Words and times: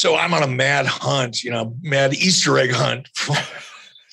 So 0.00 0.16
I'm 0.16 0.32
on 0.32 0.42
a 0.42 0.46
mad 0.46 0.86
hunt, 0.86 1.44
you 1.44 1.50
know, 1.50 1.76
mad 1.82 2.14
Easter 2.14 2.56
egg 2.56 2.70
hunt 2.72 3.06
for, 3.14 3.34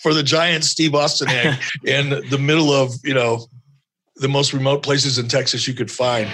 for 0.02 0.14
the 0.14 0.22
giant 0.22 0.66
Steve 0.66 0.94
Austin 0.94 1.30
egg 1.30 1.58
in 1.86 2.10
the 2.30 2.38
middle 2.38 2.74
of, 2.74 2.96
you 3.06 3.14
know, 3.14 3.48
the 4.18 4.28
most 4.28 4.52
remote 4.52 4.84
places 4.84 5.18
in 5.18 5.30
Texas 5.30 5.66
you 5.66 5.74
could 5.74 5.90
find. 5.90 6.30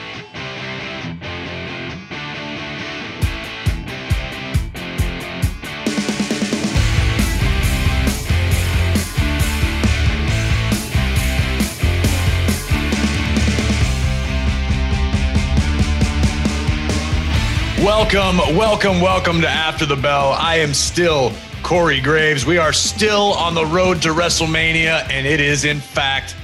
Welcome, 17.95 18.57
welcome, 18.57 19.01
welcome 19.01 19.41
to 19.41 19.47
After 19.47 19.85
the 19.85 19.95
Bell. 19.95 20.31
I 20.31 20.55
am 20.55 20.73
still 20.73 21.31
Corey 21.61 22.01
Graves. 22.01 22.43
We 22.43 22.57
are 22.57 22.73
still 22.73 23.33
on 23.33 23.53
the 23.53 23.67
road 23.67 24.01
to 24.01 24.09
WrestleMania, 24.09 25.07
and 25.11 25.27
it 25.27 25.39
is, 25.39 25.63
in 25.63 25.79
fact, 25.79 26.35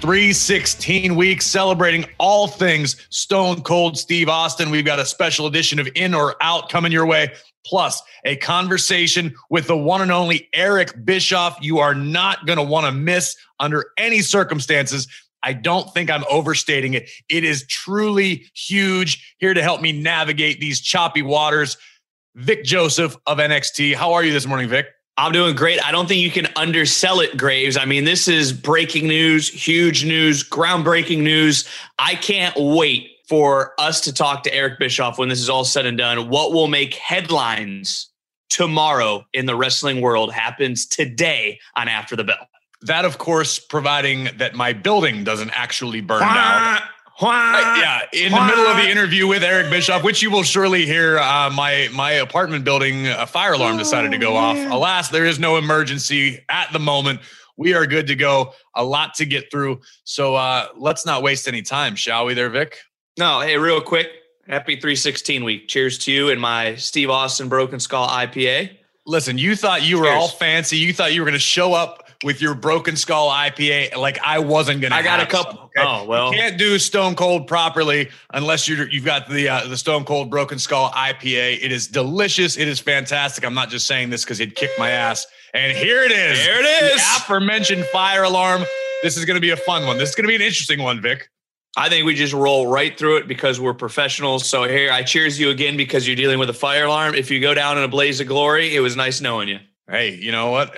316 0.00 1.16
weeks 1.16 1.44
celebrating 1.44 2.04
all 2.18 2.46
things 2.46 3.04
Stone 3.10 3.62
Cold 3.62 3.98
Steve 3.98 4.28
Austin. 4.28 4.70
We've 4.70 4.84
got 4.84 5.00
a 5.00 5.04
special 5.04 5.48
edition 5.48 5.80
of 5.80 5.88
In 5.96 6.14
or 6.14 6.36
Out 6.40 6.68
coming 6.68 6.92
your 6.92 7.04
way, 7.04 7.32
plus 7.66 8.00
a 8.24 8.36
conversation 8.36 9.34
with 9.50 9.66
the 9.66 9.76
one 9.76 10.02
and 10.02 10.12
only 10.12 10.48
Eric 10.54 11.04
Bischoff. 11.04 11.58
You 11.60 11.80
are 11.80 11.96
not 11.96 12.46
going 12.46 12.58
to 12.58 12.64
want 12.64 12.86
to 12.86 12.92
miss 12.92 13.36
under 13.58 13.86
any 13.98 14.20
circumstances. 14.20 15.08
I 15.42 15.52
don't 15.52 15.92
think 15.92 16.10
I'm 16.10 16.24
overstating 16.30 16.94
it. 16.94 17.10
It 17.28 17.44
is 17.44 17.66
truly 17.66 18.50
huge. 18.54 19.34
Here 19.38 19.54
to 19.54 19.62
help 19.62 19.80
me 19.80 19.92
navigate 19.92 20.60
these 20.60 20.80
choppy 20.80 21.22
waters, 21.22 21.76
Vic 22.34 22.64
Joseph 22.64 23.16
of 23.26 23.38
NXT. 23.38 23.94
How 23.94 24.12
are 24.12 24.24
you 24.24 24.32
this 24.32 24.46
morning, 24.46 24.68
Vic? 24.68 24.86
I'm 25.18 25.32
doing 25.32 25.54
great. 25.54 25.84
I 25.84 25.92
don't 25.92 26.08
think 26.08 26.22
you 26.22 26.30
can 26.30 26.48
undersell 26.56 27.20
it, 27.20 27.36
Graves. 27.36 27.76
I 27.76 27.84
mean, 27.84 28.04
this 28.04 28.28
is 28.28 28.52
breaking 28.52 29.06
news, 29.06 29.48
huge 29.48 30.04
news, 30.04 30.48
groundbreaking 30.48 31.22
news. 31.22 31.68
I 31.98 32.14
can't 32.14 32.54
wait 32.56 33.08
for 33.28 33.74
us 33.78 34.00
to 34.02 34.12
talk 34.12 34.42
to 34.44 34.54
Eric 34.54 34.78
Bischoff 34.78 35.18
when 35.18 35.28
this 35.28 35.40
is 35.40 35.50
all 35.50 35.64
said 35.64 35.86
and 35.86 35.98
done. 35.98 36.28
What 36.28 36.52
will 36.52 36.68
make 36.68 36.94
headlines 36.94 38.08
tomorrow 38.48 39.26
in 39.32 39.46
the 39.46 39.56
wrestling 39.56 40.00
world 40.00 40.32
happens 40.32 40.86
today 40.86 41.58
on 41.76 41.88
After 41.88 42.16
the 42.16 42.24
Bell. 42.24 42.48
That, 42.82 43.04
of 43.04 43.18
course, 43.18 43.58
providing 43.58 44.28
that 44.38 44.54
my 44.54 44.72
building 44.72 45.24
doesn't 45.24 45.50
actually 45.50 46.00
burn 46.00 46.20
down. 46.20 46.80
Uh, 47.20 47.74
yeah, 47.78 48.00
in 48.12 48.32
the 48.32 48.44
middle 48.44 48.64
of 48.66 48.76
the 48.76 48.90
interview 48.90 49.28
with 49.28 49.44
Eric 49.44 49.70
Bischoff, 49.70 50.02
which 50.02 50.22
you 50.22 50.30
will 50.30 50.42
surely 50.42 50.86
hear, 50.86 51.18
uh, 51.18 51.50
my 51.50 51.88
my 51.92 52.12
apartment 52.12 52.64
building 52.64 53.06
a 53.06 53.26
fire 53.26 53.52
alarm 53.52 53.76
decided 53.76 54.10
to 54.10 54.18
go 54.18 54.34
off. 54.34 54.56
Alas, 54.56 55.08
there 55.08 55.24
is 55.26 55.38
no 55.38 55.56
emergency 55.56 56.40
at 56.48 56.72
the 56.72 56.80
moment. 56.80 57.20
We 57.56 57.74
are 57.74 57.86
good 57.86 58.08
to 58.08 58.16
go. 58.16 58.54
A 58.74 58.82
lot 58.82 59.14
to 59.14 59.26
get 59.26 59.50
through, 59.50 59.82
so 60.04 60.34
uh, 60.34 60.68
let's 60.76 61.06
not 61.06 61.22
waste 61.22 61.46
any 61.46 61.62
time, 61.62 61.94
shall 61.94 62.24
we? 62.24 62.34
There, 62.34 62.48
Vic. 62.48 62.78
No, 63.18 63.40
hey, 63.40 63.58
real 63.58 63.80
quick, 63.80 64.08
happy 64.48 64.74
316 64.74 65.44
week. 65.44 65.68
Cheers 65.68 65.98
to 65.98 66.12
you 66.12 66.30
and 66.30 66.40
my 66.40 66.74
Steve 66.76 67.10
Austin 67.10 67.48
Broken 67.48 67.78
Skull 67.78 68.08
IPA. 68.08 68.78
Listen, 69.06 69.36
you 69.36 69.54
thought 69.54 69.82
you 69.82 70.00
were 70.00 70.08
all 70.08 70.28
fancy. 70.28 70.78
You 70.78 70.92
thought 70.92 71.12
you 71.12 71.20
were 71.20 71.26
going 71.26 71.34
to 71.34 71.38
show 71.38 71.74
up 71.74 72.01
with 72.22 72.40
your 72.40 72.54
Broken 72.54 72.96
Skull 72.96 73.30
IPA. 73.30 73.96
Like 73.96 74.18
I 74.22 74.38
wasn't 74.38 74.82
to. 74.82 74.94
I 74.94 75.02
got 75.02 75.20
a 75.20 75.26
couple. 75.26 75.52
Some, 75.52 75.64
okay? 75.64 75.82
Oh 75.82 76.04
well, 76.04 76.32
you 76.32 76.38
can't 76.38 76.58
do 76.58 76.78
Stone 76.78 77.14
Cold 77.14 77.46
properly 77.46 78.10
unless 78.34 78.68
you're 78.68 78.88
you've 78.88 79.04
got 79.04 79.28
the 79.28 79.48
uh, 79.48 79.66
the 79.68 79.76
Stone 79.76 80.04
Cold 80.04 80.30
Broken 80.30 80.58
Skull 80.58 80.90
IPA. 80.90 81.62
It 81.62 81.72
is 81.72 81.86
delicious. 81.86 82.56
It 82.56 82.68
is 82.68 82.80
fantastic. 82.80 83.44
I'm 83.44 83.54
not 83.54 83.68
just 83.68 83.86
saying 83.86 84.10
this 84.10 84.24
because 84.24 84.38
he'd 84.38 84.54
kick 84.54 84.70
my 84.78 84.90
ass. 84.90 85.26
And 85.54 85.76
here 85.76 86.02
it 86.02 86.12
is. 86.12 86.40
Here 86.40 86.56
it 86.58 86.84
is. 86.84 86.96
The 86.96 87.16
aforementioned 87.18 87.84
fire 87.86 88.22
alarm. 88.22 88.64
This 89.02 89.16
is 89.16 89.24
going 89.24 89.34
to 89.34 89.40
be 89.40 89.50
a 89.50 89.56
fun 89.56 89.86
one. 89.86 89.98
This 89.98 90.10
is 90.10 90.14
going 90.14 90.24
to 90.24 90.28
be 90.28 90.36
an 90.36 90.40
interesting 90.40 90.82
one, 90.82 91.02
Vic. 91.02 91.28
I 91.76 91.88
think 91.88 92.04
we 92.04 92.14
just 92.14 92.34
roll 92.34 92.66
right 92.66 92.96
through 92.98 93.16
it 93.16 93.28
because 93.28 93.58
we're 93.58 93.74
professionals. 93.74 94.48
So 94.48 94.64
here, 94.64 94.92
I 94.92 95.02
cheers 95.02 95.40
you 95.40 95.50
again 95.50 95.76
because 95.76 96.06
you're 96.06 96.16
dealing 96.16 96.38
with 96.38 96.50
a 96.50 96.54
fire 96.54 96.84
alarm. 96.84 97.14
If 97.14 97.30
you 97.30 97.40
go 97.40 97.54
down 97.54 97.78
in 97.78 97.84
a 97.84 97.88
blaze 97.88 98.20
of 98.20 98.26
glory, 98.28 98.76
it 98.76 98.80
was 98.80 98.94
nice 98.94 99.20
knowing 99.20 99.48
you. 99.48 99.58
Hey, 99.88 100.14
you 100.14 100.32
know 100.32 100.50
what? 100.50 100.74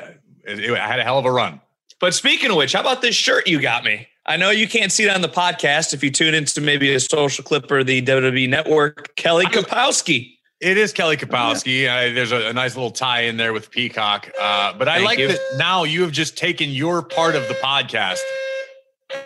It, 0.47 0.60
it, 0.60 0.71
I 0.72 0.87
had 0.87 1.00
a 1.00 1.05
hell 1.05 1.19
of 1.19 1.25
a 1.25 1.32
run. 1.32 1.60
But 2.00 2.15
speaking 2.15 2.50
of 2.50 2.56
which, 2.56 2.72
how 2.72 2.81
about 2.81 3.03
this 3.03 3.15
shirt 3.15 3.47
you 3.47 3.60
got 3.60 3.84
me? 3.84 4.09
I 4.27 4.37
know 4.37 4.50
you 4.50 4.66
can't 4.66 4.91
see 4.91 5.05
it 5.05 5.10
on 5.10 5.21
the 5.21 5.28
podcast 5.28 5.93
if 5.93 6.03
you 6.03 6.10
tune 6.10 6.34
into 6.34 6.60
maybe 6.60 6.94
a 6.94 7.00
social 7.00 7.44
clip 7.44 7.71
or 7.71 7.84
the 7.84 8.00
WWE 8.03 8.49
Network. 8.49 9.15
Kelly 9.16 9.47
Kapowski. 9.47 10.38
It 10.60 10.78
is 10.78 10.94
Kelly 10.94 11.19
Kapowski. 11.19 11.87
Uh, 11.87 12.15
there's 12.15 12.32
a, 12.32 12.49
a, 12.49 12.53
nice 12.53 12.75
little 12.75 12.91
tie 12.91 13.22
in 13.22 13.37
there 13.37 13.53
with 13.53 13.71
Peacock. 13.71 14.31
Uh, 14.41 14.72
but 14.72 14.88
I 14.88 14.94
Thank 14.94 15.05
like 15.05 15.19
you. 15.19 15.28
that 15.28 15.38
now 15.56 15.84
you 15.84 16.00
have 16.03 16.12
just 16.12 16.38
taken 16.38 16.71
your 16.71 17.03
part 17.03 17.34
of 17.34 17.47
the 17.49 17.55
podcast. 17.55 18.21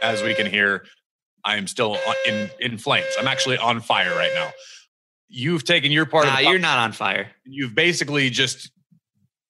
As 0.02 0.22
we 0.22 0.34
can 0.34 0.46
hear, 0.46 0.84
I 1.44 1.56
am 1.56 1.66
still 1.68 1.96
in 2.26 2.50
in 2.60 2.76
flames. 2.76 3.06
I'm 3.18 3.28
actually 3.28 3.56
on 3.58 3.80
fire 3.80 4.14
right 4.16 4.32
now. 4.34 4.50
You've 5.28 5.64
taken 5.64 5.92
your 5.92 6.06
part 6.06 6.26
Nah, 6.26 6.32
of 6.32 6.38
the 6.38 6.50
you're 6.50 6.58
not 6.58 6.78
on 6.78 6.92
fire. 6.92 7.30
You've 7.44 7.74
basically 7.74 8.30
just 8.30 8.70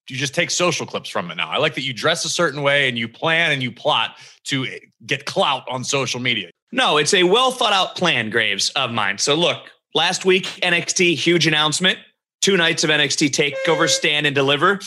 you 0.09 0.17
just 0.17 0.35
take 0.35 0.51
social 0.51 0.87
clips 0.87 1.09
from 1.09 1.31
it 1.31 1.37
now. 1.37 1.49
I 1.49 1.59
like 1.59 1.75
that 1.75 1.83
you 1.83 1.93
dress 1.93 2.25
a 2.25 2.29
certain 2.29 2.63
way 2.63 2.89
and 2.89 2.99
you 2.99 3.09
plan 3.09 3.53
and 3.53 3.63
you 3.63 3.71
plot 3.71 4.17
to 4.45 4.67
get 5.07 5.27
clout 5.27 5.65
on 5.69 5.85
social 5.85 6.21
media. 6.21 6.51
No, 6.73 6.97
it's 6.99 7.15
a 7.15 7.23
well 7.25 7.51
thought 7.51 7.73
out 7.73 7.97
plan, 7.97 8.31
Graves, 8.31 8.71
of 8.71 8.91
mine. 8.91 9.19
So 9.19 9.35
look, 9.35 9.71
last 9.95 10.25
week, 10.25 10.45
NXT, 10.63 11.15
huge 11.15 11.47
announcement. 11.47 11.99
Two 12.41 12.57
nights 12.57 12.85
of 12.85 12.91
NXT 12.91 13.31
takeover, 13.31 13.89
stand 13.89 14.27
and 14.27 14.35
deliver. 14.35 14.79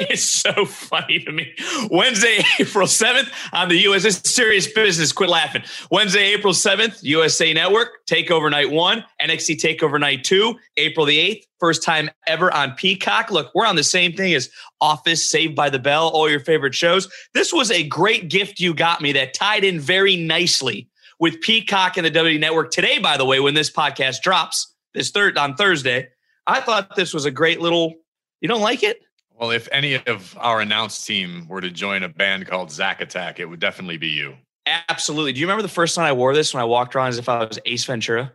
it's 0.08 0.22
so 0.22 0.64
funny 0.64 1.18
to 1.20 1.30
me. 1.30 1.52
Wednesday, 1.90 2.42
April 2.58 2.86
7th 2.86 3.30
on 3.52 3.68
the 3.68 3.76
US. 3.80 4.04
This 4.04 4.22
is 4.24 4.32
serious 4.32 4.66
business. 4.72 5.12
Quit 5.12 5.28
laughing. 5.28 5.62
Wednesday, 5.90 6.32
April 6.32 6.54
7th, 6.54 7.02
USA 7.02 7.52
Network, 7.52 8.06
Takeover 8.10 8.50
Night 8.50 8.70
1, 8.70 9.04
NXT 9.22 9.60
Takeover 9.60 10.00
Night 10.00 10.24
2, 10.24 10.58
April 10.78 11.04
the 11.04 11.18
8th, 11.18 11.42
first 11.58 11.82
time 11.82 12.08
ever 12.26 12.50
on 12.54 12.72
Peacock. 12.72 13.30
Look, 13.30 13.50
we're 13.54 13.66
on 13.66 13.76
the 13.76 13.84
same 13.84 14.14
thing 14.14 14.32
as 14.32 14.48
Office, 14.80 15.30
Saved 15.30 15.54
by 15.54 15.68
the 15.68 15.78
Bell, 15.78 16.08
all 16.08 16.30
your 16.30 16.40
favorite 16.40 16.74
shows. 16.74 17.12
This 17.34 17.52
was 17.52 17.70
a 17.70 17.86
great 17.86 18.30
gift 18.30 18.58
you 18.58 18.72
got 18.72 19.02
me 19.02 19.12
that 19.12 19.34
tied 19.34 19.64
in 19.64 19.78
very 19.78 20.16
nicely 20.16 20.88
with 21.18 21.42
Peacock 21.42 21.98
and 21.98 22.06
the 22.06 22.10
WWE 22.10 22.40
Network. 22.40 22.70
Today, 22.70 22.98
by 22.98 23.18
the 23.18 23.26
way, 23.26 23.38
when 23.38 23.52
this 23.52 23.70
podcast 23.70 24.22
drops, 24.22 24.74
this 24.94 25.10
third 25.10 25.36
on 25.36 25.56
Thursday, 25.56 26.08
I 26.46 26.62
thought 26.62 26.96
this 26.96 27.12
was 27.12 27.26
a 27.26 27.30
great 27.30 27.60
little. 27.60 27.96
You 28.40 28.48
don't 28.48 28.62
like 28.62 28.82
it? 28.82 29.02
Well, 29.40 29.52
if 29.52 29.68
any 29.72 29.94
of 29.94 30.36
our 30.38 30.60
announced 30.60 31.06
team 31.06 31.48
were 31.48 31.62
to 31.62 31.70
join 31.70 32.02
a 32.02 32.10
band 32.10 32.46
called 32.46 32.70
Zack 32.70 33.00
Attack, 33.00 33.40
it 33.40 33.46
would 33.46 33.58
definitely 33.58 33.96
be 33.96 34.08
you. 34.08 34.34
Absolutely. 34.66 35.32
Do 35.32 35.40
you 35.40 35.46
remember 35.46 35.62
the 35.62 35.68
first 35.68 35.94
time 35.94 36.04
I 36.04 36.12
wore 36.12 36.34
this 36.34 36.52
when 36.52 36.60
I 36.60 36.64
walked 36.64 36.94
around 36.94 37.08
as 37.08 37.18
if 37.18 37.26
I 37.26 37.44
was 37.44 37.58
Ace 37.64 37.84
Ventura? 37.86 38.32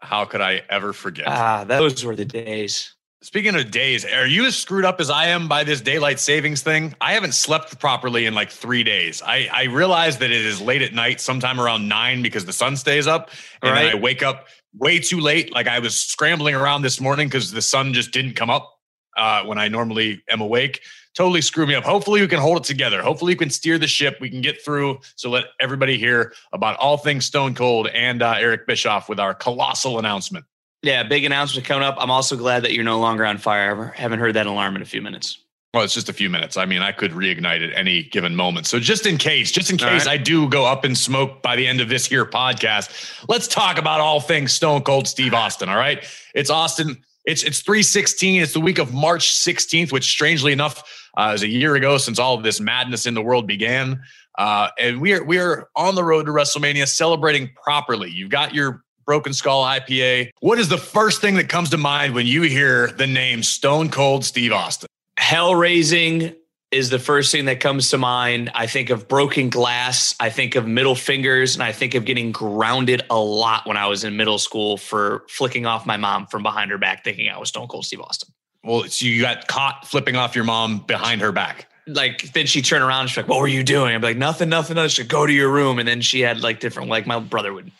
How 0.00 0.24
could 0.24 0.40
I 0.40 0.62
ever 0.70 0.94
forget? 0.94 1.28
Ah, 1.28 1.64
those 1.64 2.02
were 2.02 2.16
the 2.16 2.24
days. 2.24 2.94
Speaking 3.22 3.54
of 3.54 3.70
days, 3.70 4.06
are 4.06 4.26
you 4.26 4.46
as 4.46 4.56
screwed 4.56 4.86
up 4.86 4.98
as 4.98 5.10
I 5.10 5.26
am 5.26 5.46
by 5.46 5.62
this 5.62 5.82
daylight 5.82 6.20
savings 6.20 6.62
thing? 6.62 6.94
I 7.02 7.12
haven't 7.12 7.34
slept 7.34 7.78
properly 7.78 8.24
in 8.24 8.34
like 8.34 8.50
three 8.50 8.82
days. 8.82 9.20
I, 9.20 9.50
I 9.52 9.64
realize 9.64 10.16
that 10.18 10.30
it 10.30 10.44
is 10.46 10.60
late 10.60 10.80
at 10.80 10.94
night, 10.94 11.20
sometime 11.20 11.60
around 11.60 11.86
nine, 11.86 12.22
because 12.22 12.46
the 12.46 12.52
sun 12.52 12.76
stays 12.76 13.06
up. 13.06 13.30
And 13.62 13.72
Right. 13.72 13.94
I 13.94 13.94
wake 13.94 14.22
up 14.22 14.46
way 14.74 15.00
too 15.00 15.20
late. 15.20 15.52
Like 15.52 15.66
I 15.66 15.80
was 15.80 15.98
scrambling 15.98 16.54
around 16.54 16.80
this 16.80 16.98
morning 16.98 17.28
because 17.28 17.50
the 17.50 17.62
sun 17.62 17.92
just 17.92 18.10
didn't 18.10 18.34
come 18.34 18.48
up 18.48 18.75
uh, 19.16 19.44
when 19.44 19.58
I 19.58 19.68
normally 19.68 20.22
am 20.28 20.40
awake. 20.40 20.82
Totally 21.14 21.40
screw 21.40 21.66
me 21.66 21.74
up. 21.74 21.84
Hopefully, 21.84 22.20
we 22.20 22.28
can 22.28 22.40
hold 22.40 22.58
it 22.58 22.64
together. 22.64 23.02
Hopefully, 23.02 23.32
you 23.32 23.38
can 23.38 23.50
steer 23.50 23.78
the 23.78 23.86
ship. 23.86 24.18
We 24.20 24.28
can 24.28 24.42
get 24.42 24.62
through. 24.62 25.00
So 25.16 25.30
let 25.30 25.46
everybody 25.60 25.96
hear 25.96 26.34
about 26.52 26.76
all 26.78 26.98
things 26.98 27.24
Stone 27.24 27.54
Cold 27.54 27.88
and 27.88 28.22
uh, 28.22 28.34
Eric 28.38 28.66
Bischoff 28.66 29.08
with 29.08 29.18
our 29.18 29.34
colossal 29.34 29.98
announcement. 29.98 30.44
Yeah, 30.82 31.02
big 31.02 31.24
announcement 31.24 31.66
coming 31.66 31.82
up. 31.82 31.96
I'm 31.98 32.10
also 32.10 32.36
glad 32.36 32.62
that 32.64 32.72
you're 32.72 32.84
no 32.84 33.00
longer 33.00 33.24
on 33.24 33.38
fire. 33.38 33.94
I 33.96 34.00
haven't 34.00 34.18
heard 34.18 34.34
that 34.34 34.46
alarm 34.46 34.76
in 34.76 34.82
a 34.82 34.86
few 34.86 35.00
minutes. 35.00 35.38
Well, 35.76 35.84
it's 35.84 35.94
just 35.94 36.08
a 36.08 36.12
few 36.12 36.30
minutes. 36.30 36.56
I 36.56 36.64
mean, 36.64 36.80
I 36.80 36.92
could 36.92 37.10
reignite 37.10 37.66
at 37.66 37.76
any 37.76 38.04
given 38.04 38.34
moment. 38.34 38.66
So 38.66 38.78
just 38.78 39.04
in 39.04 39.18
case, 39.18 39.50
just 39.50 39.70
in 39.70 39.76
case 39.76 40.06
right. 40.06 40.14
I 40.14 40.16
do 40.16 40.48
go 40.48 40.64
up 40.64 40.84
in 40.84 40.94
smoke 40.94 41.42
by 41.42 41.54
the 41.54 41.66
end 41.66 41.82
of 41.82 41.88
this 41.88 42.06
here 42.06 42.24
podcast, 42.24 43.24
let's 43.28 43.46
talk 43.46 43.76
about 43.78 44.00
all 44.00 44.20
things 44.20 44.54
Stone 44.54 44.82
Cold 44.82 45.06
Steve 45.06 45.34
Austin. 45.34 45.68
All 45.68 45.76
right. 45.76 46.02
It's 46.34 46.48
Austin. 46.48 47.04
It's 47.26 47.42
it's 47.42 47.60
316. 47.60 48.42
It's 48.42 48.52
the 48.52 48.60
week 48.60 48.78
of 48.78 48.94
March 48.94 49.34
16th, 49.34 49.92
which 49.92 50.04
strangely 50.04 50.52
enough 50.52 50.82
uh, 51.16 51.32
is 51.34 51.42
a 51.42 51.48
year 51.48 51.74
ago 51.74 51.98
since 51.98 52.18
all 52.18 52.34
of 52.34 52.42
this 52.42 52.60
madness 52.60 53.06
in 53.06 53.14
the 53.14 53.22
world 53.22 53.46
began. 53.46 54.00
Uh, 54.38 54.68
and 54.78 55.00
we 55.00 55.12
are 55.12 55.24
we 55.24 55.38
are 55.38 55.68
on 55.74 55.94
the 55.94 56.04
road 56.04 56.26
to 56.26 56.32
WrestleMania, 56.32 56.86
celebrating 56.86 57.50
properly. 57.62 58.10
You've 58.10 58.30
got 58.30 58.54
your 58.54 58.82
Broken 59.06 59.32
Skull 59.32 59.64
IPA. 59.64 60.30
What 60.40 60.58
is 60.58 60.68
the 60.68 60.78
first 60.78 61.20
thing 61.20 61.34
that 61.36 61.48
comes 61.48 61.70
to 61.70 61.76
mind 61.76 62.14
when 62.14 62.26
you 62.26 62.42
hear 62.42 62.88
the 62.88 63.06
name 63.06 63.42
Stone 63.42 63.90
Cold 63.90 64.24
Steve 64.24 64.52
Austin? 64.52 64.88
Hell 65.18 65.54
raising 65.54 66.34
is 66.70 66.90
the 66.90 66.98
first 66.98 67.32
thing 67.32 67.44
that 67.46 67.60
comes 67.60 67.90
to 67.90 67.98
mind. 67.98 68.50
I 68.54 68.66
think 68.66 68.90
of 68.90 69.08
broken 69.08 69.48
glass. 69.48 70.14
I 70.20 70.30
think 70.30 70.56
of 70.56 70.66
middle 70.66 70.94
fingers, 70.94 71.54
and 71.54 71.62
I 71.62 71.72
think 71.72 71.94
of 71.94 72.04
getting 72.04 72.32
grounded 72.32 73.02
a 73.08 73.18
lot 73.18 73.66
when 73.66 73.76
I 73.76 73.86
was 73.86 74.04
in 74.04 74.16
middle 74.16 74.38
school 74.38 74.76
for 74.76 75.24
flicking 75.28 75.66
off 75.66 75.86
my 75.86 75.96
mom 75.96 76.26
from 76.26 76.42
behind 76.42 76.70
her 76.70 76.78
back, 76.78 77.04
thinking 77.04 77.30
I 77.30 77.38
was 77.38 77.48
Stone 77.48 77.68
Cold 77.68 77.86
Steve 77.86 78.00
Austin. 78.00 78.32
Well, 78.64 78.84
so 78.84 79.06
you 79.06 79.22
got 79.22 79.46
caught 79.46 79.86
flipping 79.86 80.16
off 80.16 80.34
your 80.34 80.44
mom 80.44 80.78
behind 80.78 81.20
her 81.20 81.32
back 81.32 81.68
like 81.86 82.32
then 82.32 82.46
she 82.46 82.62
turned 82.62 82.82
around 82.82 83.02
and 83.02 83.10
she's 83.10 83.16
like, 83.16 83.28
"What 83.28 83.40
were 83.40 83.48
you 83.48 83.62
doing?" 83.62 83.94
I'm 83.94 84.02
like, 84.02 84.16
"Nothing, 84.16 84.48
nothing." 84.48 84.74
nothing. 84.74 84.88
She'd 84.90 85.08
go 85.08 85.26
to 85.26 85.32
your 85.32 85.50
room, 85.50 85.78
and 85.78 85.86
then 85.86 86.00
she 86.00 86.20
had 86.20 86.40
like 86.40 86.60
different. 86.60 86.88
Like 86.88 87.06
my 87.06 87.18
brother 87.20 87.52
would 87.52 87.70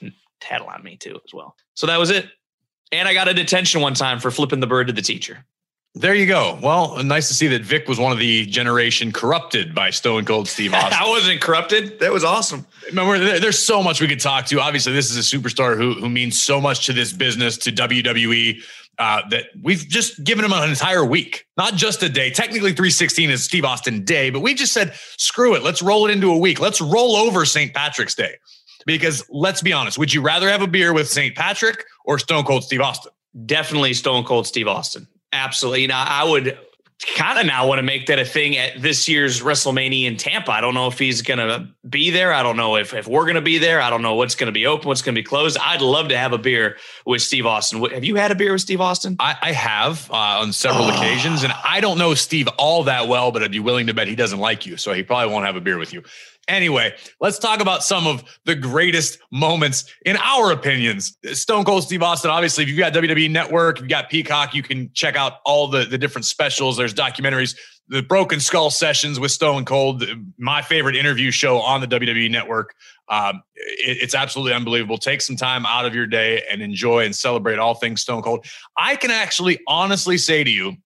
tattle 0.41 0.69
on 0.69 0.83
me 0.83 0.97
too 0.97 1.21
as 1.25 1.35
well. 1.35 1.57
So 1.75 1.87
that 1.87 1.99
was 1.99 2.11
it. 2.11 2.29
And 2.93 3.09
I 3.09 3.15
got 3.15 3.29
a 3.29 3.35
detention 3.35 3.81
one 3.81 3.95
time 3.95 4.21
for 4.21 4.31
flipping 4.31 4.61
the 4.61 4.67
bird 4.67 4.87
to 4.87 4.93
the 4.93 5.03
teacher. 5.03 5.45
There 5.99 6.15
you 6.15 6.27
go. 6.27 6.59
Well, 6.63 7.03
nice 7.03 7.29
to 7.29 7.35
see 7.35 7.47
that 7.47 7.63
Vic 7.63 7.89
was 7.89 7.99
one 7.99 8.13
of 8.13 8.19
the 8.19 8.45
generation 8.45 9.13
corrupted 9.13 9.75
by 9.75 9.89
Stone 9.89 10.27
Cold 10.27 10.47
Steve 10.47 10.75
Austin. 10.75 10.93
I 10.93 11.09
wasn't 11.09 11.41
corrupted. 11.41 11.99
That 12.01 12.13
was 12.13 12.23
awesome. 12.23 12.67
Remember, 12.89 13.19
there's 13.19 13.59
so 13.59 13.83
much 13.83 14.03
we 14.03 14.07
could 14.07 14.21
talk 14.21 14.45
to. 14.47 14.61
Obviously, 14.61 14.93
this 14.93 15.11
is 15.11 15.17
a 15.17 15.37
superstar 15.37 15.75
who 15.75 15.95
who 15.95 16.11
means 16.11 16.43
so 16.43 16.61
much 16.61 16.85
to 16.87 16.93
this 16.93 17.15
business, 17.15 17.57
to 17.59 17.73
WWE. 17.73 18.63
Uh, 18.99 19.21
that 19.29 19.47
we've 19.63 19.87
just 19.89 20.25
given 20.25 20.43
him 20.43 20.53
an 20.53 20.71
entire 20.71 21.05
week, 21.05 21.47
not 21.59 21.75
just 21.75 22.03
a 22.03 22.09
day. 22.09 22.31
Technically, 22.31 22.71
316 22.73 23.29
is 23.29 23.45
Steve 23.45 23.65
Austin 23.65 24.05
Day, 24.05 24.31
but 24.31 24.41
we 24.41 24.55
just 24.55 24.73
said, 24.73 24.95
screw 25.19 25.55
it. 25.55 25.63
Let's 25.63 25.83
roll 25.83 26.07
it 26.07 26.13
into 26.13 26.31
a 26.31 26.39
week. 26.39 26.61
Let's 26.61 26.81
roll 26.81 27.15
over 27.15 27.45
St. 27.45 27.75
Patrick's 27.75 28.15
Day. 28.15 28.37
Because 28.87 29.23
let's 29.29 29.61
be 29.61 29.75
honest, 29.75 29.99
would 29.99 30.15
you 30.15 30.23
rather 30.23 30.49
have 30.49 30.63
a 30.63 30.67
beer 30.67 30.95
with 30.95 31.11
St. 31.11 31.37
Patrick 31.37 31.85
or 32.07 32.19
Stone 32.19 32.45
Cold 32.45 32.65
Steve 32.65 32.81
Austin? 32.81 33.13
Definitely 33.45 33.93
Stone 33.93 34.25
Cold 34.25 34.47
Steve 34.47 34.67
Austin. 34.67 35.07
Absolutely. 35.37 35.83
You 35.83 35.89
know, 35.89 35.95
I 35.97 36.25
would 36.25 36.59
kind 37.15 37.39
of 37.39 37.45
now 37.45 37.69
want 37.69 37.79
to 37.79 37.83
make 37.83 38.07
that 38.07 38.19
a 38.19 38.25
thing 38.25 38.57
at 38.57 38.81
this 38.81 39.07
year's 39.07 39.43
WrestleMania 39.43 40.07
in 40.07 40.17
Tampa. 40.17 40.51
I 40.51 40.63
don't 40.63 40.73
know 40.73 40.87
if 40.87 40.99
he's 40.99 41.21
going 41.21 41.39
to 41.39 41.69
be 41.89 42.11
there. 42.11 42.33
I 42.33 42.43
don't 42.43 42.57
know 42.57 42.77
if, 42.77 42.95
if 42.95 43.07
we're 43.07 43.25
going 43.25 43.35
to 43.35 43.43
be 43.43 43.59
there. 43.59 43.83
I 43.83 43.91
don't 43.91 44.01
know 44.01 44.15
what's 44.15 44.35
going 44.35 44.47
to 44.47 44.53
be 44.53 44.67
open, 44.67 44.89
what's 44.89 45.03
going 45.03 45.15
to 45.15 45.21
be 45.21 45.25
closed. 45.25 45.59
I'd 45.61 45.83
love 45.83 46.09
to 46.09 46.17
have 46.17 46.33
a 46.33 46.39
beer 46.39 46.79
with 47.05 47.21
Steve 47.21 47.45
Austin. 47.45 47.85
Have 47.91 48.05
you 48.05 48.17
had 48.17 48.31
a 48.31 48.35
beer 48.35 48.53
with 48.53 48.63
Steve 48.63 48.81
Austin? 48.81 49.17
I, 49.21 49.37
I 49.43 49.53
have 49.53 50.11
uh, 50.11 50.15
on 50.15 50.55
several 50.55 50.85
oh. 50.85 50.97
occasions, 50.97 51.43
and 51.45 51.53
I 51.65 51.81
don't 51.81 51.99
know 51.99 52.15
Steve 52.15 52.49
all 52.57 52.85
that 52.85 53.09
well, 53.09 53.31
but 53.31 53.43
I'd 53.43 53.53
be 53.53 53.61
willing 53.61 53.89
to 53.89 53.95
bet 53.95 54.09
he 54.09 54.17
doesn't 54.17 54.41
like 54.41 54.65
you, 54.65 54.79
so 54.79 54.93
he 54.95 55.03
probably 55.03 55.33
won't 55.33 55.45
have 55.45 55.57
a 55.57 55.61
beer 55.61 55.77
with 55.77 55.93
you. 55.93 56.03
Anyway, 56.49 56.95
let's 57.21 57.41
talk 57.41 57.61
about 57.61 57.83
some 57.83 58.07
of 58.07 58.23
the 58.45 58.55
greatest 58.55 59.19
moments 59.33 59.93
in 60.05 60.17
our 60.19 60.53
opinions. 60.53 61.19
Stone 61.33 61.65
Cold 61.65 61.83
Steve 61.83 62.03
Austin, 62.03 62.31
obviously, 62.31 62.63
if 62.63 62.71
you've 62.71 62.79
got 62.79 62.93
WWE 62.93 63.31
Network, 63.31 63.81
you've 63.81 63.89
got 63.89 64.09
Peacock, 64.09 64.55
you 64.55 64.63
can 64.63 64.91
check 64.93 65.17
out 65.17 65.35
all 65.45 65.67
the, 65.67 65.85
the 65.85 65.99
different 65.99 66.25
specials. 66.25 66.77
There's 66.77 66.95
documentaries, 66.95 67.57
the 67.89 68.01
Broken 68.01 68.39
Skull 68.39 68.71
sessions 68.71 69.19
with 69.19 69.33
Stone 69.33 69.65
Cold, 69.65 70.05
my 70.39 70.63
favorite 70.63 70.95
interview 70.95 71.33
show 71.33 71.59
on 71.59 71.81
the 71.81 71.89
WWE 71.89 72.31
Network. 72.31 72.77
Um, 73.09 73.43
it, 73.55 73.99
it's 74.03 74.15
absolutely 74.15 74.53
unbelievable. 74.53 74.99
Take 74.99 75.23
some 75.23 75.37
time 75.37 75.67
out 75.67 75.85
of 75.85 75.97
your 75.97 76.07
day 76.07 76.45
and 76.49 76.63
enjoy 76.63 77.05
and 77.05 77.15
celebrate 77.15 77.59
all 77.59 77.75
things 77.75 78.03
Stone 78.03 78.23
Cold. 78.23 78.47
I 78.77 78.95
can 78.95 79.11
actually 79.11 79.59
honestly 79.67 80.17
say 80.17 80.45
to 80.45 80.51
you, 80.51 80.77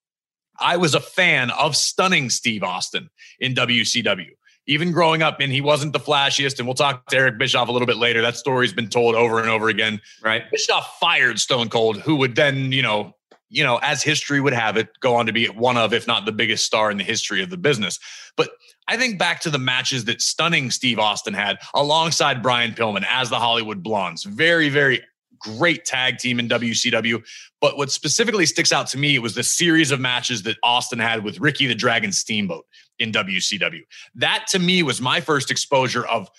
I 0.58 0.78
was 0.78 0.94
a 0.94 1.00
fan 1.00 1.50
of 1.50 1.76
stunning 1.76 2.30
Steve 2.30 2.62
Austin 2.62 3.10
in 3.38 3.54
WCW 3.54 4.28
even 4.70 4.92
growing 4.92 5.20
up, 5.20 5.40
and 5.40 5.52
he 5.52 5.60
wasn't 5.60 5.92
the 5.92 5.98
flashiest. 5.98 6.58
And 6.58 6.68
we'll 6.68 6.74
talk 6.74 7.04
to 7.06 7.16
Eric 7.16 7.38
Bischoff 7.38 7.68
a 7.68 7.72
little 7.72 7.86
bit 7.86 7.96
later. 7.96 8.22
That 8.22 8.36
story's 8.36 8.72
been 8.72 8.88
told 8.88 9.16
over 9.16 9.40
and 9.40 9.50
over 9.50 9.68
again. 9.68 10.00
Right. 10.22 10.48
Bischoff 10.50 10.96
fired 11.00 11.40
Stone 11.40 11.70
Cold, 11.70 11.98
who 11.98 12.14
would 12.16 12.36
then, 12.36 12.70
you 12.70 12.80
know, 12.80 13.16
you 13.48 13.64
know, 13.64 13.80
as 13.82 14.00
history 14.00 14.40
would 14.40 14.52
have 14.52 14.76
it, 14.76 14.88
go 15.00 15.16
on 15.16 15.26
to 15.26 15.32
be 15.32 15.46
one 15.46 15.76
of, 15.76 15.92
if 15.92 16.06
not 16.06 16.24
the 16.24 16.30
biggest 16.30 16.64
star 16.64 16.88
in 16.88 16.98
the 16.98 17.04
history 17.04 17.42
of 17.42 17.50
the 17.50 17.56
business. 17.56 17.98
But 18.36 18.50
I 18.86 18.96
think 18.96 19.18
back 19.18 19.40
to 19.40 19.50
the 19.50 19.58
matches 19.58 20.04
that 20.04 20.22
stunning 20.22 20.70
Steve 20.70 21.00
Austin 21.00 21.34
had 21.34 21.58
alongside 21.74 22.40
Brian 22.40 22.72
Pillman 22.72 23.04
as 23.10 23.28
the 23.28 23.40
Hollywood 23.40 23.82
Blondes. 23.82 24.22
Very, 24.22 24.68
very 24.68 25.02
great 25.40 25.84
tag 25.84 26.18
team 26.18 26.38
in 26.38 26.48
WCW. 26.48 27.22
But 27.60 27.76
what 27.76 27.90
specifically 27.90 28.46
sticks 28.46 28.72
out 28.72 28.86
to 28.88 28.98
me 28.98 29.18
was 29.18 29.34
the 29.34 29.42
series 29.42 29.90
of 29.90 30.00
matches 30.00 30.42
that 30.44 30.56
Austin 30.62 30.98
had 30.98 31.24
with 31.24 31.40
Ricky 31.40 31.66
the 31.66 31.74
Dragon 31.74 32.12
Steamboat 32.12 32.66
in 32.98 33.12
WCW. 33.12 33.80
That 34.14 34.46
to 34.48 34.58
me 34.58 34.82
was 34.82 35.00
my 35.00 35.20
first 35.20 35.50
exposure 35.50 36.06
of 36.06 36.30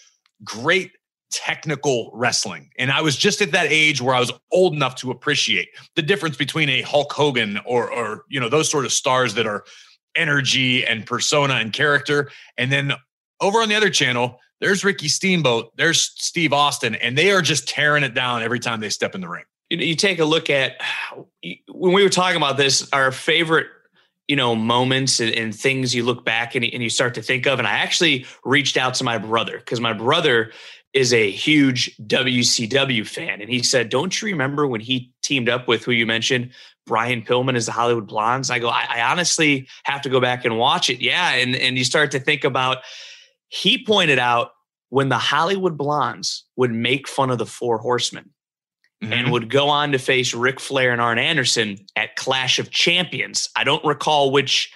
great 0.43 0.91
technical 1.31 2.11
wrestling. 2.13 2.69
And 2.77 2.91
I 2.91 3.01
was 3.01 3.15
just 3.15 3.41
at 3.41 3.51
that 3.53 3.67
age 3.69 4.01
where 4.01 4.13
I 4.13 4.19
was 4.19 4.31
old 4.51 4.73
enough 4.73 4.95
to 4.95 5.11
appreciate 5.11 5.69
the 5.95 6.01
difference 6.01 6.35
between 6.35 6.69
a 6.69 6.81
Hulk 6.81 7.11
Hogan 7.11 7.59
or 7.65 7.91
or 7.91 8.25
you 8.29 8.39
know 8.39 8.49
those 8.49 8.69
sort 8.69 8.85
of 8.85 8.91
stars 8.91 9.33
that 9.35 9.47
are 9.47 9.63
energy 10.15 10.85
and 10.85 11.05
persona 11.05 11.55
and 11.55 11.71
character. 11.71 12.29
And 12.57 12.71
then 12.71 12.93
over 13.39 13.59
on 13.59 13.69
the 13.69 13.75
other 13.75 13.89
channel, 13.89 14.39
there's 14.61 14.85
Ricky 14.85 15.07
Steamboat, 15.07 15.73
there's 15.75 16.13
Steve 16.15 16.53
Austin, 16.53 16.95
and 16.95 17.17
they 17.17 17.31
are 17.31 17.41
just 17.41 17.67
tearing 17.67 18.03
it 18.03 18.13
down 18.13 18.43
every 18.43 18.59
time 18.59 18.79
they 18.79 18.89
step 18.89 19.15
in 19.15 19.21
the 19.21 19.27
ring. 19.27 19.43
You 19.71 19.95
take 19.95 20.19
a 20.19 20.25
look 20.25 20.49
at 20.49 20.79
when 21.69 21.93
we 21.93 22.03
were 22.03 22.09
talking 22.09 22.37
about 22.37 22.57
this, 22.57 22.87
our 22.93 23.11
favorite 23.11 23.67
you 24.27 24.35
know 24.35 24.55
moments 24.55 25.19
and, 25.19 25.33
and, 25.33 25.53
things 25.53 25.93
you 25.95 26.03
look 26.03 26.23
back 26.23 26.55
and, 26.55 26.63
and 26.63 26.83
you 26.83 26.89
start 26.89 27.15
to 27.15 27.21
think 27.21 27.47
of 27.47 27.57
and 27.59 27.67
i 27.67 27.71
actually 27.71 28.25
reached 28.45 28.77
out 28.77 28.93
to 28.93 29.03
my 29.03 29.17
brother 29.17 29.57
because 29.57 29.81
my 29.81 29.91
brother 29.91 30.51
is 30.93 31.11
a 31.11 31.29
huge 31.31 31.97
wcw 31.97 33.05
fan 33.05 33.41
and 33.41 33.49
he 33.49 33.61
said 33.61 33.89
don't 33.89 34.21
you 34.21 34.27
remember 34.27 34.67
when 34.67 34.79
he 34.79 35.11
teamed 35.21 35.49
up 35.49 35.67
with 35.67 35.83
who 35.83 35.91
you 35.91 36.05
mentioned 36.05 36.51
brian 36.85 37.21
pillman 37.21 37.57
as 37.57 37.65
the 37.65 37.71
hollywood 37.73 38.07
blondes 38.07 38.49
i 38.51 38.59
go 38.59 38.69
I, 38.69 38.85
I 38.89 39.01
honestly 39.11 39.67
have 39.83 40.01
to 40.03 40.09
go 40.09 40.21
back 40.21 40.45
and 40.45 40.57
watch 40.57 40.89
it 40.89 41.01
yeah 41.01 41.31
and, 41.33 41.55
and 41.55 41.77
you 41.77 41.83
start 41.83 42.11
to 42.11 42.19
think 42.19 42.45
about 42.45 42.77
he 43.51 43.83
pointed 43.83 44.19
out 44.19 44.51
when 44.89 45.09
the 45.09 45.17
hollywood 45.17 45.77
blondes 45.77 46.45
would 46.55 46.71
make 46.71 47.07
fun 47.07 47.29
of 47.29 47.37
the 47.37 47.45
four 47.45 47.77
horsemen 47.77 48.31
mm-hmm. 49.01 49.13
and 49.13 49.31
would 49.31 49.49
go 49.49 49.69
on 49.69 49.91
to 49.91 49.99
face 49.99 50.33
Ric 50.33 50.59
Flair 50.59 50.91
and 50.91 51.01
Arn 51.01 51.19
Anderson 51.19 51.77
at 51.95 52.15
Clash 52.15 52.59
of 52.59 52.71
Champions. 52.71 53.49
I 53.55 53.63
don't 53.63 53.83
recall 53.83 54.31
which 54.31 54.71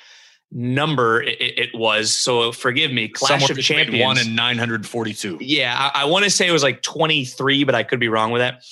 number 0.52 1.22
it, 1.22 1.38
it 1.40 1.70
was, 1.76 2.14
so 2.14 2.52
forgive 2.52 2.92
me. 2.92 3.08
Clash 3.08 3.50
of 3.50 3.60
Champions. 3.60 4.04
One 4.04 4.18
and 4.18 4.36
942. 4.36 5.40
Yeah, 5.42 5.76
I, 5.78 6.02
I 6.02 6.06
want 6.06 6.24
to 6.26 6.30
say 6.30 6.48
it 6.48 6.52
was 6.52 6.64
like 6.64 6.82
23, 6.82 7.64
but 7.64 7.76
I 7.76 7.84
could 7.84 8.00
be 8.00 8.08
wrong 8.08 8.32
with 8.32 8.42
that. 8.42 8.64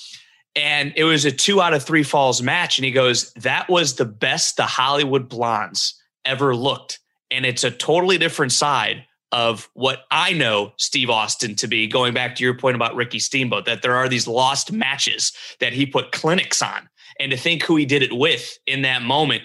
And 0.56 0.92
it 0.96 1.04
was 1.04 1.24
a 1.24 1.32
two 1.32 1.60
out 1.60 1.74
of 1.74 1.82
three 1.82 2.04
falls 2.04 2.40
match. 2.40 2.78
And 2.78 2.84
he 2.84 2.92
goes, 2.92 3.32
That 3.34 3.68
was 3.68 3.96
the 3.96 4.04
best 4.04 4.56
the 4.56 4.66
Hollywood 4.66 5.28
Blondes 5.28 6.00
ever 6.24 6.54
looked. 6.54 7.00
And 7.30 7.44
it's 7.44 7.64
a 7.64 7.72
totally 7.72 8.18
different 8.18 8.52
side 8.52 9.04
of 9.34 9.68
what 9.74 10.04
I 10.12 10.32
know 10.32 10.72
Steve 10.76 11.10
Austin 11.10 11.56
to 11.56 11.66
be, 11.66 11.88
going 11.88 12.14
back 12.14 12.36
to 12.36 12.44
your 12.44 12.54
point 12.54 12.76
about 12.76 12.94
Ricky 12.94 13.18
Steamboat, 13.18 13.64
that 13.66 13.82
there 13.82 13.96
are 13.96 14.08
these 14.08 14.28
lost 14.28 14.70
matches 14.70 15.32
that 15.58 15.72
he 15.72 15.84
put 15.84 16.12
clinics 16.12 16.62
on. 16.62 16.88
And 17.18 17.32
to 17.32 17.36
think 17.36 17.64
who 17.64 17.74
he 17.74 17.84
did 17.84 18.02
it 18.02 18.16
with 18.16 18.56
in 18.68 18.82
that 18.82 19.02
moment 19.02 19.42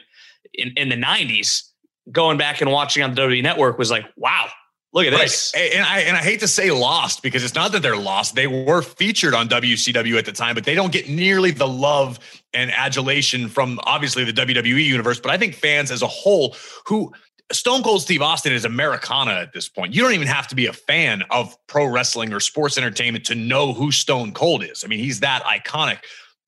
in, 0.53 0.73
in 0.77 0.89
the 0.89 0.95
90s, 0.95 1.63
going 2.11 2.37
back 2.37 2.61
and 2.61 2.71
watching 2.71 3.01
on 3.01 3.15
the 3.15 3.21
WWE 3.21 3.41
network 3.41 3.79
was 3.79 3.89
like, 3.89 4.05
wow, 4.15 4.47
look 4.93 5.07
at 5.07 5.13
right. 5.13 5.23
this. 5.23 5.51
And 5.55 5.83
I 5.83 6.01
and 6.01 6.15
I 6.15 6.21
hate 6.21 6.39
to 6.41 6.47
say 6.47 6.69
lost 6.69 7.23
because 7.23 7.43
it's 7.43 7.55
not 7.55 7.71
that 7.71 7.81
they're 7.81 7.97
lost. 7.97 8.35
They 8.35 8.47
were 8.47 8.83
featured 8.83 9.33
on 9.33 9.49
WCW 9.49 10.19
at 10.19 10.25
the 10.25 10.31
time, 10.31 10.53
but 10.53 10.65
they 10.65 10.75
don't 10.75 10.91
get 10.91 11.09
nearly 11.09 11.49
the 11.49 11.67
love 11.67 12.19
and 12.53 12.71
adulation 12.71 13.47
from 13.47 13.79
obviously 13.83 14.23
the 14.23 14.33
WWE 14.33 14.85
universe. 14.85 15.19
But 15.19 15.31
I 15.31 15.37
think 15.37 15.55
fans 15.55 15.89
as 15.89 16.03
a 16.03 16.07
whole 16.07 16.55
who 16.85 17.11
Stone 17.51 17.81
Cold 17.81 18.01
Steve 18.01 18.21
Austin 18.21 18.53
is 18.53 18.63
Americana 18.63 19.31
at 19.31 19.53
this 19.53 19.67
point. 19.67 19.93
You 19.93 20.03
don't 20.03 20.13
even 20.13 20.27
have 20.27 20.47
to 20.49 20.55
be 20.55 20.67
a 20.67 20.73
fan 20.73 21.23
of 21.31 21.55
pro 21.67 21.85
wrestling 21.85 22.31
or 22.31 22.39
sports 22.39 22.77
entertainment 22.77 23.25
to 23.25 23.35
know 23.35 23.73
who 23.73 23.91
Stone 23.91 24.33
Cold 24.33 24.63
is. 24.63 24.83
I 24.83 24.87
mean, 24.87 24.99
he's 24.99 25.21
that 25.21 25.43
iconic. 25.43 25.99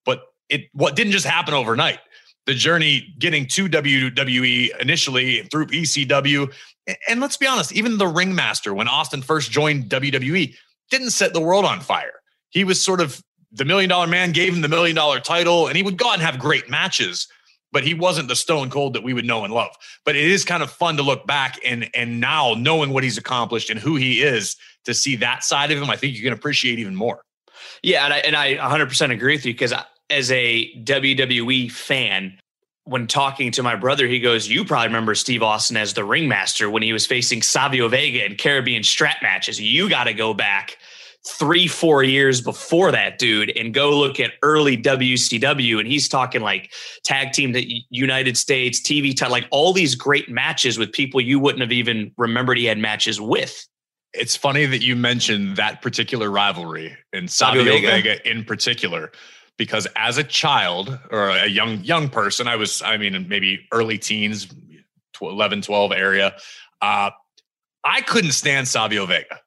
But 0.06 0.22
it 0.50 0.70
what 0.74 0.96
didn't 0.96 1.14
just 1.14 1.26
happen 1.26 1.54
overnight. 1.54 2.00
The 2.46 2.54
journey 2.54 3.14
getting 3.18 3.48
to 3.48 3.68
WWE 3.68 4.80
initially 4.80 5.44
through 5.44 5.68
ECW, 5.68 6.52
and 7.08 7.20
let's 7.20 7.38
be 7.38 7.48
honest, 7.48 7.72
even 7.72 7.98
the 7.98 8.08
ringmaster 8.08 8.74
when 8.74 8.88
Austin 8.88 9.22
first 9.22 9.52
joined 9.52 9.86
WWE 9.86 10.56
didn't 10.90 11.12
set 11.12 11.34
the 11.34 11.42
world 11.42 11.66
on 11.66 11.80
fire. 11.80 12.22
He 12.50 12.64
was 12.64 12.84
sort 12.84 13.00
of 13.00 13.24
the 13.52 13.66
million 13.66 13.90
dollar 13.90 14.08
man, 14.08 14.32
gave 14.32 14.54
him 14.54 14.62
the 14.62 14.68
million 14.68 14.96
dollar 14.96 15.20
title, 15.20 15.68
and 15.68 15.76
he 15.76 15.84
would 15.84 15.98
go 15.98 16.10
out 16.10 16.14
and 16.16 16.22
have 16.22 16.40
great 16.40 16.70
matches 16.70 17.28
but 17.72 17.84
he 17.84 17.94
wasn't 17.94 18.28
the 18.28 18.36
stone 18.36 18.70
cold 18.70 18.94
that 18.94 19.04
we 19.04 19.14
would 19.14 19.26
know 19.26 19.44
and 19.44 19.54
love. 19.54 19.76
But 20.06 20.16
it 20.16 20.28
is 20.28 20.44
kind 20.44 20.64
of 20.64 20.72
fun 20.72 20.98
to 20.98 21.04
look 21.04 21.26
back 21.26 21.60
and 21.66 21.90
and 21.94 22.20
now 22.20 22.54
knowing 22.58 22.92
what 22.92 23.04
he's 23.04 23.18
accomplished 23.18 23.70
and 23.70 23.80
who 23.80 23.96
he 23.96 24.22
is 24.22 24.56
to 24.86 24.94
see 24.94 25.16
that 25.18 25.44
side 25.44 25.72
of 25.72 25.82
him. 25.82 25.90
I 25.90 25.96
think 25.96 26.16
you 26.16 26.24
can 26.24 26.34
appreciate 26.34 26.80
even 26.80 26.96
more. 26.96 27.24
Yeah, 27.84 28.06
and 28.06 28.14
I 28.14 28.18
and 28.20 28.36
I 28.36 28.56
100% 28.56 29.12
agree 29.12 29.36
with 29.36 29.46
you 29.46 29.54
because 29.54 29.74
as 30.10 30.32
a 30.32 30.72
WWE 30.84 31.72
fan, 31.72 32.38
when 32.84 33.08
talking 33.08 33.52
to 33.52 33.64
my 33.64 33.76
brother, 33.76 34.08
he 34.08 34.20
goes, 34.20 34.48
You 34.48 34.66
probably 34.66 34.88
remember 34.88 35.16
Steve 35.16 35.44
Austin 35.44 35.78
as 35.78 35.94
the 35.94 36.04
ringmaster 36.04 36.70
when 36.70 36.84
he 36.84 36.94
was 36.94 37.06
facing 37.06 37.42
Savio 37.42 37.88
Vega 37.88 38.26
in 38.26 38.36
Caribbean 38.36 38.84
strap 38.84 39.18
matches. 39.22 39.60
You 39.60 39.90
got 39.90 40.06
to 40.06 40.14
go 40.14 40.34
back 40.34 40.78
three, 41.28 41.68
four 41.68 42.04
years 42.04 42.42
before 42.42 42.92
that 42.92 43.20
dude 43.20 43.52
and 43.56 43.74
go 43.74 43.98
look 43.98 44.20
at 44.20 44.32
early 44.42 44.76
WCW. 44.76 45.80
And 45.80 45.88
he's 45.88 46.10
talking 46.10 46.42
like 46.42 46.72
tag 47.04 47.32
team 47.34 47.52
the 47.52 47.84
United 47.90 48.38
States, 48.38 48.82
TV, 48.82 49.16
t- 49.16 49.28
like 49.28 49.48
all 49.52 49.72
these 49.74 49.96
great 49.96 50.30
matches 50.30 50.78
with 50.78 50.92
people 50.92 51.22
you 51.22 51.40
wouldn't 51.40 51.62
have 51.62 51.72
even 51.72 52.12
remembered 52.18 52.58
he 52.58 52.66
had 52.66 52.78
matches 52.78 53.22
with. 53.22 53.68
It's 54.14 54.36
funny 54.36 54.66
that 54.66 54.82
you 54.82 54.96
mentioned 54.96 55.58
that 55.58 55.82
particular 55.82 56.30
rivalry 56.30 56.98
and 57.14 57.30
Savio, 57.30 57.64
Savio 57.64 57.80
Vega. 57.80 57.88
Vega 57.88 58.30
in 58.30 58.44
particular 58.44 59.12
because 59.58 59.88
as 59.96 60.18
a 60.18 60.24
child 60.24 60.98
or 61.12 61.30
a 61.30 61.48
young 61.48 61.84
young 61.84 62.10
person 62.10 62.48
i 62.48 62.56
was 62.56 62.82
i 62.82 62.98
mean 62.98 63.28
maybe 63.28 63.68
early 63.72 63.98
teens 63.98 64.48
11 65.22 65.62
12 65.62 65.92
area 65.92 66.34
uh, 66.82 67.12
i 67.84 68.02
couldn't 68.02 68.32
stand 68.32 68.68
savio 68.68 69.06
vega 69.06 69.41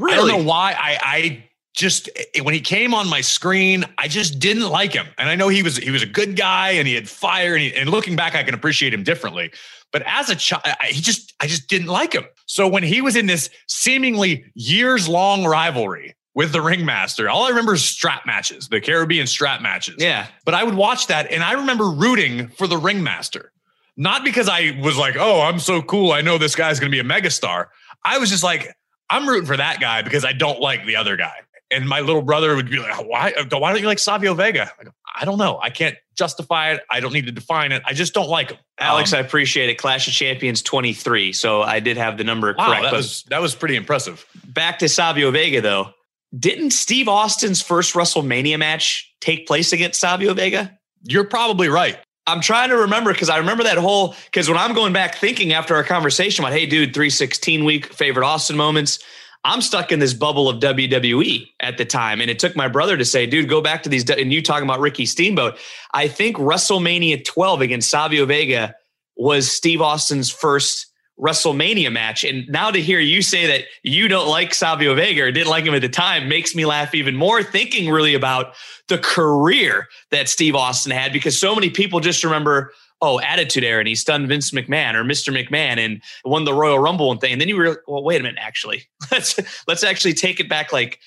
really? 0.00 0.14
i 0.14 0.16
don't 0.16 0.28
know 0.28 0.48
why 0.48 0.74
i 0.78 0.98
i 1.02 1.44
just 1.74 2.10
when 2.42 2.52
he 2.52 2.60
came 2.60 2.94
on 2.94 3.08
my 3.08 3.20
screen 3.20 3.84
i 3.98 4.08
just 4.08 4.38
didn't 4.38 4.68
like 4.68 4.92
him 4.92 5.06
and 5.18 5.28
i 5.28 5.34
know 5.34 5.48
he 5.48 5.62
was 5.62 5.76
he 5.76 5.90
was 5.90 6.02
a 6.02 6.06
good 6.06 6.36
guy 6.36 6.70
and 6.70 6.88
he 6.88 6.94
had 6.94 7.08
fire 7.08 7.54
and, 7.54 7.62
he, 7.62 7.74
and 7.74 7.90
looking 7.90 8.16
back 8.16 8.34
i 8.34 8.42
can 8.42 8.54
appreciate 8.54 8.92
him 8.92 9.02
differently 9.02 9.50
but 9.92 10.02
as 10.06 10.28
a 10.30 10.34
child 10.34 10.62
he 10.84 11.00
just 11.00 11.34
i 11.40 11.46
just 11.46 11.68
didn't 11.68 11.88
like 11.88 12.12
him 12.12 12.24
so 12.46 12.66
when 12.66 12.82
he 12.82 13.00
was 13.00 13.16
in 13.16 13.26
this 13.26 13.50
seemingly 13.66 14.44
years 14.54 15.08
long 15.08 15.44
rivalry 15.44 16.14
with 16.34 16.52
the 16.52 16.60
ringmaster. 16.60 17.28
All 17.28 17.44
I 17.44 17.48
remember 17.48 17.74
is 17.74 17.84
strap 17.84 18.24
matches, 18.24 18.68
the 18.68 18.80
Caribbean 18.80 19.26
strap 19.26 19.60
matches. 19.60 19.96
Yeah. 19.98 20.26
But 20.44 20.54
I 20.54 20.64
would 20.64 20.74
watch 20.74 21.06
that 21.08 21.30
and 21.30 21.42
I 21.42 21.52
remember 21.52 21.90
rooting 21.90 22.48
for 22.48 22.66
the 22.66 22.76
ringmaster. 22.76 23.52
Not 23.96 24.24
because 24.24 24.48
I 24.48 24.78
was 24.82 24.96
like, 24.96 25.16
oh, 25.18 25.42
I'm 25.42 25.58
so 25.58 25.82
cool. 25.82 26.12
I 26.12 26.22
know 26.22 26.38
this 26.38 26.54
guy's 26.54 26.80
going 26.80 26.90
to 26.90 26.94
be 26.94 27.00
a 27.00 27.04
megastar. 27.04 27.66
I 28.04 28.18
was 28.18 28.30
just 28.30 28.42
like, 28.42 28.74
I'm 29.10 29.28
rooting 29.28 29.46
for 29.46 29.56
that 29.56 29.80
guy 29.80 30.02
because 30.02 30.24
I 30.24 30.32
don't 30.32 30.60
like 30.60 30.86
the 30.86 30.96
other 30.96 31.16
guy. 31.16 31.34
And 31.72 31.88
my 31.88 32.00
little 32.00 32.22
brother 32.22 32.56
would 32.56 32.68
be 32.68 32.78
like, 32.78 33.06
why, 33.06 33.32
why 33.50 33.72
don't 33.72 33.80
you 33.80 33.86
like 33.86 34.00
Savio 34.00 34.34
Vega? 34.34 34.72
I, 34.80 34.84
go, 34.84 34.90
I 35.20 35.24
don't 35.24 35.38
know. 35.38 35.60
I 35.62 35.70
can't 35.70 35.96
justify 36.16 36.72
it. 36.72 36.80
I 36.90 36.98
don't 36.98 37.12
need 37.12 37.26
to 37.26 37.32
define 37.32 37.70
it. 37.70 37.82
I 37.86 37.92
just 37.92 38.12
don't 38.12 38.28
like 38.28 38.50
him. 38.50 38.58
Alex, 38.78 39.12
um, 39.12 39.18
I 39.18 39.20
appreciate 39.20 39.70
it. 39.70 39.76
Clash 39.76 40.08
of 40.08 40.14
Champions 40.14 40.62
23. 40.62 41.32
So 41.32 41.62
I 41.62 41.78
did 41.78 41.96
have 41.96 42.18
the 42.18 42.24
number 42.24 42.52
wow, 42.58 42.66
correct. 42.66 42.82
That 42.82 42.92
was, 42.92 43.22
that 43.24 43.40
was 43.40 43.54
pretty 43.54 43.76
impressive. 43.76 44.26
Back 44.44 44.80
to 44.80 44.88
Savio 44.88 45.30
Vega, 45.30 45.60
though 45.60 45.94
didn't 46.36 46.70
Steve 46.70 47.08
Austin's 47.08 47.60
first 47.60 47.94
WrestleMania 47.94 48.58
match 48.58 49.12
take 49.20 49.46
place 49.46 49.72
against 49.72 50.00
Savio 50.00 50.34
Vega? 50.34 50.78
You're 51.02 51.24
probably 51.24 51.68
right. 51.68 51.98
I'm 52.30 52.40
trying 52.40 52.70
to 52.70 52.76
remember 52.76 53.12
because 53.12 53.28
I 53.28 53.38
remember 53.38 53.64
that 53.64 53.78
whole 53.78 54.14
because 54.26 54.48
when 54.48 54.58
I'm 54.58 54.74
going 54.74 54.92
back 54.92 55.16
thinking 55.16 55.52
after 55.52 55.74
our 55.74 55.84
conversation 55.84 56.44
about, 56.44 56.52
hey, 56.56 56.66
dude, 56.66 56.94
316 56.94 57.64
week 57.64 57.92
favorite 57.92 58.24
Austin 58.24 58.56
moments. 58.56 58.98
I'm 59.42 59.62
stuck 59.62 59.90
in 59.90 60.00
this 60.00 60.12
bubble 60.12 60.50
of 60.50 60.60
WWE 60.60 61.48
at 61.60 61.78
the 61.78 61.86
time. 61.86 62.20
And 62.20 62.30
it 62.30 62.38
took 62.38 62.54
my 62.56 62.68
brother 62.68 62.98
to 62.98 63.06
say, 63.06 63.24
dude, 63.24 63.48
go 63.48 63.62
back 63.62 63.82
to 63.84 63.88
these. 63.88 64.08
And 64.10 64.30
you 64.32 64.42
talking 64.42 64.64
about 64.64 64.80
Ricky 64.80 65.06
Steamboat. 65.06 65.58
I 65.94 66.08
think 66.08 66.36
WrestleMania 66.36 67.24
12 67.24 67.62
against 67.62 67.88
Savio 67.88 68.26
Vega 68.26 68.74
was 69.16 69.50
Steve 69.50 69.80
Austin's 69.80 70.30
first 70.30 70.89
WrestleMania 71.20 71.92
match. 71.92 72.24
And 72.24 72.48
now 72.48 72.70
to 72.70 72.80
hear 72.80 72.98
you 72.98 73.22
say 73.22 73.46
that 73.46 73.64
you 73.82 74.08
don't 74.08 74.28
like 74.28 74.54
Savio 74.54 74.94
Vega 74.94 75.22
or 75.22 75.32
didn't 75.32 75.50
like 75.50 75.64
him 75.64 75.74
at 75.74 75.82
the 75.82 75.88
time 75.88 76.28
makes 76.28 76.54
me 76.54 76.64
laugh 76.64 76.94
even 76.94 77.14
more, 77.14 77.42
thinking 77.42 77.90
really 77.90 78.14
about 78.14 78.54
the 78.88 78.98
career 78.98 79.88
that 80.10 80.28
Steve 80.28 80.54
Austin 80.54 80.92
had, 80.92 81.12
because 81.12 81.38
so 81.38 81.54
many 81.54 81.70
people 81.70 82.00
just 82.00 82.24
remember, 82.24 82.72
oh, 83.02 83.20
Attitude 83.20 83.64
Era, 83.64 83.80
and 83.80 83.88
he 83.88 83.94
stunned 83.94 84.28
Vince 84.28 84.50
McMahon 84.50 84.94
or 84.94 85.04
Mr. 85.04 85.32
McMahon 85.32 85.78
and 85.78 86.02
won 86.24 86.44
the 86.44 86.54
Royal 86.54 86.78
Rumble 86.78 87.12
and 87.12 87.20
thing. 87.20 87.32
And 87.32 87.40
then 87.40 87.48
you 87.48 87.56
were, 87.56 87.82
well, 87.86 88.02
wait 88.02 88.20
a 88.20 88.22
minute, 88.22 88.38
actually, 88.40 88.88
let's 89.12 89.38
let's 89.68 89.84
actually 89.84 90.14
take 90.14 90.40
it 90.40 90.48
back 90.48 90.72
like 90.72 90.98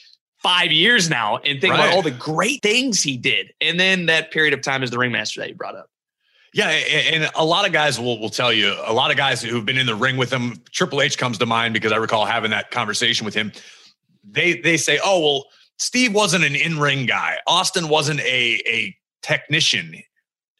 five 0.43 0.71
years 0.71 1.09
now 1.09 1.37
and 1.37 1.59
think 1.59 1.73
right. 1.73 1.85
about 1.85 1.95
all 1.95 2.01
the 2.01 2.11
great 2.11 2.61
things 2.61 3.01
he 3.01 3.17
did. 3.17 3.53
And 3.61 3.79
then 3.79 4.05
that 4.07 4.31
period 4.31 4.53
of 4.53 4.61
time 4.61 4.83
as 4.83 4.91
the 4.91 4.99
ringmaster 4.99 5.39
that 5.39 5.49
you 5.49 5.55
brought 5.55 5.75
up. 5.75 5.89
Yeah, 6.53 6.67
and 6.69 7.31
a 7.35 7.43
lot 7.43 7.65
of 7.65 7.73
guys 7.73 7.99
will 7.99 8.19
will 8.19 8.29
tell 8.29 8.53
you. 8.53 8.75
A 8.85 8.93
lot 8.93 9.09
of 9.09 9.17
guys 9.17 9.41
who've 9.41 9.65
been 9.65 9.77
in 9.77 9.87
the 9.87 9.95
ring 9.95 10.17
with 10.17 10.31
him. 10.31 10.61
Triple 10.71 11.01
H 11.01 11.17
comes 11.17 11.39
to 11.39 11.45
mind 11.47 11.73
because 11.73 11.91
I 11.91 11.95
recall 11.97 12.25
having 12.25 12.51
that 12.51 12.69
conversation 12.69 13.25
with 13.25 13.33
him. 13.33 13.51
They 14.23 14.57
they 14.59 14.77
say, 14.77 14.99
"Oh 15.03 15.19
well, 15.19 15.45
Steve 15.77 16.13
wasn't 16.13 16.43
an 16.43 16.55
in 16.55 16.79
ring 16.79 17.07
guy. 17.07 17.37
Austin 17.47 17.89
wasn't 17.89 18.19
a 18.21 18.61
a 18.67 18.95
technician." 19.23 19.95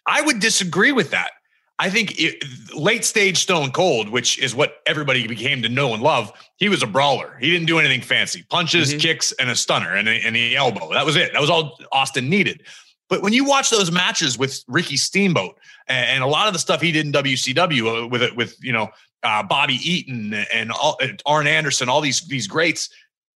I 0.07 0.21
would 0.21 0.39
disagree 0.39 0.91
with 0.91 1.11
that. 1.11 1.31
I 1.79 1.89
think 1.89 2.19
it, 2.19 2.43
late 2.75 3.03
stage 3.03 3.37
Stone 3.37 3.71
Cold, 3.71 4.09
which 4.09 4.39
is 4.39 4.53
what 4.53 4.77
everybody 4.85 5.27
became 5.27 5.61
to 5.63 5.69
know 5.69 5.93
and 5.93 6.03
love, 6.03 6.31
he 6.57 6.69
was 6.69 6.83
a 6.83 6.87
brawler. 6.87 7.37
He 7.39 7.49
didn't 7.49 7.67
do 7.67 7.79
anything 7.79 8.01
fancy. 8.01 8.43
Punches, 8.49 8.89
mm-hmm. 8.89 8.99
kicks, 8.99 9.31
and 9.33 9.49
a 9.49 9.55
stunner 9.55 9.95
and, 9.95 10.07
a, 10.07 10.11
and 10.11 10.35
the 10.35 10.55
elbow. 10.55 10.93
That 10.93 11.05
was 11.05 11.15
it. 11.15 11.33
That 11.33 11.41
was 11.41 11.49
all 11.49 11.77
Austin 11.91 12.29
needed. 12.29 12.63
But 13.13 13.21
when 13.21 13.31
you 13.31 13.45
watch 13.45 13.69
those 13.69 13.91
matches 13.91 14.39
with 14.39 14.63
Ricky 14.67 14.97
Steamboat 14.97 15.59
and, 15.85 16.09
and 16.09 16.23
a 16.23 16.25
lot 16.25 16.47
of 16.47 16.53
the 16.53 16.57
stuff 16.57 16.81
he 16.81 16.91
did 16.91 17.05
in 17.05 17.11
WCW 17.11 18.05
uh, 18.05 18.07
with 18.07 18.23
it, 18.23 18.35
with 18.35 18.57
you 18.59 18.71
know 18.73 18.89
uh, 19.21 19.43
Bobby 19.43 19.75
Eaton 19.75 20.33
and 20.51 20.71
all, 20.71 20.97
uh, 20.99 21.09
Arn 21.27 21.45
Anderson, 21.45 21.89
all 21.89 22.01
these 22.01 22.21
these 22.21 22.47
greats, 22.47 22.89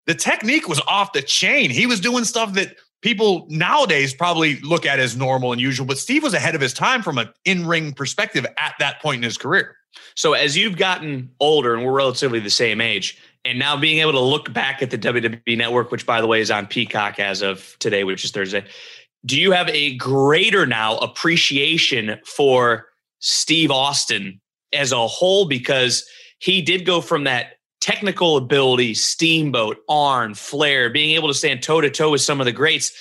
the 0.08 0.16
technique 0.16 0.68
was 0.68 0.82
off 0.88 1.14
the 1.14 1.22
chain. 1.22 1.70
He 1.70 1.86
was 1.86 2.00
doing 2.00 2.24
stuff 2.24 2.54
that 2.54 2.76
people 3.04 3.46
nowadays 3.52 4.16
probably 4.16 4.60
look 4.62 4.88
at 4.88 5.00
as 5.00 5.16
normal 5.16 5.52
and 5.52 5.62
usual, 5.62 5.86
but 5.86 6.00
Steve 6.00 6.24
was 6.24 6.34
ahead 6.34 6.56
of 6.56 6.62
his 6.62 6.74
time 6.74 7.04
from 7.04 7.20
an 7.20 7.30
in 7.46 7.68
ring 7.68 7.94
perspective 7.94 8.48
at 8.58 8.74
that 8.80 9.00
point 9.00 9.18
in 9.18 9.24
his 9.24 9.38
career. 9.38 9.76
So 10.16 10.34
as 10.34 10.58
you've 10.58 10.78
gotten 10.78 11.30
older, 11.40 11.76
and 11.76 11.86
we're 11.86 11.92
relatively 11.92 12.40
the 12.40 12.50
same 12.50 12.82
age, 12.82 13.20
and 13.46 13.60
now 13.60 13.78
being 13.78 14.00
able 14.00 14.14
to 14.14 14.20
look 14.20 14.52
back 14.52 14.82
at 14.82 14.90
the 14.90 14.98
WWE 14.98 15.56
Network, 15.56 15.92
which 15.92 16.08
by 16.08 16.20
the 16.20 16.26
way 16.26 16.42
is 16.42 16.50
on 16.50 16.66
Peacock 16.66 17.20
as 17.20 17.44
of 17.44 17.78
today, 17.78 18.04
which 18.04 18.26
is 18.26 18.32
Thursday 18.32 18.66
do 19.26 19.40
you 19.40 19.52
have 19.52 19.70
a 19.70 19.96
greater 19.98 20.66
now 20.66 20.98
appreciation 20.98 22.20
for 22.26 22.88
Steve 23.20 23.72
Austin 23.72 24.40
as 24.74 24.92
a 24.92 25.08
whole? 25.08 25.48
Because 25.48 26.08
he 26.40 26.62
did 26.62 26.86
go 26.86 27.02
from 27.02 27.24
that 27.26 27.54
technical 27.82 28.38
ability, 28.38 28.94
Steamboat, 28.94 29.78
Arn, 29.90 30.34
Flair, 30.34 30.90
being 30.90 31.12
able 31.12 31.28
to 31.28 31.34
stand 31.34 31.62
toe 31.62 31.82
to 31.82 31.90
toe 31.90 32.12
with 32.12 32.22
some 32.22 32.40
of 32.40 32.46
the 32.46 32.52
greats, 32.52 32.92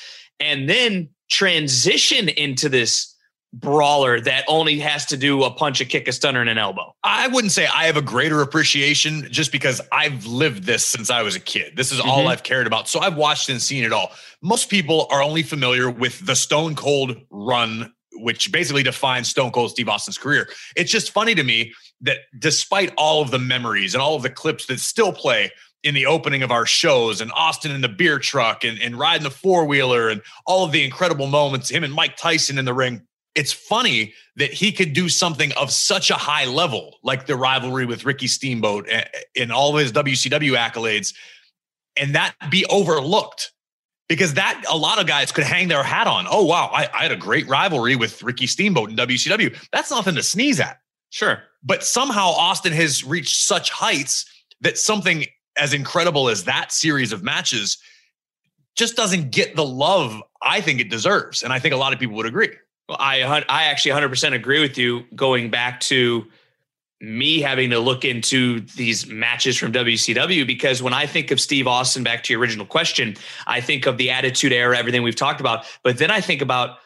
and 0.41 0.69
then 0.69 1.09
transition 1.31 2.29
into 2.29 2.69
this 2.69 3.16
brawler 3.53 4.21
that 4.21 4.45
only 4.49 4.79
has 4.79 5.07
to 5.07 5.17
do 5.17 5.45
a 5.45 5.51
punch, 5.51 5.81
a 5.81 5.85
kick, 5.85 6.09
a 6.09 6.13
stunner, 6.13 6.41
and 6.41 6.51
an 6.51 6.59
elbow. 6.59 6.95
I 7.03 7.29
wouldn't 7.29 7.53
say 7.53 7.67
I 7.67 7.85
have 7.85 7.97
a 7.97 8.03
greater 8.03 8.43
appreciation 8.43 9.29
just 9.31 9.53
because 9.53 9.81
I've 9.93 10.27
lived 10.27 10.65
this 10.65 10.85
since 10.85 11.11
I 11.11 11.23
was 11.23 11.37
a 11.37 11.41
kid. 11.41 11.77
This 11.77 11.93
is 11.93 11.99
mm-hmm. 11.99 12.09
all 12.09 12.29
I've 12.29 12.43
cared 12.43 12.67
about. 12.67 12.89
So 12.89 13.01
I've 13.01 13.17
watched 13.17 13.49
and 13.49 13.61
seen 13.61 13.85
it 13.85 13.93
all. 13.93 14.13
Most 14.43 14.69
people 14.69 15.07
are 15.11 15.23
only 15.23 15.43
familiar 15.43 15.91
with 15.91 16.25
the 16.27 16.37
Stone 16.37 16.75
Cold 16.75 17.17
run, 17.31 17.93
which 18.15 18.53
basically 18.53 18.83
defines 18.83 19.29
Stone 19.29 19.53
Cold 19.53 19.71
Steve 19.71 19.89
Austin's 19.89 20.19
career. 20.19 20.49
It's 20.77 20.91
just 20.91 21.13
funny 21.13 21.35
to 21.35 21.43
me 21.43 21.73
that 22.03 22.19
despite 22.39 22.93
all 22.97 23.23
of 23.23 23.31
the 23.31 23.39
memories 23.39 23.95
and 23.95 24.03
all 24.03 24.17
of 24.17 24.23
the 24.23 24.31
clips 24.31 24.67
that 24.67 24.81
still 24.81 25.13
play 25.13 25.51
in 25.83 25.95
the 25.95 26.07
opening 26.07 26.43
of 26.43 26.51
our 26.51 26.67
shows 26.67 27.21
and 27.21 27.31
Austin 27.35 27.71
in 27.71 27.81
the 27.81 27.89
beer 27.89 28.19
truck 28.19 28.65
and, 28.65 28.81
and 28.81 28.99
riding 28.99 29.23
the 29.23 29.31
four 29.31 29.65
wheeler 29.65 30.09
and 30.09 30.21
all 30.45 30.65
of 30.65 30.73
the 30.73 30.85
incredible 30.85 31.29
moments, 31.29 31.71
him 31.71 31.85
and 31.85 31.95
Mike 31.95 32.17
Tyson 32.17 32.59
in 32.59 32.65
the 32.65 32.75
ring 32.75 33.06
it's 33.37 33.53
funny 33.53 34.15
that 34.37 34.53
he 34.53 34.73
could 34.73 34.93
do 34.93 35.09
something 35.09 35.53
of 35.53 35.71
such 35.71 36.11
a 36.11 36.15
high 36.15 36.47
level, 36.47 36.97
like 37.03 37.27
the 37.27 37.37
rivalry 37.37 37.87
with 37.87 38.05
Ricky 38.05 38.27
Steamboat 38.27 38.87
eh, 38.89 39.05
eh, 39.13 39.43
and 39.43 39.53
all 39.53 39.77
of 39.77 39.81
his 39.81 39.93
WCW 39.93 40.57
accolades, 40.57 41.15
and 41.97 42.15
that 42.15 42.35
be 42.51 42.67
overlooked 42.67 43.53
because 44.09 44.35
that 44.35 44.65
a 44.71 44.77
lot 44.77 44.99
of 44.99 45.07
guys 45.07 45.33
could 45.33 45.45
hang 45.45 45.69
their 45.69 45.83
hat 45.83 46.07
on. 46.07 46.27
Oh, 46.31 46.45
wow, 46.45 46.71
I, 46.73 46.89
I 46.93 47.03
had 47.03 47.13
a 47.13 47.17
great 47.17 47.47
rivalry 47.47 47.95
with 47.95 48.23
Ricky 48.23 48.47
Steamboat 48.47 48.91
in 48.91 48.97
WCW. 48.97 49.57
That's 49.71 49.91
nothing 49.91 50.15
to 50.15 50.23
sneeze 50.23 50.59
at. 50.59 50.81
Sure. 51.11 51.43
But 51.63 51.85
somehow 51.85 52.29
Austin 52.29 52.73
has 52.73 53.05
reached 53.05 53.45
such 53.45 53.71
heights 53.71 54.25
that 54.61 54.79
something 54.79 55.27
as 55.59 55.75
incredible 55.75 56.29
as 56.29 56.45
that 56.45 56.73
series 56.73 57.13
of 57.13 57.23
matches 57.23 57.79
just 58.77 58.97
doesn't 58.97 59.31
get 59.31 59.57
the 59.57 59.65
love 59.65 60.23
I 60.43 60.61
think 60.61 60.81
it 60.81 60.91
deserves. 60.91 61.43
And 61.43 61.53
I 61.53 61.59
think 61.59 61.75
a 61.75 61.79
lot 61.79 61.93
of 61.93 61.99
people 61.99 62.17
would 62.17 62.27
agree. 62.27 62.51
Well, 62.89 62.99
I 63.01 63.45
I 63.49 63.65
actually 63.65 63.93
100% 63.93 64.33
agree 64.33 64.61
with 64.61 64.79
you. 64.79 65.05
Going 65.15 65.51
back 65.51 65.81
to 65.81 66.27
me 67.01 67.41
having 67.41 67.71
to 67.71 67.79
look 67.79 68.05
into 68.05 68.61
these 68.61 69.07
matches 69.07 69.57
from 69.57 69.73
WCW 69.73 70.47
because 70.47 70.83
when 70.83 70.95
I 70.95 71.07
think 71.07 71.31
of 71.31 71.41
Steve 71.41 71.67
Austin, 71.67 72.03
back 72.03 72.23
to 72.25 72.33
your 72.33 72.41
original 72.41 72.65
question, 72.65 73.17
I 73.47 73.61
think 73.61 73.87
of 73.87 73.99
the 73.99 74.11
Attitude 74.11 74.53
Era, 74.53 74.79
everything 74.79 75.03
we've 75.03 75.17
talked 75.17 75.41
about, 75.41 75.67
but 75.83 75.99
then 75.99 76.11
I 76.11 76.21
think 76.21 76.41
about 76.41 76.79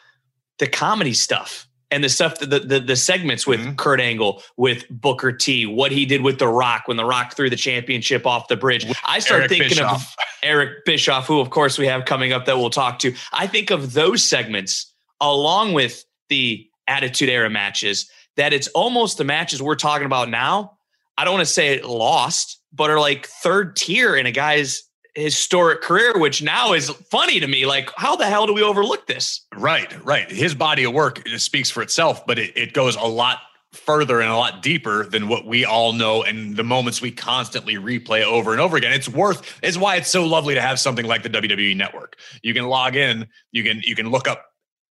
the 0.58 0.66
comedy 0.66 1.14
stuff 1.14 1.68
and 1.92 2.02
the 2.02 2.08
stuff 2.08 2.38
the 2.38 2.46
the, 2.46 2.80
the 2.80 2.96
segments 2.96 3.46
with 3.46 3.60
mm-hmm. 3.60 3.74
Kurt 3.74 4.00
Angle, 4.00 4.42
with 4.56 4.84
Booker 4.90 5.32
T, 5.32 5.66
what 5.66 5.92
he 5.92 6.06
did 6.06 6.22
with 6.22 6.38
The 6.38 6.48
Rock 6.48 6.88
when 6.88 6.96
The 6.96 7.04
Rock 7.04 7.36
threw 7.36 7.50
the 7.50 7.56
championship 7.56 8.26
off 8.26 8.48
the 8.48 8.56
bridge. 8.56 8.86
I 9.04 9.20
start 9.20 9.42
Eric 9.42 9.50
thinking 9.50 9.68
Bischoff. 9.70 10.02
of 10.02 10.24
Eric 10.42 10.84
Bischoff, 10.84 11.26
who 11.26 11.40
of 11.40 11.50
course 11.50 11.78
we 11.78 11.86
have 11.86 12.04
coming 12.04 12.32
up 12.32 12.46
that 12.46 12.56
we'll 12.56 12.70
talk 12.70 12.98
to. 13.00 13.14
I 13.32 13.46
think 13.46 13.70
of 13.70 13.92
those 13.92 14.24
segments 14.24 14.89
along 15.20 15.72
with 15.74 16.04
the 16.28 16.66
Attitude 16.86 17.28
Era 17.28 17.50
matches 17.50 18.10
that 18.36 18.52
it's 18.52 18.68
almost 18.68 19.18
the 19.18 19.24
matches 19.24 19.62
we're 19.62 19.74
talking 19.76 20.06
about 20.06 20.28
now. 20.28 20.78
I 21.16 21.24
don't 21.24 21.34
want 21.34 21.46
to 21.46 21.52
say 21.52 21.80
lost, 21.82 22.60
but 22.72 22.90
are 22.90 23.00
like 23.00 23.26
third 23.26 23.76
tier 23.76 24.16
in 24.16 24.26
a 24.26 24.32
guy's 24.32 24.82
historic 25.14 25.82
career, 25.82 26.18
which 26.18 26.42
now 26.42 26.72
is 26.72 26.90
funny 27.10 27.40
to 27.40 27.46
me. 27.46 27.66
Like, 27.66 27.90
how 27.96 28.16
the 28.16 28.26
hell 28.26 28.46
do 28.46 28.54
we 28.54 28.62
overlook 28.62 29.06
this? 29.06 29.44
Right, 29.54 29.92
right. 30.04 30.30
His 30.30 30.54
body 30.54 30.84
of 30.84 30.92
work 30.92 31.26
speaks 31.36 31.70
for 31.70 31.82
itself, 31.82 32.26
but 32.26 32.38
it, 32.38 32.56
it 32.56 32.72
goes 32.72 32.96
a 32.96 33.04
lot 33.04 33.40
further 33.72 34.20
and 34.20 34.30
a 34.30 34.36
lot 34.36 34.62
deeper 34.62 35.06
than 35.06 35.28
what 35.28 35.46
we 35.46 35.64
all 35.64 35.92
know 35.92 36.24
and 36.24 36.56
the 36.56 36.64
moments 36.64 37.00
we 37.00 37.10
constantly 37.10 37.74
replay 37.74 38.22
over 38.24 38.52
and 38.52 38.60
over 38.60 38.76
again. 38.76 38.92
It's 38.92 39.08
worth 39.08 39.58
it's 39.62 39.76
why 39.76 39.96
it's 39.96 40.10
so 40.10 40.26
lovely 40.26 40.54
to 40.54 40.60
have 40.60 40.80
something 40.80 41.06
like 41.06 41.22
the 41.22 41.30
WWE 41.30 41.76
network. 41.76 42.16
You 42.42 42.52
can 42.52 42.66
log 42.66 42.96
in, 42.96 43.28
you 43.52 43.62
can 43.62 43.80
you 43.84 43.94
can 43.94 44.10
look 44.10 44.26
up 44.26 44.49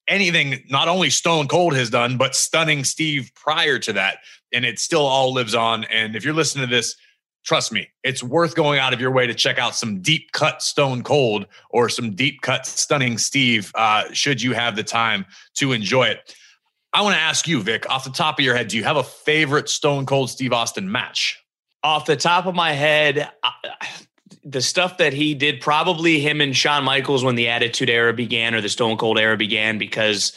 anything 0.09 0.63
not 0.69 0.87
only 0.87 1.09
Stone 1.09 1.47
Cold 1.47 1.75
has 1.75 1.89
done, 1.89 2.17
but 2.17 2.35
stunning 2.35 2.83
Steve 2.83 3.31
prior 3.35 3.79
to 3.79 3.93
that. 3.93 4.17
And 4.51 4.65
it 4.65 4.79
still 4.79 5.05
all 5.05 5.31
lives 5.31 5.55
on. 5.55 5.85
And 5.85 6.15
if 6.15 6.25
you're 6.25 6.33
listening 6.33 6.67
to 6.67 6.75
this, 6.75 6.95
trust 7.45 7.71
me, 7.71 7.87
it's 8.03 8.21
worth 8.21 8.55
going 8.55 8.79
out 8.79 8.93
of 8.93 8.99
your 8.99 9.11
way 9.11 9.27
to 9.27 9.33
check 9.33 9.57
out 9.57 9.75
some 9.75 10.01
deep 10.01 10.31
cut 10.33 10.61
Stone 10.61 11.03
Cold 11.03 11.45
or 11.69 11.87
some 11.87 12.15
deep 12.15 12.41
cut 12.41 12.65
stunning 12.65 13.17
Steve, 13.17 13.71
uh, 13.75 14.11
should 14.11 14.41
you 14.41 14.53
have 14.53 14.75
the 14.75 14.83
time 14.83 15.25
to 15.55 15.71
enjoy 15.71 16.05
it. 16.05 16.35
I 16.91 17.03
want 17.03 17.15
to 17.15 17.21
ask 17.21 17.47
you, 17.47 17.61
Vic, 17.61 17.87
off 17.89 18.03
the 18.03 18.09
top 18.09 18.39
of 18.39 18.45
your 18.45 18.55
head, 18.55 18.69
do 18.69 18.77
you 18.77 18.83
have 18.83 18.97
a 18.97 19.03
favorite 19.03 19.69
Stone 19.69 20.07
Cold 20.07 20.29
Steve 20.29 20.51
Austin 20.51 20.91
match? 20.91 21.39
Off 21.83 22.05
the 22.05 22.17
top 22.17 22.45
of 22.45 22.55
my 22.55 22.73
head, 22.73 23.29
the 24.43 24.61
stuff 24.61 24.97
that 24.97 25.13
he 25.13 25.33
did, 25.33 25.61
probably 25.61 26.19
him 26.19 26.41
and 26.41 26.55
Shawn 26.55 26.83
Michaels 26.83 27.23
when 27.23 27.35
the 27.35 27.49
Attitude 27.49 27.89
Era 27.89 28.13
began 28.13 28.55
or 28.55 28.61
the 28.61 28.69
Stone 28.69 28.97
Cold 28.97 29.19
Era 29.19 29.37
began, 29.37 29.77
because 29.77 30.33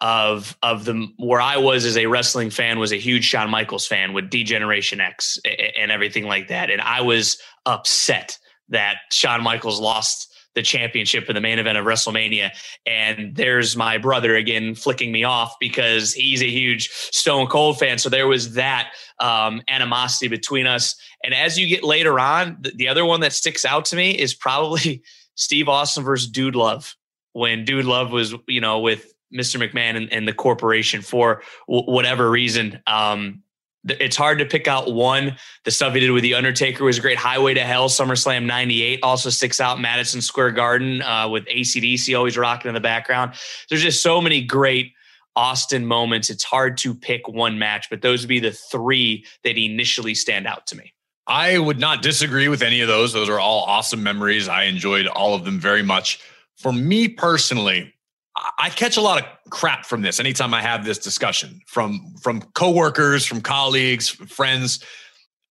of 0.00 0.56
of 0.62 0.84
the 0.84 1.08
where 1.18 1.40
I 1.40 1.56
was 1.56 1.84
as 1.84 1.96
a 1.96 2.06
wrestling 2.06 2.50
fan 2.50 2.78
was 2.80 2.92
a 2.92 2.96
huge 2.96 3.24
Shawn 3.24 3.48
Michaels 3.48 3.86
fan 3.86 4.12
with 4.12 4.28
D-Generation 4.28 5.00
X 5.00 5.38
and 5.78 5.92
everything 5.92 6.24
like 6.24 6.48
that, 6.48 6.68
and 6.70 6.80
I 6.80 7.02
was 7.02 7.38
upset 7.64 8.38
that 8.70 8.96
Shawn 9.12 9.42
Michaels 9.42 9.80
lost 9.80 10.33
the 10.54 10.62
championship 10.62 11.28
in 11.28 11.34
the 11.34 11.40
main 11.40 11.58
event 11.58 11.78
of 11.78 11.84
WrestleMania. 11.84 12.50
And 12.86 13.34
there's 13.34 13.76
my 13.76 13.98
brother 13.98 14.36
again 14.36 14.74
flicking 14.74 15.12
me 15.12 15.24
off 15.24 15.56
because 15.60 16.12
he's 16.12 16.42
a 16.42 16.50
huge 16.50 16.90
Stone 16.90 17.48
Cold 17.48 17.78
fan. 17.78 17.98
So 17.98 18.08
there 18.08 18.26
was 18.28 18.54
that 18.54 18.92
um, 19.20 19.62
animosity 19.68 20.28
between 20.28 20.66
us. 20.66 20.96
And 21.22 21.34
as 21.34 21.58
you 21.58 21.66
get 21.66 21.82
later 21.82 22.18
on, 22.18 22.56
the, 22.60 22.72
the 22.74 22.88
other 22.88 23.04
one 23.04 23.20
that 23.20 23.32
sticks 23.32 23.64
out 23.64 23.84
to 23.86 23.96
me 23.96 24.12
is 24.12 24.34
probably 24.34 25.02
Steve 25.34 25.68
Austin 25.68 26.04
versus 26.04 26.28
Dude 26.28 26.54
Love 26.56 26.94
when 27.32 27.64
Dude 27.64 27.84
Love 27.84 28.12
was, 28.12 28.34
you 28.46 28.60
know, 28.60 28.80
with 28.80 29.12
Mr. 29.34 29.60
McMahon 29.60 29.96
and, 29.96 30.12
and 30.12 30.28
the 30.28 30.32
corporation 30.32 31.02
for 31.02 31.42
w- 31.68 31.90
whatever 31.90 32.30
reason. 32.30 32.80
Um, 32.86 33.42
it's 33.86 34.16
hard 34.16 34.38
to 34.38 34.46
pick 34.46 34.66
out 34.66 34.92
one. 34.92 35.36
The 35.64 35.70
stuff 35.70 35.94
he 35.94 36.00
did 36.00 36.10
with 36.10 36.22
The 36.22 36.34
Undertaker 36.34 36.84
was 36.84 36.98
a 36.98 37.00
great. 37.00 37.18
Highway 37.18 37.54
to 37.54 37.62
Hell, 37.62 37.88
SummerSlam 37.88 38.44
98 38.44 39.00
also 39.02 39.30
sticks 39.30 39.60
out. 39.60 39.80
Madison 39.80 40.20
Square 40.20 40.52
Garden 40.52 41.02
uh, 41.02 41.28
with 41.28 41.44
ACDC 41.46 42.16
always 42.16 42.38
rocking 42.38 42.68
in 42.68 42.74
the 42.74 42.80
background. 42.80 43.34
There's 43.68 43.82
just 43.82 44.02
so 44.02 44.20
many 44.20 44.42
great 44.42 44.92
Austin 45.36 45.84
moments. 45.84 46.30
It's 46.30 46.44
hard 46.44 46.76
to 46.78 46.94
pick 46.94 47.28
one 47.28 47.58
match, 47.58 47.90
but 47.90 48.02
those 48.02 48.22
would 48.22 48.28
be 48.28 48.40
the 48.40 48.52
three 48.52 49.24
that 49.42 49.58
initially 49.58 50.14
stand 50.14 50.46
out 50.46 50.66
to 50.68 50.76
me. 50.76 50.92
I 51.26 51.58
would 51.58 51.78
not 51.78 52.02
disagree 52.02 52.48
with 52.48 52.62
any 52.62 52.80
of 52.80 52.88
those. 52.88 53.12
Those 53.12 53.28
are 53.28 53.40
all 53.40 53.62
awesome 53.62 54.02
memories. 54.02 54.48
I 54.48 54.64
enjoyed 54.64 55.06
all 55.06 55.34
of 55.34 55.44
them 55.44 55.58
very 55.58 55.82
much. 55.82 56.20
For 56.58 56.72
me 56.72 57.08
personally, 57.08 57.94
I 58.36 58.70
catch 58.70 58.96
a 58.96 59.00
lot 59.00 59.22
of 59.22 59.50
crap 59.50 59.86
from 59.86 60.02
this 60.02 60.18
anytime 60.18 60.54
I 60.54 60.60
have 60.60 60.84
this 60.84 60.98
discussion 60.98 61.60
from 61.66 62.14
from 62.20 62.42
coworkers, 62.54 63.24
from 63.24 63.40
colleagues, 63.40 64.08
friends. 64.08 64.84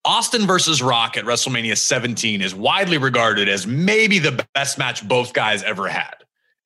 Austin 0.05 0.45
versus 0.45 0.83
Rock 0.83 1.15
at 1.15 1.23
WrestleMania 1.23 1.77
17 1.77 2.41
is 2.41 2.53
widely 2.53 2.97
regarded 2.97 3.47
as 3.47 3.65
maybe 3.65 4.19
the 4.19 4.45
best 4.53 4.77
match 4.77 5.07
both 5.07 5.31
guys 5.31 5.63
ever 5.63 5.87
had. 5.87 6.15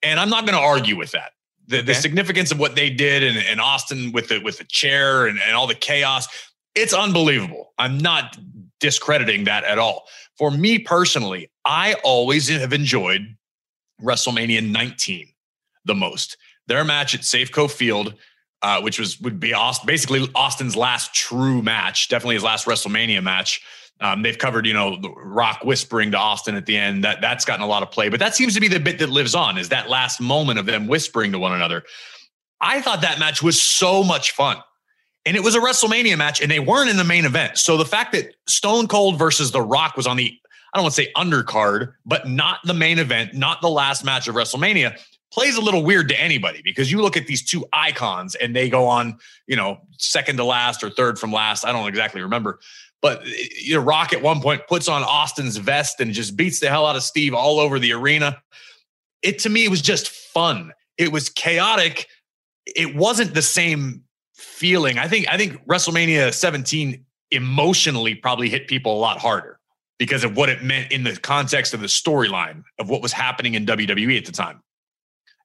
And 0.02 0.20
I'm 0.20 0.30
not 0.30 0.48
going 0.48 0.58
to 0.58 0.64
argue 0.64 0.98
with 0.98 1.12
that. 1.12 1.34
The, 1.68 1.78
okay. 1.78 1.86
the, 1.86 1.94
significance 1.94 2.52
of 2.52 2.60
what 2.60 2.76
they 2.76 2.90
did 2.90 3.22
and, 3.22 3.38
and 3.38 3.62
Austin 3.62 4.12
with 4.12 4.30
the 4.30 4.40
with 4.40 4.58
the 4.58 4.64
chair 4.64 5.28
and, 5.28 5.40
and 5.46 5.56
all 5.56 5.68
the 5.68 5.76
chaos, 5.76 6.28
it's 6.74 6.94
unbelievable. 6.94 7.74
I'm 7.78 8.00
not 8.00 8.38
discrediting 8.80 9.44
that 9.44 9.64
at 9.66 9.78
all. 9.78 10.08
For 10.38 10.50
me 10.50 10.80
personally, 10.80 11.52
I 11.66 11.96
always 12.04 12.48
have 12.48 12.74
enjoyed 12.74 13.36
WrestleMania 14.02 14.68
19 14.68 15.28
the 15.88 15.96
most. 15.96 16.38
Their 16.68 16.84
match 16.84 17.16
at 17.16 17.22
Safeco 17.22 17.72
Field, 17.72 18.14
uh, 18.62 18.82
which 18.82 19.00
was 19.00 19.20
would 19.22 19.40
be 19.40 19.54
Austin, 19.54 19.88
basically 19.88 20.28
Austin's 20.36 20.76
last 20.76 21.14
true 21.14 21.62
match, 21.62 22.10
definitely 22.10 22.36
his 22.36 22.44
last 22.44 22.66
WrestleMania 22.66 23.24
match. 23.24 23.62
Um, 24.00 24.22
they've 24.22 24.38
covered, 24.38 24.68
you 24.68 24.74
know, 24.74 25.00
the 25.02 25.10
Rock 25.10 25.64
whispering 25.64 26.12
to 26.12 26.18
Austin 26.18 26.56
at 26.56 26.66
the 26.66 26.78
end. 26.78 27.04
That 27.04 27.22
that's 27.22 27.46
gotten 27.46 27.64
a 27.64 27.68
lot 27.68 27.82
of 27.82 27.90
play, 27.90 28.10
but 28.10 28.20
that 28.20 28.36
seems 28.36 28.54
to 28.54 28.62
be 28.62 28.68
the 28.68 28.80
bit 28.80 29.00
that 29.00 29.10
lives 29.10 29.34
on. 29.34 29.58
Is 29.58 29.70
that 29.70 29.90
last 29.90 30.22
moment 30.22 30.60
of 30.60 30.66
them 30.66 30.88
whispering 30.88 31.32
to 31.32 31.40
one 31.40 31.54
another? 31.54 31.84
I 32.62 32.82
thought 32.82 33.02
that 33.02 33.20
match 33.20 33.42
was 33.42 33.62
so 33.62 34.04
much 34.04 34.32
fun. 34.32 34.58
And 35.26 35.36
it 35.36 35.44
was 35.44 35.56
a 35.56 35.60
WrestleMania 35.60 36.18
match, 36.18 36.42
and 36.42 36.50
they 36.50 36.60
weren't 36.60 36.90
in 36.90 36.96
the 36.96 37.04
main 37.04 37.26
event. 37.26 37.58
So 37.58 37.76
the 37.76 37.86
fact 37.86 38.14
that 38.14 38.34
Stone 38.48 38.88
Cold 38.88 39.20
versus 39.20 39.52
The 39.52 39.62
Rock 39.62 39.98
was 39.98 40.08
on 40.08 40.16
the, 40.16 40.34
I 40.74 40.78
don't 40.78 40.84
want 40.84 40.96
to 40.96 41.02
say 41.02 41.12
undercard, 41.18 41.94
but 42.06 42.30
not 42.30 42.60
the 42.64 42.74
main 42.74 42.98
event, 42.98 43.34
not 43.34 43.60
the 43.62 43.70
last 43.70 44.06
match 44.06 44.30
of 44.30 44.36
WrestleMania, 44.36 44.98
plays 45.32 45.58
a 45.58 45.62
little 45.62 45.84
weird 45.84 46.10
to 46.10 46.20
anybody 46.20 46.62
because 46.64 46.92
you 46.92 47.02
look 47.02 47.18
at 47.18 47.28
these 47.28 47.44
two 47.44 47.66
icons 47.74 48.36
and 48.36 48.56
they 48.56 48.70
go 48.70 48.88
on, 48.88 49.18
you 49.48 49.56
know, 49.56 49.80
second 49.98 50.38
to 50.38 50.44
last 50.44 50.84
or 50.84 50.90
third 50.90 51.20
from 51.20 51.32
last. 51.32 51.66
I 51.66 51.72
don't 51.72 51.88
exactly 51.88 52.22
remember. 52.22 52.60
But 53.02 53.22
eh, 53.26 53.48
you 53.62 53.76
know, 53.76 53.82
Rock 53.82 54.14
at 54.14 54.22
one 54.22 54.42
point 54.42 54.68
puts 54.68 54.88
on 54.88 55.04
Austin's 55.04 55.58
vest 55.58 56.00
and 56.00 56.14
just 56.14 56.38
beats 56.38 56.60
the 56.60 56.70
hell 56.70 56.86
out 56.86 56.96
of 56.96 57.04
Steve 57.04 57.34
all 57.34 57.60
over 57.60 57.80
the 57.80 57.94
arena. 57.94 58.42
It 59.22 59.40
to 59.40 59.50
me 59.50 59.66
it 59.66 59.70
was 59.70 59.82
just 59.82 60.10
fun. 60.10 60.74
It 60.98 61.12
was 61.12 61.30
chaotic. 61.30 62.08
It 62.66 62.96
wasn't 62.96 63.34
the 63.34 63.42
same 63.42 64.04
feeling. 64.36 64.98
I 64.98 65.08
think 65.08 65.28
I 65.30 65.38
think 65.38 65.66
WrestleMania 65.68 66.34
17 66.34 67.04
emotionally 67.32 68.16
probably 68.16 68.50
hit 68.50 68.68
people 68.68 68.98
a 68.98 69.00
lot 69.00 69.18
harder 69.18 69.60
because 70.00 70.24
of 70.24 70.38
what 70.38 70.48
it 70.48 70.64
meant 70.64 70.92
in 70.92 71.04
the 71.04 71.18
context 71.18 71.74
of 71.74 71.82
the 71.82 71.88
storyline 71.88 72.64
of 72.80 72.90
what 72.90 73.02
was 73.02 73.12
happening 73.12 73.56
in 73.56 73.66
WWE 73.66 74.18
at 74.18 74.26
the 74.26 74.32
time 74.32 74.62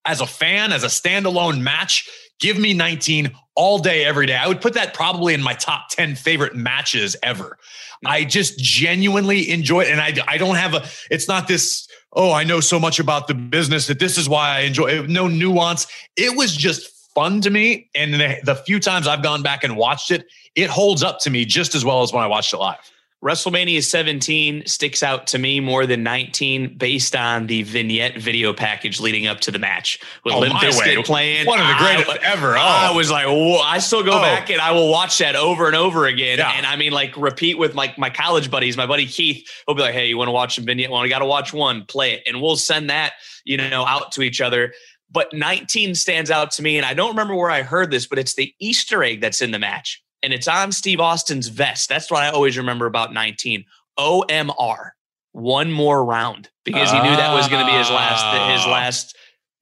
as 0.04 0.20
a 0.20 0.26
fan, 0.26 0.72
as 0.72 0.84
a 0.84 0.88
standalone 0.88 1.60
match, 1.60 2.08
give 2.40 2.58
me 2.58 2.74
19 2.74 3.32
all 3.54 3.78
day, 3.78 4.04
every 4.04 4.26
day. 4.26 4.36
I 4.36 4.48
would 4.48 4.60
put 4.60 4.74
that 4.74 4.94
probably 4.94 5.34
in 5.34 5.42
my 5.42 5.54
top 5.54 5.88
10 5.90 6.16
favorite 6.16 6.54
matches 6.54 7.16
ever. 7.22 7.56
I 8.04 8.24
just 8.24 8.58
genuinely 8.58 9.50
enjoy 9.50 9.82
it. 9.82 9.90
And 9.90 10.00
I, 10.00 10.14
I 10.26 10.38
don't 10.38 10.56
have 10.56 10.74
a, 10.74 10.84
it's 11.10 11.28
not 11.28 11.46
this, 11.46 11.86
oh, 12.12 12.32
I 12.32 12.44
know 12.44 12.60
so 12.60 12.80
much 12.80 12.98
about 12.98 13.28
the 13.28 13.34
business 13.34 13.86
that 13.86 13.98
this 13.98 14.18
is 14.18 14.28
why 14.28 14.56
I 14.56 14.60
enjoy 14.60 14.88
it. 14.88 15.08
No 15.08 15.28
nuance. 15.28 15.86
It 16.16 16.36
was 16.36 16.56
just 16.56 16.90
fun 17.14 17.40
to 17.42 17.50
me. 17.50 17.88
And 17.94 18.14
the, 18.14 18.38
the 18.42 18.56
few 18.56 18.80
times 18.80 19.06
I've 19.06 19.22
gone 19.22 19.42
back 19.42 19.62
and 19.62 19.76
watched 19.76 20.10
it, 20.10 20.26
it 20.56 20.68
holds 20.68 21.02
up 21.02 21.20
to 21.20 21.30
me 21.30 21.44
just 21.44 21.74
as 21.74 21.84
well 21.84 22.02
as 22.02 22.12
when 22.12 22.24
I 22.24 22.26
watched 22.26 22.52
it 22.52 22.58
live. 22.58 22.90
WrestleMania 23.22 23.84
17 23.84 24.64
sticks 24.66 25.00
out 25.00 25.28
to 25.28 25.38
me 25.38 25.60
more 25.60 25.86
than 25.86 26.02
19 26.02 26.76
based 26.76 27.14
on 27.14 27.46
the 27.46 27.62
vignette 27.62 28.18
video 28.18 28.52
package 28.52 28.98
leading 28.98 29.28
up 29.28 29.38
to 29.40 29.52
the 29.52 29.60
match 29.60 30.00
with 30.24 30.34
oh, 30.34 30.40
Limp 30.40 30.54
Bizkit 30.54 31.04
playing. 31.04 31.46
One 31.46 31.60
of 31.60 31.68
the 31.68 31.74
greatest 31.74 32.10
I, 32.10 32.32
ever. 32.32 32.56
Oh. 32.56 32.60
I 32.60 32.90
was 32.90 33.12
like, 33.12 33.26
Whoa. 33.26 33.58
I 33.58 33.78
still 33.78 34.02
go 34.02 34.18
oh. 34.18 34.20
back 34.20 34.50
and 34.50 34.60
I 34.60 34.72
will 34.72 34.90
watch 34.90 35.18
that 35.18 35.36
over 35.36 35.68
and 35.68 35.76
over 35.76 36.06
again. 36.06 36.38
Yeah. 36.38 36.50
And 36.50 36.66
I 36.66 36.74
mean, 36.74 36.90
like, 36.90 37.16
repeat 37.16 37.58
with 37.58 37.76
like 37.76 37.96
my, 37.96 38.08
my 38.08 38.10
college 38.10 38.50
buddies. 38.50 38.76
My 38.76 38.86
buddy 38.86 39.06
Keith 39.06 39.48
will 39.68 39.76
be 39.76 39.82
like, 39.82 39.94
hey, 39.94 40.08
you 40.08 40.18
want 40.18 40.26
to 40.26 40.32
watch 40.32 40.56
some 40.56 40.64
vignette? 40.64 40.90
Well, 40.90 41.00
I 41.00 41.08
got 41.08 41.20
to 41.20 41.26
watch 41.26 41.52
one, 41.52 41.84
play 41.84 42.14
it. 42.14 42.24
And 42.26 42.42
we'll 42.42 42.56
send 42.56 42.90
that, 42.90 43.12
you 43.44 43.56
know, 43.56 43.86
out 43.86 44.10
to 44.12 44.22
each 44.22 44.40
other. 44.40 44.72
But 45.12 45.32
19 45.32 45.94
stands 45.94 46.32
out 46.32 46.50
to 46.52 46.62
me. 46.62 46.76
And 46.76 46.84
I 46.84 46.94
don't 46.94 47.10
remember 47.10 47.36
where 47.36 47.50
I 47.50 47.62
heard 47.62 47.92
this, 47.92 48.08
but 48.08 48.18
it's 48.18 48.34
the 48.34 48.52
Easter 48.58 49.04
egg 49.04 49.20
that's 49.20 49.42
in 49.42 49.52
the 49.52 49.60
match 49.60 50.02
and 50.22 50.32
it's 50.32 50.48
on 50.48 50.72
Steve 50.72 51.00
Austin's 51.00 51.48
vest. 51.48 51.88
That's 51.88 52.10
what 52.10 52.22
I 52.22 52.30
always 52.30 52.56
remember 52.56 52.86
about 52.86 53.12
19. 53.12 53.64
OMR, 53.98 54.90
one 55.32 55.72
more 55.72 56.04
round, 56.04 56.50
because 56.64 56.90
he 56.90 56.98
knew 56.98 57.16
that 57.16 57.34
was 57.34 57.48
going 57.48 57.64
to 57.64 57.70
be 57.70 57.76
his 57.76 57.90
last 57.90 58.24
his 58.52 58.66
ah. 58.66 58.70
last 58.70 59.16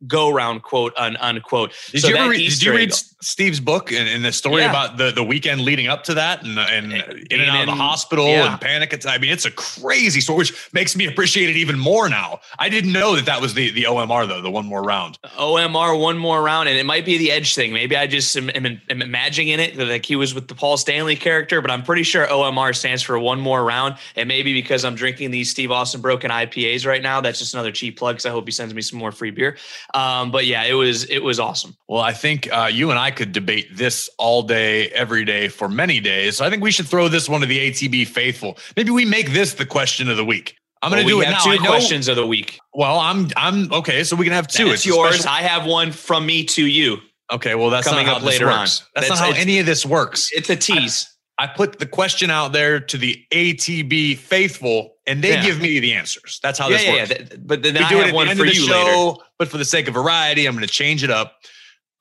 go 0.06 0.30
round 0.30 0.62
quote 0.62 0.92
un, 0.96 1.16
unquote. 1.18 1.72
Did 1.90 2.02
so 2.02 2.08
you 2.08 2.16
ever 2.16 2.30
read, 2.30 2.48
did 2.48 2.62
you 2.62 2.72
read 2.72 2.92
Steve's 2.92 3.60
book 3.60 3.92
and, 3.92 4.08
and 4.08 4.24
the 4.24 4.32
story 4.32 4.62
yeah. 4.62 4.70
about 4.70 4.96
the, 4.96 5.10
the 5.10 5.22
weekend 5.22 5.60
leading 5.60 5.88
up 5.88 6.04
to 6.04 6.14
that 6.14 6.42
and, 6.44 6.58
and 6.58 6.92
in 6.92 7.40
and 7.40 7.50
out 7.50 7.60
of 7.60 7.66
the 7.66 7.72
hospital 7.72 8.26
yeah. 8.26 8.52
and 8.52 8.60
panic 8.60 8.92
attack? 8.92 9.14
I 9.14 9.18
mean, 9.18 9.30
it's 9.30 9.44
a 9.44 9.50
crazy 9.50 10.20
story, 10.20 10.38
which 10.38 10.70
makes 10.72 10.96
me 10.96 11.06
appreciate 11.06 11.50
it 11.50 11.56
even 11.56 11.78
more 11.78 12.08
now. 12.08 12.40
I 12.58 12.68
didn't 12.68 12.92
know 12.92 13.14
that 13.16 13.26
that 13.26 13.40
was 13.40 13.54
the, 13.54 13.70
the 13.70 13.84
OMR 13.84 14.26
though, 14.26 14.40
the 14.40 14.50
one 14.50 14.66
more 14.66 14.82
round. 14.82 15.18
OMR, 15.38 16.00
one 16.00 16.16
more 16.16 16.42
round. 16.42 16.68
And 16.68 16.78
it 16.78 16.86
might 16.86 17.04
be 17.04 17.18
the 17.18 17.30
edge 17.30 17.54
thing. 17.54 17.72
Maybe 17.72 17.96
I 17.96 18.06
just 18.06 18.34
am, 18.36 18.50
am, 18.50 18.80
am 18.88 19.02
imagining 19.02 19.60
it 19.60 19.76
like 19.76 20.06
he 20.06 20.16
was 20.16 20.34
with 20.34 20.48
the 20.48 20.54
Paul 20.54 20.76
Stanley 20.76 21.16
character, 21.16 21.60
but 21.60 21.70
I'm 21.70 21.82
pretty 21.82 22.02
sure 22.02 22.26
OMR 22.26 22.74
stands 22.74 23.02
for 23.02 23.18
one 23.18 23.40
more 23.40 23.64
round. 23.64 23.96
And 24.16 24.28
maybe 24.28 24.54
because 24.54 24.84
I'm 24.84 24.94
drinking 24.94 25.30
these 25.30 25.50
Steve 25.50 25.70
Austin 25.70 26.00
broken 26.00 26.30
IPAs 26.30 26.86
right 26.86 27.02
now, 27.02 27.20
that's 27.20 27.38
just 27.38 27.52
another 27.52 27.72
cheap 27.72 27.98
plug 27.98 28.14
because 28.14 28.26
I 28.26 28.30
hope 28.30 28.46
he 28.46 28.52
sends 28.52 28.72
me 28.72 28.82
some 28.82 28.98
more 28.98 29.12
free 29.12 29.30
beer. 29.30 29.56
Um, 29.94 30.30
but 30.30 30.46
yeah, 30.46 30.64
it 30.64 30.74
was 30.74 31.04
it 31.04 31.20
was 31.20 31.40
awesome. 31.40 31.76
Well, 31.88 32.00
I 32.00 32.12
think 32.12 32.48
uh, 32.52 32.68
you 32.70 32.90
and 32.90 32.98
I 32.98 33.10
could 33.10 33.32
debate 33.32 33.68
this 33.76 34.08
all 34.18 34.42
day, 34.42 34.88
every 34.90 35.24
day 35.24 35.48
for 35.48 35.68
many 35.68 36.00
days. 36.00 36.36
So 36.36 36.44
I 36.44 36.50
think 36.50 36.62
we 36.62 36.70
should 36.70 36.86
throw 36.86 37.08
this 37.08 37.28
one 37.28 37.40
to 37.40 37.46
the 37.46 37.70
ATB 37.70 38.06
faithful. 38.06 38.58
Maybe 38.76 38.90
we 38.90 39.04
make 39.04 39.32
this 39.32 39.54
the 39.54 39.66
question 39.66 40.08
of 40.08 40.16
the 40.16 40.24
week. 40.24 40.56
I'm 40.82 40.90
going 40.90 41.06
to 41.06 41.12
well, 41.12 41.22
do 41.22 41.28
it 41.28 41.30
now. 41.30 41.44
Two 41.44 41.58
questions 41.58 42.08
of 42.08 42.16
the 42.16 42.26
week. 42.26 42.58
Well, 42.72 42.98
I'm 42.98 43.28
I'm 43.36 43.72
okay. 43.72 44.04
So 44.04 44.16
we 44.16 44.24
can 44.24 44.32
have 44.32 44.48
two. 44.48 44.68
It's 44.68 44.86
yours. 44.86 45.16
Special- 45.16 45.30
I 45.30 45.42
have 45.42 45.66
one 45.66 45.92
from 45.92 46.24
me 46.24 46.44
to 46.44 46.66
you. 46.66 46.98
Okay. 47.30 47.54
Well, 47.54 47.70
that's 47.70 47.86
coming 47.86 48.08
up 48.08 48.22
later 48.22 48.48
on. 48.48 48.60
That's, 48.60 48.84
that's, 48.94 49.08
not 49.08 49.18
how 49.18 49.32
any 49.32 49.58
of 49.58 49.66
this 49.66 49.84
works. 49.84 50.30
It's 50.32 50.48
a 50.50 50.56
tease. 50.56 51.06
I, 51.06 51.19
I, 51.40 51.46
put 51.46 51.78
the 51.78 51.86
question 51.86 52.30
out 52.30 52.52
there 52.52 52.80
to 52.80 52.98
the 52.98 53.24
ATB 53.32 54.18
faithful, 54.18 54.96
and 55.06 55.22
they 55.22 55.30
yeah. 55.30 55.44
give 55.44 55.60
me 55.60 55.80
the 55.80 55.94
answers. 55.94 56.38
That's 56.42 56.58
how 56.58 56.68
yeah, 56.68 56.76
this 56.76 56.86
yeah, 56.86 56.92
works. 56.92 57.10
Yeah. 57.32 57.36
But 57.40 57.62
then 57.62 57.74
we 57.74 57.80
I 57.80 57.88
do 57.88 58.00
it 58.00 58.08
at 58.08 58.14
one 58.14 58.26
the 58.26 58.30
end 58.30 58.38
for 58.38 58.46
of 58.46 58.52
the 58.52 58.54
show. 58.54 59.08
Later. 59.08 59.24
But 59.38 59.48
for 59.48 59.58
the 59.58 59.64
sake 59.64 59.88
of 59.88 59.94
variety, 59.94 60.46
I'm 60.46 60.54
going 60.54 60.66
to 60.66 60.72
change 60.72 61.02
it 61.02 61.10
up. 61.10 61.38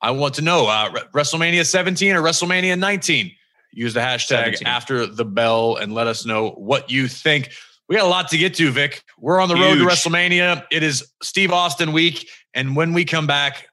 I 0.02 0.10
want 0.12 0.34
to 0.34 0.42
know 0.42 0.66
uh, 0.66 0.90
WrestleMania 1.14 1.66
17 1.66 2.14
or 2.14 2.22
WrestleMania 2.22 2.78
19. 2.78 3.32
Use 3.72 3.94
the 3.94 4.00
hashtag 4.00 4.56
17. 4.56 4.66
after 4.66 5.06
the 5.06 5.24
bell 5.24 5.76
and 5.76 5.94
let 5.94 6.06
us 6.06 6.26
know 6.26 6.50
what 6.50 6.90
you 6.90 7.06
think. 7.08 7.50
We 7.88 7.96
got 7.96 8.04
a 8.04 8.08
lot 8.08 8.28
to 8.28 8.38
get 8.38 8.54
to, 8.54 8.70
Vic. 8.70 9.02
We're 9.18 9.40
on 9.40 9.48
the 9.48 9.56
Huge. 9.56 9.80
road 9.80 9.84
to 9.84 9.84
WrestleMania. 9.84 10.64
It 10.70 10.82
is 10.82 11.10
Steve 11.22 11.52
Austin 11.52 11.92
week. 11.92 12.28
And 12.54 12.76
when 12.76 12.92
we 12.92 13.04
come 13.04 13.26
back, 13.26 13.68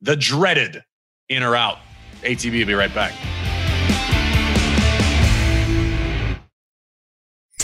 the 0.00 0.16
dreaded 0.16 0.82
in 1.28 1.42
or 1.42 1.54
out. 1.54 1.78
ATB 2.22 2.60
will 2.60 2.66
be 2.66 2.74
right 2.74 2.94
back. 2.94 3.12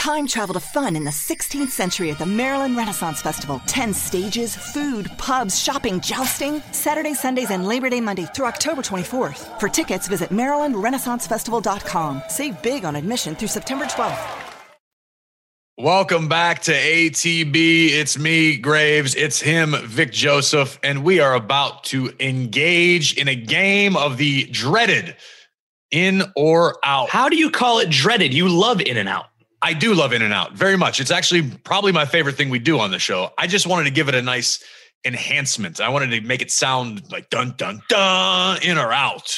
Time 0.04 0.26
travel 0.26 0.52
to 0.52 0.60
fun 0.60 0.96
in 0.96 1.04
the 1.04 1.10
16th 1.10 1.70
century 1.70 2.10
at 2.10 2.18
the 2.18 2.26
Maryland 2.26 2.76
Renaissance 2.76 3.22
Festival. 3.22 3.62
10 3.66 3.94
stages, 3.94 4.54
food, 4.54 5.10
pubs, 5.16 5.58
shopping, 5.58 5.98
jousting. 5.98 6.60
Saturday, 6.72 7.14
Sundays, 7.14 7.50
and 7.50 7.66
Labor 7.66 7.88
Day 7.88 8.02
Monday 8.02 8.26
through 8.26 8.44
October 8.44 8.82
24th. 8.82 9.58
For 9.58 9.66
tickets, 9.66 10.06
visit 10.06 10.28
MarylandRenaissanceFestival.com. 10.28 12.22
Save 12.28 12.60
big 12.62 12.84
on 12.84 12.96
admission 12.96 13.34
through 13.34 13.48
September 13.48 13.86
12th. 13.86 14.20
Welcome 15.78 16.28
back 16.28 16.60
to 16.64 16.72
ATB. 16.72 17.88
It's 17.88 18.18
me, 18.18 18.58
Graves. 18.58 19.14
It's 19.14 19.40
him, 19.40 19.74
Vic 19.84 20.12
Joseph. 20.12 20.78
And 20.82 21.02
we 21.02 21.20
are 21.20 21.32
about 21.32 21.82
to 21.84 22.12
engage 22.20 23.16
in 23.16 23.28
a 23.28 23.34
game 23.34 23.96
of 23.96 24.18
the 24.18 24.44
dreaded 24.50 25.16
in 25.90 26.24
or 26.36 26.76
out. 26.84 27.08
How 27.08 27.30
do 27.30 27.36
you 27.36 27.50
call 27.50 27.78
it 27.78 27.88
dreaded? 27.88 28.34
You 28.34 28.50
love 28.50 28.82
in 28.82 28.98
and 28.98 29.08
out. 29.08 29.28
I 29.64 29.72
do 29.72 29.94
love 29.94 30.12
in 30.12 30.20
and 30.20 30.34
out 30.34 30.52
very 30.52 30.76
much. 30.76 31.00
It's 31.00 31.10
actually 31.10 31.50
probably 31.64 31.90
my 31.90 32.04
favorite 32.04 32.36
thing 32.36 32.50
we 32.50 32.58
do 32.58 32.78
on 32.78 32.90
the 32.90 32.98
show. 32.98 33.30
I 33.38 33.46
just 33.46 33.66
wanted 33.66 33.84
to 33.84 33.90
give 33.90 34.10
it 34.10 34.14
a 34.14 34.20
nice 34.20 34.62
enhancement. 35.06 35.80
I 35.80 35.88
wanted 35.88 36.10
to 36.10 36.20
make 36.20 36.42
it 36.42 36.50
sound 36.50 37.10
like 37.10 37.30
dun, 37.30 37.54
dun, 37.56 37.80
dun, 37.88 38.62
in 38.62 38.76
or 38.76 38.92
out. 38.92 39.34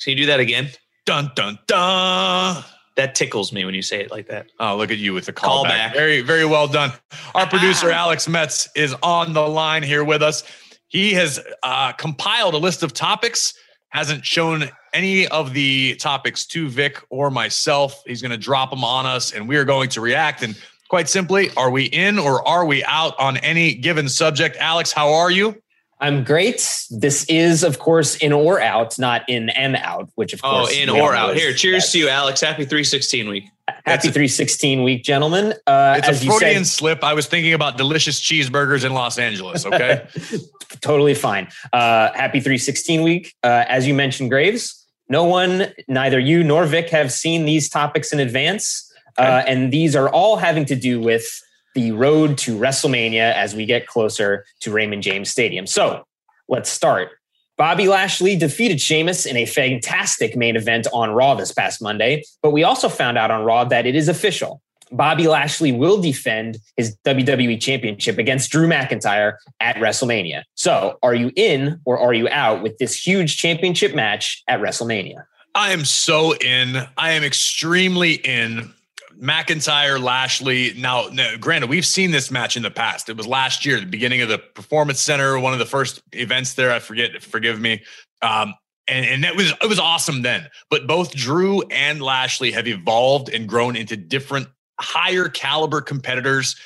Can 0.00 0.12
you 0.12 0.16
do 0.16 0.26
that 0.26 0.38
again? 0.38 0.70
Dun, 1.06 1.32
dun, 1.34 1.58
dun 1.66 2.64
that 2.96 3.14
tickles 3.14 3.52
me 3.52 3.64
when 3.64 3.74
you 3.74 3.82
say 3.82 4.00
it 4.00 4.10
like 4.10 4.28
that. 4.28 4.46
Oh, 4.60 4.76
look 4.76 4.90
at 4.90 4.98
you 4.98 5.12
with 5.12 5.26
the 5.26 5.32
call, 5.32 5.56
call 5.56 5.64
back. 5.64 5.88
back. 5.88 5.94
Very, 5.94 6.20
very 6.20 6.44
well 6.44 6.68
done. 6.68 6.92
Our 7.34 7.46
producer 7.50 7.90
Alex 7.90 8.28
Metz 8.28 8.68
is 8.76 8.94
on 9.02 9.32
the 9.32 9.46
line 9.46 9.82
here 9.82 10.04
with 10.04 10.22
us. 10.22 10.44
He 10.86 11.12
has 11.14 11.40
uh, 11.64 11.92
compiled 11.92 12.54
a 12.54 12.58
list 12.58 12.82
of 12.84 12.92
topics. 12.92 13.54
Hasn't 13.88 14.24
shown 14.24 14.70
any 14.94 15.28
of 15.28 15.52
the 15.52 15.96
topics 15.96 16.46
to 16.46 16.68
Vic 16.68 17.02
or 17.10 17.30
myself. 17.30 18.02
He's 18.06 18.22
going 18.22 18.30
to 18.30 18.38
drop 18.38 18.70
them 18.70 18.84
on 18.84 19.04
us, 19.04 19.32
and 19.32 19.46
we 19.46 19.56
are 19.56 19.64
going 19.64 19.90
to 19.90 20.00
react. 20.00 20.42
And 20.42 20.56
quite 20.88 21.08
simply, 21.08 21.50
are 21.56 21.70
we 21.70 21.84
in 21.84 22.18
or 22.18 22.46
are 22.46 22.64
we 22.64 22.82
out 22.84 23.18
on 23.18 23.36
any 23.38 23.74
given 23.74 24.08
subject? 24.08 24.56
Alex, 24.58 24.92
how 24.92 25.12
are 25.12 25.30
you? 25.30 25.60
I'm 26.00 26.24
great. 26.24 26.86
This 26.90 27.24
is, 27.30 27.62
of 27.62 27.78
course, 27.78 28.16
in 28.16 28.32
or 28.32 28.60
out, 28.60 28.98
not 28.98 29.22
in 29.28 29.48
and 29.50 29.76
out, 29.76 30.10
which 30.16 30.32
of 30.32 30.40
oh, 30.44 30.50
course. 30.50 30.70
Oh, 30.70 30.82
in 30.82 30.90
or 30.90 31.14
out. 31.14 31.36
Here, 31.36 31.52
cheers 31.52 31.90
to 31.92 31.98
you, 31.98 32.08
Alex. 32.08 32.40
Happy 32.40 32.64
316 32.64 33.28
week. 33.28 33.44
Happy 33.86 34.08
316 34.08 34.82
week, 34.82 35.02
gentlemen. 35.02 35.54
Uh, 35.66 35.94
it's 35.98 36.08
a 36.08 36.26
Freudian 36.26 36.64
said, 36.64 36.66
slip. 36.66 37.04
I 37.04 37.14
was 37.14 37.26
thinking 37.26 37.54
about 37.54 37.78
delicious 37.78 38.20
cheeseburgers 38.20 38.84
in 38.84 38.92
Los 38.92 39.18
Angeles. 39.18 39.64
Okay. 39.64 40.06
totally 40.80 41.14
fine. 41.14 41.48
Uh, 41.72 42.12
happy 42.12 42.40
316 42.40 43.02
week. 43.02 43.34
Uh, 43.42 43.64
as 43.68 43.86
you 43.86 43.94
mentioned, 43.94 44.30
Graves, 44.30 44.83
no 45.08 45.24
one, 45.24 45.72
neither 45.88 46.18
you 46.18 46.42
nor 46.42 46.66
Vic, 46.66 46.90
have 46.90 47.12
seen 47.12 47.44
these 47.44 47.68
topics 47.68 48.12
in 48.12 48.20
advance. 48.20 48.90
Okay. 49.18 49.28
Uh, 49.28 49.42
and 49.46 49.72
these 49.72 49.94
are 49.94 50.08
all 50.08 50.36
having 50.36 50.64
to 50.66 50.76
do 50.76 51.00
with 51.00 51.26
the 51.74 51.92
road 51.92 52.38
to 52.38 52.56
WrestleMania 52.56 53.32
as 53.34 53.54
we 53.54 53.66
get 53.66 53.86
closer 53.86 54.44
to 54.60 54.72
Raymond 54.72 55.02
James 55.02 55.30
Stadium. 55.30 55.66
So 55.66 56.04
let's 56.48 56.70
start. 56.70 57.10
Bobby 57.56 57.86
Lashley 57.86 58.34
defeated 58.36 58.80
Sheamus 58.80 59.26
in 59.26 59.36
a 59.36 59.46
fantastic 59.46 60.36
main 60.36 60.56
event 60.56 60.88
on 60.92 61.10
Raw 61.10 61.34
this 61.34 61.52
past 61.52 61.80
Monday, 61.80 62.24
but 62.42 62.50
we 62.50 62.64
also 62.64 62.88
found 62.88 63.16
out 63.16 63.30
on 63.30 63.44
Raw 63.44 63.64
that 63.64 63.86
it 63.86 63.94
is 63.94 64.08
official. 64.08 64.60
Bobby 64.90 65.26
Lashley 65.26 65.72
will 65.72 66.00
defend 66.00 66.58
his 66.76 66.96
WWE 67.04 67.60
Championship 67.60 68.18
against 68.18 68.50
Drew 68.50 68.68
McIntyre 68.68 69.36
at 69.60 69.76
WrestleMania. 69.76 70.42
So, 70.54 70.98
are 71.02 71.14
you 71.14 71.32
in 71.36 71.80
or 71.84 71.98
are 71.98 72.14
you 72.14 72.28
out 72.28 72.62
with 72.62 72.78
this 72.78 72.94
huge 72.94 73.36
championship 73.36 73.94
match 73.94 74.42
at 74.48 74.60
WrestleMania? 74.60 75.24
I 75.54 75.72
am 75.72 75.84
so 75.84 76.34
in. 76.34 76.76
I 76.96 77.12
am 77.12 77.24
extremely 77.24 78.14
in. 78.14 78.72
McIntyre, 79.20 80.00
Lashley. 80.02 80.74
Now, 80.76 81.08
now, 81.12 81.36
granted, 81.38 81.70
we've 81.70 81.86
seen 81.86 82.10
this 82.10 82.32
match 82.32 82.56
in 82.56 82.64
the 82.64 82.70
past. 82.70 83.08
It 83.08 83.16
was 83.16 83.28
last 83.28 83.64
year, 83.64 83.78
the 83.78 83.86
beginning 83.86 84.22
of 84.22 84.28
the 84.28 84.38
Performance 84.38 85.00
Center, 85.00 85.38
one 85.38 85.52
of 85.52 85.60
the 85.60 85.66
first 85.66 86.02
events 86.12 86.54
there. 86.54 86.72
I 86.72 86.80
forget, 86.80 87.22
forgive 87.22 87.60
me. 87.60 87.82
Um, 88.22 88.54
and, 88.88 89.06
and 89.06 89.24
that 89.24 89.36
was 89.36 89.52
it 89.62 89.68
was 89.68 89.78
awesome 89.78 90.22
then. 90.22 90.48
But 90.70 90.86
both 90.86 91.14
Drew 91.14 91.62
and 91.70 92.02
Lashley 92.02 92.50
have 92.52 92.66
evolved 92.66 93.28
and 93.28 93.48
grown 93.48 93.76
into 93.76 93.96
different 93.96 94.48
higher 94.80 95.28
caliber 95.28 95.80
competitors. 95.80 96.56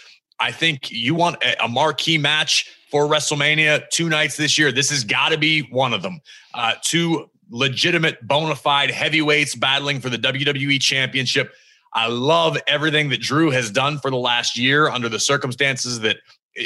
I 0.41 0.53
think 0.53 0.91
you 0.91 1.15
want 1.15 1.43
a, 1.43 1.65
a 1.65 1.69
marquee 1.69 2.19
match 2.19 2.71
for 2.91 3.07
WrestleMania 3.07 3.89
two 3.91 4.09
nights 4.09 4.37
this 4.37 4.59
year. 4.59 4.73
This 4.73 4.91
has 4.91 5.05
got 5.05 5.31
to 5.31 5.39
be 5.39 5.63
one 5.63 5.93
of 5.93 6.03
them. 6.03 6.21
Uh, 6.55 6.75
two 6.83 7.29
legitimate, 7.51 8.27
bona 8.27 8.55
fide 8.55 8.91
heavyweights 8.91 9.55
battling 9.55 10.01
for 10.01 10.09
the 10.09 10.19
WWE 10.19 10.81
Championship. 10.81 11.53
I 11.95 12.09
love 12.09 12.59
everything 12.67 13.09
that 13.11 13.21
Drew 13.21 13.51
has 13.51 13.71
done 13.71 13.99
for 13.99 14.11
the 14.11 14.17
last 14.17 14.59
year 14.59 14.89
under 14.89 15.09
the 15.09 15.19
circumstances 15.19 16.01
that 16.01 16.19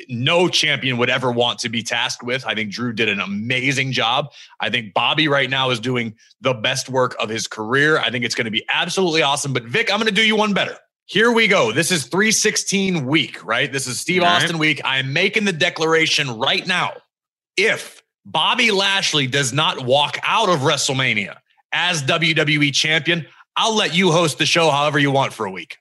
no 0.08 0.48
champion 0.48 0.96
would 0.98 1.10
ever 1.10 1.30
want 1.30 1.58
to 1.60 1.68
be 1.68 1.82
tasked 1.82 2.22
with. 2.22 2.46
I 2.46 2.54
think 2.54 2.72
Drew 2.72 2.92
did 2.92 3.08
an 3.08 3.20
amazing 3.20 3.92
job. 3.92 4.32
I 4.60 4.70
think 4.70 4.94
Bobby 4.94 5.28
right 5.28 5.50
now 5.50 5.70
is 5.70 5.80
doing 5.80 6.14
the 6.40 6.54
best 6.54 6.88
work 6.88 7.14
of 7.20 7.28
his 7.28 7.46
career. 7.46 7.98
I 7.98 8.10
think 8.10 8.24
it's 8.24 8.34
going 8.34 8.46
to 8.46 8.50
be 8.50 8.64
absolutely 8.68 9.22
awesome. 9.22 9.52
But 9.52 9.64
Vic, 9.64 9.92
I'm 9.92 9.98
going 9.98 10.08
to 10.08 10.14
do 10.14 10.26
you 10.26 10.36
one 10.36 10.54
better. 10.54 10.76
Here 11.12 11.30
we 11.30 11.46
go. 11.46 11.72
This 11.72 11.90
is 11.90 12.06
316 12.06 13.04
week, 13.04 13.44
right? 13.44 13.70
This 13.70 13.86
is 13.86 14.00
Steve 14.00 14.22
Austin 14.22 14.56
week. 14.56 14.80
I 14.82 14.96
am 14.96 15.12
making 15.12 15.44
the 15.44 15.52
declaration 15.52 16.38
right 16.38 16.66
now. 16.66 16.94
If 17.54 18.02
Bobby 18.24 18.70
Lashley 18.70 19.26
does 19.26 19.52
not 19.52 19.84
walk 19.84 20.18
out 20.22 20.48
of 20.48 20.60
WrestleMania 20.60 21.36
as 21.70 22.02
WWE 22.04 22.72
champion, 22.72 23.26
I'll 23.56 23.76
let 23.76 23.94
you 23.94 24.10
host 24.10 24.38
the 24.38 24.46
show 24.46 24.70
however 24.70 24.98
you 24.98 25.10
want 25.10 25.34
for 25.34 25.44
a 25.44 25.50
week. 25.50 25.76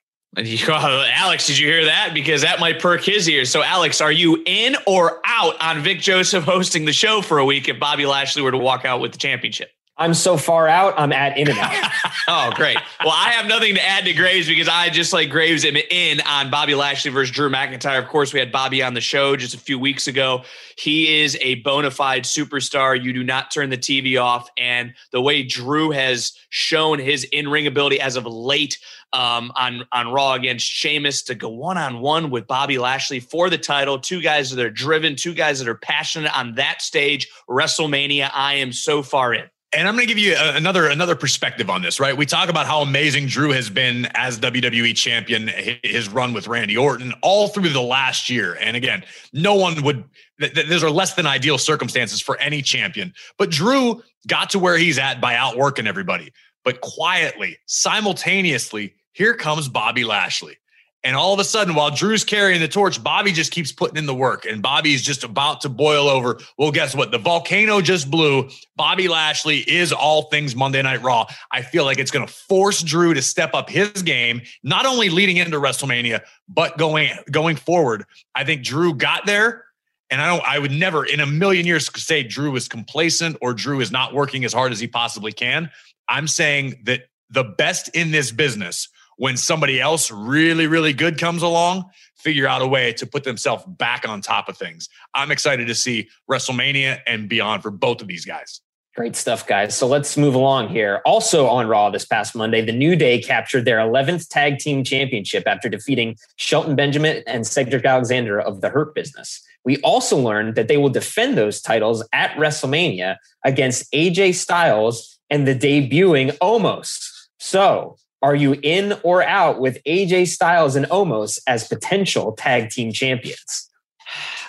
Alex, 1.14 1.48
did 1.48 1.58
you 1.58 1.68
hear 1.68 1.86
that? 1.86 2.14
Because 2.14 2.42
that 2.42 2.60
might 2.60 2.82
perk 2.82 3.02
his 3.02 3.30
ears. 3.30 3.50
So, 3.50 3.64
Alex, 3.64 4.02
are 4.02 4.12
you 4.12 4.44
in 4.46 4.76
or 4.86 5.22
out 5.24 5.56
on 5.62 5.80
Vic 5.80 6.02
Joseph 6.02 6.44
hosting 6.44 6.84
the 6.84 6.92
show 6.92 7.22
for 7.22 7.38
a 7.38 7.46
week 7.46 7.70
if 7.70 7.80
Bobby 7.80 8.06
Lashley 8.06 8.42
were 8.42 8.52
to 8.52 8.58
walk 8.58 8.84
out 8.84 9.00
with 9.00 9.14
the 9.14 9.18
championship? 9.18 9.70
I'm 10.02 10.16
so 10.16 10.36
far 10.36 10.68
out. 10.68 10.96
I'm 10.98 11.14
at 11.14 11.38
in 11.38 11.48
and 11.48 11.60
out. 11.60 11.92
oh, 12.28 12.52
great. 12.56 12.76
Well, 13.02 13.14
I 13.16 13.30
have 13.30 13.46
nothing 13.46 13.76
to 13.76 13.86
add 13.88 14.04
to 14.06 14.14
Graves 14.14 14.48
because 14.48 14.68
I 14.68 14.90
just 14.90 15.14
like 15.14 15.30
Graves 15.30 15.64
am 15.64 15.76
in 15.76 16.22
on 16.22 16.50
Bobby 16.50 16.74
Lashley 16.74 17.12
versus 17.12 17.30
Drew 17.30 17.52
McIntyre. 17.52 18.02
Of 18.02 18.08
course, 18.08 18.34
we 18.34 18.40
had 18.40 18.52
Bobby 18.52 18.82
on 18.82 18.96
the 18.96 19.02
show 19.02 19.36
just 19.36 19.54
a 19.54 19.60
few 19.60 19.78
weeks 19.78 20.08
ago. 20.08 20.42
He 20.76 21.22
is 21.22 21.38
a 21.40 21.56
bona 21.56 21.92
fide 21.92 22.24
superstar. 22.24 23.00
You 23.00 23.14
do 23.14 23.24
not 23.24 23.52
turn 23.52 23.70
the 23.70 23.78
TV 23.78 24.20
off. 24.20 24.50
And 24.58 24.96
the 25.12 25.22
way 25.22 25.44
Drew 25.44 25.92
has 25.92 26.34
shown 26.50 26.98
his 26.98 27.24
in 27.26 27.48
ring 27.48 27.68
ability 27.68 28.02
as 28.02 28.16
of 28.16 28.26
late 28.26 28.80
um, 29.14 29.52
on 29.56 29.86
on 29.92 30.12
Raw 30.12 30.34
against 30.34 30.66
Sheamus 30.66 31.22
to 31.24 31.36
go 31.36 31.50
one 31.50 31.78
on 31.78 32.00
one 32.00 32.32
with 32.32 32.48
Bobby 32.48 32.80
Lashley 32.80 33.20
for 33.20 33.52
the 33.52 33.58
title. 33.60 34.00
Two 34.00 34.20
guys 34.20 34.50
that 34.50 34.66
are 34.66 34.72
driven, 34.72 35.16
two 35.16 35.36
guys 35.36 35.60
that 35.60 35.68
are 35.68 35.76
passionate 35.76 36.36
on 36.36 36.56
that 36.56 36.82
stage. 36.82 37.30
WrestleMania. 37.48 38.32
I 38.34 38.56
am 38.56 38.74
so 38.74 39.04
far 39.04 39.36
in. 39.36 39.44
And 39.74 39.88
I'm 39.88 39.96
going 39.96 40.06
to 40.06 40.14
give 40.14 40.22
you 40.22 40.36
another 40.38 40.88
another 40.88 41.16
perspective 41.16 41.70
on 41.70 41.82
this, 41.82 42.00
right? 42.00 42.16
We 42.16 42.26
talk 42.26 42.50
about 42.50 42.66
how 42.66 42.82
amazing 42.82 43.28
Drew 43.28 43.52
has 43.52 43.70
been 43.70 44.06
as 44.16 44.38
WWE 44.38 44.94
champion, 44.96 45.50
his 45.82 46.10
run 46.10 46.34
with 46.34 46.48
Randy 46.48 46.76
Orton 46.76 47.14
all 47.22 47.48
through 47.48 47.70
the 47.70 47.82
last 47.82 48.30
year. 48.30 48.58
And 48.60 48.76
again, 48.76 49.06
no 49.32 49.56
one 49.56 49.82
would 49.84 50.04
those 50.40 50.84
are 50.84 50.90
less 50.90 51.14
than 51.14 51.26
ideal 51.26 51.58
circumstances 51.58 52.22
for 52.22 52.38
any 52.40 52.62
champion. 52.62 53.14
But 53.38 53.50
Drew 53.50 54.04
got 54.28 54.50
to 54.50 54.60
where 54.60 54.78
he's 54.78 55.00
at 55.00 55.22
by 55.22 55.36
outworking 55.36 55.88
everybody. 55.88 56.34
But 56.66 56.82
quietly, 56.82 57.58
simultaneously, 57.66 58.96
here 59.14 59.34
comes 59.34 59.70
Bobby 59.70 60.04
Lashley. 60.04 60.58
And 61.04 61.16
all 61.16 61.34
of 61.34 61.40
a 61.40 61.44
sudden, 61.44 61.74
while 61.74 61.90
Drew's 61.90 62.24
carrying 62.24 62.62
the 62.62 62.68
torch, 62.68 63.04
Bobby 63.04 63.32
just 63.32 63.52
keeps 63.52 63.72
putting 63.72 63.98
in 63.98 64.06
the 64.06 64.14
work. 64.14 64.46
And 64.46 64.62
Bobby's 64.62 65.02
just 65.02 65.24
about 65.24 65.62
to 65.62 65.70
boil 65.70 66.08
over. 66.08 66.40
Well, 66.60 66.72
guess 66.72 66.94
what? 66.94 67.10
The 67.10 67.18
volcano 67.18 67.82
just 67.82 68.12
blew. 68.12 68.50
Bobby 68.76 69.08
Lashley 69.08 69.60
is 69.60 69.92
all 69.92 70.24
things 70.24 70.56
Monday 70.56 70.82
Night 70.84 71.02
Raw. 71.02 71.26
I 71.52 71.64
feel 71.64 71.86
like 71.86 71.98
it's 71.98 72.12
going 72.12 72.28
to 72.28 72.32
force 72.32 72.84
Drew 72.84 73.16
to 73.16 73.22
step 73.22 73.56
up 73.56 73.68
his 73.68 74.04
game, 74.04 74.42
not 74.64 74.86
only 74.86 75.10
leading 75.10 75.38
into 75.38 75.58
WrestleMania, 75.58 76.22
but 76.48 76.78
going 76.78 77.10
going 77.32 77.56
forward. 77.56 78.06
I 78.36 78.44
think 78.44 78.64
Drew 78.64 78.94
got 78.94 79.26
there. 79.26 79.66
And 80.12 80.22
I 80.22 80.28
don't, 80.28 80.46
I 80.46 80.60
would 80.60 80.72
never 80.72 81.06
in 81.06 81.22
a 81.22 81.26
million 81.26 81.66
years 81.66 81.90
say 81.96 82.22
Drew 82.22 82.54
is 82.58 82.68
complacent 82.68 83.38
or 83.42 83.54
Drew 83.54 83.80
is 83.80 83.92
not 83.92 84.14
working 84.14 84.44
as 84.44 84.52
hard 84.52 84.74
as 84.74 84.80
he 84.80 84.86
possibly 84.86 85.32
can. 85.32 85.72
I'm 86.10 86.28
saying 86.28 86.82
that 86.84 87.04
the 87.30 87.46
best 87.46 87.88
in 87.96 88.12
this 88.12 88.30
business 88.30 88.90
when 89.22 89.38
somebody 89.38 89.80
else 89.80 90.10
really, 90.10 90.66
really 90.66 90.94
good 90.94 91.20
comes 91.20 91.44
along, 91.44 91.86
figure 92.18 92.48
out 92.48 92.64
a 92.64 92.68
way 92.68 92.92
to 92.92 93.06
put 93.06 93.24
themselves 93.24 93.64
back 93.68 94.10
on 94.10 94.20
top 94.20 94.50
of 94.50 94.58
things. 94.58 94.90
I'm 95.14 95.30
excited 95.30 95.68
to 95.68 95.76
see 95.76 96.10
WrestleMania 96.28 97.02
and 97.06 97.30
beyond 97.30 97.62
for 97.62 97.70
both 97.70 98.02
of 98.02 98.08
these 98.08 98.26
guys. 98.26 98.62
Great 98.96 99.16
stuff, 99.16 99.46
guys. 99.46 99.78
So 99.78 99.86
let's 99.86 100.18
move 100.18 100.34
along 100.34 100.70
here. 100.70 101.04
Also 101.06 101.46
on 101.46 101.68
Raw 101.68 101.92
this 101.92 102.04
past 102.04 102.34
Monday, 102.34 102.66
the 102.66 102.72
New 102.72 102.96
Day 102.96 103.22
captured 103.22 103.66
their 103.66 103.78
11th 103.78 104.28
tag 104.28 104.58
team 104.58 104.84
championship 104.84 105.44
after 105.46 105.70
defeating 105.70 106.16
Shelton 106.38 106.76
Benjamin 106.76 107.22
and 107.28 107.46
Cedric 107.46 107.86
Alexander 107.86 108.42
of 108.42 108.62
the 108.62 108.70
Hurt 108.70 108.96
Business. 108.96 109.40
We 109.64 109.78
also 109.82 110.18
learned 110.18 110.56
that 110.56 110.68
they 110.68 110.78
will 110.78 110.90
defend 110.90 111.38
those 111.38 111.62
titles 111.62 112.04
at 112.12 112.32
WrestleMania 112.32 113.18
against 113.46 113.92
AJ 113.92 114.34
Styles 114.34 115.20
and 115.30 115.48
the 115.48 115.54
debuting 115.54 116.36
Omos. 116.40 117.08
So 117.38 117.98
are 118.22 118.36
you 118.36 118.56
in 118.62 118.94
or 119.04 119.24
out 119.24 119.60
with 119.60 119.84
AJ 119.86 120.28
Styles 120.28 120.76
and 120.76 120.86
Omos 120.88 121.40
as 121.48 121.68
potential 121.68 122.34
tag 122.34 122.70
team 122.70 122.92
champions? 122.92 123.70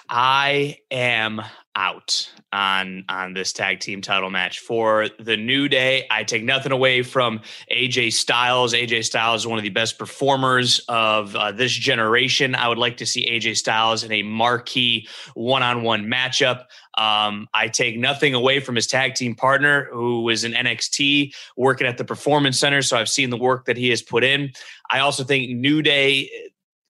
I 0.08 0.76
am 0.90 1.42
out 1.74 2.30
on 2.52 3.04
on 3.08 3.32
this 3.32 3.52
tag 3.52 3.80
team 3.80 4.02
title 4.02 4.30
match 4.30 4.60
for 4.60 5.08
the 5.18 5.36
New 5.36 5.68
Day. 5.68 6.06
I 6.10 6.24
take 6.24 6.44
nothing 6.44 6.72
away 6.72 7.02
from 7.02 7.40
AJ 7.70 8.12
Styles. 8.12 8.74
AJ 8.74 9.04
Styles 9.04 9.42
is 9.42 9.46
one 9.46 9.58
of 9.58 9.62
the 9.62 9.70
best 9.70 9.98
performers 9.98 10.80
of 10.88 11.34
uh, 11.34 11.52
this 11.52 11.72
generation. 11.72 12.54
I 12.54 12.68
would 12.68 12.78
like 12.78 12.98
to 12.98 13.06
see 13.06 13.26
AJ 13.26 13.56
Styles 13.56 14.04
in 14.04 14.12
a 14.12 14.22
marquee 14.22 15.08
one-on-one 15.34 16.04
matchup. 16.04 16.66
Um, 16.98 17.48
I 17.54 17.68
take 17.68 17.98
nothing 17.98 18.34
away 18.34 18.60
from 18.60 18.74
his 18.74 18.86
tag 18.86 19.14
team 19.14 19.34
partner, 19.34 19.88
who 19.90 20.22
was 20.22 20.44
in 20.44 20.52
NXT 20.52 21.34
working 21.56 21.86
at 21.86 21.96
the 21.96 22.04
Performance 22.04 22.58
Center. 22.58 22.82
So 22.82 22.98
I've 22.98 23.08
seen 23.08 23.30
the 23.30 23.38
work 23.38 23.64
that 23.64 23.78
he 23.78 23.88
has 23.88 24.02
put 24.02 24.24
in. 24.24 24.52
I 24.90 24.98
also 24.98 25.24
think 25.24 25.50
New 25.50 25.80
Day 25.80 26.30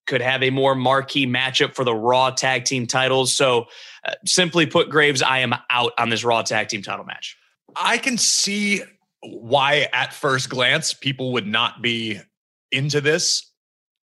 could 0.06 0.20
have 0.20 0.42
a 0.42 0.50
more 0.50 0.74
marquee 0.74 1.26
matchup 1.26 1.74
for 1.74 1.84
the 1.84 1.94
Raw 1.94 2.30
tag 2.30 2.64
team 2.64 2.86
titles. 2.86 3.34
So, 3.34 3.66
uh, 4.04 4.14
simply 4.26 4.66
put, 4.66 4.90
Graves, 4.90 5.22
I 5.22 5.38
am 5.38 5.54
out 5.70 5.92
on 5.98 6.08
this 6.08 6.24
Raw 6.24 6.42
tag 6.42 6.68
team 6.68 6.82
title 6.82 7.04
match. 7.04 7.36
I 7.76 7.98
can 7.98 8.18
see 8.18 8.82
why, 9.22 9.88
at 9.92 10.12
first 10.12 10.50
glance, 10.50 10.92
people 10.94 11.32
would 11.32 11.46
not 11.46 11.80
be 11.82 12.20
into 12.70 13.00
this. 13.00 13.50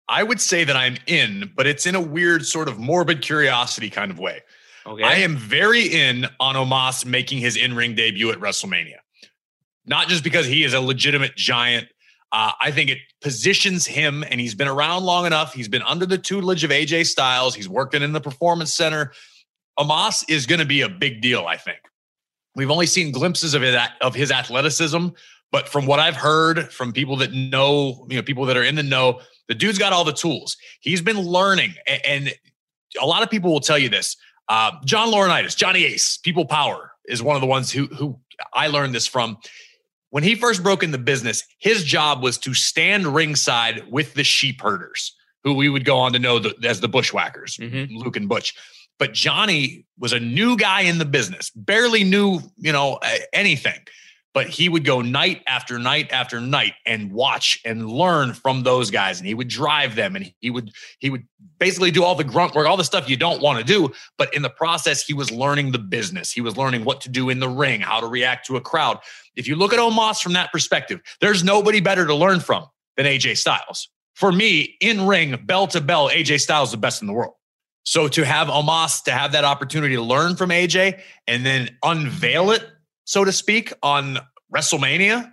I 0.08 0.21
would 0.23 0.39
say 0.39 0.63
that 0.63 0.75
I'm 0.75 0.97
in, 1.08 1.51
but 1.55 1.65
it's 1.65 1.86
in 1.86 1.95
a 1.95 2.01
weird, 2.01 2.45
sort 2.45 2.67
of 2.67 2.77
morbid 2.77 3.21
curiosity 3.21 3.89
kind 3.89 4.12
of 4.12 4.19
way. 4.19 4.41
Okay. 4.86 5.03
I 5.03 5.15
am 5.15 5.36
very 5.36 5.81
in 5.81 6.27
on 6.39 6.55
Omos 6.55 7.05
making 7.05 7.39
his 7.39 7.55
in 7.55 7.75
ring 7.75 7.95
debut 7.95 8.29
at 8.31 8.38
WrestleMania. 8.39 8.97
Not 9.88 10.08
just 10.08 10.23
because 10.23 10.45
he 10.45 10.63
is 10.63 10.73
a 10.73 10.81
legitimate 10.81 11.36
giant. 11.36 11.88
Uh, 12.31 12.51
I 12.59 12.71
think 12.71 12.89
it 12.89 12.99
positions 13.21 13.85
him, 13.85 14.23
and 14.29 14.41
he's 14.41 14.55
been 14.55 14.67
around 14.67 15.03
long 15.03 15.25
enough. 15.25 15.53
He's 15.53 15.67
been 15.67 15.83
under 15.83 16.05
the 16.05 16.17
tutelage 16.17 16.63
of 16.63 16.71
AJ 16.71 17.05
Styles. 17.05 17.55
He's 17.55 17.69
working 17.69 18.01
in 18.01 18.11
the 18.11 18.21
performance 18.21 18.73
center. 18.73 19.13
Omos 19.79 20.25
is 20.29 20.45
going 20.45 20.59
to 20.59 20.65
be 20.65 20.81
a 20.81 20.89
big 20.89 21.21
deal, 21.21 21.45
I 21.45 21.57
think. 21.57 21.79
We've 22.55 22.71
only 22.71 22.85
seen 22.85 23.11
glimpses 23.11 23.53
of 23.53 23.63
it 23.63 23.77
of 24.01 24.15
his 24.15 24.31
athleticism, 24.31 25.07
but 25.51 25.69
from 25.69 25.85
what 25.85 25.99
I've 25.99 26.15
heard 26.15 26.71
from 26.71 26.93
people 26.93 27.17
that 27.17 27.33
know, 27.33 28.05
you 28.09 28.15
know, 28.15 28.23
people 28.23 28.45
that 28.45 28.57
are 28.57 28.63
in 28.63 28.75
the 28.75 28.83
know, 28.83 29.21
the 29.47 29.55
dude's 29.55 29.77
got 29.77 29.93
all 29.93 30.03
the 30.03 30.13
tools. 30.13 30.57
He's 30.79 31.01
been 31.01 31.19
learning, 31.19 31.73
and 32.05 32.33
a 33.01 33.05
lot 33.05 33.23
of 33.23 33.29
people 33.29 33.51
will 33.51 33.59
tell 33.59 33.77
you 33.77 33.89
this. 33.89 34.17
Uh, 34.47 34.71
John 34.85 35.11
Laurinaitis, 35.11 35.55
Johnny 35.55 35.83
Ace, 35.85 36.17
People 36.17 36.45
Power 36.45 36.91
is 37.05 37.21
one 37.21 37.35
of 37.35 37.41
the 37.41 37.47
ones 37.47 37.71
who 37.71 37.85
who 37.88 38.19
I 38.53 38.67
learned 38.67 38.95
this 38.95 39.07
from. 39.07 39.38
When 40.15 40.23
he 40.23 40.36
first 40.36 40.63
broke 40.63 40.82
in 40.82 40.91
the 40.91 40.97
business, 40.97 41.43
his 41.58 41.84
job 41.84 42.23
was 42.23 42.38
to 42.38 42.54
stand 42.54 43.06
ringside 43.06 43.91
with 43.91 44.13
the 44.13 44.23
sheep 44.23 44.62
herders, 44.62 45.13
who 45.43 45.54
we 45.54 45.67
would 45.67 45.84
go 45.84 45.97
on 45.97 46.13
to 46.13 46.19
know 46.19 46.39
the, 46.39 46.56
as 46.63 46.80
the 46.80 46.88
bushwhackers, 46.88 47.58
mm-hmm. 47.58 47.97
Luke 47.97 48.15
and 48.15 48.30
Butch. 48.30 48.56
But 48.97 49.12
Johnny 49.12 49.86
was 49.99 50.13
a 50.13 50.19
new 50.21 50.56
guy 50.56 50.84
in 50.84 50.99
the 50.99 51.06
business, 51.06 51.49
barely 51.49 52.06
knew, 52.06 52.39
you 52.56 52.71
know, 52.71 52.97
anything. 53.34 53.82
But 54.34 54.47
he 54.47 54.69
would 54.69 54.86
go 54.86 55.01
night 55.01 55.41
after 55.47 55.80
night 55.80 56.12
after 56.13 56.39
night 56.39 56.75
and 56.86 57.12
watch 57.12 57.60
and 57.65 57.89
learn 57.89 58.34
from 58.34 58.63
those 58.63 58.91
guys. 58.91 59.19
And 59.19 59.28
he 59.28 59.34
would 59.34 59.49
drive 59.49 59.95
them 59.95 60.15
and 60.15 60.32
he 60.39 60.49
would 60.49 60.71
he 60.99 61.10
would 61.10 61.25
basically 61.58 61.91
do 61.91 62.04
all 62.04 62.15
the 62.15 62.23
grunt 62.23 62.54
work, 62.54 62.67
all 62.67 62.78
the 62.78 62.84
stuff 62.84 63.10
you 63.10 63.17
don't 63.17 63.41
want 63.41 63.60
to 63.60 63.65
do. 63.65 63.93
But 64.17 64.34
in 64.34 64.41
the 64.41 64.49
process, 64.49 65.06
he 65.06 65.13
was 65.13 65.32
learning 65.32 65.71
the 65.71 65.80
business. 65.80 66.32
He 66.32 66.41
was 66.41 66.58
learning 66.58 66.86
what 66.86 67.01
to 67.01 67.10
do 67.10 67.30
in 67.30 67.39
the 67.39 67.49
ring, 67.49 67.82
how 67.82 67.99
to 67.99 68.08
react 68.08 68.45
to 68.47 68.58
a 68.58 68.62
crowd. 68.62 68.99
If 69.36 69.48
you 69.48 69.56
look 69.56 69.74
at 69.74 69.80
Omos 69.80 70.21
from 70.21 70.34
that 70.34 70.52
perspective, 70.52 71.02
there's 71.21 71.43
nobody 71.43 71.82
better 71.82 72.06
to 72.06 72.15
learn 72.15 72.39
from 72.39 72.65
than 72.98 73.06
AJ 73.06 73.38
Styles. 73.38 73.89
For 74.13 74.32
me, 74.32 74.78
in 74.80 75.06
ring, 75.06 75.38
bell 75.45 75.67
to 75.67 75.82
bell, 75.82 76.10
AJ 76.10 76.41
Styles 76.41 76.69
is 76.69 76.71
the 76.71 76.78
best 76.78 77.02
in 77.02 77.08
the 77.08 77.13
world. 77.13 77.34
So 77.84 78.08
to 78.08 78.26
have 78.26 78.48
Omos 78.48 79.04
to 79.04 79.12
have 79.12 79.34
that 79.34 79.43
opportunity 79.43 79.95
to 79.95 80.02
learn 80.02 80.36
from 80.36 80.50
AJ 80.50 81.02
and 81.28 81.45
then 81.45 81.78
unveil 81.84 82.52
it, 82.52 82.65
so 83.04 83.24
to 83.24 83.32
speak, 83.32 83.71
on 83.84 84.17
WrestleMania, 84.54 85.32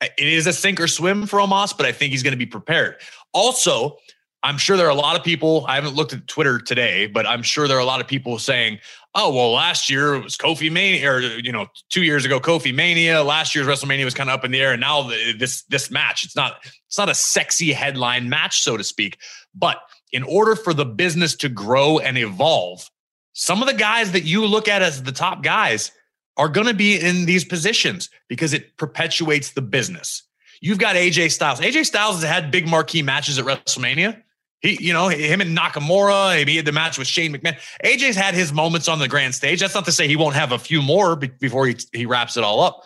it 0.00 0.12
is 0.26 0.46
a 0.46 0.52
sink 0.52 0.80
or 0.80 0.88
swim 0.88 1.26
for 1.26 1.38
Omos, 1.38 1.76
but 1.76 1.86
I 1.86 1.92
think 1.92 2.10
he's 2.10 2.22
going 2.24 2.32
to 2.32 2.38
be 2.38 2.46
prepared. 2.46 2.96
Also, 3.32 3.98
I'm 4.44 4.58
sure 4.58 4.76
there 4.76 4.86
are 4.86 4.90
a 4.90 4.94
lot 4.94 5.16
of 5.16 5.24
people. 5.24 5.64
I 5.68 5.76
haven't 5.76 5.94
looked 5.94 6.12
at 6.12 6.26
Twitter 6.26 6.58
today, 6.58 7.06
but 7.06 7.26
I'm 7.26 7.42
sure 7.42 7.68
there 7.68 7.76
are 7.76 7.80
a 7.80 7.84
lot 7.84 8.00
of 8.00 8.08
people 8.08 8.38
saying, 8.38 8.78
"Oh, 9.14 9.32
well, 9.32 9.52
last 9.52 9.88
year 9.88 10.14
it 10.14 10.24
was 10.24 10.36
Kofi 10.36 10.70
Mania, 10.70 11.10
or 11.10 11.20
you 11.20 11.52
know, 11.52 11.66
two 11.90 12.02
years 12.02 12.24
ago 12.24 12.40
Kofi 12.40 12.74
Mania. 12.74 13.22
Last 13.22 13.54
year's 13.54 13.66
WrestleMania 13.66 14.04
was 14.04 14.14
kind 14.14 14.28
of 14.28 14.34
up 14.34 14.44
in 14.44 14.50
the 14.50 14.60
air, 14.60 14.72
and 14.72 14.80
now 14.80 15.10
this 15.38 15.62
this 15.64 15.90
match, 15.90 16.24
it's 16.24 16.34
not 16.34 16.56
it's 16.86 16.98
not 16.98 17.08
a 17.08 17.14
sexy 17.14 17.72
headline 17.72 18.28
match, 18.28 18.60
so 18.60 18.76
to 18.76 18.84
speak. 18.84 19.18
But 19.54 19.78
in 20.12 20.22
order 20.24 20.56
for 20.56 20.74
the 20.74 20.84
business 20.84 21.36
to 21.36 21.48
grow 21.48 21.98
and 21.98 22.18
evolve, 22.18 22.90
some 23.32 23.62
of 23.62 23.68
the 23.68 23.74
guys 23.74 24.12
that 24.12 24.24
you 24.24 24.44
look 24.46 24.68
at 24.68 24.82
as 24.82 25.02
the 25.02 25.12
top 25.12 25.42
guys 25.42 25.92
are 26.36 26.48
going 26.48 26.66
to 26.66 26.74
be 26.74 26.98
in 26.98 27.26
these 27.26 27.44
positions 27.44 28.10
because 28.28 28.52
it 28.52 28.76
perpetuates 28.76 29.52
the 29.52 29.62
business. 29.62 30.22
You've 30.60 30.78
got 30.78 30.96
AJ 30.96 31.32
Styles. 31.32 31.60
AJ 31.60 31.86
Styles 31.86 32.22
has 32.22 32.24
had 32.24 32.50
big 32.50 32.68
marquee 32.68 33.02
matches 33.02 33.38
at 33.38 33.44
WrestleMania. 33.44 34.21
He, 34.62 34.78
you 34.80 34.92
know, 34.92 35.08
him 35.08 35.40
and 35.40 35.56
Nakamura, 35.56 36.46
he 36.46 36.56
had 36.56 36.64
the 36.64 36.72
match 36.72 36.96
with 36.96 37.08
Shane 37.08 37.34
McMahon. 37.34 37.58
AJ's 37.84 38.14
had 38.14 38.34
his 38.34 38.52
moments 38.52 38.88
on 38.88 39.00
the 39.00 39.08
grand 39.08 39.34
stage. 39.34 39.60
That's 39.60 39.74
not 39.74 39.84
to 39.86 39.92
say 39.92 40.06
he 40.06 40.16
won't 40.16 40.36
have 40.36 40.52
a 40.52 40.58
few 40.58 40.80
more 40.80 41.16
before 41.16 41.66
he, 41.66 41.76
he 41.92 42.06
wraps 42.06 42.36
it 42.36 42.44
all 42.44 42.60
up. 42.60 42.84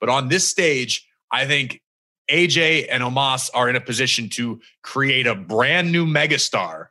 But 0.00 0.08
on 0.08 0.28
this 0.28 0.46
stage, 0.46 1.06
I 1.30 1.46
think 1.46 1.80
AJ 2.30 2.88
and 2.90 3.02
Omos 3.02 3.48
are 3.54 3.68
in 3.68 3.76
a 3.76 3.80
position 3.80 4.28
to 4.30 4.60
create 4.82 5.26
a 5.26 5.36
brand 5.36 5.92
new 5.92 6.04
megastar. 6.04 6.88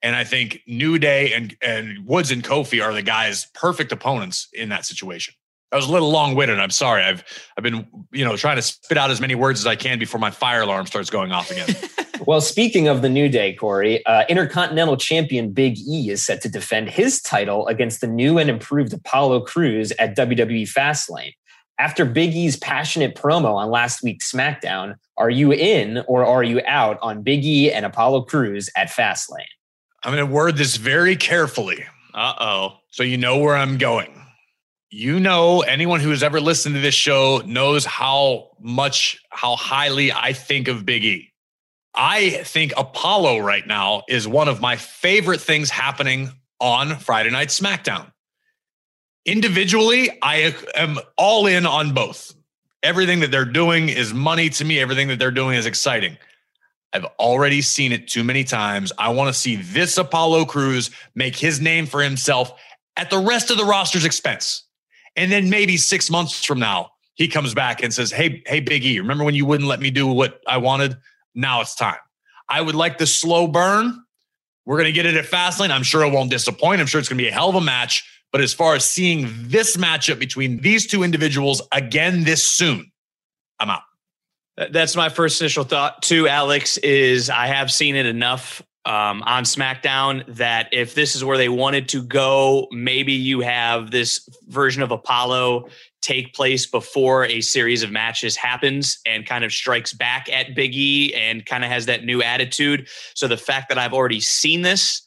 And 0.00 0.14
I 0.14 0.22
think 0.22 0.62
New 0.66 0.98
Day 0.98 1.32
and, 1.32 1.56
and 1.60 2.06
Woods 2.06 2.30
and 2.30 2.44
Kofi 2.44 2.84
are 2.84 2.94
the 2.94 3.02
guys, 3.02 3.46
perfect 3.54 3.90
opponents 3.90 4.48
in 4.52 4.68
that 4.68 4.84
situation. 4.84 5.34
I 5.72 5.76
was 5.76 5.86
a 5.88 5.92
little 5.92 6.10
long-winded. 6.10 6.60
I'm 6.60 6.70
sorry. 6.70 7.02
I've 7.02 7.24
I've 7.56 7.64
been 7.64 7.86
you 8.12 8.24
know 8.24 8.36
trying 8.36 8.56
to 8.56 8.62
spit 8.62 8.96
out 8.96 9.10
as 9.10 9.20
many 9.20 9.34
words 9.34 9.60
as 9.60 9.66
I 9.66 9.74
can 9.74 9.98
before 9.98 10.20
my 10.20 10.30
fire 10.30 10.62
alarm 10.62 10.86
starts 10.86 11.10
going 11.10 11.32
off 11.32 11.50
again. 11.50 11.68
well, 12.26 12.40
speaking 12.40 12.86
of 12.88 13.02
the 13.02 13.08
New 13.08 13.28
Day, 13.28 13.52
Corey, 13.54 14.04
uh, 14.06 14.24
Intercontinental 14.28 14.96
Champion 14.96 15.52
Big 15.52 15.78
E 15.78 16.10
is 16.10 16.24
set 16.24 16.40
to 16.42 16.48
defend 16.48 16.90
his 16.90 17.20
title 17.20 17.66
against 17.66 18.00
the 18.00 18.06
new 18.06 18.38
and 18.38 18.48
improved 18.48 18.92
Apollo 18.92 19.40
Crews 19.40 19.92
at 19.98 20.16
WWE 20.16 20.72
Fastlane. 20.72 21.32
After 21.78 22.04
Big 22.04 22.34
E's 22.34 22.56
passionate 22.56 23.16
promo 23.16 23.54
on 23.54 23.70
last 23.70 24.02
week's 24.02 24.32
SmackDown, 24.32 24.94
are 25.18 25.30
you 25.30 25.52
in 25.52 26.04
or 26.06 26.24
are 26.24 26.44
you 26.44 26.62
out 26.66 26.98
on 27.02 27.22
Big 27.22 27.44
E 27.44 27.72
and 27.72 27.84
Apollo 27.84 28.22
Crews 28.22 28.70
at 28.76 28.88
Fastlane? 28.88 29.44
I'm 30.04 30.14
going 30.14 30.26
to 30.26 30.32
word 30.32 30.56
this 30.56 30.76
very 30.76 31.16
carefully. 31.16 31.84
Uh 32.14 32.34
oh. 32.40 32.76
So 32.90 33.02
you 33.02 33.18
know 33.18 33.38
where 33.38 33.56
I'm 33.56 33.76
going 33.76 34.25
you 34.90 35.18
know, 35.18 35.62
anyone 35.62 36.00
who 36.00 36.10
has 36.10 36.22
ever 36.22 36.40
listened 36.40 36.74
to 36.74 36.80
this 36.80 36.94
show 36.94 37.42
knows 37.44 37.84
how 37.84 38.50
much, 38.60 39.22
how 39.30 39.56
highly 39.56 40.12
I 40.12 40.32
think 40.32 40.68
of 40.68 40.86
Big 40.86 41.04
E. 41.04 41.32
I 41.94 42.30
think 42.44 42.72
Apollo 42.76 43.38
right 43.38 43.66
now 43.66 44.02
is 44.08 44.28
one 44.28 44.48
of 44.48 44.60
my 44.60 44.76
favorite 44.76 45.40
things 45.40 45.70
happening 45.70 46.30
on 46.60 46.98
Friday 46.98 47.30
Night 47.30 47.48
SmackDown. 47.48 48.12
Individually, 49.24 50.10
I 50.22 50.54
am 50.76 50.98
all 51.16 51.46
in 51.46 51.66
on 51.66 51.94
both. 51.94 52.34
Everything 52.82 53.20
that 53.20 53.30
they're 53.30 53.44
doing 53.44 53.88
is 53.88 54.14
money 54.14 54.50
to 54.50 54.64
me, 54.64 54.78
everything 54.78 55.08
that 55.08 55.18
they're 55.18 55.30
doing 55.30 55.56
is 55.56 55.66
exciting. 55.66 56.16
I've 56.92 57.06
already 57.18 57.60
seen 57.62 57.92
it 57.92 58.08
too 58.08 58.22
many 58.22 58.44
times. 58.44 58.92
I 58.96 59.08
want 59.08 59.34
to 59.34 59.38
see 59.38 59.56
this 59.56 59.98
Apollo 59.98 60.44
Crews 60.44 60.90
make 61.14 61.34
his 61.34 61.60
name 61.60 61.86
for 61.86 62.00
himself 62.02 62.52
at 62.96 63.10
the 63.10 63.18
rest 63.18 63.50
of 63.50 63.56
the 63.56 63.64
roster's 63.64 64.04
expense. 64.04 64.65
And 65.16 65.32
then 65.32 65.50
maybe 65.50 65.76
six 65.76 66.10
months 66.10 66.44
from 66.44 66.58
now, 66.58 66.92
he 67.14 67.28
comes 67.28 67.54
back 67.54 67.82
and 67.82 67.92
says, 67.92 68.12
Hey, 68.12 68.42
hey, 68.46 68.60
Big 68.60 68.84
E, 68.84 69.00
remember 69.00 69.24
when 69.24 69.34
you 69.34 69.46
wouldn't 69.46 69.68
let 69.68 69.80
me 69.80 69.90
do 69.90 70.06
what 70.06 70.40
I 70.46 70.58
wanted? 70.58 70.96
Now 71.34 71.60
it's 71.62 71.74
time. 71.74 71.96
I 72.48 72.60
would 72.60 72.74
like 72.74 72.98
the 72.98 73.06
slow 73.06 73.46
burn. 73.48 74.02
We're 74.66 74.76
going 74.76 74.86
to 74.86 74.92
get 74.92 75.06
it 75.06 75.14
at 75.14 75.24
Fastlane. 75.24 75.70
I'm 75.70 75.82
sure 75.82 76.04
it 76.04 76.12
won't 76.12 76.30
disappoint. 76.30 76.80
I'm 76.80 76.86
sure 76.86 76.98
it's 76.98 77.08
going 77.08 77.18
to 77.18 77.24
be 77.24 77.28
a 77.28 77.32
hell 77.32 77.48
of 77.48 77.54
a 77.54 77.60
match. 77.60 78.04
But 78.32 78.40
as 78.40 78.52
far 78.52 78.74
as 78.74 78.84
seeing 78.84 79.28
this 79.30 79.76
matchup 79.76 80.18
between 80.18 80.60
these 80.60 80.86
two 80.86 81.02
individuals 81.02 81.62
again 81.72 82.24
this 82.24 82.46
soon, 82.46 82.90
I'm 83.58 83.70
out. 83.70 83.82
That's 84.70 84.96
my 84.96 85.08
first 85.08 85.40
initial 85.40 85.64
thought 85.64 86.02
too, 86.02 86.28
Alex, 86.28 86.78
is 86.78 87.30
I 87.30 87.46
have 87.46 87.70
seen 87.70 87.94
it 87.94 88.06
enough 88.06 88.62
um, 88.86 89.22
on 89.24 89.42
SmackDown 89.42 90.24
that 90.36 90.68
if 90.72 90.94
this 90.94 91.16
is 91.16 91.24
where 91.24 91.36
they 91.36 91.48
wanted 91.48 91.88
to 91.90 92.02
go, 92.02 92.68
maybe 92.70 93.12
you 93.12 93.40
have 93.40 93.90
this 93.90 94.28
version 94.48 94.82
of 94.82 94.92
Apollo 94.92 95.68
take 96.02 96.32
place 96.34 96.66
before 96.66 97.24
a 97.24 97.40
series 97.40 97.82
of 97.82 97.90
matches 97.90 98.36
happens 98.36 99.00
and 99.04 99.26
kind 99.26 99.44
of 99.44 99.52
strikes 99.52 99.92
back 99.92 100.28
at 100.32 100.54
Big 100.54 100.72
E 100.74 101.12
and 101.14 101.44
kind 101.44 101.64
of 101.64 101.70
has 101.70 101.86
that 101.86 102.04
new 102.04 102.22
attitude. 102.22 102.86
So 103.14 103.26
the 103.26 103.36
fact 103.36 103.68
that 103.70 103.78
I've 103.78 103.92
already 103.92 104.20
seen 104.20 104.62
this 104.62 105.05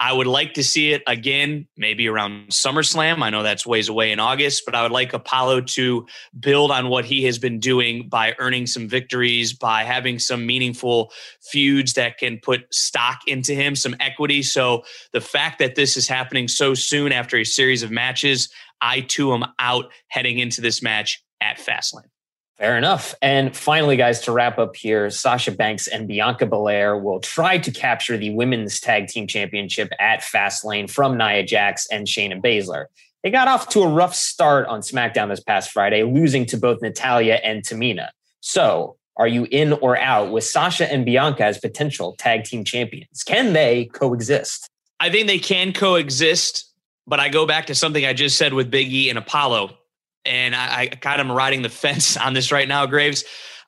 I 0.00 0.12
would 0.12 0.28
like 0.28 0.54
to 0.54 0.62
see 0.62 0.92
it 0.92 1.02
again, 1.08 1.66
maybe 1.76 2.06
around 2.06 2.50
SummerSlam. 2.50 3.20
I 3.20 3.30
know 3.30 3.42
that's 3.42 3.66
ways 3.66 3.88
away 3.88 4.12
in 4.12 4.20
August, 4.20 4.62
but 4.64 4.76
I 4.76 4.82
would 4.82 4.92
like 4.92 5.12
Apollo 5.12 5.62
to 5.62 6.06
build 6.38 6.70
on 6.70 6.88
what 6.88 7.04
he 7.04 7.24
has 7.24 7.38
been 7.38 7.58
doing 7.58 8.08
by 8.08 8.36
earning 8.38 8.68
some 8.68 8.88
victories, 8.88 9.52
by 9.52 9.82
having 9.82 10.20
some 10.20 10.46
meaningful 10.46 11.10
feuds 11.42 11.94
that 11.94 12.16
can 12.18 12.38
put 12.38 12.72
stock 12.72 13.22
into 13.26 13.54
him, 13.54 13.74
some 13.74 13.96
equity. 13.98 14.42
So 14.42 14.84
the 15.12 15.20
fact 15.20 15.58
that 15.58 15.74
this 15.74 15.96
is 15.96 16.06
happening 16.06 16.46
so 16.46 16.74
soon 16.74 17.10
after 17.10 17.36
a 17.36 17.44
series 17.44 17.82
of 17.82 17.90
matches, 17.90 18.48
I 18.80 19.00
too 19.00 19.34
am 19.34 19.46
out 19.58 19.90
heading 20.06 20.38
into 20.38 20.60
this 20.60 20.80
match 20.80 21.24
at 21.40 21.58
Fastlane. 21.58 22.10
Fair 22.58 22.76
enough. 22.76 23.14
And 23.22 23.56
finally, 23.56 23.96
guys, 23.96 24.20
to 24.22 24.32
wrap 24.32 24.58
up 24.58 24.74
here, 24.74 25.10
Sasha 25.10 25.52
Banks 25.52 25.86
and 25.86 26.08
Bianca 26.08 26.44
Belair 26.44 26.98
will 26.98 27.20
try 27.20 27.58
to 27.58 27.70
capture 27.70 28.16
the 28.16 28.30
women's 28.30 28.80
tag 28.80 29.06
team 29.06 29.28
championship 29.28 29.92
at 30.00 30.22
Fastlane 30.22 30.90
from 30.90 31.16
Nia 31.16 31.44
Jax 31.44 31.86
and 31.88 32.08
Shayna 32.08 32.42
Baszler. 32.42 32.86
They 33.22 33.30
got 33.30 33.46
off 33.46 33.68
to 33.70 33.82
a 33.82 33.88
rough 33.88 34.14
start 34.14 34.66
on 34.66 34.80
SmackDown 34.80 35.28
this 35.28 35.40
past 35.40 35.70
Friday, 35.70 36.02
losing 36.02 36.46
to 36.46 36.56
both 36.56 36.82
Natalya 36.82 37.34
and 37.44 37.62
Tamina. 37.62 38.08
So, 38.40 38.96
are 39.16 39.28
you 39.28 39.46
in 39.50 39.74
or 39.74 39.96
out 39.96 40.32
with 40.32 40.42
Sasha 40.42 40.90
and 40.92 41.04
Bianca 41.04 41.44
as 41.44 41.58
potential 41.58 42.16
tag 42.18 42.44
team 42.44 42.64
champions? 42.64 43.22
Can 43.22 43.52
they 43.52 43.86
coexist? 43.86 44.68
I 44.98 45.10
think 45.10 45.28
they 45.28 45.38
can 45.38 45.72
coexist, 45.72 46.72
but 47.06 47.20
I 47.20 47.28
go 47.28 47.46
back 47.46 47.66
to 47.66 47.74
something 47.76 48.04
I 48.04 48.14
just 48.14 48.36
said 48.36 48.52
with 48.52 48.68
Big 48.68 48.92
E 48.92 49.10
and 49.10 49.18
Apollo 49.18 49.78
and 50.28 50.54
I, 50.54 50.82
I 50.82 50.86
kind 50.86 51.20
of 51.20 51.26
am 51.26 51.32
riding 51.32 51.62
the 51.62 51.68
fence 51.68 52.16
on 52.16 52.34
this 52.34 52.52
right 52.52 52.68
now, 52.68 52.86
Graves. 52.86 53.24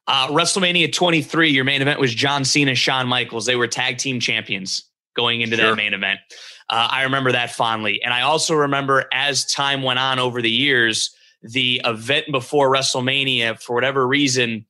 Uh, 0.06 0.28
WrestleMania 0.28 0.92
23, 0.92 1.50
your 1.50 1.64
main 1.64 1.82
event 1.82 2.00
was 2.00 2.14
John 2.14 2.44
Cena, 2.44 2.74
Shawn 2.74 3.06
Michaels. 3.06 3.46
They 3.46 3.56
were 3.56 3.68
tag 3.68 3.98
team 3.98 4.18
champions 4.18 4.84
going 5.14 5.40
into 5.40 5.56
sure. 5.56 5.70
that 5.70 5.76
main 5.76 5.94
event. 5.94 6.20
Uh, 6.68 6.88
I 6.90 7.02
remember 7.02 7.32
that 7.32 7.50
fondly. 7.50 8.00
And 8.02 8.14
I 8.14 8.22
also 8.22 8.54
remember 8.54 9.06
as 9.12 9.44
time 9.44 9.82
went 9.82 9.98
on 9.98 10.18
over 10.18 10.40
the 10.40 10.50
years, 10.50 11.14
the 11.42 11.80
event 11.84 12.26
before 12.30 12.72
WrestleMania, 12.72 13.60
for 13.60 13.74
whatever 13.74 14.06
reason, 14.06 14.66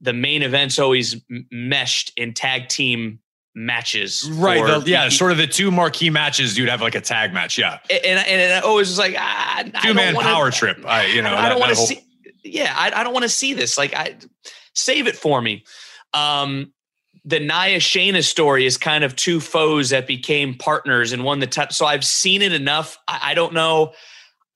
the 0.00 0.12
main 0.12 0.42
events 0.42 0.78
always 0.78 1.16
meshed 1.50 2.12
in 2.16 2.34
tag 2.34 2.68
team 2.68 3.20
matches. 3.54 4.28
Right. 4.30 4.64
The, 4.66 4.90
yeah. 4.90 5.08
sort 5.08 5.32
of 5.32 5.38
the 5.38 5.46
two 5.46 5.70
marquee 5.70 6.10
matches, 6.10 6.58
you'd 6.58 6.68
have 6.68 6.80
like 6.80 6.94
a 6.94 7.00
tag 7.00 7.32
match. 7.32 7.58
Yeah. 7.58 7.78
And, 7.90 8.04
and, 8.04 8.18
and 8.18 8.52
I 8.54 8.60
always 8.60 8.88
was 8.88 8.98
like, 8.98 9.14
ah, 9.18 9.64
two 9.82 9.94
man 9.94 10.14
power 10.14 10.50
trip. 10.50 10.84
I, 10.84 11.06
you 11.06 11.22
know, 11.22 11.30
I, 11.30 11.46
I 11.46 11.48
don't 11.48 11.60
want 11.60 11.70
to 11.70 11.76
whole... 11.76 11.86
see. 11.86 12.04
Yeah. 12.42 12.74
I, 12.76 13.00
I 13.00 13.04
don't 13.04 13.12
want 13.12 13.24
to 13.24 13.28
see 13.28 13.54
this. 13.54 13.78
Like, 13.78 13.94
I 13.94 14.16
save 14.74 15.06
it 15.06 15.16
for 15.16 15.40
me. 15.40 15.64
Um, 16.12 16.72
the 17.24 17.40
Nia 17.40 17.78
Shayna 17.78 18.22
story 18.22 18.66
is 18.66 18.76
kind 18.76 19.02
of 19.02 19.16
two 19.16 19.40
foes 19.40 19.90
that 19.90 20.06
became 20.06 20.54
partners 20.54 21.12
and 21.12 21.24
won 21.24 21.38
the 21.38 21.46
touched. 21.46 21.72
So 21.72 21.86
I've 21.86 22.04
seen 22.04 22.42
it 22.42 22.52
enough. 22.52 22.98
I, 23.08 23.30
I 23.30 23.34
don't 23.34 23.54
know. 23.54 23.92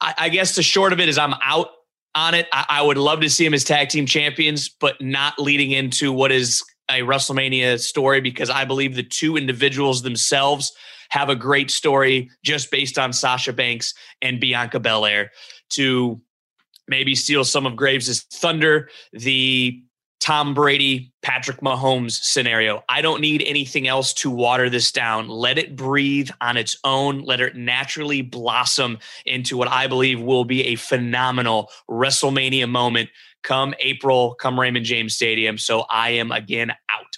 I, 0.00 0.14
I, 0.18 0.28
guess 0.28 0.54
the 0.54 0.62
short 0.62 0.92
of 0.92 1.00
it 1.00 1.08
is 1.08 1.18
I'm 1.18 1.34
out 1.42 1.68
on 2.14 2.34
it. 2.34 2.46
I, 2.52 2.66
I 2.68 2.82
would 2.82 2.98
love 2.98 3.20
to 3.20 3.30
see 3.30 3.44
them 3.44 3.54
as 3.54 3.64
tag 3.64 3.88
team 3.88 4.06
champions, 4.06 4.68
but 4.68 5.00
not 5.00 5.38
leading 5.38 5.70
into 5.72 6.12
what 6.12 6.30
is 6.30 6.62
a 6.88 7.01
WrestleMania 7.01 7.79
story 7.81 8.20
because 8.20 8.51
I 8.51 8.64
believe 8.64 8.94
the 8.94 9.03
two 9.03 9.37
individuals 9.37 10.03
themselves 10.03 10.72
have 11.11 11.29
a 11.29 11.37
great 11.37 11.70
story 11.70 12.31
just 12.42 12.70
based 12.70 12.98
on 12.98 13.12
Sasha 13.12 13.53
Banks 13.53 13.94
and 14.22 14.40
Bianca 14.40 14.81
Belair 14.81 15.31
to 15.70 16.20
maybe 16.87 17.14
steal 17.14 17.44
some 17.44 17.66
of 17.66 17.77
Graves' 17.77 18.22
thunder. 18.22 18.88
The 19.12 19.83
Tom 20.20 20.53
Brady, 20.53 21.12
Patrick 21.22 21.61
Mahomes 21.61 22.12
scenario. 22.12 22.83
I 22.88 23.03
don't 23.03 23.20
need 23.20 23.42
anything 23.46 23.87
else 23.87 24.12
to 24.14 24.31
water 24.31 24.68
this 24.68 24.90
down. 24.90 25.29
Let 25.29 25.59
it 25.59 25.77
breathe 25.77 26.31
on 26.40 26.57
its 26.57 26.77
own. 26.83 27.20
Let 27.20 27.40
it 27.40 27.57
naturally 27.57 28.22
blossom 28.22 28.98
into 29.24 29.57
what 29.57 29.68
I 29.68 29.87
believe 29.87 30.20
will 30.20 30.44
be 30.44 30.66
a 30.66 30.74
phenomenal 30.74 31.70
WrestleMania 31.88 32.68
moment 32.68 33.11
come 33.42 33.74
April, 33.81 34.35
come 34.35 34.59
Raymond 34.59 34.85
James 34.85 35.14
Stadium. 35.14 35.59
So 35.59 35.81
I 35.88 36.11
am 36.11 36.33
again 36.33 36.70
out. 36.70 37.16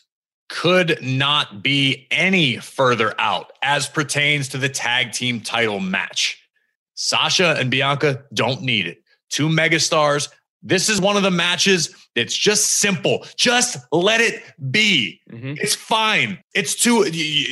Could 0.48 0.98
not 1.02 1.62
be 1.62 2.08
any 2.10 2.56
further 2.56 3.14
out 3.20 3.52
as 3.62 3.88
pertains 3.88 4.48
to 4.48 4.58
the 4.58 4.68
tag 4.68 5.12
team 5.12 5.40
title 5.40 5.80
match. 5.80 6.42
Sasha 6.94 7.56
and 7.58 7.70
Bianca 7.70 8.24
don't 8.34 8.62
need 8.62 8.86
it. 8.86 9.02
Two 9.30 9.48
megastars. 9.48 10.28
This 10.62 10.88
is 10.88 11.00
one 11.00 11.16
of 11.16 11.22
the 11.22 11.30
matches 11.30 11.94
that's 12.14 12.36
just 12.36 12.78
simple. 12.80 13.24
Just 13.36 13.78
let 13.92 14.20
it 14.20 14.42
be. 14.70 15.20
Mm-hmm. 15.30 15.54
It's 15.56 15.74
fine. 15.74 16.38
It's 16.52 16.74
too, 16.74 17.02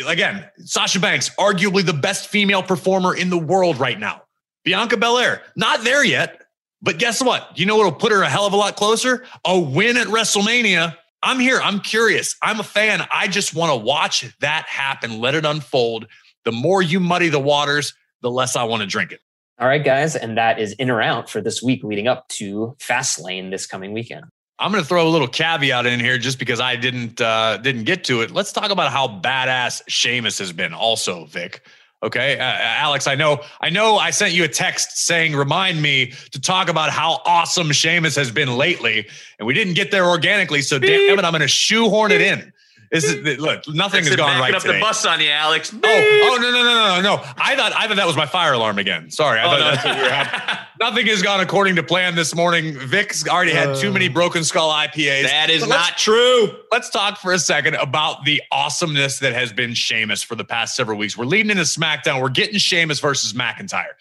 again, 0.07 0.45
Sasha 0.59 1.01
Banks, 1.01 1.31
arguably 1.37 1.87
the 1.87 1.95
best 1.95 2.29
female 2.29 2.63
performer 2.63 3.15
in 3.17 3.31
the 3.31 3.39
world 3.39 3.79
right 3.79 3.99
now. 3.99 4.23
Bianca 4.65 4.97
Belair, 4.97 5.43
not 5.57 5.85
there 5.85 6.05
yet. 6.05 6.43
But 6.81 6.99
guess 6.99 7.23
what? 7.23 7.59
You 7.59 7.67
know 7.67 7.77
what'll 7.77 7.93
put 7.93 8.13
her 8.13 8.23
a 8.23 8.29
hell 8.29 8.47
of 8.47 8.53
a 8.53 8.57
lot 8.57 8.77
closer? 8.77 9.25
A 9.45 9.59
win 9.59 9.97
at 9.97 10.07
WrestleMania. 10.07 10.97
I'm 11.23 11.41
here. 11.41 11.61
I'm 11.61 11.81
curious. 11.81 12.37
I'm 12.43 12.61
a 12.61 12.65
fan. 12.65 13.07
I 13.13 13.27
just 13.27 13.55
want 13.55 13.73
to 13.73 13.77
watch 13.77 14.33
that 14.41 14.67
happen. 14.67 15.19
Let 15.21 15.35
it 15.35 15.45
unfold. 15.45 16.07
The 16.45 16.53
more 16.53 16.81
you 16.81 17.01
muddy 17.01 17.29
the 17.29 17.41
waters, 17.41 17.95
the 18.23 18.31
less 18.31 18.55
I 18.55 18.63
want 18.65 18.83
to 18.83 18.87
drink 18.87 19.11
it. 19.11 19.21
All 19.59 19.67
right, 19.67 19.85
guys. 19.85 20.15
And 20.15 20.39
that 20.39 20.61
is 20.61 20.73
in 20.75 20.89
or 20.89 21.03
out 21.03 21.29
for 21.29 21.41
this 21.41 21.61
week 21.61 21.83
leading 21.83 22.07
up 22.07 22.29
to 22.29 22.77
Fastlane 22.79 23.51
this 23.51 23.67
coming 23.67 23.93
weekend. 23.93 24.27
I'm 24.61 24.73
going 24.73 24.83
to 24.83 24.89
throw 24.89 25.07
a 25.07 25.11
little 25.11 25.29
caveat 25.29 25.87
in 25.87 26.01
here 26.01 26.19
just 26.19 26.39
because 26.39 26.61
I 26.61 26.77
didn't 26.77 27.21
uh, 27.21 27.59
didn't 27.59 27.85
get 27.85 28.05
to 28.05 28.23
it. 28.23 28.33
Let's 28.33 28.53
talk 28.53 28.71
about 28.71 28.91
how 28.91 29.07
badass 29.09 29.83
Sheamus 29.89 30.39
has 30.39 30.53
been. 30.53 30.75
Also, 30.75 31.27
Vic, 31.27 31.63
Okay, 32.01 32.39
uh, 32.39 32.43
Alex, 32.43 33.09
I 33.09 33.17
know, 33.17 33.41
I 33.61 33.71
know, 33.71 33.97
I 33.97 34.11
sent 34.11 34.33
you 34.33 34.45
a 34.45 34.49
text 34.49 34.99
saying, 34.99 35.35
"Remind 35.35 35.83
me 35.83 36.13
to 36.31 36.41
talk 36.41 36.69
about 36.69 36.91
how 36.91 37.21
awesome 37.25 37.73
Sheamus 37.73 38.15
has 38.15 38.31
been 38.31 38.57
lately," 38.57 39.09
and 39.39 39.47
we 39.47 39.53
didn't 39.53 39.75
get 39.75 39.91
there 39.91 40.07
organically. 40.07 40.63
So 40.63 40.79
Beep. 40.79 40.91
damn 40.91 41.19
it, 41.19 41.25
I'm 41.25 41.33
going 41.33 41.41
to 41.41 41.49
shoehorn 41.49 42.13
it 42.13 42.21
in. 42.21 42.53
This 42.91 43.05
is 43.05 43.39
look, 43.39 43.69
nothing 43.69 44.05
has 44.05 44.17
gone 44.17 44.41
right 44.41 44.55
up 44.55 44.63
today. 44.63 44.75
the 44.75 44.81
bus 44.81 45.05
on 45.05 45.21
you, 45.21 45.29
Alex. 45.29 45.75
Oh, 45.75 45.79
oh 45.85 46.39
no, 46.41 46.51
no, 46.51 46.63
no, 46.63 46.97
no, 46.97 47.01
no. 47.03 47.23
I 47.37 47.55
thought 47.55 47.73
I 47.75 47.87
thought 47.87 47.97
that 47.97 48.07
was 48.07 48.17
my 48.17 48.27
fire 48.27 48.55
alarm 48.55 48.79
again. 48.79 49.11
Sorry, 49.11 49.39
I 49.39 49.45
oh, 49.45 49.51
thought 49.51 49.59
no. 49.59 49.71
that's 49.71 49.85
what 49.85 49.97
you 49.97 50.03
were 50.03 50.59
Nothing 50.91 51.07
has 51.09 51.23
gone 51.23 51.41
according 51.41 51.77
to 51.77 51.83
plan 51.83 52.15
this 52.15 52.35
morning. 52.35 52.79
Vic's 52.79 53.27
already 53.29 53.53
had 53.53 53.77
too 53.77 53.93
many 53.93 54.09
uh. 54.09 54.13
broken 54.13 54.43
skull 54.43 54.71
IPAs. 54.71 55.25
That 55.25 55.51
is 55.51 55.67
not 55.67 55.99
true. 55.99 56.51
Let's 56.73 56.89
talk 56.89 57.19
for 57.19 57.33
a 57.33 57.39
second 57.39 57.75
about 57.75 58.25
the 58.25 58.41
awesomeness 58.53 59.19
that 59.19 59.35
has 59.35 59.53
been 59.53 59.75
Sheamus 59.75 60.23
for 60.23 60.35
the 60.35 60.45
past 60.45 60.75
several 60.75 60.97
weeks. 60.97 61.17
We're 61.17 61.27
leading 61.27 61.51
into 61.51 61.65
SmackDown. 61.65 62.23
We're 62.23 62.31
getting 62.31 62.59
Sheamus 62.59 63.01
versus 63.01 63.33
McIntyre. 63.35 63.93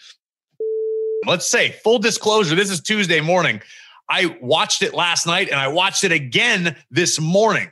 Let's 1.25 1.47
say 1.47 1.71
full 1.71 1.99
disclosure. 1.99 2.55
This 2.55 2.69
is 2.69 2.79
Tuesday 2.79 3.19
morning. 3.19 3.61
I 4.09 4.37
watched 4.41 4.81
it 4.81 4.93
last 4.93 5.27
night 5.27 5.49
and 5.49 5.59
I 5.59 5.67
watched 5.67 6.03
it 6.03 6.13
again 6.13 6.77
this 6.89 7.19
morning. 7.19 7.69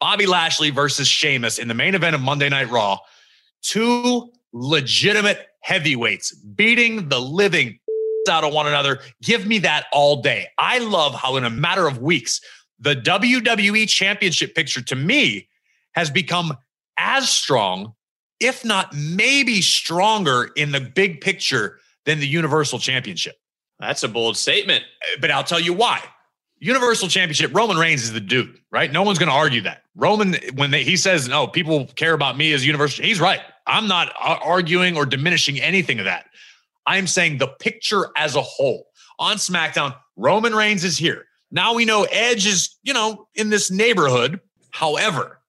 Bobby 0.00 0.26
Lashley 0.26 0.70
versus 0.70 1.06
Sheamus 1.06 1.58
in 1.58 1.68
the 1.68 1.74
main 1.74 1.94
event 1.94 2.14
of 2.14 2.22
Monday 2.22 2.48
Night 2.48 2.70
Raw. 2.70 2.98
Two 3.62 4.32
legitimate 4.52 5.46
heavyweights 5.60 6.32
beating 6.34 7.08
the 7.08 7.20
living 7.20 7.78
out 8.30 8.44
of 8.44 8.52
one 8.52 8.66
another. 8.66 9.00
Give 9.22 9.46
me 9.46 9.58
that 9.60 9.86
all 9.92 10.22
day. 10.22 10.48
I 10.58 10.78
love 10.78 11.14
how, 11.14 11.36
in 11.36 11.44
a 11.44 11.50
matter 11.50 11.86
of 11.86 11.98
weeks, 11.98 12.40
the 12.78 12.96
WWE 12.96 13.88
championship 13.88 14.54
picture 14.54 14.82
to 14.82 14.96
me 14.96 15.48
has 15.94 16.10
become 16.10 16.56
as 16.96 17.28
strong, 17.28 17.94
if 18.40 18.64
not 18.64 18.94
maybe 18.94 19.60
stronger 19.60 20.50
in 20.56 20.72
the 20.72 20.80
big 20.80 21.20
picture 21.20 21.78
than 22.06 22.20
the 22.20 22.26
Universal 22.26 22.78
Championship. 22.78 23.36
That's 23.78 24.02
a 24.02 24.08
bold 24.08 24.36
statement. 24.36 24.84
But 25.20 25.30
I'll 25.30 25.44
tell 25.44 25.60
you 25.60 25.72
why 25.72 26.02
Universal 26.60 27.08
Championship, 27.08 27.54
Roman 27.54 27.78
Reigns 27.78 28.02
is 28.02 28.12
the 28.12 28.20
dude, 28.20 28.58
right? 28.70 28.92
No 28.92 29.02
one's 29.02 29.18
going 29.18 29.30
to 29.30 29.34
argue 29.34 29.62
that. 29.62 29.82
Roman, 29.96 30.36
when 30.54 30.70
they, 30.70 30.84
he 30.84 30.96
says, 30.96 31.26
no, 31.26 31.46
people 31.46 31.86
care 31.96 32.12
about 32.12 32.36
me 32.36 32.52
as 32.52 32.64
Universal, 32.64 33.04
he's 33.04 33.18
right. 33.18 33.40
I'm 33.66 33.88
not 33.88 34.12
arguing 34.20 34.96
or 34.96 35.06
diminishing 35.06 35.58
anything 35.58 35.98
of 35.98 36.04
that. 36.04 36.26
I'm 36.86 37.06
saying 37.06 37.38
the 37.38 37.48
picture 37.48 38.08
as 38.16 38.36
a 38.36 38.42
whole 38.42 38.88
on 39.18 39.36
SmackDown, 39.36 39.94
Roman 40.16 40.54
Reigns 40.54 40.84
is 40.84 40.98
here. 40.98 41.26
Now 41.50 41.74
we 41.74 41.84
know 41.84 42.06
Edge 42.10 42.46
is, 42.46 42.76
you 42.82 42.92
know, 42.92 43.26
in 43.34 43.48
this 43.50 43.70
neighborhood. 43.70 44.40
However, 44.70 45.40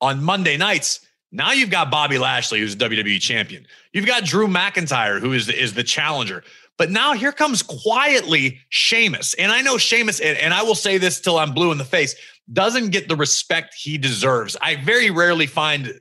on 0.00 0.22
Monday 0.22 0.56
nights, 0.56 1.00
now 1.32 1.52
you've 1.52 1.70
got 1.70 1.90
Bobby 1.90 2.18
Lashley, 2.18 2.60
who's 2.60 2.76
WWE 2.76 3.20
champion. 3.20 3.66
You've 3.92 4.06
got 4.06 4.24
Drew 4.24 4.46
McIntyre, 4.46 5.20
who 5.20 5.32
is 5.32 5.46
the, 5.46 5.60
is 5.60 5.74
the 5.74 5.84
challenger. 5.84 6.44
But 6.78 6.90
now 6.90 7.12
here 7.12 7.32
comes 7.32 7.62
quietly 7.62 8.60
Sheamus. 8.70 9.34
And 9.34 9.52
I 9.52 9.60
know 9.60 9.76
Sheamus, 9.76 10.20
and, 10.20 10.38
and 10.38 10.54
I 10.54 10.62
will 10.62 10.76
say 10.76 10.96
this 10.96 11.20
till 11.20 11.36
I'm 11.36 11.52
blue 11.52 11.72
in 11.72 11.78
the 11.78 11.84
face, 11.84 12.14
doesn't 12.52 12.90
get 12.90 13.08
the 13.08 13.16
respect 13.16 13.74
he 13.74 13.98
deserves. 13.98 14.56
I 14.62 14.76
very 14.76 15.10
rarely 15.10 15.46
find 15.46 16.00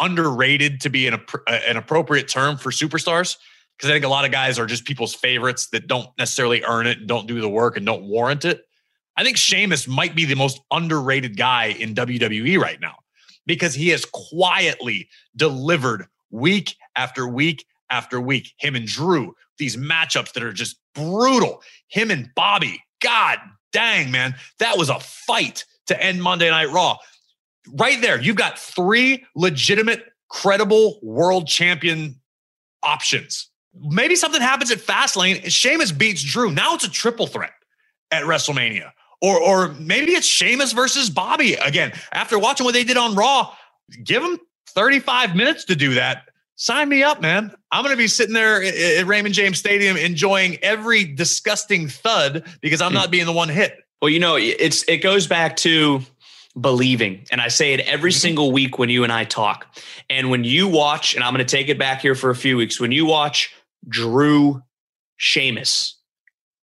underrated 0.00 0.80
to 0.82 0.90
be 0.90 1.06
an, 1.06 1.14
uh, 1.14 1.58
an 1.66 1.76
appropriate 1.76 2.28
term 2.28 2.56
for 2.56 2.70
superstars 2.70 3.36
because 3.76 3.90
I 3.90 3.94
think 3.94 4.04
a 4.04 4.08
lot 4.08 4.24
of 4.24 4.32
guys 4.32 4.58
are 4.58 4.66
just 4.66 4.84
people's 4.84 5.14
favorites 5.14 5.68
that 5.68 5.86
don't 5.86 6.08
necessarily 6.18 6.64
earn 6.64 6.86
it, 6.88 7.06
don't 7.06 7.28
do 7.28 7.40
the 7.40 7.48
work, 7.48 7.76
and 7.76 7.86
don't 7.86 8.02
warrant 8.02 8.44
it. 8.44 8.62
I 9.16 9.24
think 9.24 9.36
Sheamus 9.36 9.86
might 9.86 10.14
be 10.14 10.24
the 10.24 10.34
most 10.34 10.60
underrated 10.72 11.36
guy 11.36 11.66
in 11.66 11.94
WWE 11.94 12.58
right 12.58 12.80
now 12.80 12.96
because 13.46 13.74
he 13.74 13.88
has 13.90 14.04
quietly 14.04 15.08
delivered 15.36 16.06
week 16.30 16.76
after 16.96 17.26
week 17.26 17.64
after 17.90 18.20
week. 18.20 18.52
Him 18.58 18.74
and 18.74 18.86
Drew, 18.86 19.34
these 19.58 19.76
matchups 19.76 20.32
that 20.32 20.42
are 20.42 20.52
just 20.52 20.78
brutal. 20.94 21.62
Him 21.88 22.10
and 22.10 22.30
Bobby, 22.34 22.82
God 23.00 23.38
dang, 23.72 24.10
man, 24.10 24.34
that 24.58 24.78
was 24.78 24.88
a 24.88 24.98
fight 25.00 25.64
to 25.86 26.02
end 26.02 26.22
Monday 26.22 26.50
Night 26.50 26.70
Raw. 26.70 26.96
Right 27.74 28.00
there, 28.00 28.20
you've 28.20 28.36
got 28.36 28.58
three 28.58 29.24
legitimate, 29.34 30.06
credible 30.28 30.98
world 31.02 31.46
champion 31.46 32.20
options. 32.82 33.50
Maybe 33.74 34.16
something 34.16 34.40
happens 34.40 34.70
at 34.70 34.78
Fastlane. 34.78 35.44
Sheamus 35.50 35.92
beats 35.92 36.22
Drew. 36.22 36.50
Now 36.50 36.74
it's 36.74 36.84
a 36.84 36.90
triple 36.90 37.26
threat 37.26 37.52
at 38.10 38.24
WrestleMania. 38.24 38.90
Or, 39.20 39.38
or 39.38 39.68
maybe 39.74 40.12
it's 40.12 40.26
Sheamus 40.26 40.72
versus 40.72 41.10
Bobby 41.10 41.54
again. 41.54 41.92
After 42.12 42.38
watching 42.38 42.64
what 42.64 42.72
they 42.72 42.84
did 42.84 42.96
on 42.96 43.14
Raw, 43.14 43.52
give 44.04 44.22
them 44.22 44.38
35 44.68 45.34
minutes 45.34 45.64
to 45.64 45.76
do 45.76 45.94
that 45.94 46.27
sign 46.58 46.88
me 46.90 47.02
up, 47.02 47.22
man. 47.22 47.54
I'm 47.72 47.82
going 47.82 47.94
to 47.94 47.98
be 47.98 48.08
sitting 48.08 48.34
there 48.34 48.62
at 48.62 49.06
Raymond 49.06 49.34
James 49.34 49.58
Stadium 49.58 49.96
enjoying 49.96 50.58
every 50.62 51.04
disgusting 51.04 51.88
thud 51.88 52.44
because 52.60 52.82
I'm 52.82 52.92
not 52.92 53.10
being 53.10 53.24
the 53.24 53.32
one 53.32 53.48
hit. 53.48 53.78
Well, 54.02 54.10
you 54.10 54.20
know, 54.20 54.36
it's 54.36 54.82
it 54.84 54.98
goes 54.98 55.26
back 55.26 55.56
to 55.58 56.00
believing. 56.60 57.24
And 57.30 57.40
I 57.40 57.48
say 57.48 57.72
it 57.72 57.80
every 57.80 58.10
mm-hmm. 58.10 58.18
single 58.18 58.52
week 58.52 58.78
when 58.78 58.90
you 58.90 59.04
and 59.04 59.12
I 59.12 59.24
talk. 59.24 59.78
And 60.10 60.30
when 60.30 60.44
you 60.44 60.68
watch, 60.68 61.14
and 61.14 61.24
I'm 61.24 61.32
going 61.32 61.44
to 61.44 61.56
take 61.56 61.68
it 61.68 61.78
back 61.78 62.00
here 62.00 62.14
for 62.14 62.30
a 62.30 62.34
few 62.34 62.56
weeks, 62.56 62.80
when 62.80 62.92
you 62.92 63.06
watch 63.06 63.54
Drew 63.88 64.62
Sheamus, 65.16 65.96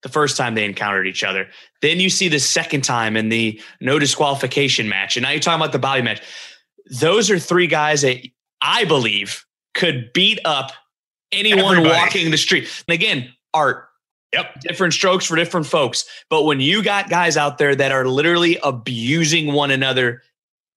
the 0.04 0.10
first 0.10 0.38
time 0.38 0.56
they 0.56 0.66
encountered 0.66 1.08
each 1.08 1.24
other, 1.24 1.48
then 1.82 2.00
you 2.00 2.10
see 2.10 2.28
the 2.28 2.40
second 2.40 2.84
time 2.84 3.18
in 3.18 3.30
the 3.30 3.62
no 3.80 4.00
disqualification 4.00 4.88
match. 4.90 5.18
And 5.18 5.24
now 5.24 5.32
you're 5.32 5.40
talking 5.40 5.62
about 5.62 5.72
the 5.72 5.80
Bobby 5.80 6.02
match. 6.02 6.22
Those 7.00 7.32
are 7.32 7.40
three 7.40 7.68
guys 7.68 8.02
that 8.02 8.18
I 8.62 8.86
believe 8.86 9.45
could 9.76 10.12
beat 10.14 10.40
up 10.46 10.72
anyone 11.32 11.78
Everybody. 11.78 11.90
walking 11.90 12.32
the 12.32 12.38
street. 12.38 12.68
And 12.88 12.96
again, 12.96 13.32
art. 13.54 13.88
Yep. 14.34 14.62
Different 14.62 14.94
strokes 14.94 15.26
for 15.26 15.36
different 15.36 15.68
folks. 15.68 16.06
But 16.30 16.44
when 16.44 16.60
you 16.60 16.84
got 16.84 17.10
guys 17.10 17.38
out 17.38 17.58
there 17.58 17.76
that 17.76 17.92
are 17.92 18.06
literally 18.06 18.58
abusing 18.64 19.54
one 19.54 19.72
another, 19.72 20.24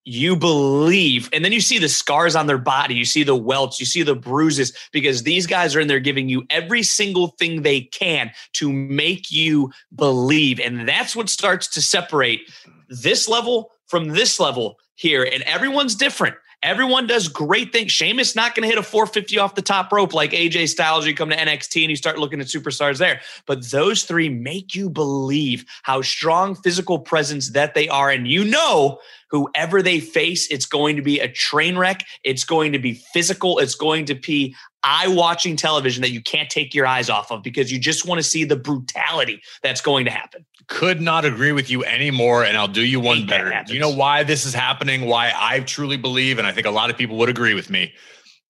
you 0.05 0.37
believe, 0.37 1.29
and 1.33 1.45
then 1.45 1.53
you 1.53 1.61
see 1.61 1.79
the 1.79 1.89
scars 1.89 2.35
on 2.37 2.47
their 2.47 2.59
body, 2.59 2.95
you 2.95 3.05
see 3.05 3.23
the 3.23 3.35
welts, 3.35 3.79
you 3.79 3.85
see 3.85 4.03
the 4.03 4.15
bruises, 4.15 4.73
because 4.93 5.23
these 5.23 5.47
guys 5.47 5.75
are 5.77 5.81
in 5.81 5.89
there 5.89 6.01
giving 6.01 6.29
you 6.29 6.47
every 6.51 6.83
single 6.83 7.29
thing 7.39 7.63
they 7.63 7.83
can 7.83 8.31
to 8.55 8.73
make 8.73 9.31
you 9.31 9.71
believe. 9.95 10.61
And 10.61 10.89
that's 10.89 11.15
what 11.15 11.29
starts 11.29 11.67
to 11.69 11.83
separate 11.83 12.51
this 12.89 13.29
level 13.29 13.73
from 13.87 14.09
this 14.09 14.41
level 14.41 14.79
here. 14.95 15.29
And 15.31 15.43
everyone's 15.43 15.95
different. 15.95 16.37
Everyone 16.63 17.07
does 17.07 17.29
great 17.29 17.73
things. 17.73 17.93
Sheamus 17.93 18.35
not 18.35 18.57
going 18.57 18.63
to 18.63 18.69
hit 18.69 18.79
a 18.79 18.83
450 18.83 19.39
off 19.39 19.55
the 19.55 19.63
top 19.63 19.93
rope 19.93 20.13
like 20.13 20.33
AJ 20.33 20.69
Styles. 20.69 21.07
You 21.07 21.15
come 21.15 21.31
to 21.31 21.37
NXT 21.37 21.83
and 21.83 21.91
you 21.91 21.97
start 21.97 22.19
looking 22.19 22.41
at 22.41 22.49
superstars 22.49 22.99
there. 22.99 23.21
But 23.47 23.71
those 23.71 24.03
three 24.03 24.29
make 24.29 24.75
you 24.75 24.91
believe 24.91 25.65
how 25.85 26.03
strong 26.03 26.57
physical 26.57 26.99
presence 26.99 27.51
that 27.51 27.75
they 27.75 27.89
are. 27.89 28.11
And 28.11 28.27
you 28.27 28.45
know, 28.45 28.99
whoever 29.31 29.83
they 29.83 30.01
face, 30.01 30.51
it's 30.51 30.67
going 30.67 30.97
to 30.97 31.03
be 31.03 31.21
a 31.21 31.29
train 31.29 31.77
wreck. 31.77 32.05
It's 32.25 32.45
going 32.45 32.73
to 32.73 32.79
be 32.79 32.95
physical. 32.95 33.59
It's 33.59 33.75
going 33.75 34.05
to 34.07 34.15
be 34.15 34.55
eye 34.83 35.09
watching 35.09 35.57
television 35.57 36.03
that 36.03 36.11
you 36.11 36.23
can't 36.23 36.49
take 36.49 36.75
your 36.75 36.87
eyes 36.87 37.11
off 37.11 37.31
of 37.31 37.43
because 37.43 37.71
you 37.71 37.79
just 37.79 38.07
want 38.07 38.19
to 38.19 38.23
see 38.23 38.45
the 38.45 38.57
brutality 38.57 39.41
that's 39.63 39.81
going 39.81 40.05
to 40.05 40.11
happen. 40.11 40.47
Could 40.69 41.01
not 41.01 41.25
agree 41.25 41.53
with 41.53 41.71
you 41.71 41.85
anymore. 41.85 42.45
And 42.45 42.57
I'll 42.57 42.69
do 42.69 42.85
you 42.85 43.01
one 43.01 43.27
better. 43.27 43.65
You 43.69 43.81
know 43.81 43.91
why 43.91 44.23
this 44.23 44.45
is 44.45 44.55
happening? 44.55 45.07
Why 45.07 45.33
I 45.35 45.61
truly 45.61 45.97
believe, 45.97 46.39
and 46.39 46.47
I 46.47 46.53
think 46.53 46.67
a 46.67 46.71
lot 46.71 46.91
of 46.91 46.97
people 46.97 47.17
would 47.19 47.29
agree 47.29 47.55
with 47.55 47.71
me. 47.71 47.93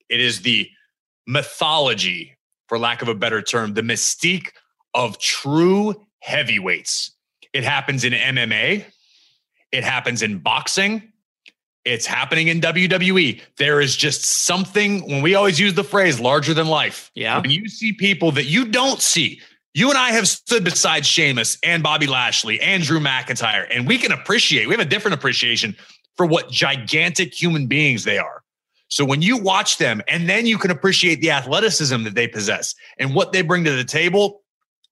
It 0.09 0.21
is 0.21 0.43
the 0.43 0.69
mythology, 1.27 2.37
for 2.69 2.79
lack 2.79 3.03
of 3.03 3.09
a 3.09 3.15
better 3.15 3.41
term, 3.41 3.75
the 3.75 3.83
mystique 3.83 4.51
of 4.95 5.19
true 5.19 6.07
heavyweights. 6.21 7.13
It 7.53 7.65
happens 7.65 8.05
in 8.05 8.13
MMA, 8.13 8.85
it 9.73 9.85
happens 9.85 10.23
in 10.23 10.39
boxing, 10.39 11.13
it's 11.85 12.07
happening 12.07 12.49
in 12.49 12.61
WWE. 12.61 13.41
There 13.57 13.81
is 13.81 13.97
just 13.97 14.25
something 14.25 15.09
when 15.09 15.23
we 15.23 15.35
always 15.35 15.59
use 15.59 15.75
the 15.75 15.85
phrase 15.85 16.21
larger 16.21 16.53
than 16.53 16.67
life. 16.67 17.11
Yeah. 17.15 17.41
When 17.41 17.51
you 17.51 17.69
see 17.69 17.93
people 17.93 18.31
that 18.33 18.45
you 18.45 18.67
don't 18.67 19.01
see, 19.01 19.41
you 19.75 19.89
and 19.89 19.99
I 19.99 20.11
have 20.11 20.29
stood 20.29 20.65
beside 20.65 21.07
Sheamus 21.07 21.57
and 21.63 21.83
Bobby 21.83 22.07
Lashley 22.07 22.61
and 22.61 22.83
Drew 22.83 23.01
McIntyre, 23.01 23.67
and 23.71 23.87
we 23.87 23.97
can 23.97 24.13
appreciate, 24.13 24.67
we 24.67 24.75
have 24.75 24.85
a 24.85 24.89
different 24.89 25.15
appreciation 25.15 25.77
for 26.17 26.27
what 26.27 26.51
gigantic 26.51 27.33
human 27.33 27.67
beings 27.67 28.05
they 28.05 28.19
are. 28.19 28.43
So 28.89 29.05
when 29.05 29.23
you 29.23 29.37
watch 29.37 29.79
them 29.79 30.03
and 30.09 30.29
then 30.29 30.47
you 30.47 30.59
can 30.59 30.71
appreciate 30.71 31.21
the 31.21 31.31
athleticism 31.31 32.03
that 32.05 32.15
they 32.15 32.27
possess 32.27 32.75
and 32.99 33.15
what 33.15 33.33
they 33.33 33.43
bring 33.43 33.65
to 33.65 33.73
the 33.73 33.85
table, 33.85 34.43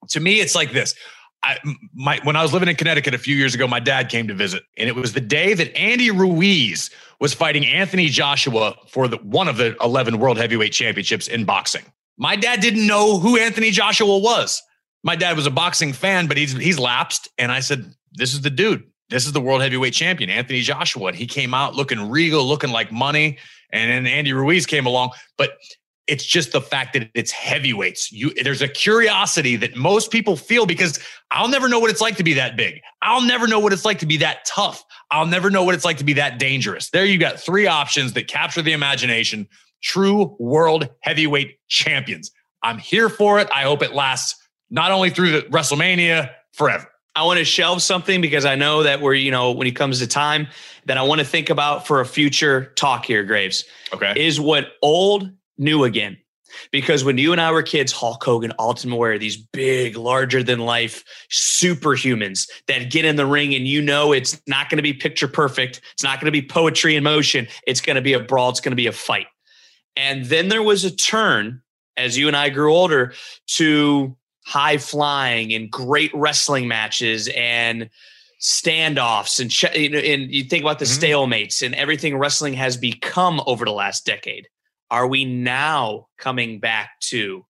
to 0.09 0.19
me, 0.19 0.39
it's 0.39 0.55
like 0.55 0.71
this. 0.71 0.95
I, 1.43 1.57
my, 1.93 2.19
when 2.23 2.35
I 2.35 2.41
was 2.41 2.51
living 2.51 2.67
in 2.67 2.75
Connecticut 2.75 3.13
a 3.13 3.17
few 3.17 3.35
years 3.35 3.55
ago, 3.55 3.67
my 3.67 3.79
dad 3.79 4.09
came 4.09 4.27
to 4.27 4.33
visit, 4.33 4.63
and 4.77 4.89
it 4.89 4.95
was 4.95 5.13
the 5.13 5.21
day 5.21 5.53
that 5.53 5.75
Andy 5.77 6.11
Ruiz 6.11 6.89
was 7.19 7.33
fighting 7.33 7.65
Anthony 7.65 8.09
Joshua 8.09 8.75
for 8.87 9.07
the, 9.07 9.17
one 9.17 9.47
of 9.47 9.57
the 9.57 9.75
11 9.81 10.19
World 10.19 10.37
Heavyweight 10.37 10.73
Championships 10.73 11.27
in 11.27 11.45
boxing. 11.45 11.83
My 12.17 12.35
dad 12.35 12.59
didn't 12.59 12.85
know 12.85 13.19
who 13.19 13.37
Anthony 13.37 13.71
Joshua 13.71 14.17
was. 14.17 14.61
My 15.03 15.15
dad 15.15 15.37
was 15.37 15.45
a 15.45 15.51
boxing 15.51 15.93
fan, 15.93 16.27
but 16.27 16.37
he's 16.37 16.53
he's 16.53 16.79
lapsed, 16.79 17.29
and 17.37 17.51
I 17.51 17.59
said, 17.59 17.93
"This 18.13 18.33
is 18.33 18.41
the 18.41 18.49
dude. 18.49 18.83
This 19.09 19.25
is 19.25 19.31
the 19.31 19.39
World 19.39 19.61
Heavyweight 19.61 19.93
Champion, 19.93 20.29
Anthony 20.29 20.61
Joshua." 20.61 21.07
And 21.07 21.15
he 21.15 21.27
came 21.27 21.53
out 21.53 21.75
looking 21.75 22.09
regal, 22.09 22.43
looking 22.43 22.71
like 22.71 22.91
money, 22.91 23.37
and 23.71 23.91
then 23.91 24.11
Andy 24.11 24.33
Ruiz 24.33 24.65
came 24.65 24.87
along, 24.87 25.11
but 25.37 25.51
it's 26.07 26.25
just 26.25 26.51
the 26.51 26.61
fact 26.61 26.93
that 26.93 27.09
it's 27.13 27.31
heavyweights. 27.31 28.11
You 28.11 28.33
there's 28.43 28.61
a 28.61 28.67
curiosity 28.67 29.55
that 29.57 29.75
most 29.75 30.11
people 30.11 30.35
feel 30.35 30.65
because 30.65 30.99
I'll 31.31 31.49
never 31.49 31.67
know 31.67 31.79
what 31.79 31.89
it's 31.89 32.01
like 32.01 32.17
to 32.17 32.23
be 32.23 32.33
that 32.33 32.55
big. 32.55 32.81
I'll 33.01 33.21
never 33.21 33.47
know 33.47 33.59
what 33.59 33.73
it's 33.73 33.85
like 33.85 33.99
to 33.99 34.05
be 34.05 34.17
that 34.17 34.45
tough. 34.45 34.83
I'll 35.11 35.25
never 35.25 35.49
know 35.49 35.63
what 35.63 35.75
it's 35.75 35.85
like 35.85 35.97
to 35.97 36.03
be 36.03 36.13
that 36.13 36.39
dangerous. 36.39 36.89
There 36.89 37.05
you 37.05 37.17
got 37.17 37.39
three 37.39 37.67
options 37.67 38.13
that 38.13 38.27
capture 38.27 38.61
the 38.61 38.73
imagination. 38.73 39.47
True 39.81 40.35
world 40.39 40.89
heavyweight 41.01 41.59
champions. 41.67 42.31
I'm 42.63 42.77
here 42.77 43.09
for 43.09 43.39
it. 43.39 43.47
I 43.53 43.63
hope 43.63 43.81
it 43.83 43.93
lasts 43.93 44.41
not 44.69 44.91
only 44.91 45.09
through 45.09 45.31
the 45.31 45.41
WrestleMania 45.43 46.31
forever. 46.53 46.91
I 47.15 47.23
want 47.23 47.39
to 47.39 47.45
shelve 47.45 47.81
something 47.81 48.21
because 48.21 48.45
I 48.45 48.55
know 48.55 48.83
that 48.83 49.01
we're, 49.01 49.15
you 49.15 49.31
know, 49.31 49.51
when 49.51 49.65
it 49.65 49.75
comes 49.75 49.99
to 49.99 50.07
time, 50.07 50.47
that 50.85 50.97
I 50.97 51.01
want 51.01 51.19
to 51.19 51.25
think 51.25 51.49
about 51.49 51.87
for 51.87 51.99
a 51.99 52.05
future 52.05 52.73
talk 52.75 53.05
here, 53.05 53.23
Graves. 53.23 53.65
Okay. 53.91 54.13
Is 54.15 54.39
what 54.39 54.73
old 54.83 55.31
new 55.57 55.83
again. 55.83 56.17
Because 56.71 57.03
when 57.03 57.17
you 57.17 57.31
and 57.33 57.41
I 57.41 57.51
were 57.51 57.61
kids, 57.61 57.91
Hulk 57.91 58.23
Hogan, 58.23 58.53
Ultimate 58.57 58.95
Warrior, 58.95 59.19
these 59.19 59.37
big, 59.37 59.97
larger 59.97 60.43
than 60.43 60.59
life 60.59 61.03
superhumans 61.29 62.49
that 62.67 62.89
get 62.89 63.05
in 63.05 63.17
the 63.17 63.25
ring, 63.25 63.53
and 63.53 63.67
you 63.67 63.81
know 63.81 64.13
it's 64.13 64.41
not 64.47 64.69
going 64.69 64.77
to 64.77 64.83
be 64.83 64.93
picture 64.93 65.27
perfect. 65.27 65.81
It's 65.93 66.03
not 66.03 66.19
going 66.19 66.25
to 66.25 66.31
be 66.31 66.41
poetry 66.41 66.95
in 66.95 67.03
motion. 67.03 67.47
It's 67.65 67.81
going 67.81 67.95
to 67.95 68.01
be 68.01 68.13
a 68.13 68.19
brawl. 68.19 68.49
It's 68.49 68.61
going 68.61 68.71
to 68.71 68.77
be 68.77 68.87
a 68.87 68.93
fight. 68.93 69.27
And 69.95 70.25
then 70.25 70.47
there 70.47 70.63
was 70.63 70.85
a 70.85 70.95
turn 70.95 71.61
as 71.97 72.17
you 72.17 72.27
and 72.27 72.37
I 72.37 72.49
grew 72.49 72.73
older 72.73 73.13
to 73.47 74.15
high 74.45 74.77
flying 74.77 75.53
and 75.53 75.69
great 75.69 76.11
wrestling 76.13 76.67
matches 76.67 77.27
and 77.35 77.89
standoffs 78.39 79.39
and, 79.39 79.95
and 79.95 80.31
you 80.31 80.43
think 80.43 80.63
about 80.63 80.79
the 80.79 80.85
mm-hmm. 80.85 81.03
stalemates 81.03 81.65
and 81.65 81.73
everything 81.73 82.15
wrestling 82.15 82.53
has 82.53 82.77
become 82.77 83.41
over 83.47 83.65
the 83.65 83.71
last 83.71 84.05
decade 84.05 84.47
are 84.89 85.07
we 85.07 85.25
now 85.25 86.07
coming 86.17 86.59
back 86.59 86.91
to 87.01 87.45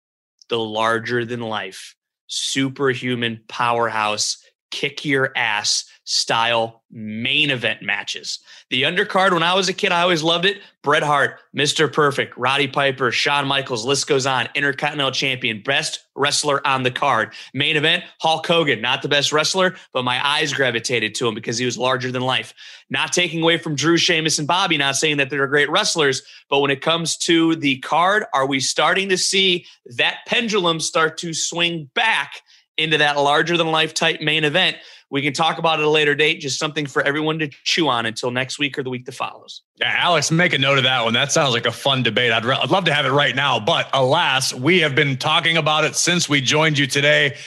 the 0.50 0.60
larger 0.60 1.26
than 1.26 1.42
life, 1.42 1.96
superhuman 2.28 3.42
powerhouse 3.48 4.44
kick 4.72 5.06
your 5.06 5.32
ass 5.36 5.86
style 6.04 6.84
main 6.90 7.50
event 7.50 7.82
matches. 7.82 8.40
The 8.70 8.84
undercard, 8.84 9.34
when 9.34 9.44
I 9.44 9.54
was 9.54 9.68
a 9.68 9.74
kid, 9.74 9.92
I 9.92 10.02
always 10.02 10.24
loved 10.24 10.46
it. 10.46 10.62
Bret 10.82 11.04
Hart, 11.04 11.42
Mr. 11.54 11.92
Perfect, 11.92 12.38
Roddy 12.38 12.68
Piper, 12.68 13.12
Shawn 13.12 13.46
Michaels, 13.46 13.86
list 13.86 14.08
goes 14.08 14.26
on. 14.26 14.48
Intercontinental 14.56 15.12
Champion, 15.12 15.62
best 15.62 16.06
wrestler 16.16 16.66
on 16.66 16.84
the 16.84 16.92
card. 16.92 17.34
Main 17.54 17.76
event, 17.76 18.06
Hulk 18.22 18.48
Hogan, 18.48 18.80
not 18.82 19.02
the 19.02 19.10
best 19.10 19.34
wrestler, 19.34 19.76
but 19.92 20.04
my 20.04 20.26
eyes 20.26 20.54
gravitated 20.54 21.14
to 21.16 21.28
him 21.28 21.36
because 21.36 21.58
he 21.58 21.66
was 21.66 21.78
larger 21.78 22.10
than 22.10 22.22
life. 22.22 22.54
Not 22.90 23.12
taking 23.12 23.42
away 23.42 23.58
from 23.58 23.76
Drew, 23.76 23.98
Sheamus, 23.98 24.40
and 24.40 24.48
Bobby, 24.48 24.78
not 24.78 24.96
saying 24.96 25.18
that 25.18 25.30
they're 25.30 25.48
great 25.48 25.70
wrestlers, 25.70 26.22
but 26.50 26.60
when 26.60 26.72
it 26.72 26.82
comes 26.82 27.18
to 27.18 27.58
the 27.58 27.80
card, 27.80 28.24
are 28.34 28.48
we 28.48 28.62
starting 28.62 29.10
to 29.10 29.18
see 29.18 29.66
that 29.98 30.20
pendulum 30.26 30.80
start 30.80 31.18
to 31.18 31.34
swing 31.34 31.90
back 31.94 32.44
into 32.78 32.98
that 33.00 33.18
larger 33.18 33.58
than 33.58 33.68
life 33.68 33.94
type 33.94 34.22
main 34.22 34.44
event? 34.44 34.78
We 35.10 35.22
can 35.22 35.32
talk 35.32 35.58
about 35.58 35.80
it 35.80 35.84
at 35.84 35.86
a 35.86 35.90
later 35.90 36.16
date, 36.16 36.42
just 36.42 36.60
something 36.60 36.86
for 36.86 37.02
everyone 37.02 37.40
to 37.40 37.48
chew 37.64 37.88
on 37.88 38.06
until 38.06 38.30
next 38.30 38.60
week 38.60 38.78
or 38.78 38.84
the 38.84 38.90
week 38.90 39.06
that 39.06 39.14
follows. 39.14 39.62
Yeah, 39.78 39.96
Alex, 39.98 40.32
make 40.32 40.54
a 40.54 40.58
note 40.58 40.78
of 40.78 40.84
that 40.84 41.04
one. 41.04 41.14
That 41.14 41.32
sounds 41.32 41.54
like 41.54 41.66
a 41.66 41.72
fun 41.72 42.04
debate. 42.04 42.32
I'd, 42.32 42.44
re- 42.44 42.58
I'd 42.60 42.72
love 42.72 42.86
to 42.86 42.94
have 42.94 43.06
it 43.06 43.12
right 43.12 43.36
now, 43.36 43.60
but 43.60 43.90
alas, 43.94 44.54
we 44.54 44.80
have 44.80 44.96
been 44.96 45.16
talking 45.16 45.56
about 45.56 45.86
it 45.86 45.96
since 45.96 46.28
we 46.28 46.42
joined 46.42 46.78
you 46.78 46.88
today. 46.88 47.38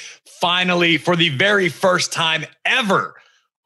Finally, 0.40 0.96
for 0.96 1.16
the 1.16 1.28
very 1.28 1.68
first 1.68 2.12
time 2.12 2.46
ever 2.64 3.14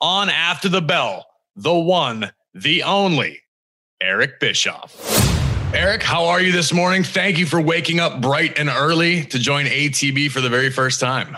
on 0.01 0.29
After 0.29 0.69
the 0.69 0.83
Bell, 0.83 1.25
the 1.55 1.75
one, 1.75 2.33
the 2.53 2.83
only, 2.83 3.43
Eric 4.01 4.41
Bischoff. 4.41 5.23
Eric, 5.73 6.03
how 6.03 6.27
are 6.27 6.41
you 6.41 6.53
this 6.53 6.73
morning? 6.73 7.03
Thank 7.05 7.39
you 7.39 7.47
for 7.47 7.61
waking 7.61 8.01
up 8.01 8.21
bright 8.21 8.59
and 8.59 8.69
early 8.69 9.25
to 9.27 9.39
join 9.39 9.67
ATB 9.67 10.31
for 10.31 10.41
the 10.41 10.49
very 10.49 10.71
first 10.71 11.01
time. 11.01 11.37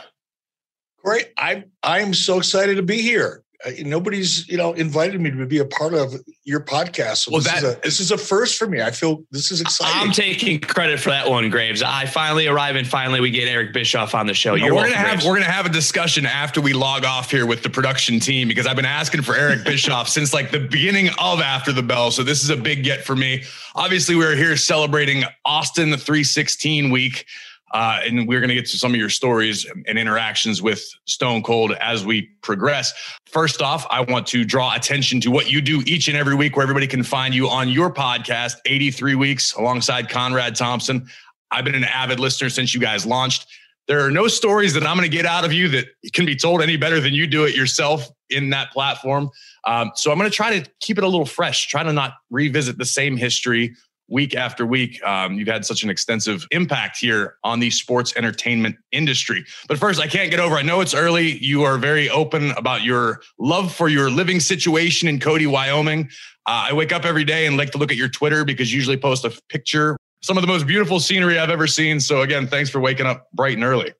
Great. 1.06 1.28
I 1.38 1.62
I'm 1.84 2.12
so 2.12 2.38
excited 2.38 2.74
to 2.74 2.82
be 2.82 3.00
here. 3.00 3.44
Uh, 3.64 3.70
nobody's 3.84 4.48
you 4.48 4.56
know 4.56 4.72
invited 4.72 5.20
me 5.20 5.30
to 5.30 5.46
be 5.46 5.58
a 5.58 5.64
part 5.64 5.94
of 5.94 6.12
your 6.42 6.58
podcast. 6.58 7.18
So 7.18 7.30
well, 7.30 7.40
this, 7.40 7.52
that, 7.52 7.62
is 7.62 7.74
a, 7.74 7.80
this 7.80 8.00
is 8.00 8.10
a 8.10 8.18
first 8.18 8.58
for 8.58 8.66
me. 8.66 8.82
I 8.82 8.90
feel 8.90 9.22
this 9.30 9.52
is 9.52 9.60
exciting. 9.60 9.94
I'm 9.94 10.10
taking 10.10 10.58
credit 10.58 10.98
for 10.98 11.10
that 11.10 11.30
one, 11.30 11.48
Graves. 11.48 11.80
I 11.80 12.06
finally 12.06 12.48
arrive 12.48 12.74
and 12.74 12.88
finally 12.88 13.20
we 13.20 13.30
get 13.30 13.46
Eric 13.46 13.72
Bischoff 13.72 14.16
on 14.16 14.26
the 14.26 14.34
show. 14.34 14.54
we're 14.54 14.68
gonna 14.68 14.96
have 14.96 15.24
we're 15.24 15.34
gonna 15.34 15.44
have 15.44 15.64
a 15.64 15.70
discussion 15.70 16.26
after 16.26 16.60
we 16.60 16.72
log 16.72 17.04
off 17.04 17.30
here 17.30 17.46
with 17.46 17.62
the 17.62 17.70
production 17.70 18.18
team 18.18 18.48
because 18.48 18.66
I've 18.66 18.74
been 18.74 18.84
asking 18.84 19.22
for 19.22 19.36
Eric 19.36 19.64
Bischoff 19.64 20.08
since 20.08 20.34
like 20.34 20.50
the 20.50 20.66
beginning 20.66 21.10
of 21.20 21.40
After 21.40 21.72
the 21.72 21.84
Bell. 21.84 22.10
So 22.10 22.24
this 22.24 22.42
is 22.42 22.50
a 22.50 22.56
big 22.56 22.82
get 22.82 23.04
for 23.04 23.14
me. 23.14 23.44
Obviously, 23.76 24.16
we're 24.16 24.34
here 24.34 24.56
celebrating 24.56 25.22
Austin 25.44 25.90
the 25.90 25.98
316 25.98 26.90
week. 26.90 27.26
Uh, 27.72 28.00
and 28.04 28.28
we're 28.28 28.40
going 28.40 28.48
to 28.48 28.54
get 28.54 28.66
to 28.66 28.78
some 28.78 28.92
of 28.92 29.00
your 29.00 29.08
stories 29.08 29.66
and 29.86 29.98
interactions 29.98 30.62
with 30.62 30.88
Stone 31.04 31.42
Cold 31.42 31.72
as 31.72 32.04
we 32.06 32.22
progress. 32.42 32.92
First 33.26 33.60
off, 33.60 33.86
I 33.90 34.00
want 34.02 34.26
to 34.28 34.44
draw 34.44 34.74
attention 34.74 35.20
to 35.22 35.30
what 35.30 35.50
you 35.50 35.60
do 35.60 35.82
each 35.84 36.08
and 36.08 36.16
every 36.16 36.34
week, 36.34 36.56
where 36.56 36.62
everybody 36.62 36.86
can 36.86 37.02
find 37.02 37.34
you 37.34 37.48
on 37.48 37.68
your 37.68 37.92
podcast, 37.92 38.56
83 38.66 39.16
Weeks, 39.16 39.52
alongside 39.54 40.08
Conrad 40.08 40.54
Thompson. 40.54 41.08
I've 41.50 41.64
been 41.64 41.74
an 41.74 41.84
avid 41.84 42.20
listener 42.20 42.50
since 42.50 42.72
you 42.72 42.80
guys 42.80 43.04
launched. 43.04 43.46
There 43.88 44.04
are 44.04 44.10
no 44.10 44.26
stories 44.26 44.74
that 44.74 44.84
I'm 44.84 44.96
going 44.96 45.08
to 45.08 45.16
get 45.16 45.26
out 45.26 45.44
of 45.44 45.52
you 45.52 45.68
that 45.68 45.86
can 46.12 46.26
be 46.26 46.34
told 46.34 46.60
any 46.60 46.76
better 46.76 47.00
than 47.00 47.14
you 47.14 47.26
do 47.26 47.44
it 47.44 47.54
yourself 47.54 48.08
in 48.30 48.50
that 48.50 48.72
platform. 48.72 49.30
Um, 49.64 49.92
so 49.94 50.10
I'm 50.10 50.18
going 50.18 50.30
to 50.30 50.34
try 50.34 50.58
to 50.58 50.70
keep 50.80 50.98
it 50.98 51.04
a 51.04 51.08
little 51.08 51.26
fresh, 51.26 51.68
try 51.68 51.82
to 51.82 51.92
not 51.92 52.14
revisit 52.30 52.78
the 52.78 52.84
same 52.84 53.16
history 53.16 53.76
week 54.08 54.34
after 54.34 54.66
week. 54.66 55.02
Um, 55.02 55.34
you've 55.34 55.48
had 55.48 55.64
such 55.64 55.82
an 55.82 55.90
extensive 55.90 56.46
impact 56.50 56.98
here 56.98 57.36
on 57.44 57.60
the 57.60 57.70
sports 57.70 58.14
entertainment 58.16 58.76
industry. 58.92 59.44
But 59.68 59.78
first, 59.78 60.00
I 60.00 60.06
can't 60.06 60.30
get 60.30 60.40
over. 60.40 60.56
I 60.56 60.62
know 60.62 60.80
it's 60.80 60.94
early. 60.94 61.38
You 61.38 61.64
are 61.64 61.78
very 61.78 62.08
open 62.10 62.52
about 62.52 62.82
your 62.82 63.20
love 63.38 63.72
for 63.74 63.88
your 63.88 64.10
living 64.10 64.40
situation 64.40 65.08
in 65.08 65.18
Cody, 65.18 65.46
Wyoming. 65.46 66.08
Uh, 66.46 66.68
I 66.70 66.72
wake 66.72 66.92
up 66.92 67.04
every 67.04 67.24
day 67.24 67.46
and 67.46 67.56
like 67.56 67.72
to 67.72 67.78
look 67.78 67.90
at 67.90 67.96
your 67.96 68.08
Twitter 68.08 68.44
because 68.44 68.72
you 68.72 68.76
usually 68.76 68.96
post 68.96 69.24
a 69.24 69.30
picture, 69.48 69.96
some 70.22 70.36
of 70.38 70.42
the 70.42 70.48
most 70.48 70.66
beautiful 70.66 71.00
scenery 71.00 71.38
I've 71.38 71.50
ever 71.50 71.66
seen. 71.66 71.98
So 71.98 72.22
again, 72.22 72.46
thanks 72.46 72.70
for 72.70 72.80
waking 72.80 73.06
up 73.06 73.28
bright 73.32 73.54
and 73.54 73.64
early. 73.64 73.92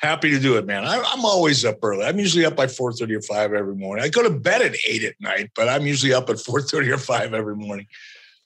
Happy 0.00 0.30
to 0.30 0.40
do 0.40 0.56
it, 0.56 0.66
man. 0.66 0.84
I, 0.84 0.96
am 0.96 1.24
always 1.24 1.64
up 1.64 1.78
early. 1.80 2.04
I'm 2.04 2.18
usually 2.18 2.44
up 2.44 2.56
by 2.56 2.66
4:30 2.66 3.18
or 3.18 3.22
5 3.22 3.52
every 3.52 3.76
morning. 3.76 4.04
I 4.04 4.08
go 4.08 4.24
to 4.24 4.30
bed 4.30 4.60
at 4.60 4.74
8 4.84 5.04
at 5.04 5.14
night, 5.20 5.50
but 5.54 5.68
I'm 5.68 5.86
usually 5.86 6.12
up 6.12 6.28
at 6.28 6.36
4:30 6.36 6.92
or 6.92 6.98
5 6.98 7.34
every 7.34 7.54
morning. 7.54 7.86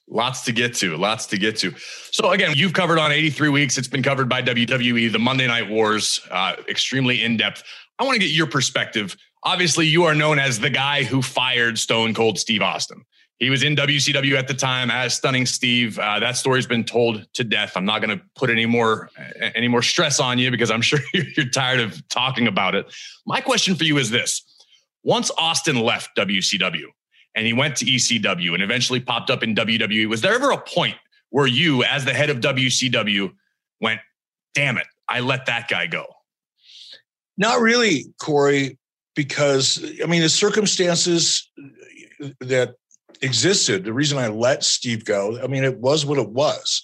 Lots 0.09 0.43
to 0.43 0.53
get 0.53 0.75
to, 0.77 0.97
lots 0.97 1.27
to 1.27 1.39
get 1.39 1.57
to. 1.59 1.75
So 2.13 2.31
again, 2.31 2.53
you've 2.55 2.73
covered 2.73 2.99
on 2.99 3.11
83 3.11 3.49
weeks. 3.49 3.77
It's 3.77 3.89
been 3.89 4.05
covered 4.05 4.29
by 4.29 4.41
WWE, 4.41 5.11
the 5.11 5.19
Monday 5.19 5.49
Night 5.49 5.69
Wars, 5.69 6.21
uh, 6.31 6.55
extremely 6.69 7.25
in 7.25 7.37
depth. 7.37 7.65
I 7.99 8.05
want 8.05 8.15
to 8.15 8.21
get 8.21 8.31
your 8.31 8.47
perspective. 8.47 9.17
Obviously, 9.43 9.87
you 9.87 10.05
are 10.05 10.15
known 10.15 10.39
as 10.39 10.61
the 10.61 10.71
guy 10.71 11.03
who 11.03 11.23
fired 11.23 11.79
Stone 11.79 12.15
Cold 12.15 12.39
Steve 12.39 12.63
Austin. 12.63 13.05
He 13.39 13.51
was 13.51 13.63
in 13.63 13.77
WCW 13.77 14.35
at 14.39 14.49
the 14.49 14.55
time 14.55 14.91
as 14.91 15.15
Stunning 15.15 15.45
Steve. 15.45 15.99
Uh, 15.99 16.19
that 16.21 16.37
story's 16.37 16.67
been 16.67 16.85
told 16.85 17.27
to 17.35 17.45
death. 17.45 17.73
I'm 17.77 17.85
not 17.85 18.01
going 18.01 18.17
to 18.17 18.25
put 18.35 18.49
any 18.49 18.65
more 18.65 19.11
any 19.55 19.69
more 19.69 19.83
stress 19.83 20.21
on 20.21 20.39
you 20.39 20.51
because 20.51 20.71
I'm 20.71 20.81
sure 20.83 21.01
you're 21.13 21.49
tired 21.51 21.81
of 21.81 22.07
talking 22.09 22.47
about 22.47 22.75
it. 22.75 22.87
My 23.27 23.41
question 23.41 23.75
for 23.75 23.85
you 23.85 23.99
is 23.99 24.11
this: 24.11 24.43
Once 25.03 25.31
Austin 25.37 25.79
left 25.79 26.17
WCW, 26.17 26.87
and 27.37 27.47
he 27.47 27.53
went 27.53 27.77
to 27.77 27.85
ECW 27.85 28.55
and 28.55 28.63
eventually 28.63 28.99
popped 28.99 29.31
up 29.31 29.43
in 29.43 29.55
WWE. 29.55 30.09
Was 30.09 30.23
there 30.23 30.35
ever 30.35 30.51
a 30.51 30.59
point 30.59 30.97
where 31.29 31.47
you, 31.47 31.85
as 31.85 32.05
the 32.05 32.15
head 32.15 32.31
of 32.31 32.39
WCW, 32.39 33.33
went, 33.81 34.01
damn 34.55 34.79
it, 34.79 34.87
I 35.07 35.21
let 35.21 35.45
that 35.47 35.69
guy 35.69 35.87
go? 35.87 36.07
Not 37.37 37.61
really, 37.61 38.07
Corey, 38.19 38.79
because 39.15 39.85
I 40.03 40.07
mean, 40.07 40.23
the 40.23 40.31
circumstances 40.31 41.51
that 42.41 42.77
existed, 43.21 43.85
the 43.85 43.93
reason 43.93 44.17
I 44.17 44.29
let 44.29 44.65
Steve 44.65 45.05
go, 45.05 45.39
I 45.43 45.47
mean, 45.47 45.63
it 45.63 45.79
was 45.79 46.07
what 46.07 46.19
it 46.19 46.31
was. 46.31 46.83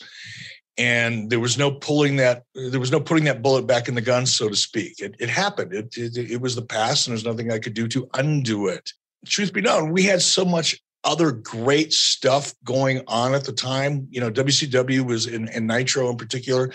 And 0.77 1.31
there 1.31 1.41
was 1.41 1.57
no 1.57 1.71
pulling 1.71 2.17
that, 2.17 2.45
there 2.55 2.81
was 2.81 2.93
no 2.93 3.01
putting 3.01 3.25
that 3.25 3.43
bullet 3.43 3.67
back 3.67 3.89
in 3.89 3.95
the 3.95 4.01
gun, 4.03 4.27
so 4.27 4.49
to 4.51 4.57
speak. 4.57 5.01
It, 5.01 5.15
it 5.19 5.31
happened. 5.31 5.73
It, 5.73 5.97
it, 5.97 6.17
it 6.33 6.41
was 6.41 6.55
the 6.55 6.63
past, 6.63 7.07
and 7.07 7.13
there's 7.13 7.25
nothing 7.25 7.51
I 7.51 7.59
could 7.59 7.75
do 7.75 7.89
to 7.89 8.09
undo 8.15 8.69
it 8.69 8.93
truth 9.27 9.53
be 9.53 9.61
known, 9.61 9.93
we 9.93 10.03
had 10.03 10.23
so 10.23 10.45
much 10.45 10.81
other 11.05 11.33
great 11.33 11.93
stuff 11.93 12.55
going 12.65 13.03
on 13.09 13.35
at 13.35 13.45
the 13.45 13.53
time. 13.53 14.07
You 14.11 14.21
know, 14.21 14.31
WCW 14.31 15.05
was 15.05 15.27
in, 15.27 15.49
and 15.49 15.67
Nitro 15.67 16.09
in 16.11 16.17
particular 16.17 16.71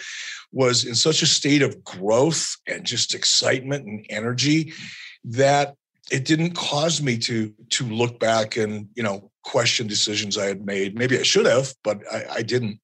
was 0.52 0.86
in 0.86 0.96
such 0.96 1.22
a 1.22 1.28
state 1.28 1.62
of 1.62 1.84
growth 1.84 2.56
and 2.68 2.86
just 2.86 3.14
excitement 3.14 3.86
and 3.86 4.06
energy 4.10 4.74
that 5.24 5.76
it 6.12 6.26
didn't 6.26 6.52
cause 6.52 7.02
me 7.02 7.18
to 7.18 7.54
to 7.70 7.86
look 7.86 8.20
back 8.20 8.56
and 8.56 8.88
you 8.96 9.04
know 9.04 9.30
question 9.44 9.88
decisions 9.88 10.38
I 10.38 10.46
had 10.46 10.66
made. 10.66 10.98
Maybe 10.98 11.18
I 11.18 11.24
should 11.24 11.46
have, 11.46 11.74
but 11.84 12.02
I, 12.12 12.26
I 12.36 12.42
didn't. 12.42 12.80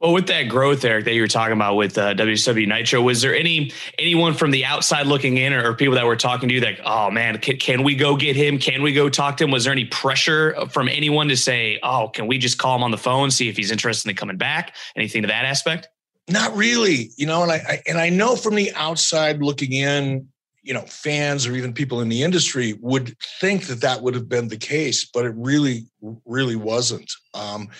Well, 0.00 0.12
with 0.12 0.26
that 0.26 0.44
growth, 0.44 0.84
Eric, 0.84 1.06
that 1.06 1.14
you 1.14 1.22
were 1.22 1.28
talking 1.28 1.54
about 1.54 1.76
with 1.76 1.96
uh, 1.96 2.12
WCW 2.14 2.68
Nitro, 2.68 3.00
was 3.00 3.22
there 3.22 3.34
any 3.34 3.72
anyone 3.98 4.34
from 4.34 4.50
the 4.50 4.66
outside 4.66 5.06
looking 5.06 5.38
in, 5.38 5.54
or, 5.54 5.70
or 5.70 5.74
people 5.74 5.94
that 5.94 6.04
were 6.04 6.16
talking 6.16 6.50
to 6.50 6.54
you, 6.54 6.60
like, 6.60 6.80
oh 6.84 7.10
man, 7.10 7.38
can, 7.38 7.56
can, 7.56 7.82
we 7.82 7.94
go 7.94 8.14
get 8.14 8.36
him? 8.36 8.58
Can 8.58 8.82
we 8.82 8.92
go 8.92 9.08
talk 9.08 9.38
to 9.38 9.44
him? 9.44 9.50
Was 9.50 9.64
there 9.64 9.72
any 9.72 9.86
pressure 9.86 10.54
from 10.68 10.88
anyone 10.88 11.28
to 11.28 11.36
say, 11.36 11.78
oh, 11.82 12.08
can 12.08 12.26
we 12.26 12.36
just 12.36 12.58
call 12.58 12.76
him 12.76 12.82
on 12.82 12.90
the 12.90 12.98
phone, 12.98 13.30
see 13.30 13.48
if 13.48 13.56
he's 13.56 13.70
interested 13.70 14.10
in 14.10 14.16
coming 14.16 14.36
back? 14.36 14.76
Anything 14.96 15.22
to 15.22 15.28
that 15.28 15.46
aspect? 15.46 15.88
Not 16.28 16.54
really, 16.54 17.12
you 17.16 17.26
know. 17.26 17.42
And 17.42 17.52
I, 17.52 17.56
I 17.56 17.82
and 17.86 17.96
I 17.96 18.10
know 18.10 18.36
from 18.36 18.54
the 18.54 18.72
outside 18.74 19.40
looking 19.40 19.72
in, 19.72 20.28
you 20.62 20.74
know, 20.74 20.82
fans 20.82 21.46
or 21.46 21.54
even 21.54 21.72
people 21.72 22.02
in 22.02 22.10
the 22.10 22.22
industry 22.22 22.74
would 22.82 23.16
think 23.40 23.64
that 23.68 23.80
that 23.80 24.02
would 24.02 24.14
have 24.14 24.28
been 24.28 24.48
the 24.48 24.58
case, 24.58 25.06
but 25.06 25.24
it 25.24 25.32
really, 25.36 25.86
really 26.26 26.56
wasn't. 26.56 27.10
Um, 27.32 27.70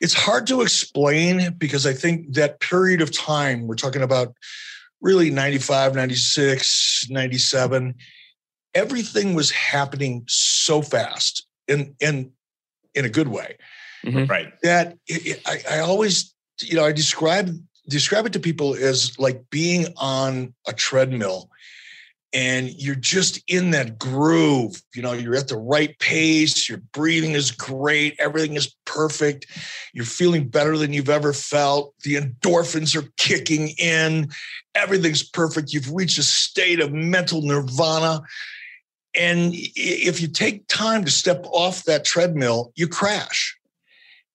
it's 0.00 0.14
hard 0.14 0.46
to 0.48 0.60
explain 0.60 1.54
because 1.58 1.86
I 1.86 1.92
think 1.92 2.34
that 2.34 2.60
period 2.60 3.00
of 3.00 3.12
time, 3.12 3.66
we're 3.66 3.74
talking 3.74 4.02
about 4.02 4.34
really 5.00 5.30
95, 5.30 5.94
96, 5.94 7.06
97, 7.10 7.94
everything 8.74 9.34
was 9.34 9.50
happening 9.50 10.24
so 10.26 10.82
fast 10.82 11.46
in, 11.66 11.94
in, 12.00 12.32
in 12.94 13.04
a 13.04 13.08
good 13.08 13.28
way. 13.28 13.56
Mm-hmm. 14.04 14.26
Right. 14.26 14.52
That 14.62 14.96
it, 15.06 15.26
it, 15.26 15.42
I, 15.46 15.76
I 15.76 15.78
always, 15.80 16.34
you 16.62 16.76
know, 16.76 16.84
I 16.84 16.92
describe 16.92 17.50
describe 17.88 18.26
it 18.26 18.32
to 18.34 18.38
people 18.38 18.74
as 18.74 19.18
like 19.18 19.42
being 19.50 19.86
on 19.96 20.54
a 20.66 20.72
treadmill 20.72 21.50
and 22.34 22.70
you're 22.70 22.94
just 22.94 23.42
in 23.48 23.70
that 23.70 23.98
groove. 23.98 24.82
You 24.94 25.02
know, 25.02 25.12
you're 25.12 25.36
at 25.36 25.48
the 25.48 25.56
right 25.56 25.98
pace, 25.98 26.68
your 26.68 26.78
breathing 26.92 27.32
is 27.32 27.50
great, 27.50 28.16
everything 28.18 28.54
is 28.54 28.74
perfect, 28.84 29.46
you're 29.94 30.04
feeling 30.04 30.48
better 30.48 30.76
than 30.76 30.92
you've 30.92 31.08
ever 31.08 31.32
felt, 31.32 31.94
the 32.04 32.16
endorphins 32.16 32.94
are 32.94 33.08
kicking 33.16 33.68
in, 33.78 34.28
everything's 34.74 35.22
perfect. 35.22 35.72
You've 35.72 35.92
reached 35.92 36.18
a 36.18 36.22
state 36.22 36.80
of 36.80 36.92
mental 36.92 37.42
nirvana. 37.42 38.22
And 39.14 39.52
if 39.54 40.20
you 40.20 40.28
take 40.28 40.66
time 40.68 41.04
to 41.04 41.10
step 41.10 41.44
off 41.46 41.84
that 41.84 42.04
treadmill, 42.04 42.72
you 42.76 42.88
crash. 42.88 43.56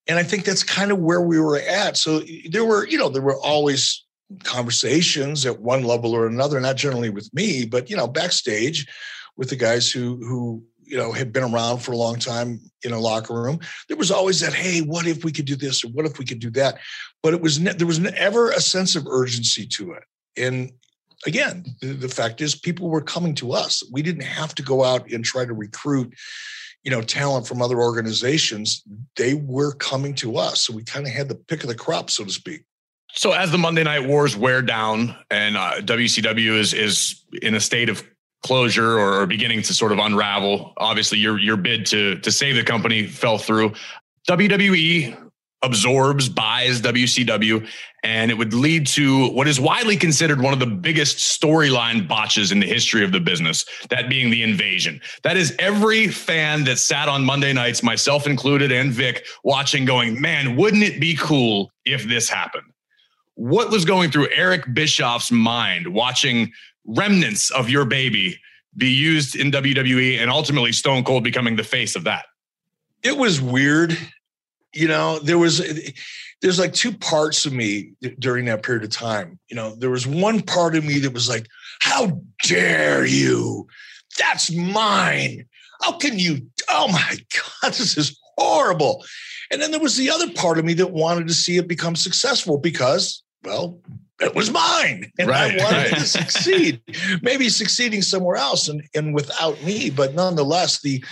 And 0.08 0.20
I 0.20 0.24
think 0.24 0.44
that's 0.44 0.64
kind 0.64 0.92
of 0.92 1.00
where 1.00 1.22
we 1.22 1.40
were 1.40 1.60
at. 1.60 1.96
So 1.96 2.22
there 2.50 2.66
were, 2.66 2.86
you 2.88 2.98
know, 2.98 3.08
there 3.10 3.22
were 3.22 3.40
always 3.40 4.04
conversations 4.44 5.46
at 5.46 5.60
one 5.60 5.84
level 5.84 6.14
or 6.14 6.28
another, 6.28 6.60
not 6.60 6.78
generally 6.78 7.10
with 7.10 7.34
me, 7.34 7.66
but 7.66 7.90
you 7.90 7.98
know, 7.98 8.08
backstage 8.08 8.88
with 9.38 9.50
the 9.50 9.56
guys 9.56 9.92
who 9.92 10.18
who 10.18 10.64
you 10.82 10.98
know 10.98 11.12
had 11.12 11.34
been 11.34 11.44
around 11.44 11.80
for 11.80 11.92
a 11.92 11.98
long 11.98 12.18
time 12.18 12.60
in 12.84 12.92
a 12.92 13.00
locker 13.00 13.34
room. 13.34 13.60
There 13.88 13.98
was 13.98 14.12
always 14.12 14.40
that, 14.42 14.54
hey, 14.54 14.82
what 14.82 15.08
if 15.08 15.24
we 15.24 15.32
could 15.32 15.46
do 15.46 15.56
this 15.56 15.84
or 15.84 15.90
what 15.90 16.06
if 16.06 16.20
we 16.20 16.26
could 16.26 16.40
do 16.40 16.52
that? 16.52 16.80
But 17.22 17.34
it 17.34 17.42
was 17.42 17.60
ne- 17.60 17.74
there 17.74 17.88
was 17.88 18.00
never 18.00 18.52
a 18.52 18.62
sense 18.62 18.96
of 18.96 19.08
urgency 19.08 19.66
to 19.68 19.94
it. 19.94 20.04
And 20.38 20.72
again, 21.26 21.66
the, 21.82 21.94
the 21.94 22.10
fact 22.10 22.42
is, 22.42 22.56
people 22.56 22.90
were 22.90 23.02
coming 23.02 23.36
to 23.36 23.54
us. 23.54 23.84
We 23.92 24.02
didn't 24.02 24.24
have 24.24 24.54
to 24.56 24.64
go 24.64 24.84
out 24.84 25.12
and 25.12 25.24
try 25.24 25.46
to 25.46 25.54
recruit 25.54 26.14
you 26.84 26.92
know 26.92 27.02
talent 27.02 27.48
from 27.48 27.62
other 27.62 27.80
organizations 27.80 28.84
they 29.16 29.34
were 29.34 29.74
coming 29.74 30.14
to 30.14 30.38
us 30.38 30.64
so 30.64 30.74
we 30.74 30.84
kind 30.84 31.08
of 31.08 31.14
had 31.14 31.30
the 31.30 31.36
pick 31.36 31.64
of 31.64 31.70
the 31.70 31.76
crop 31.76 32.10
so 32.10 32.24
to 32.26 32.30
speak 32.30 32.64
so 33.16 33.32
as 33.32 33.52
the 33.52 33.58
Monday 33.58 33.84
Night 33.84 34.08
Wars 34.08 34.36
wear 34.36 34.62
down 34.62 35.16
and 35.30 35.56
uh, 35.56 35.74
WCW 35.82 36.58
is 36.58 36.74
is 36.74 37.24
in 37.42 37.56
a 37.56 37.60
state 37.60 37.90
of 37.90 38.04
closure 38.44 39.00
or 39.00 39.26
beginning 39.26 39.62
to 39.62 39.74
sort 39.74 39.92
of 39.92 40.00
unravel, 40.00 40.74
obviously 40.78 41.20
your 41.20 41.40
your 41.40 41.58
bid 41.58 41.86
to 41.88 42.18
to 42.20 42.32
save 42.32 42.56
the 42.56 42.64
company 42.64 43.06
fell 43.06 43.38
through. 43.38 43.74
WWE 44.28 45.18
absorbs, 45.62 46.28
buys 46.28 46.82
WCW, 46.82 47.66
and 48.04 48.30
it 48.30 48.34
would 48.34 48.54
lead 48.54 48.86
to 48.86 49.30
what 49.30 49.48
is 49.48 49.60
widely 49.60 49.96
considered 49.96 50.42
one 50.42 50.54
of 50.54 50.60
the 50.60 50.66
biggest 50.66 51.18
storyline 51.18 52.06
botches 52.08 52.52
in 52.52 52.60
the 52.60 52.68
history 52.68 53.04
of 53.04 53.12
the 53.12 53.20
business, 53.20 53.66
that 53.90 54.10
being 54.10 54.30
the 54.30 54.44
invasion. 54.44 55.00
That 55.24 55.38
is 55.38 55.56
every 55.60 56.10
fan 56.10 56.66
that 56.66 56.80
sat 56.80 57.08
on 57.08 57.24
Monday 57.24 57.54
nights, 57.54 57.82
myself 57.82 58.28
included, 58.28 58.72
and 58.72 58.92
Vic, 58.92 59.26
watching, 59.44 59.86
going, 59.86 60.20
man, 60.20 60.58
wouldn't 60.58 60.84
it 60.84 61.00
be 61.00 61.16
cool 61.16 61.72
if 61.86 62.04
this 62.04 62.28
happened? 62.28 62.73
What 63.36 63.70
was 63.72 63.86
going 63.86 64.12
through 64.12 64.30
Eric 64.36 64.74
Bischoff's 64.74 65.32
mind 65.32 65.88
watching 65.88 66.52
remnants 66.86 67.50
of 67.52 67.70
your 67.70 67.86
baby 67.86 68.40
be 68.76 68.90
used 68.90 69.36
in 69.36 69.52
WWE 69.52 70.20
and 70.20 70.30
ultimately 70.30 70.72
Stone 70.72 71.04
Cold 71.04 71.24
becoming 71.24 71.56
the 71.56 71.64
face 71.64 71.96
of 71.96 72.04
that? 72.04 72.26
It 73.02 73.18
was 73.18 73.42
weird. 73.42 73.98
You 74.74 74.88
know, 74.88 75.20
there 75.20 75.38
was 75.38 75.62
there's 76.42 76.60
like 76.60 76.74
two 76.74 76.92
parts 76.92 77.46
of 77.46 77.54
me 77.54 77.94
during 78.20 78.46
that 78.46 78.64
period 78.64 78.84
of 78.84 78.90
time. 78.90 79.40
You 79.50 79.56
know, 79.56 79.76
there 79.76 79.90
was 79.90 80.06
one 80.06 80.42
part 80.42 80.76
of 80.76 80.84
me 80.84 81.00
that 81.00 81.14
was 81.14 81.30
like, 81.30 81.48
"How 81.82 82.22
dare 82.44 83.06
you? 83.06 83.68
That's 84.18 84.52
mine. 84.52 85.46
How 85.82 85.94
can 85.94 86.20
you? 86.20 86.48
Oh 86.70 86.88
my 86.88 87.18
god, 87.62 87.74
this 87.74 87.98
is 87.98 88.20
horrible." 88.38 89.04
And 89.52 89.62
then 89.62 89.72
there 89.72 89.80
was 89.80 89.96
the 89.96 90.10
other 90.10 90.32
part 90.32 90.58
of 90.58 90.66
me 90.66 90.74
that 90.76 90.92
wanted 90.92 91.28
to 91.28 91.34
see 91.34 91.58
it 91.58 91.68
become 91.68 91.96
successful 91.96 92.58
because 92.58 93.23
well, 93.44 93.80
it 94.22 94.36
was 94.36 94.52
mine 94.52 95.12
and 95.20 95.28
right, 95.28 95.60
I 95.60 95.64
wanted 95.64 95.92
right. 95.92 96.00
to 96.00 96.06
succeed. 96.06 96.82
Maybe 97.22 97.50
succeeding 97.50 98.02
somewhere 98.02 98.38
else 98.38 98.68
and, 98.68 98.84
and 98.96 99.14
without 99.14 99.62
me, 99.64 99.90
but 99.90 100.14
nonetheless, 100.14 100.82
the 100.82 101.04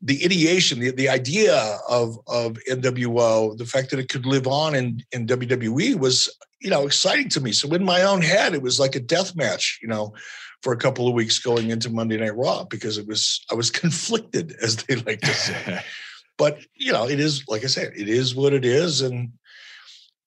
the 0.00 0.24
ideation, 0.24 0.78
the, 0.78 0.92
the 0.92 1.08
idea 1.08 1.78
of 1.88 2.18
of 2.26 2.56
NWO, 2.70 3.56
the 3.56 3.66
fact 3.66 3.90
that 3.90 3.98
it 3.98 4.08
could 4.08 4.26
live 4.26 4.46
on 4.46 4.74
in, 4.74 5.02
in 5.12 5.26
WWE 5.26 5.98
was, 5.98 6.32
you 6.60 6.70
know, 6.70 6.86
exciting 6.86 7.28
to 7.30 7.40
me. 7.40 7.52
So 7.52 7.72
in 7.74 7.84
my 7.84 8.02
own 8.02 8.22
head, 8.22 8.54
it 8.54 8.62
was 8.62 8.78
like 8.78 8.94
a 8.94 9.00
death 9.00 9.34
match, 9.34 9.78
you 9.82 9.88
know, 9.88 10.14
for 10.62 10.72
a 10.72 10.76
couple 10.76 11.08
of 11.08 11.14
weeks 11.14 11.38
going 11.38 11.70
into 11.70 11.90
Monday 11.90 12.16
Night 12.16 12.36
Raw 12.36 12.64
because 12.64 12.98
it 12.98 13.06
was 13.06 13.44
I 13.50 13.54
was 13.54 13.70
conflicted, 13.82 14.54
as 14.62 14.76
they 14.76 14.96
like 14.96 15.20
to 15.22 15.34
say. 15.34 15.80
but 16.38 16.58
you 16.74 16.92
know, 16.92 17.08
it 17.08 17.18
is 17.18 17.44
like 17.48 17.64
I 17.64 17.68
said, 17.68 17.92
it 17.96 18.08
is 18.08 18.34
what 18.34 18.52
it 18.52 18.64
is, 18.64 19.00
and 19.00 19.32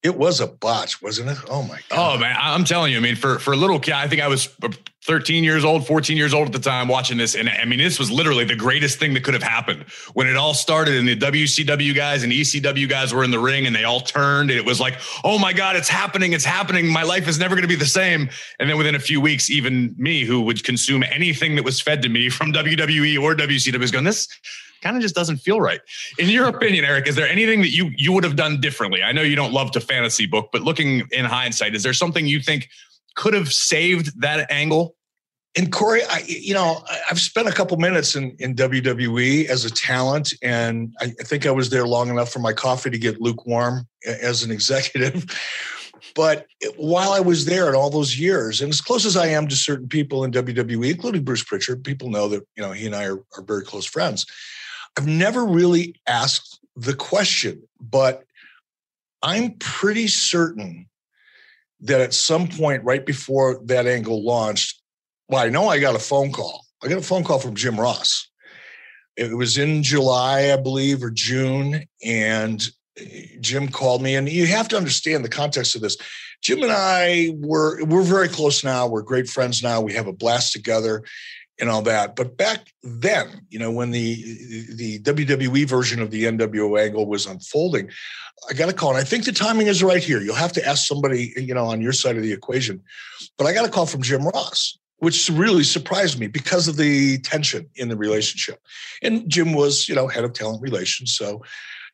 it 0.04 0.18
was 0.18 0.39
a 0.39 0.47
botch, 0.47 1.02
wasn't 1.02 1.30
it? 1.30 1.38
Oh 1.47 1.62
my 1.62 1.80
god! 1.89 2.16
Oh 2.16 2.20
man, 2.20 2.36
I'm 2.39 2.64
telling 2.64 2.91
you. 2.91 2.97
I 2.97 3.02
mean, 3.02 3.16
for 3.16 3.38
for 3.38 3.54
a 3.54 3.56
little 3.56 3.80
kid, 3.80 3.93
I 3.93 4.08
think 4.08 4.22
I 4.22 4.28
was 4.28 4.49
uh, 4.64 4.70
13 5.04 5.43
years 5.43 5.64
old, 5.64 5.86
14 5.86 6.18
years 6.18 6.34
old 6.34 6.47
at 6.47 6.54
the 6.54 6.60
time 6.60 6.88
watching 6.88 7.18
this, 7.18 7.36
and 7.36 7.47
I 7.47 7.66
mean, 7.66 7.78
this 7.78 7.99
was 7.99 8.10
literally 8.10 8.43
the 8.43 8.56
greatest 8.56 8.97
thing 8.97 9.14
that 9.14 9.24
could 9.24 9.36
have 9.36 9.43
happened 9.43 9.86
when 10.14 10.28
it 10.28 10.36
all 10.36 10.56
started. 10.56 10.95
And 10.95 11.08
the 11.08 11.16
WCW 11.16 11.95
guys 11.95 12.24
and 12.24 12.32
ECW 12.32 12.89
guys 12.89 13.14
were 13.14 13.24
in 13.24 13.30
the 13.30 13.39
ring, 13.39 13.68
and 13.68 13.76
they 13.76 13.84
all 13.84 14.02
turned, 14.02 14.49
and 14.49 14.60
it 14.60 14.66
was 14.66 14.80
like, 14.80 14.99
oh 15.24 15.38
my 15.38 15.54
god, 15.54 15.76
it's 15.76 15.89
happening! 15.89 16.34
It's 16.34 16.45
happening! 16.45 16.88
My 16.88 17.04
life 17.04 17.28
is 17.28 17.38
never 17.38 17.54
going 17.54 17.64
to 17.64 17.68
be 17.68 17.76
the 17.76 17.86
same. 17.86 18.30
And 18.60 18.70
then 18.70 18.78
within 18.78 18.95
a 18.95 18.99
few 18.99 19.22
weeks, 19.22 19.52
even 19.52 19.93
me, 19.97 20.26
who 20.26 20.41
would 20.41 20.64
consume 20.64 21.04
anything 21.04 21.56
that 21.56 21.64
was 21.64 21.80
fed 21.80 22.02
to 22.02 22.10
me 22.10 22.30
from 22.38 22.54
WWE 22.54 23.22
or 23.22 23.36
WCW, 23.36 23.82
is 23.82 23.91
going 23.91 24.06
this 24.06 24.28
kind 24.82 24.95
of 24.95 25.01
just 25.01 25.15
doesn't 25.15 25.38
feel 25.38 25.61
right. 25.61 25.82
In 26.17 26.29
your 26.29 26.47
opinion, 26.47 26.86
Eric, 26.86 27.07
is 27.07 27.15
there 27.15 27.27
anything 27.27 27.61
that 27.61 27.69
you 27.69 27.91
you 27.95 28.11
would 28.11 28.23
have 28.23 28.36
done 28.36 28.59
differently? 28.59 29.03
I 29.03 29.11
know 29.11 29.21
you 29.21 29.36
don't 29.36 29.53
love 29.53 29.71
to 29.71 29.79
fantasy 29.79 30.25
book, 30.25 30.49
but 30.51 30.61
looking 30.61 31.03
in 31.11 31.25
hindsight, 31.25 31.75
is 31.75 31.84
there 31.84 31.93
something 31.93 32.27
you 32.27 32.39
think 32.39 32.69
could 33.15 33.34
have 33.34 33.51
saved 33.51 34.21
that 34.21 34.51
angle? 34.51 34.95
And 35.57 35.71
Corey, 35.71 36.01
I 36.09 36.23
you 36.27 36.53
know 36.53 36.84
I've 37.09 37.19
spent 37.19 37.47
a 37.47 37.51
couple 37.51 37.77
minutes 37.77 38.15
in 38.15 38.36
in 38.39 38.55
WWE 38.55 39.45
as 39.47 39.65
a 39.65 39.69
talent, 39.69 40.34
and 40.41 40.93
I, 41.01 41.13
I 41.19 41.23
think 41.23 41.45
I 41.45 41.51
was 41.51 41.69
there 41.69 41.86
long 41.86 42.09
enough 42.09 42.32
for 42.32 42.39
my 42.39 42.53
coffee 42.53 42.89
to 42.89 42.97
get 42.97 43.19
lukewarm 43.19 43.88
as 44.05 44.43
an 44.43 44.51
executive. 44.57 45.25
But 46.15 46.47
while 46.77 47.11
I 47.11 47.19
was 47.19 47.45
there 47.45 47.69
in 47.69 47.75
all 47.75 47.89
those 47.89 48.17
years, 48.17 48.61
and 48.61 48.69
as 48.69 48.82
close 48.82 49.05
as 49.05 49.15
I 49.15 49.27
am 49.27 49.47
to 49.47 49.55
certain 49.55 49.88
people 49.88 50.23
in 50.23 50.32
WWE, 50.32 50.91
including 50.91 51.23
Bruce 51.23 51.43
Pritchard, 51.43 51.84
people 51.84 52.09
know 52.09 52.27
that 52.29 52.45
you 52.55 52.63
know 52.63 52.71
he 52.71 52.86
and 52.86 52.95
I 52.95 53.05
are, 53.05 53.23
are 53.38 53.43
very 53.43 53.63
close 53.63 53.86
friends. 53.86 54.25
I've 54.98 55.08
never 55.08 55.46
really 55.46 55.96
asked 56.08 56.60
the 56.76 56.94
question, 56.94 57.64
but 57.80 58.24
I'm 59.24 59.54
pretty 59.60 60.08
certain 60.08 60.88
that 61.82 62.02
at 62.02 62.14
some 62.14 62.48
point 62.48 62.84
right 62.84 63.06
before 63.06 63.62
that 63.66 63.88
angle 63.88 64.24
launched, 64.24 64.82
well, 65.30 65.44
I 65.44 65.50
know 65.50 65.68
I 65.68 65.80
got 65.80 65.96
a 65.96 66.00
phone 66.00 66.32
call. 66.32 66.66
I 66.84 66.88
got 66.88 66.98
a 66.98 67.04
phone 67.04 67.24
call 67.24 67.39
from 67.39 67.56
Jim 67.56 67.80
Ross. 67.80 68.28
It 69.18 69.36
was 69.36 69.58
in 69.58 69.84
July, 69.84 70.52
I 70.52 70.58
believe, 70.58 71.04
or 71.04 71.12
June, 71.12 71.86
and 72.04 72.62
Jim 73.39 73.68
called 73.68 74.02
me. 74.02 74.16
And 74.16 74.28
you 74.28 74.48
have 74.48 74.68
to 74.70 74.78
understand 74.78 75.24
the 75.24 75.30
context 75.30 75.76
of 75.76 75.82
this. 75.82 75.98
Jim 76.42 76.64
and 76.64 76.72
I 76.72 77.34
were 77.38 77.84
we're 77.86 78.02
very 78.02 78.28
close 78.28 78.64
now. 78.64 78.88
We're 78.88 79.04
great 79.04 79.30
friends 79.30 79.62
now. 79.62 79.80
We 79.80 79.94
have 79.94 80.08
a 80.08 80.14
blast 80.14 80.54
together 80.54 81.04
and 81.62 81.70
all 81.70 81.84
that. 81.84 82.16
But 82.16 82.36
back 82.36 82.74
then, 82.84 83.45
you 83.49 83.59
know, 83.59 83.72
when 83.72 83.91
the 83.91 84.16
the 84.76 84.99
WWE 84.99 85.66
version 85.68 86.01
of 86.01 86.09
the 86.09 86.24
NWO 86.24 86.82
angle 86.82 87.05
was 87.05 87.28
unfolding, 87.28 87.89
I 88.49 88.53
got 88.53 88.68
a 88.68 88.74
call, 88.74 88.89
and 88.89 88.97
I 88.97 89.03
think 89.03 89.24
the 89.24 89.32
timing 89.32 89.68
is 89.68 89.84
right 89.84 90.03
here. 90.03 90.20
You'll 90.20 90.36
have 90.36 90.53
to 90.53 90.68
ask 90.68 90.88
somebody, 90.88 91.34
you 91.38 91.53
know, 91.53 91.66
on 91.66 91.80
your 91.80 91.93
side 91.93 92.18
of 92.18 92.24
the 92.24 92.34
equation. 92.34 92.82
But 93.38 93.45
I 93.45 93.53
got 93.53 93.66
a 93.66 93.70
call 93.70 93.86
from 93.86 94.01
Jim 94.01 94.26
Ross, 94.26 94.78
which 94.97 95.30
really 95.30 95.64
surprised 95.64 96.20
me 96.20 96.28
because 96.28 96.68
of 96.68 96.78
the 96.78 97.20
tension 97.20 97.70
in 97.76 97.89
the 97.89 97.95
relationship. 97.95 98.59
And 99.03 99.30
Jim 99.30 99.53
was, 99.53 99.88
you 99.88 99.93
know, 99.95 100.07
head 100.07 100.26
of 100.26 100.34
talent 100.34 100.62
relations, 100.62 101.14
so. 101.14 101.43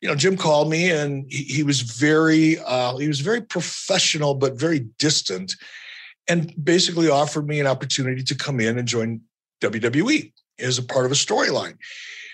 You 0.00 0.08
know, 0.08 0.14
Jim 0.14 0.36
called 0.36 0.70
me, 0.70 0.92
and 0.92 1.26
he, 1.28 1.42
he 1.42 1.62
was 1.64 1.80
very, 1.80 2.56
uh, 2.60 2.96
he 2.98 3.08
was 3.08 3.18
very 3.18 3.40
professional, 3.40 4.32
but 4.32 4.54
very 4.54 4.86
distant, 5.00 5.56
and 6.28 6.54
basically 6.64 7.08
offered 7.10 7.48
me 7.48 7.58
an 7.58 7.66
opportunity 7.66 8.22
to 8.22 8.36
come 8.36 8.60
in 8.60 8.78
and 8.78 8.86
join 8.86 9.22
WWE 9.60 10.32
as 10.58 10.78
a 10.78 10.82
part 10.82 11.06
of 11.06 11.12
a 11.12 11.14
storyline. 11.14 11.76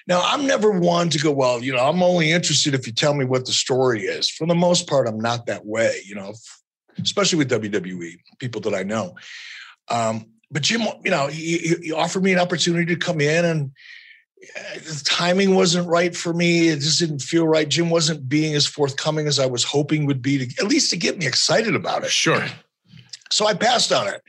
Now, 0.07 0.22
I'm 0.22 0.47
never 0.47 0.70
one 0.70 1.09
to 1.11 1.18
go, 1.18 1.33
well, 1.33 1.62
you 1.62 1.72
know, 1.72 1.83
I'm 1.83 2.03
only 2.03 2.31
interested 2.31 2.75
if 2.75 2.87
you 2.87 2.93
tell 2.93 3.14
me 3.14 3.25
what 3.25 3.47
the 3.47 3.53
story 3.53 4.03
is. 4.03 4.29
For 4.29 4.47
the 4.47 4.55
most 4.55 4.87
part, 4.87 5.09
I'm 5.09 5.18
not 5.18 5.47
that 5.47 5.64
way, 5.64 6.01
you 6.05 6.14
know, 6.14 6.35
especially 7.03 7.39
with 7.39 7.51
WWE, 7.51 8.18
people 8.39 8.61
that 8.62 8.75
I 8.75 8.83
know. 8.83 9.14
Um, 9.89 10.27
but 10.51 10.62
Jim, 10.62 10.83
you 11.05 11.11
know, 11.11 11.29
he, 11.29 11.77
he, 11.83 11.93
offered 11.93 12.22
me 12.22 12.33
an 12.33 12.39
opportunity 12.39 12.95
to 12.95 13.01
come 13.01 13.20
in 13.20 13.45
and 13.45 13.72
uh, 14.57 14.75
the 14.75 15.03
timing 15.05 15.55
wasn't 15.55 15.89
right 15.89 16.14
for 16.14 16.33
me. 16.33 16.68
It 16.68 16.81
just 16.81 17.01
didn't 17.01 17.20
feel 17.20 17.47
right. 17.47 17.68
Jim 17.68 17.91
wasn't 17.91 18.29
being 18.29 18.55
as 18.55 18.66
forthcoming 18.66 19.27
as 19.27 19.39
I 19.39 19.47
was 19.47 19.64
hoping 19.64 20.07
would 20.07 20.22
be 20.22 20.47
to 20.47 20.62
at 20.62 20.68
least 20.68 20.91
to 20.91 20.97
get 20.97 21.18
me 21.18 21.27
excited 21.27 21.75
about 21.75 22.05
it. 22.05 22.11
Sure. 22.11 22.45
So 23.31 23.47
I 23.47 23.55
passed 23.55 23.91
on 23.91 24.07
it. 24.07 24.22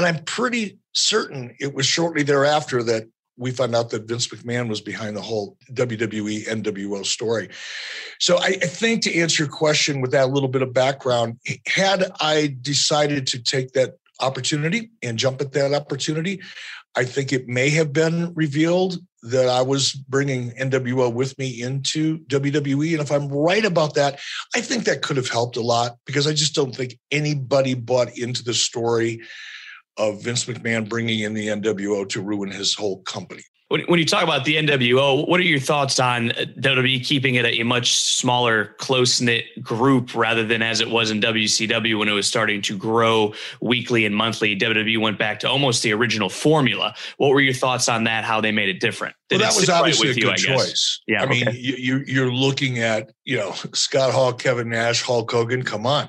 And 0.00 0.06
I'm 0.06 0.24
pretty 0.24 0.78
certain 0.94 1.54
it 1.60 1.74
was 1.74 1.84
shortly 1.84 2.22
thereafter 2.22 2.82
that 2.84 3.04
we 3.36 3.50
found 3.50 3.74
out 3.74 3.90
that 3.90 4.08
Vince 4.08 4.28
McMahon 4.28 4.66
was 4.66 4.80
behind 4.80 5.14
the 5.14 5.20
whole 5.20 5.58
WWE 5.74 6.46
NWO 6.46 7.04
story. 7.04 7.50
So 8.18 8.38
I, 8.38 8.56
I, 8.62 8.66
think 8.66 9.02
to 9.02 9.14
answer 9.14 9.42
your 9.42 9.52
question 9.52 10.00
with 10.00 10.12
that 10.12 10.30
little 10.30 10.48
bit 10.48 10.62
of 10.62 10.72
background, 10.72 11.38
had 11.66 12.10
I 12.18 12.56
decided 12.62 13.26
to 13.26 13.42
take 13.42 13.72
that 13.72 13.98
opportunity 14.20 14.90
and 15.02 15.18
jump 15.18 15.42
at 15.42 15.52
that 15.52 15.74
opportunity, 15.74 16.40
I 16.96 17.04
think 17.04 17.30
it 17.30 17.46
may 17.46 17.68
have 17.68 17.92
been 17.92 18.32
revealed 18.32 18.96
that 19.24 19.50
I 19.50 19.60
was 19.60 19.92
bringing 19.92 20.52
NWO 20.52 21.12
with 21.12 21.38
me 21.38 21.60
into 21.60 22.20
WWE. 22.20 22.92
And 22.92 23.02
if 23.02 23.12
I'm 23.12 23.28
right 23.28 23.66
about 23.66 23.96
that, 23.96 24.18
I 24.56 24.62
think 24.62 24.84
that 24.84 25.02
could 25.02 25.18
have 25.18 25.28
helped 25.28 25.58
a 25.58 25.62
lot 25.62 25.98
because 26.06 26.26
I 26.26 26.32
just 26.32 26.54
don't 26.54 26.74
think 26.74 26.98
anybody 27.10 27.74
bought 27.74 28.16
into 28.16 28.42
the 28.42 28.54
story 28.54 29.20
of 29.96 30.22
Vince 30.22 30.44
McMahon 30.44 30.88
bringing 30.88 31.20
in 31.20 31.34
the 31.34 31.48
NWO 31.48 32.08
to 32.08 32.22
ruin 32.22 32.50
his 32.50 32.74
whole 32.74 33.02
company. 33.02 33.42
When, 33.70 34.00
you 34.00 34.04
talk 34.04 34.24
about 34.24 34.44
the 34.44 34.56
NWO, 34.56 35.28
what 35.28 35.38
are 35.38 35.44
your 35.44 35.60
thoughts 35.60 36.00
on 36.00 36.30
WWE 36.30 37.06
keeping 37.06 37.36
it 37.36 37.44
a, 37.44 37.60
a 37.60 37.64
much 37.64 37.94
smaller, 37.94 38.74
close 38.78 39.20
knit 39.20 39.44
group 39.62 40.12
rather 40.12 40.44
than 40.44 40.60
as 40.60 40.80
it 40.80 40.90
was 40.90 41.12
in 41.12 41.20
WCW 41.20 41.96
when 41.96 42.08
it 42.08 42.12
was 42.12 42.26
starting 42.26 42.62
to 42.62 42.76
grow 42.76 43.32
weekly 43.60 44.06
and 44.06 44.16
monthly? 44.16 44.58
WWE 44.58 45.00
went 45.00 45.20
back 45.20 45.38
to 45.40 45.48
almost 45.48 45.84
the 45.84 45.92
original 45.92 46.28
formula. 46.28 46.96
What 47.18 47.28
were 47.28 47.40
your 47.40 47.54
thoughts 47.54 47.88
on 47.88 48.02
that? 48.04 48.24
How 48.24 48.40
they 48.40 48.50
made 48.50 48.68
it 48.68 48.80
different? 48.80 49.14
Did 49.28 49.40
well, 49.40 49.52
that 49.52 49.60
was 49.60 49.70
obviously 49.70 50.08
right 50.08 50.16
a 50.16 50.20
good 50.20 50.40
you, 50.40 50.46
choice. 50.48 51.00
Yeah, 51.06 51.20
I 51.20 51.26
okay. 51.26 51.44
mean, 51.44 51.56
you, 51.56 52.02
you're 52.08 52.32
looking 52.32 52.80
at 52.80 53.12
you 53.24 53.36
know 53.36 53.52
Scott 53.72 54.12
Hall, 54.12 54.32
Kevin 54.32 54.70
Nash, 54.70 55.00
Hulk 55.00 55.30
Hogan. 55.30 55.62
Come 55.62 55.86
on, 55.86 56.08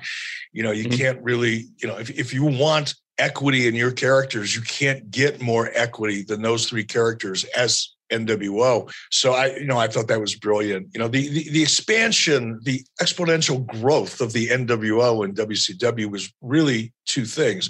you 0.52 0.64
know 0.64 0.72
you 0.72 0.86
mm-hmm. 0.86 0.98
can't 0.98 1.22
really 1.22 1.68
you 1.78 1.88
know 1.88 2.00
if 2.00 2.10
if 2.10 2.34
you 2.34 2.44
want 2.44 2.96
equity 3.22 3.68
in 3.68 3.76
your 3.76 3.92
characters. 3.92 4.56
You 4.56 4.62
can't 4.62 5.12
get 5.12 5.42
more 5.42 5.70
equity 5.74 6.24
than 6.24 6.42
those 6.42 6.68
three 6.68 6.84
characters 6.84 7.44
as 7.56 7.94
NWO. 8.12 8.92
So 9.10 9.34
I, 9.34 9.56
you 9.56 9.66
know, 9.66 9.78
I 9.78 9.88
thought 9.88 10.08
that 10.08 10.20
was 10.20 10.36
brilliant. 10.36 10.90
You 10.94 11.00
know, 11.00 11.08
the, 11.08 11.30
the, 11.30 11.50
the 11.50 11.62
expansion, 11.62 12.60
the 12.64 12.84
exponential 13.00 13.66
growth 13.66 14.20
of 14.20 14.34
the 14.34 14.50
NWO 14.50 15.24
and 15.24 15.36
WCW 15.36 16.12
was 16.12 16.34
really 16.42 16.92
two 17.06 17.26
things. 17.26 17.70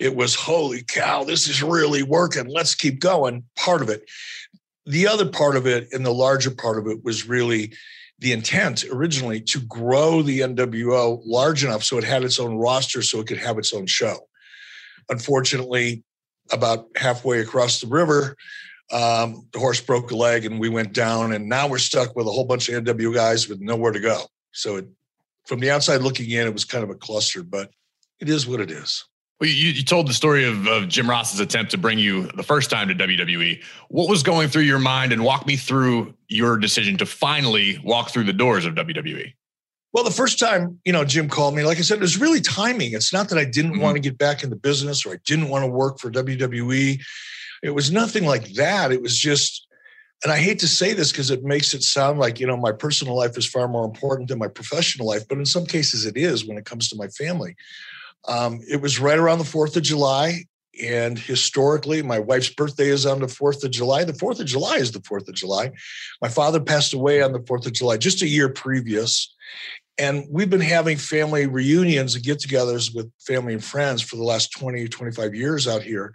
It 0.00 0.16
was 0.16 0.34
holy 0.34 0.82
cow, 0.82 1.24
this 1.24 1.48
is 1.48 1.62
really 1.62 2.02
working. 2.02 2.46
Let's 2.46 2.74
keep 2.74 3.00
going. 3.00 3.44
Part 3.56 3.82
of 3.82 3.90
it. 3.90 4.08
The 4.86 5.06
other 5.06 5.28
part 5.28 5.56
of 5.56 5.66
it, 5.66 5.88
and 5.92 6.04
the 6.04 6.14
larger 6.14 6.50
part 6.50 6.78
of 6.78 6.86
it, 6.88 7.04
was 7.04 7.28
really 7.28 7.74
the 8.18 8.32
intent 8.32 8.84
originally 8.90 9.40
to 9.40 9.60
grow 9.60 10.22
the 10.22 10.40
NWO 10.40 11.20
large 11.24 11.64
enough 11.64 11.82
so 11.82 11.98
it 11.98 12.04
had 12.04 12.24
its 12.24 12.40
own 12.40 12.56
roster, 12.56 13.02
so 13.02 13.20
it 13.20 13.26
could 13.26 13.38
have 13.38 13.58
its 13.58 13.72
own 13.72 13.86
show. 13.86 14.16
Unfortunately, 15.08 16.02
about 16.50 16.88
halfway 16.96 17.40
across 17.40 17.80
the 17.80 17.86
river, 17.86 18.36
um, 18.92 19.46
the 19.52 19.58
horse 19.58 19.80
broke 19.80 20.10
a 20.10 20.16
leg 20.16 20.44
and 20.44 20.60
we 20.60 20.68
went 20.68 20.92
down. 20.92 21.32
And 21.32 21.48
now 21.48 21.68
we're 21.68 21.78
stuck 21.78 22.14
with 22.14 22.26
a 22.26 22.30
whole 22.30 22.44
bunch 22.44 22.68
of 22.68 22.84
NW 22.84 23.14
guys 23.14 23.48
with 23.48 23.60
nowhere 23.60 23.92
to 23.92 24.00
go. 24.00 24.24
So 24.52 24.76
it, 24.76 24.86
from 25.46 25.60
the 25.60 25.70
outside 25.70 26.02
looking 26.02 26.30
in, 26.30 26.46
it 26.46 26.52
was 26.52 26.64
kind 26.64 26.84
of 26.84 26.90
a 26.90 26.94
cluster, 26.94 27.42
but 27.42 27.70
it 28.20 28.28
is 28.28 28.46
what 28.46 28.60
it 28.60 28.70
is. 28.70 29.04
Well, 29.40 29.50
you, 29.50 29.70
you 29.70 29.82
told 29.82 30.06
the 30.06 30.14
story 30.14 30.44
of, 30.44 30.68
of, 30.68 30.88
Jim 30.88 31.10
Ross's 31.10 31.40
attempt 31.40 31.72
to 31.72 31.78
bring 31.78 31.98
you 31.98 32.28
the 32.36 32.44
first 32.44 32.70
time 32.70 32.86
to 32.86 32.94
WWE. 32.94 33.60
What 33.88 34.08
was 34.08 34.22
going 34.22 34.46
through 34.46 34.62
your 34.62 34.78
mind, 34.78 35.12
and 35.12 35.24
walk 35.24 35.48
me 35.48 35.56
through 35.56 36.14
your 36.28 36.56
decision 36.58 36.96
to 36.98 37.06
finally 37.06 37.80
walk 37.82 38.10
through 38.10 38.22
the 38.22 38.32
doors 38.32 38.64
of 38.64 38.74
WWE? 38.76 39.32
Well, 39.92 40.04
the 40.04 40.10
first 40.10 40.38
time, 40.38 40.80
you 40.84 40.92
know, 40.92 41.04
Jim 41.04 41.28
called 41.28 41.54
me, 41.54 41.64
like 41.64 41.78
I 41.78 41.82
said, 41.82 41.98
it 41.98 42.00
was 42.00 42.18
really 42.18 42.40
timing. 42.40 42.92
It's 42.92 43.12
not 43.12 43.28
that 43.28 43.38
I 43.38 43.44
didn't 43.44 43.72
mm-hmm. 43.72 43.82
want 43.82 43.96
to 43.96 44.00
get 44.00 44.16
back 44.16 44.42
in 44.42 44.50
the 44.50 44.56
business 44.56 45.04
or 45.04 45.14
I 45.14 45.18
didn't 45.24 45.48
want 45.48 45.64
to 45.64 45.70
work 45.70 45.98
for 45.98 46.10
WWE. 46.10 47.00
It 47.62 47.70
was 47.70 47.92
nothing 47.92 48.24
like 48.24 48.54
that. 48.54 48.90
It 48.90 49.02
was 49.02 49.18
just, 49.18 49.66
and 50.22 50.32
I 50.32 50.38
hate 50.38 50.60
to 50.60 50.68
say 50.68 50.94
this 50.94 51.12
because 51.12 51.30
it 51.30 51.44
makes 51.44 51.74
it 51.74 51.82
sound 51.82 52.18
like, 52.18 52.40
you 52.40 52.46
know, 52.46 52.56
my 52.56 52.72
personal 52.72 53.14
life 53.14 53.36
is 53.36 53.44
far 53.44 53.68
more 53.68 53.84
important 53.84 54.28
than 54.28 54.38
my 54.38 54.48
professional 54.48 55.06
life, 55.06 55.28
but 55.28 55.38
in 55.38 55.44
some 55.44 55.66
cases 55.66 56.06
it 56.06 56.16
is 56.16 56.46
when 56.46 56.56
it 56.56 56.64
comes 56.64 56.88
to 56.88 56.96
my 56.96 57.08
family. 57.08 57.54
Um, 58.26 58.60
it 58.68 58.80
was 58.80 58.98
right 58.98 59.18
around 59.18 59.38
the 59.38 59.44
4th 59.44 59.76
of 59.76 59.82
July. 59.82 60.44
And 60.82 61.18
historically, 61.18 62.00
my 62.00 62.18
wife's 62.18 62.48
birthday 62.48 62.88
is 62.88 63.04
on 63.04 63.20
the 63.20 63.26
4th 63.26 63.62
of 63.62 63.70
July. 63.70 64.04
The 64.04 64.14
4th 64.14 64.40
of 64.40 64.46
July 64.46 64.76
is 64.76 64.90
the 64.90 65.00
4th 65.00 65.28
of 65.28 65.34
July. 65.34 65.70
My 66.22 66.30
father 66.30 66.60
passed 66.60 66.94
away 66.94 67.20
on 67.20 67.32
the 67.32 67.40
4th 67.40 67.66
of 67.66 67.74
July, 67.74 67.98
just 67.98 68.22
a 68.22 68.26
year 68.26 68.48
previous. 68.48 69.34
And 69.98 70.26
we've 70.30 70.50
been 70.50 70.60
having 70.60 70.96
family 70.96 71.46
reunions 71.46 72.14
and 72.14 72.24
get 72.24 72.38
togethers 72.38 72.94
with 72.94 73.10
family 73.20 73.52
and 73.52 73.62
friends 73.62 74.00
for 74.02 74.16
the 74.16 74.24
last 74.24 74.52
20, 74.58 74.88
25 74.88 75.34
years 75.34 75.68
out 75.68 75.82
here. 75.82 76.14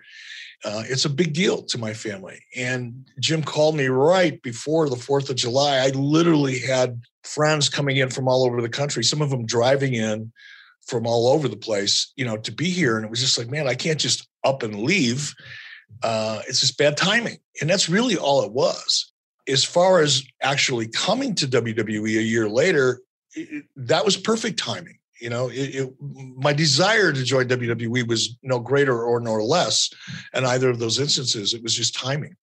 Uh, 0.66 0.84
it's 0.88 1.06
a 1.06 1.10
big 1.10 1.34
deal 1.34 1.62
to 1.62 1.78
my 1.78 1.94
family. 1.94 2.40
And 2.56 3.08
Jim 3.20 3.44
called 3.44 3.76
me 3.76 3.88
right 3.88 4.42
before 4.42 4.90
the 4.90 4.96
4th 4.96 5.30
of 5.30 5.36
July. 5.36 5.78
I 5.78 5.90
literally 5.90 6.60
had 6.60 7.00
friends 7.24 7.70
coming 7.70 7.98
in 7.98 8.10
from 8.10 8.28
all 8.28 8.46
over 8.46 8.62
the 8.62 8.70
country, 8.70 9.04
some 9.04 9.22
of 9.22 9.30
them 9.30 9.46
driving 9.46 9.94
in 9.94 10.32
from 10.88 11.06
all 11.06 11.28
over 11.28 11.48
the 11.48 11.58
place, 11.58 12.12
you 12.16 12.26
know, 12.26 12.38
to 12.38 12.52
be 12.52 12.70
here. 12.70 12.96
And 12.96 13.06
it 13.06 13.12
was 13.12 13.20
just 13.20 13.38
like, 13.38 13.50
man, 13.50 13.68
I 13.68 13.76
can't 13.76 14.00
just 14.00 14.28
up 14.44 14.64
and 14.64 14.80
leave. 14.80 15.36
Uh, 16.02 16.42
it's 16.48 16.62
just 16.62 16.78
bad 16.78 16.98
timing. 16.98 17.38
And 17.62 17.70
that's 17.70 17.90
really 17.90 18.18
all 18.18 18.44
it 18.44 18.52
was. 18.52 19.12
As 19.48 19.64
far 19.64 20.02
as 20.02 20.24
actually 20.42 20.88
coming 20.88 21.36
to 21.36 21.48
WWE 21.48 22.18
a 22.18 22.24
year 22.24 22.50
later, 22.50 23.02
that 23.76 24.06
was 24.06 24.18
perfect 24.18 24.60
timing. 24.60 24.98
You 25.22 25.30
know, 25.32 25.50
it, 25.50 25.76
it, 25.76 25.94
my 26.00 26.54
desire 26.54 27.12
to 27.12 27.24
join 27.24 27.48
WWE 27.48 28.08
was 28.08 28.38
no 28.44 28.60
greater 28.60 29.04
or 29.04 29.20
nor 29.20 29.42
less 29.42 29.90
in 30.34 30.46
either 30.46 30.70
of 30.70 30.80
those 30.80 31.00
instances. 31.00 31.54
It 31.54 31.64
was 31.64 31.74
just 31.74 31.96
timing. 31.96 32.36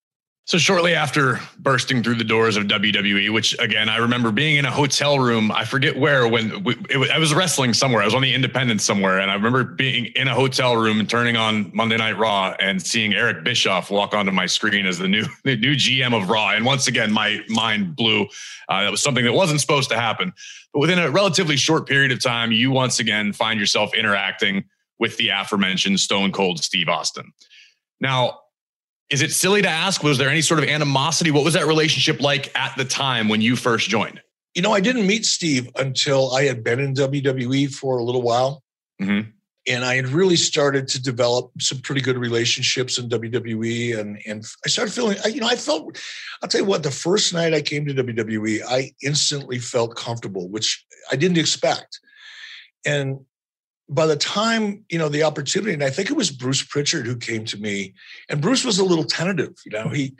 So 0.46 0.58
shortly 0.58 0.94
after 0.94 1.40
bursting 1.58 2.02
through 2.02 2.16
the 2.16 2.24
doors 2.24 2.58
of 2.58 2.64
WWE, 2.64 3.32
which 3.32 3.58
again 3.58 3.88
I 3.88 3.96
remember 3.96 4.30
being 4.30 4.56
in 4.56 4.66
a 4.66 4.70
hotel 4.70 5.18
room, 5.18 5.50
I 5.50 5.64
forget 5.64 5.96
where 5.96 6.28
when 6.28 6.62
we, 6.62 6.74
it, 6.90 7.10
I 7.10 7.18
was 7.18 7.32
wrestling 7.32 7.72
somewhere. 7.72 8.02
I 8.02 8.04
was 8.04 8.14
on 8.14 8.20
the 8.20 8.34
Independent 8.34 8.82
somewhere, 8.82 9.20
and 9.20 9.30
I 9.30 9.34
remember 9.34 9.64
being 9.64 10.06
in 10.16 10.28
a 10.28 10.34
hotel 10.34 10.76
room 10.76 11.00
and 11.00 11.08
turning 11.08 11.38
on 11.38 11.70
Monday 11.72 11.96
Night 11.96 12.18
Raw 12.18 12.54
and 12.60 12.80
seeing 12.80 13.14
Eric 13.14 13.42
Bischoff 13.42 13.90
walk 13.90 14.12
onto 14.12 14.32
my 14.32 14.44
screen 14.44 14.84
as 14.84 14.98
the 14.98 15.08
new 15.08 15.24
the 15.44 15.56
new 15.56 15.74
GM 15.76 16.12
of 16.14 16.28
Raw. 16.28 16.50
And 16.50 16.66
once 16.66 16.88
again, 16.88 17.10
my 17.10 17.40
mind 17.48 17.96
blew. 17.96 18.26
Uh, 18.68 18.82
that 18.82 18.90
was 18.90 19.02
something 19.02 19.24
that 19.24 19.32
wasn't 19.32 19.62
supposed 19.62 19.88
to 19.90 19.96
happen. 19.96 20.34
But 20.74 20.80
within 20.80 20.98
a 20.98 21.10
relatively 21.10 21.56
short 21.56 21.88
period 21.88 22.12
of 22.12 22.22
time, 22.22 22.52
you 22.52 22.70
once 22.70 22.98
again 22.98 23.32
find 23.32 23.58
yourself 23.58 23.94
interacting 23.94 24.64
with 24.98 25.16
the 25.16 25.30
aforementioned 25.30 26.00
Stone 26.00 26.32
Cold 26.32 26.62
Steve 26.62 26.90
Austin. 26.90 27.32
Now, 27.98 28.40
is 29.10 29.22
it 29.22 29.32
silly 29.32 29.62
to 29.62 29.68
ask? 29.68 30.02
Was 30.02 30.18
there 30.18 30.28
any 30.28 30.40
sort 30.40 30.60
of 30.60 30.68
animosity? 30.68 31.30
What 31.30 31.44
was 31.44 31.54
that 31.54 31.66
relationship 31.66 32.20
like 32.20 32.56
at 32.58 32.74
the 32.76 32.84
time 32.84 33.28
when 33.28 33.40
you 33.40 33.56
first 33.56 33.88
joined? 33.88 34.20
You 34.54 34.62
know, 34.62 34.72
I 34.72 34.80
didn't 34.80 35.06
meet 35.06 35.26
Steve 35.26 35.68
until 35.76 36.32
I 36.32 36.44
had 36.44 36.64
been 36.64 36.80
in 36.80 36.94
WWE 36.94 37.72
for 37.74 37.98
a 37.98 38.02
little 38.02 38.22
while. 38.22 38.62
Mm-hmm. 39.00 39.30
And 39.66 39.84
I 39.84 39.96
had 39.96 40.08
really 40.08 40.36
started 40.36 40.88
to 40.88 41.02
develop 41.02 41.50
some 41.58 41.78
pretty 41.78 42.02
good 42.02 42.18
relationships 42.18 42.98
in 42.98 43.08
WWE. 43.08 43.98
And, 43.98 44.18
and 44.26 44.44
I 44.64 44.68
started 44.68 44.92
feeling, 44.92 45.16
you 45.26 45.40
know, 45.40 45.48
I 45.48 45.56
felt, 45.56 45.98
I'll 46.42 46.48
tell 46.48 46.60
you 46.60 46.66
what, 46.66 46.82
the 46.82 46.90
first 46.90 47.32
night 47.32 47.54
I 47.54 47.62
came 47.62 47.86
to 47.86 47.94
WWE, 47.94 48.60
I 48.68 48.92
instantly 49.02 49.58
felt 49.58 49.96
comfortable, 49.96 50.48
which 50.50 50.84
I 51.10 51.16
didn't 51.16 51.38
expect. 51.38 51.98
And 52.84 53.20
by 53.88 54.06
the 54.06 54.16
time 54.16 54.84
you 54.88 54.98
know 54.98 55.08
the 55.08 55.22
opportunity 55.22 55.72
and 55.72 55.84
i 55.84 55.90
think 55.90 56.10
it 56.10 56.16
was 56.16 56.30
bruce 56.30 56.62
pritchard 56.62 57.06
who 57.06 57.16
came 57.16 57.44
to 57.44 57.58
me 57.58 57.92
and 58.28 58.40
bruce 58.40 58.64
was 58.64 58.78
a 58.78 58.84
little 58.84 59.04
tentative 59.04 59.54
you 59.66 59.72
know 59.72 59.88
he 59.88 60.14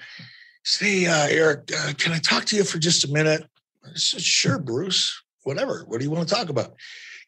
said 0.65 0.87
hey 0.87 1.07
uh, 1.07 1.27
eric 1.31 1.71
uh, 1.77 1.93
can 1.97 2.13
i 2.13 2.19
talk 2.19 2.45
to 2.45 2.57
you 2.57 2.65
for 2.65 2.79
just 2.79 3.05
a 3.05 3.13
minute? 3.13 3.43
I 3.85 3.91
said 3.95 4.21
sure 4.21 4.59
bruce 4.59 5.19
whatever. 5.45 5.85
What 5.87 5.99
do 5.99 6.05
you 6.05 6.11
want 6.11 6.29
to 6.29 6.35
talk 6.35 6.49
about? 6.49 6.75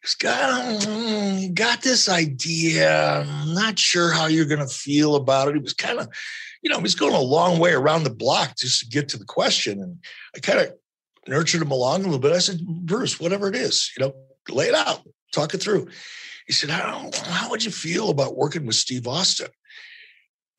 He's 0.01 0.15
got, 0.15 0.81
mm, 0.81 1.53
got 1.53 1.81
this 1.81 2.07
idea. 2.09 3.21
I'm 3.21 3.53
not 3.53 3.79
sure 3.79 4.11
how 4.11 4.27
you're 4.27 4.45
going 4.45 4.59
to 4.59 4.67
feel 4.67 5.15
about 5.15 5.47
it. 5.47 5.55
He 5.55 5.61
was 5.61 5.73
kind 5.73 5.99
of 5.99 6.09
you 6.61 6.69
know 6.69 6.79
he's 6.79 6.95
going 6.95 7.13
a 7.13 7.19
long 7.19 7.59
way 7.59 7.71
around 7.71 8.03
the 8.03 8.13
block 8.13 8.57
just 8.57 8.79
to 8.81 8.87
get 8.87 9.07
to 9.09 9.17
the 9.17 9.25
question 9.25 9.79
and 9.79 9.97
i 10.35 10.39
kind 10.39 10.59
of 10.59 10.73
nurtured 11.27 11.61
him 11.61 11.71
along 11.71 12.01
a 12.01 12.03
little 12.05 12.19
bit. 12.19 12.33
I 12.33 12.39
said 12.39 12.65
bruce 12.65 13.19
whatever 13.19 13.47
it 13.47 13.55
is 13.55 13.91
you 13.97 14.05
know 14.05 14.15
lay 14.49 14.67
it 14.67 14.75
out 14.75 15.01
talk 15.31 15.53
it 15.53 15.61
through 15.61 15.87
he 16.47 16.53
said, 16.53 16.69
how, 16.69 17.11
how 17.25 17.49
would 17.49 17.63
you 17.63 17.71
feel 17.71 18.09
about 18.09 18.37
working 18.37 18.65
with 18.65 18.75
Steve 18.75 19.05
Austin? 19.05 19.49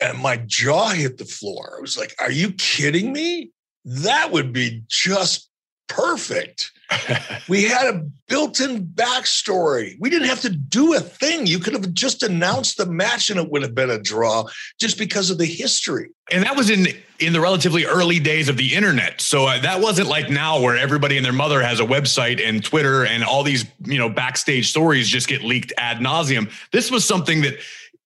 And 0.00 0.18
my 0.18 0.36
jaw 0.36 0.90
hit 0.90 1.18
the 1.18 1.24
floor. 1.24 1.76
I 1.78 1.80
was 1.80 1.98
like, 1.98 2.14
Are 2.20 2.30
you 2.30 2.52
kidding 2.52 3.12
me? 3.12 3.50
That 3.84 4.30
would 4.30 4.52
be 4.52 4.82
just 4.88 5.47
perfect. 5.88 6.72
we 7.48 7.64
had 7.64 7.94
a 7.94 8.06
built-in 8.28 8.86
backstory. 8.86 9.96
We 10.00 10.08
didn't 10.08 10.28
have 10.28 10.40
to 10.42 10.50
do 10.50 10.94
a 10.94 11.00
thing. 11.00 11.46
You 11.46 11.58
could 11.58 11.74
have 11.74 11.92
just 11.92 12.22
announced 12.22 12.78
the 12.78 12.86
match 12.86 13.30
and 13.30 13.38
it 13.38 13.50
would 13.50 13.62
have 13.62 13.74
been 13.74 13.90
a 13.90 13.98
draw 13.98 14.44
just 14.78 14.96
because 14.98 15.30
of 15.30 15.38
the 15.38 15.46
history. 15.46 16.10
And 16.30 16.44
that 16.44 16.56
was 16.56 16.70
in 16.70 16.88
in 17.18 17.32
the 17.32 17.40
relatively 17.40 17.84
early 17.84 18.20
days 18.20 18.48
of 18.48 18.56
the 18.56 18.74
internet. 18.74 19.20
So 19.20 19.46
uh, 19.46 19.60
that 19.62 19.80
wasn't 19.80 20.08
like 20.08 20.30
now 20.30 20.60
where 20.60 20.76
everybody 20.76 21.16
and 21.16 21.26
their 21.26 21.32
mother 21.32 21.60
has 21.60 21.80
a 21.80 21.84
website 21.84 22.46
and 22.46 22.62
Twitter 22.62 23.04
and 23.04 23.24
all 23.24 23.42
these, 23.42 23.64
you 23.84 23.98
know, 23.98 24.08
backstage 24.08 24.70
stories 24.70 25.08
just 25.08 25.26
get 25.26 25.42
leaked 25.42 25.72
ad 25.78 25.98
nauseum. 25.98 26.50
This 26.70 26.90
was 26.90 27.04
something 27.04 27.42
that 27.42 27.54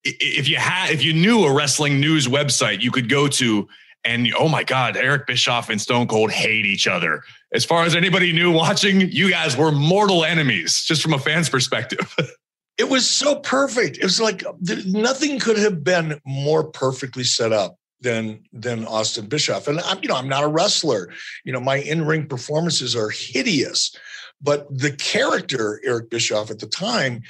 if 0.04 0.48
you 0.48 0.56
had 0.56 0.90
if 0.90 1.04
you 1.04 1.12
knew 1.12 1.44
a 1.44 1.52
wrestling 1.52 2.00
news 2.00 2.26
website, 2.26 2.80
you 2.80 2.90
could 2.90 3.08
go 3.08 3.28
to 3.28 3.68
and 4.04 4.32
oh 4.36 4.48
my 4.48 4.64
God, 4.64 4.96
Eric 4.96 5.26
Bischoff 5.26 5.68
and 5.68 5.80
Stone 5.80 6.08
Cold 6.08 6.32
hate 6.32 6.66
each 6.66 6.88
other. 6.88 7.22
As 7.54 7.64
far 7.64 7.84
as 7.84 7.94
anybody 7.94 8.32
knew 8.32 8.50
watching, 8.50 9.00
you 9.10 9.30
guys 9.30 9.56
were 9.56 9.70
mortal 9.70 10.24
enemies, 10.24 10.84
just 10.84 11.02
from 11.02 11.12
a 11.12 11.18
fan's 11.18 11.48
perspective. 11.48 12.14
it 12.78 12.88
was 12.88 13.08
so 13.08 13.36
perfect. 13.36 13.98
It 13.98 14.04
was 14.04 14.20
like 14.20 14.42
nothing 14.86 15.38
could 15.38 15.58
have 15.58 15.84
been 15.84 16.20
more 16.24 16.64
perfectly 16.64 17.24
set 17.24 17.52
up 17.52 17.76
than 18.00 18.42
than 18.52 18.86
Austin 18.86 19.26
Bischoff. 19.26 19.68
And 19.68 19.80
I'm, 19.80 19.98
you 20.02 20.08
know, 20.08 20.16
I'm 20.16 20.28
not 20.28 20.44
a 20.44 20.48
wrestler. 20.48 21.10
You 21.44 21.52
know, 21.52 21.60
my 21.60 21.76
in-ring 21.76 22.26
performances 22.26 22.96
are 22.96 23.10
hideous, 23.10 23.94
but 24.40 24.66
the 24.76 24.92
character 24.92 25.80
Eric 25.84 26.10
Bischoff 26.10 26.50
at 26.50 26.58
the 26.58 26.66
time 26.66 27.22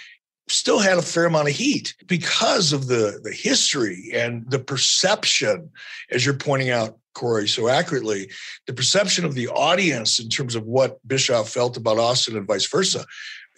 still 0.48 0.78
had 0.78 0.98
a 0.98 1.02
fair 1.02 1.26
amount 1.26 1.48
of 1.48 1.54
heat 1.54 1.94
because 2.06 2.72
of 2.72 2.86
the 2.86 3.20
the 3.22 3.32
history 3.32 4.10
and 4.14 4.48
the 4.50 4.58
perception, 4.58 5.70
as 6.10 6.24
you're 6.24 6.34
pointing 6.34 6.70
out, 6.70 6.98
Corey, 7.14 7.48
so 7.48 7.68
accurately, 7.68 8.30
the 8.66 8.72
perception 8.72 9.24
of 9.24 9.34
the 9.34 9.48
audience 9.48 10.18
in 10.18 10.28
terms 10.28 10.54
of 10.54 10.64
what 10.64 11.06
Bischoff 11.06 11.48
felt 11.48 11.76
about 11.76 11.98
Austin 11.98 12.36
and 12.36 12.46
vice 12.46 12.66
versa. 12.66 13.04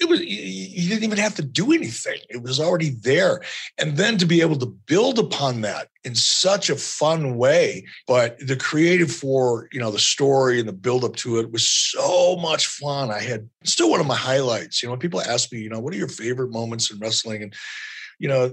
It 0.00 0.08
was 0.08 0.20
you 0.20 0.88
didn't 0.88 1.04
even 1.04 1.18
have 1.18 1.36
to 1.36 1.42
do 1.42 1.72
anything. 1.72 2.18
It 2.28 2.42
was 2.42 2.58
already 2.58 2.90
there. 2.90 3.42
And 3.78 3.96
then 3.96 4.18
to 4.18 4.26
be 4.26 4.40
able 4.40 4.56
to 4.56 4.66
build 4.66 5.20
upon 5.20 5.60
that 5.60 5.88
in 6.02 6.16
such 6.16 6.68
a 6.68 6.74
fun 6.74 7.36
way. 7.36 7.86
But 8.08 8.36
the 8.44 8.56
creative 8.56 9.12
for, 9.12 9.68
you 9.70 9.78
know, 9.78 9.92
the 9.92 10.00
story 10.00 10.58
and 10.58 10.68
the 10.68 10.72
build 10.72 11.04
up 11.04 11.14
to 11.16 11.38
it 11.38 11.52
was 11.52 11.64
so 11.64 12.36
much 12.36 12.66
fun. 12.66 13.12
I 13.12 13.20
had 13.20 13.48
still 13.62 13.88
one 13.88 14.00
of 14.00 14.06
my 14.06 14.16
highlights. 14.16 14.82
You 14.82 14.88
know, 14.88 14.96
people 14.96 15.20
ask 15.20 15.52
me, 15.52 15.60
you 15.60 15.70
know, 15.70 15.78
what 15.78 15.94
are 15.94 15.98
your 15.98 16.08
favorite 16.08 16.50
moments 16.50 16.90
in 16.90 16.98
wrestling? 16.98 17.44
And, 17.44 17.54
you 18.18 18.26
know, 18.26 18.52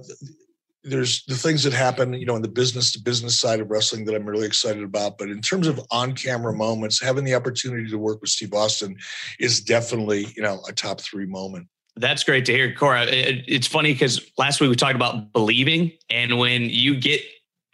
there's 0.83 1.23
the 1.25 1.35
things 1.35 1.63
that 1.63 1.73
happen, 1.73 2.13
you 2.13 2.25
know, 2.25 2.35
in 2.35 2.41
the 2.41 2.47
business 2.47 2.91
to 2.93 2.99
business 2.99 3.39
side 3.39 3.59
of 3.59 3.69
wrestling 3.69 4.05
that 4.05 4.15
I'm 4.15 4.25
really 4.25 4.47
excited 4.47 4.83
about. 4.83 5.17
But 5.17 5.29
in 5.29 5.41
terms 5.41 5.67
of 5.67 5.79
on 5.91 6.13
camera 6.13 6.53
moments, 6.53 7.01
having 7.01 7.23
the 7.23 7.35
opportunity 7.35 7.89
to 7.89 7.97
work 7.97 8.21
with 8.21 8.29
Steve 8.31 8.53
Austin 8.53 8.97
is 9.39 9.61
definitely, 9.61 10.27
you 10.35 10.41
know, 10.41 10.61
a 10.67 10.73
top 10.73 11.01
three 11.01 11.25
moment. 11.25 11.67
That's 11.97 12.23
great 12.23 12.45
to 12.45 12.53
hear, 12.53 12.73
Cora. 12.73 13.05
It's 13.07 13.67
funny 13.67 13.93
because 13.93 14.31
last 14.37 14.61
week 14.61 14.69
we 14.69 14.75
talked 14.75 14.95
about 14.95 15.33
believing, 15.33 15.91
and 16.09 16.39
when 16.39 16.63
you 16.63 16.99
get 16.99 17.21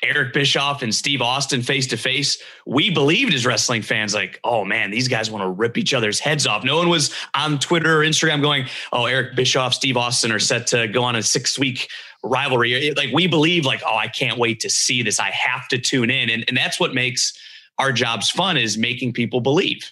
Eric 0.04 0.34
Bischoff 0.34 0.84
and 0.84 0.94
Steve 0.94 1.22
Austin 1.22 1.62
face 1.62 1.88
to 1.88 1.98
face, 1.98 2.42
we 2.66 2.92
believed 2.92 3.34
as 3.34 3.46
wrestling 3.46 3.82
fans, 3.82 4.14
like, 4.14 4.40
oh 4.44 4.64
man, 4.64 4.92
these 4.92 5.08
guys 5.08 5.32
want 5.32 5.44
to 5.44 5.50
rip 5.50 5.78
each 5.78 5.94
other's 5.94 6.20
heads 6.20 6.46
off. 6.46 6.64
No 6.64 6.78
one 6.78 6.90
was 6.90 7.12
on 7.34 7.58
Twitter 7.58 8.02
or 8.02 8.06
Instagram 8.06 8.42
going, 8.42 8.68
oh, 8.92 9.06
Eric 9.06 9.36
Bischoff, 9.36 9.74
Steve 9.74 9.98
Austin 9.98 10.32
are 10.32 10.40
set 10.40 10.68
to 10.68 10.88
go 10.88 11.04
on 11.04 11.16
a 11.16 11.24
six 11.24 11.58
week 11.58 11.90
rivalry. 12.24 12.92
Like 12.92 13.12
we 13.14 13.28
believe, 13.28 13.66
like, 13.66 13.82
oh, 13.86 13.96
I 13.96 14.08
can't 14.08 14.38
wait 14.38 14.60
to 14.62 14.70
see 14.70 15.04
this. 15.04 15.20
I 15.20 15.32
have 15.32 15.68
to 15.70 15.78
tune 15.78 16.10
in. 16.10 16.30
And, 16.30 16.46
and 16.48 16.58
that's 16.58 16.80
what 16.80 16.94
makes 16.94 17.38
our 17.78 17.92
jobs 17.92 18.30
fun 18.30 18.58
is 18.58 18.78
making 18.78 19.14
people 19.14 19.42
believe. 19.42 19.92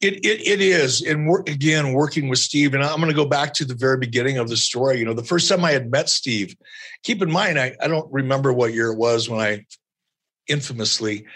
It, 0.00 0.24
it, 0.24 0.46
it 0.46 0.60
is. 0.60 1.02
And 1.02 1.28
work, 1.28 1.48
again, 1.48 1.92
working 1.92 2.28
with 2.28 2.38
Steve, 2.38 2.72
and 2.72 2.82
I'm 2.82 2.96
going 2.96 3.10
to 3.10 3.16
go 3.16 3.26
back 3.26 3.52
to 3.54 3.66
the 3.66 3.74
very 3.74 3.98
beginning 3.98 4.38
of 4.38 4.48
the 4.48 4.56
story. 4.56 4.98
You 4.98 5.04
know, 5.04 5.12
the 5.12 5.22
first 5.22 5.48
time 5.48 5.64
I 5.64 5.72
had 5.72 5.90
met 5.90 6.08
Steve, 6.08 6.56
keep 7.02 7.20
in 7.20 7.30
mind, 7.30 7.58
I, 7.58 7.76
I 7.82 7.88
don't 7.88 8.10
remember 8.10 8.52
what 8.52 8.72
year 8.72 8.90
it 8.92 8.98
was 8.98 9.28
when 9.28 9.40
I 9.40 9.66
infamously 10.48 11.26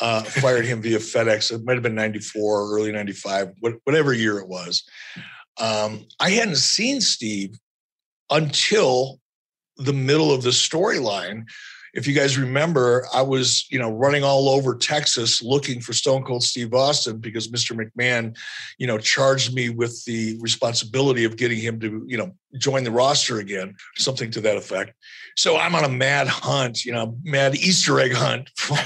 uh, 0.00 0.22
fired 0.22 0.64
him 0.64 0.80
via 0.80 0.98
FedEx. 0.98 1.52
It 1.52 1.64
might 1.64 1.74
have 1.74 1.82
been 1.82 1.96
94, 1.96 2.72
early 2.72 2.92
95, 2.92 3.54
whatever 3.84 4.12
year 4.12 4.38
it 4.38 4.48
was. 4.48 4.84
Um, 5.60 6.06
I 6.20 6.30
hadn't 6.30 6.56
seen 6.56 7.00
Steve 7.00 7.58
until 8.30 9.20
the 9.84 9.92
middle 9.92 10.32
of 10.32 10.42
the 10.42 10.50
storyline. 10.50 11.44
If 11.94 12.06
you 12.06 12.14
guys 12.14 12.38
remember, 12.38 13.06
I 13.12 13.20
was, 13.20 13.66
you 13.70 13.78
know, 13.78 13.90
running 13.90 14.24
all 14.24 14.48
over 14.48 14.74
Texas 14.74 15.42
looking 15.42 15.80
for 15.80 15.92
Stone 15.92 16.24
Cold 16.24 16.42
Steve 16.42 16.72
Austin 16.72 17.18
because 17.18 17.48
Mr. 17.48 17.78
McMahon, 17.78 18.34
you 18.78 18.86
know, 18.86 18.96
charged 18.96 19.54
me 19.54 19.68
with 19.68 20.02
the 20.06 20.38
responsibility 20.40 21.24
of 21.24 21.36
getting 21.36 21.58
him 21.58 21.78
to, 21.80 22.02
you 22.06 22.16
know, 22.16 22.34
join 22.56 22.84
the 22.84 22.90
roster 22.90 23.40
again, 23.40 23.74
something 23.96 24.30
to 24.30 24.40
that 24.40 24.56
effect. 24.56 24.94
So 25.36 25.58
I'm 25.58 25.74
on 25.74 25.84
a 25.84 25.88
mad 25.88 26.28
hunt, 26.28 26.84
you 26.84 26.92
know, 26.92 27.18
mad 27.24 27.56
Easter 27.56 28.00
egg 28.00 28.14
hunt 28.14 28.48
for, 28.56 28.76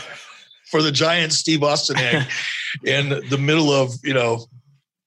for 0.69 0.83
the 0.83 0.93
giant 0.93 1.33
Steve 1.33 1.63
Austin 1.63 1.99
egg 1.99 2.27
in 2.85 3.09
the 3.29 3.39
middle 3.39 3.71
of, 3.71 3.95
you 4.03 4.15
know, 4.15 4.47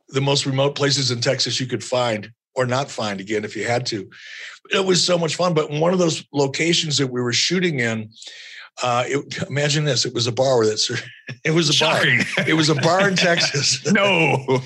the 0.07 0.21
most 0.21 0.45
remote 0.45 0.73
places 0.73 1.11
in 1.11 1.19
Texas 1.19 1.59
you 1.59 1.67
could 1.67 1.83
find 1.83 2.31
or 2.59 2.65
not 2.65 2.91
find 2.91 3.21
again 3.21 3.45
if 3.45 3.55
you 3.55 3.65
had 3.65 3.85
to. 3.85 4.09
It 4.71 4.85
was 4.85 5.03
so 5.03 5.17
much 5.17 5.35
fun. 5.35 5.53
But 5.53 5.71
one 5.71 5.93
of 5.93 5.99
those 5.99 6.25
locations 6.33 6.97
that 6.97 7.07
we 7.07 7.21
were 7.21 7.31
shooting 7.31 7.79
in, 7.79 8.09
uh, 8.83 9.05
it, 9.07 9.43
imagine 9.49 9.85
this: 9.85 10.05
it 10.05 10.13
was 10.13 10.27
a 10.27 10.31
bar 10.31 10.65
that's 10.65 10.91
it 11.45 11.51
was 11.51 11.69
a 11.69 11.73
Shocking. 11.73 12.19
bar. 12.35 12.49
It 12.49 12.55
was 12.55 12.67
a 12.67 12.75
bar 12.75 13.07
in 13.07 13.15
Texas. 13.15 13.85
no, 13.93 14.59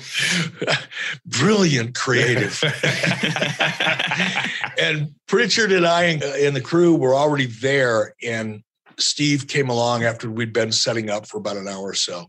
brilliant, 1.24 1.94
creative. 1.94 2.62
and 4.78 5.14
Pritchard 5.28 5.70
and 5.70 5.86
I 5.86 6.04
and 6.04 6.56
the 6.56 6.60
crew 6.60 6.96
were 6.96 7.14
already 7.14 7.46
there, 7.46 8.14
and 8.22 8.64
Steve 8.98 9.46
came 9.46 9.68
along 9.68 10.02
after 10.02 10.28
we'd 10.28 10.52
been 10.52 10.72
setting 10.72 11.10
up 11.10 11.26
for 11.26 11.38
about 11.38 11.56
an 11.56 11.68
hour 11.68 11.84
or 11.90 11.94
so. 11.94 12.26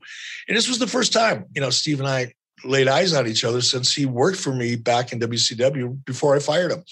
And 0.47 0.55
this 0.55 0.68
was 0.68 0.78
the 0.78 0.88
first 0.88 1.11
time, 1.11 1.45
you 1.53 1.61
know, 1.61 1.72
Steve 1.72 1.99
and 1.99 2.07
I 2.07 2.34
laid 2.64 2.88
eyes 2.88 3.14
on 3.14 3.28
each 3.28 3.43
other 3.43 3.62
since 3.62 3.93
he 3.93 4.06
worked 4.06 4.38
for 4.38 4.53
me 4.53 4.76
back 4.76 5.12
in 5.12 5.20
WCW 5.20 6.03
before 6.06 6.36
I 6.36 6.39
fired 6.39 6.72
him. 6.72 6.84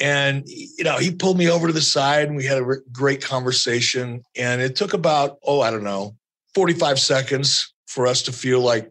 And 0.00 0.44
you 0.46 0.84
know, 0.84 0.98
he 0.98 1.12
pulled 1.12 1.38
me 1.38 1.48
over 1.48 1.68
to 1.68 1.72
the 1.72 1.80
side 1.80 2.28
and 2.28 2.36
we 2.36 2.44
had 2.44 2.58
a 2.58 2.76
great 2.92 3.22
conversation. 3.22 4.22
And 4.36 4.60
it 4.60 4.76
took 4.76 4.92
about, 4.92 5.38
oh, 5.44 5.60
I 5.60 5.70
don't 5.70 5.84
know, 5.84 6.16
45 6.54 6.98
seconds 6.98 7.72
for 7.86 8.06
us 8.06 8.22
to 8.22 8.32
feel 8.32 8.60
like 8.60 8.90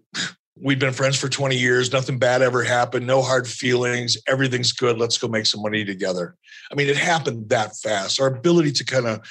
we'd 0.56 0.80
been 0.80 0.94
friends 0.94 1.20
for 1.20 1.28
20 1.28 1.58
years, 1.58 1.92
nothing 1.92 2.20
bad 2.20 2.42
ever 2.42 2.64
happened, 2.64 3.06
no 3.06 3.22
hard 3.22 3.48
feelings, 3.48 4.18
everything's 4.28 4.72
good, 4.72 4.98
let's 4.98 5.18
go 5.18 5.28
make 5.28 5.46
some 5.46 5.62
money 5.62 5.84
together. 5.84 6.36
I 6.72 6.76
mean, 6.76 6.88
it 6.88 6.98
happened 6.98 7.50
that 7.50 7.76
fast. 7.78 8.20
Our 8.20 8.28
ability 8.28 8.72
to 8.74 8.86
kind 8.86 9.06
of 9.06 9.22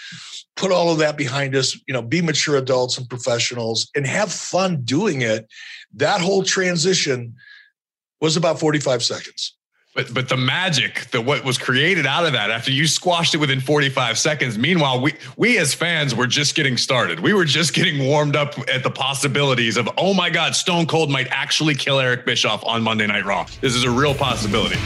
put 0.56 0.70
all 0.70 0.92
of 0.92 0.98
that 0.98 1.16
behind 1.16 1.56
us, 1.56 1.78
you 1.86 1.94
know, 1.94 2.02
be 2.02 2.20
mature 2.20 2.56
adults 2.56 2.98
and 2.98 3.08
professionals 3.08 3.90
and 3.94 4.06
have 4.06 4.32
fun 4.32 4.82
doing 4.82 5.22
it 5.22 5.48
that 5.94 6.20
whole 6.20 6.42
transition 6.42 7.34
was 8.20 8.36
about 8.36 8.58
45 8.58 9.02
seconds. 9.02 9.54
But 9.94 10.14
but 10.14 10.30
the 10.30 10.38
magic 10.38 11.10
that 11.10 11.20
what 11.20 11.44
was 11.44 11.58
created 11.58 12.06
out 12.06 12.24
of 12.24 12.32
that 12.32 12.50
after 12.50 12.70
you 12.70 12.86
squashed 12.86 13.34
it 13.34 13.38
within 13.38 13.60
45 13.60 14.16
seconds. 14.16 14.56
Meanwhile, 14.56 15.02
we 15.02 15.12
we 15.36 15.58
as 15.58 15.74
fans 15.74 16.14
were 16.14 16.26
just 16.26 16.54
getting 16.54 16.78
started. 16.78 17.20
We 17.20 17.34
were 17.34 17.44
just 17.44 17.74
getting 17.74 18.06
warmed 18.06 18.34
up 18.34 18.54
at 18.72 18.82
the 18.82 18.90
possibilities 18.90 19.76
of 19.76 19.90
oh 19.98 20.14
my 20.14 20.30
God, 20.30 20.54
Stone 20.54 20.86
Cold 20.86 21.10
might 21.10 21.28
actually 21.28 21.74
kill 21.74 22.00
Eric 22.00 22.24
Bischoff 22.24 22.64
on 22.64 22.82
Monday 22.82 23.06
Night 23.06 23.26
Raw. 23.26 23.46
This 23.60 23.74
is 23.74 23.84
a 23.84 23.90
real 23.90 24.14
possibility. 24.14 24.78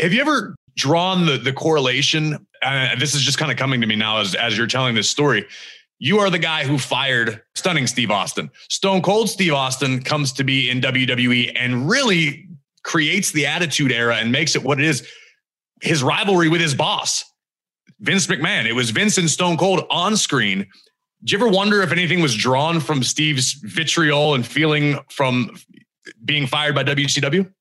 Have 0.00 0.12
you 0.12 0.20
ever 0.20 0.54
drawn 0.76 1.26
the 1.26 1.38
the 1.38 1.52
correlation? 1.52 2.46
Uh, 2.62 2.96
this 2.98 3.14
is 3.14 3.22
just 3.22 3.38
kind 3.38 3.52
of 3.52 3.58
coming 3.58 3.80
to 3.80 3.86
me 3.86 3.96
now 3.96 4.18
as 4.18 4.34
as 4.34 4.56
you're 4.56 4.66
telling 4.66 4.94
this 4.94 5.10
story 5.10 5.46
you 5.98 6.20
are 6.20 6.30
the 6.30 6.38
guy 6.38 6.64
who 6.64 6.78
fired 6.78 7.42
stunning 7.54 7.86
Steve 7.86 8.10
Austin. 8.10 8.50
Stone 8.68 9.02
Cold 9.02 9.28
Steve 9.28 9.52
Austin 9.52 10.02
comes 10.02 10.32
to 10.34 10.44
be 10.44 10.70
in 10.70 10.80
WWE 10.80 11.52
and 11.56 11.90
really 11.90 12.48
creates 12.84 13.32
the 13.32 13.46
attitude 13.46 13.92
era 13.92 14.16
and 14.16 14.30
makes 14.30 14.54
it 14.54 14.62
what 14.62 14.78
it 14.78 14.86
is. 14.86 15.06
His 15.82 16.02
rivalry 16.02 16.48
with 16.48 16.60
his 16.60 16.74
boss, 16.74 17.24
Vince 18.00 18.26
McMahon. 18.26 18.66
It 18.66 18.72
was 18.72 18.90
Vince 18.90 19.18
and 19.18 19.30
Stone 19.30 19.56
Cold 19.56 19.86
on 19.90 20.16
screen. 20.16 20.66
Do 21.24 21.32
you 21.32 21.38
ever 21.38 21.48
wonder 21.48 21.82
if 21.82 21.90
anything 21.90 22.20
was 22.20 22.34
drawn 22.34 22.80
from 22.80 23.02
Steve's 23.02 23.54
vitriol 23.54 24.34
and 24.34 24.46
feeling 24.46 24.98
from 25.10 25.56
being 26.24 26.46
fired 26.46 26.74
by 26.74 26.84
WCW? 26.84 27.52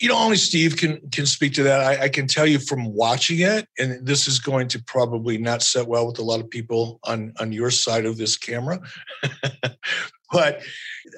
You 0.00 0.08
know, 0.08 0.18
only 0.18 0.36
Steve 0.36 0.76
can 0.76 1.00
can 1.10 1.24
speak 1.26 1.54
to 1.54 1.62
that. 1.62 1.80
I, 1.80 2.04
I, 2.04 2.08
can 2.08 2.26
tell 2.26 2.46
you 2.46 2.58
from 2.58 2.92
watching 2.92 3.40
it, 3.40 3.66
and 3.78 4.06
this 4.06 4.28
is 4.28 4.38
going 4.38 4.68
to 4.68 4.82
probably 4.82 5.38
not 5.38 5.62
set 5.62 5.86
well 5.86 6.06
with 6.06 6.18
a 6.18 6.22
lot 6.22 6.40
of 6.40 6.50
people 6.50 7.00
on 7.04 7.32
on 7.40 7.52
your 7.52 7.70
side 7.70 8.04
of 8.04 8.18
this 8.18 8.36
camera. 8.36 8.78
but 10.32 10.60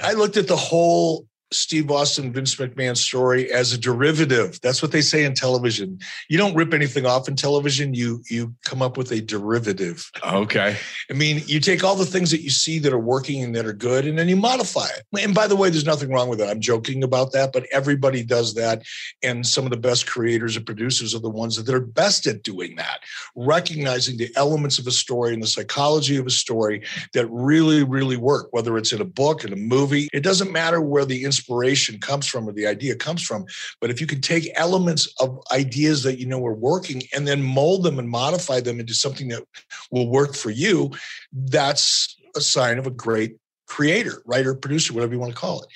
I 0.02 0.12
looked 0.12 0.36
at 0.36 0.46
the 0.46 0.56
whole 0.56 1.26
Steve 1.50 1.90
Austin, 1.90 2.32
Vince 2.32 2.54
McMahon 2.56 2.96
story 2.96 3.50
as 3.50 3.72
a 3.72 3.78
derivative. 3.78 4.60
That's 4.60 4.82
what 4.82 4.92
they 4.92 5.00
say 5.00 5.24
in 5.24 5.34
television. 5.34 5.98
You 6.28 6.36
don't 6.36 6.54
rip 6.54 6.74
anything 6.74 7.06
off 7.06 7.26
in 7.28 7.36
television. 7.36 7.94
You 7.94 8.22
you 8.28 8.54
come 8.64 8.82
up 8.82 8.96
with 8.96 9.10
a 9.12 9.20
derivative. 9.20 10.10
Okay. 10.22 10.76
I 11.10 11.12
mean, 11.14 11.42
you 11.46 11.60
take 11.60 11.82
all 11.82 11.96
the 11.96 12.04
things 12.04 12.30
that 12.32 12.42
you 12.42 12.50
see 12.50 12.78
that 12.80 12.92
are 12.92 12.98
working 12.98 13.42
and 13.42 13.54
that 13.54 13.64
are 13.64 13.72
good, 13.72 14.06
and 14.06 14.18
then 14.18 14.28
you 14.28 14.36
modify 14.36 14.86
it. 14.86 15.22
And 15.22 15.34
by 15.34 15.46
the 15.46 15.56
way, 15.56 15.70
there's 15.70 15.86
nothing 15.86 16.10
wrong 16.10 16.28
with 16.28 16.40
it. 16.40 16.48
I'm 16.48 16.60
joking 16.60 17.02
about 17.02 17.32
that, 17.32 17.52
but 17.52 17.66
everybody 17.72 18.22
does 18.22 18.54
that. 18.54 18.82
And 19.22 19.46
some 19.46 19.64
of 19.64 19.70
the 19.70 19.76
best 19.78 20.06
creators 20.06 20.56
and 20.56 20.66
producers 20.66 21.14
are 21.14 21.20
the 21.20 21.30
ones 21.30 21.56
that 21.56 21.74
are 21.74 21.80
best 21.80 22.26
at 22.26 22.42
doing 22.42 22.76
that, 22.76 23.00
recognizing 23.34 24.18
the 24.18 24.30
elements 24.36 24.78
of 24.78 24.86
a 24.86 24.92
story 24.92 25.32
and 25.32 25.42
the 25.42 25.46
psychology 25.46 26.16
of 26.18 26.26
a 26.26 26.30
story 26.30 26.82
that 27.14 27.26
really, 27.28 27.84
really 27.84 28.16
work, 28.16 28.48
whether 28.50 28.76
it's 28.76 28.92
in 28.92 29.00
a 29.00 29.06
book, 29.06 29.44
in 29.44 29.52
a 29.52 29.56
movie. 29.56 30.08
It 30.12 30.22
doesn't 30.22 30.52
matter 30.52 30.80
where 30.80 31.06
the 31.06 31.24
inspiration 31.38 32.00
comes 32.00 32.26
from 32.26 32.48
or 32.48 32.52
the 32.52 32.66
idea 32.66 32.96
comes 32.96 33.22
from. 33.22 33.46
But 33.80 33.90
if 33.90 34.00
you 34.00 34.06
can 34.06 34.20
take 34.20 34.50
elements 34.56 35.12
of 35.20 35.38
ideas 35.52 36.02
that 36.02 36.18
you 36.18 36.26
know 36.26 36.44
are 36.44 36.54
working 36.54 37.02
and 37.14 37.26
then 37.26 37.42
mold 37.42 37.84
them 37.84 37.98
and 37.98 38.08
modify 38.08 38.60
them 38.60 38.80
into 38.80 38.94
something 38.94 39.28
that 39.28 39.44
will 39.90 40.08
work 40.08 40.34
for 40.34 40.50
you, 40.50 40.90
that's 41.32 42.16
a 42.36 42.40
sign 42.40 42.78
of 42.78 42.86
a 42.86 42.90
great 42.90 43.36
creator, 43.66 44.22
writer, 44.26 44.54
producer, 44.54 44.92
whatever 44.92 45.12
you 45.12 45.20
want 45.20 45.32
to 45.32 45.38
call 45.38 45.62
it. 45.62 45.68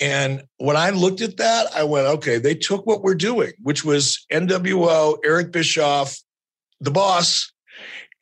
And 0.00 0.42
when 0.56 0.76
I 0.76 0.90
looked 0.90 1.20
at 1.20 1.36
that, 1.36 1.66
I 1.74 1.84
went, 1.84 2.06
okay, 2.06 2.38
they 2.38 2.54
took 2.54 2.86
what 2.86 3.02
we're 3.02 3.14
doing, 3.14 3.52
which 3.62 3.84
was 3.84 4.24
NWO, 4.32 5.18
Eric 5.24 5.52
Bischoff, 5.52 6.16
the 6.80 6.90
boss, 6.90 7.52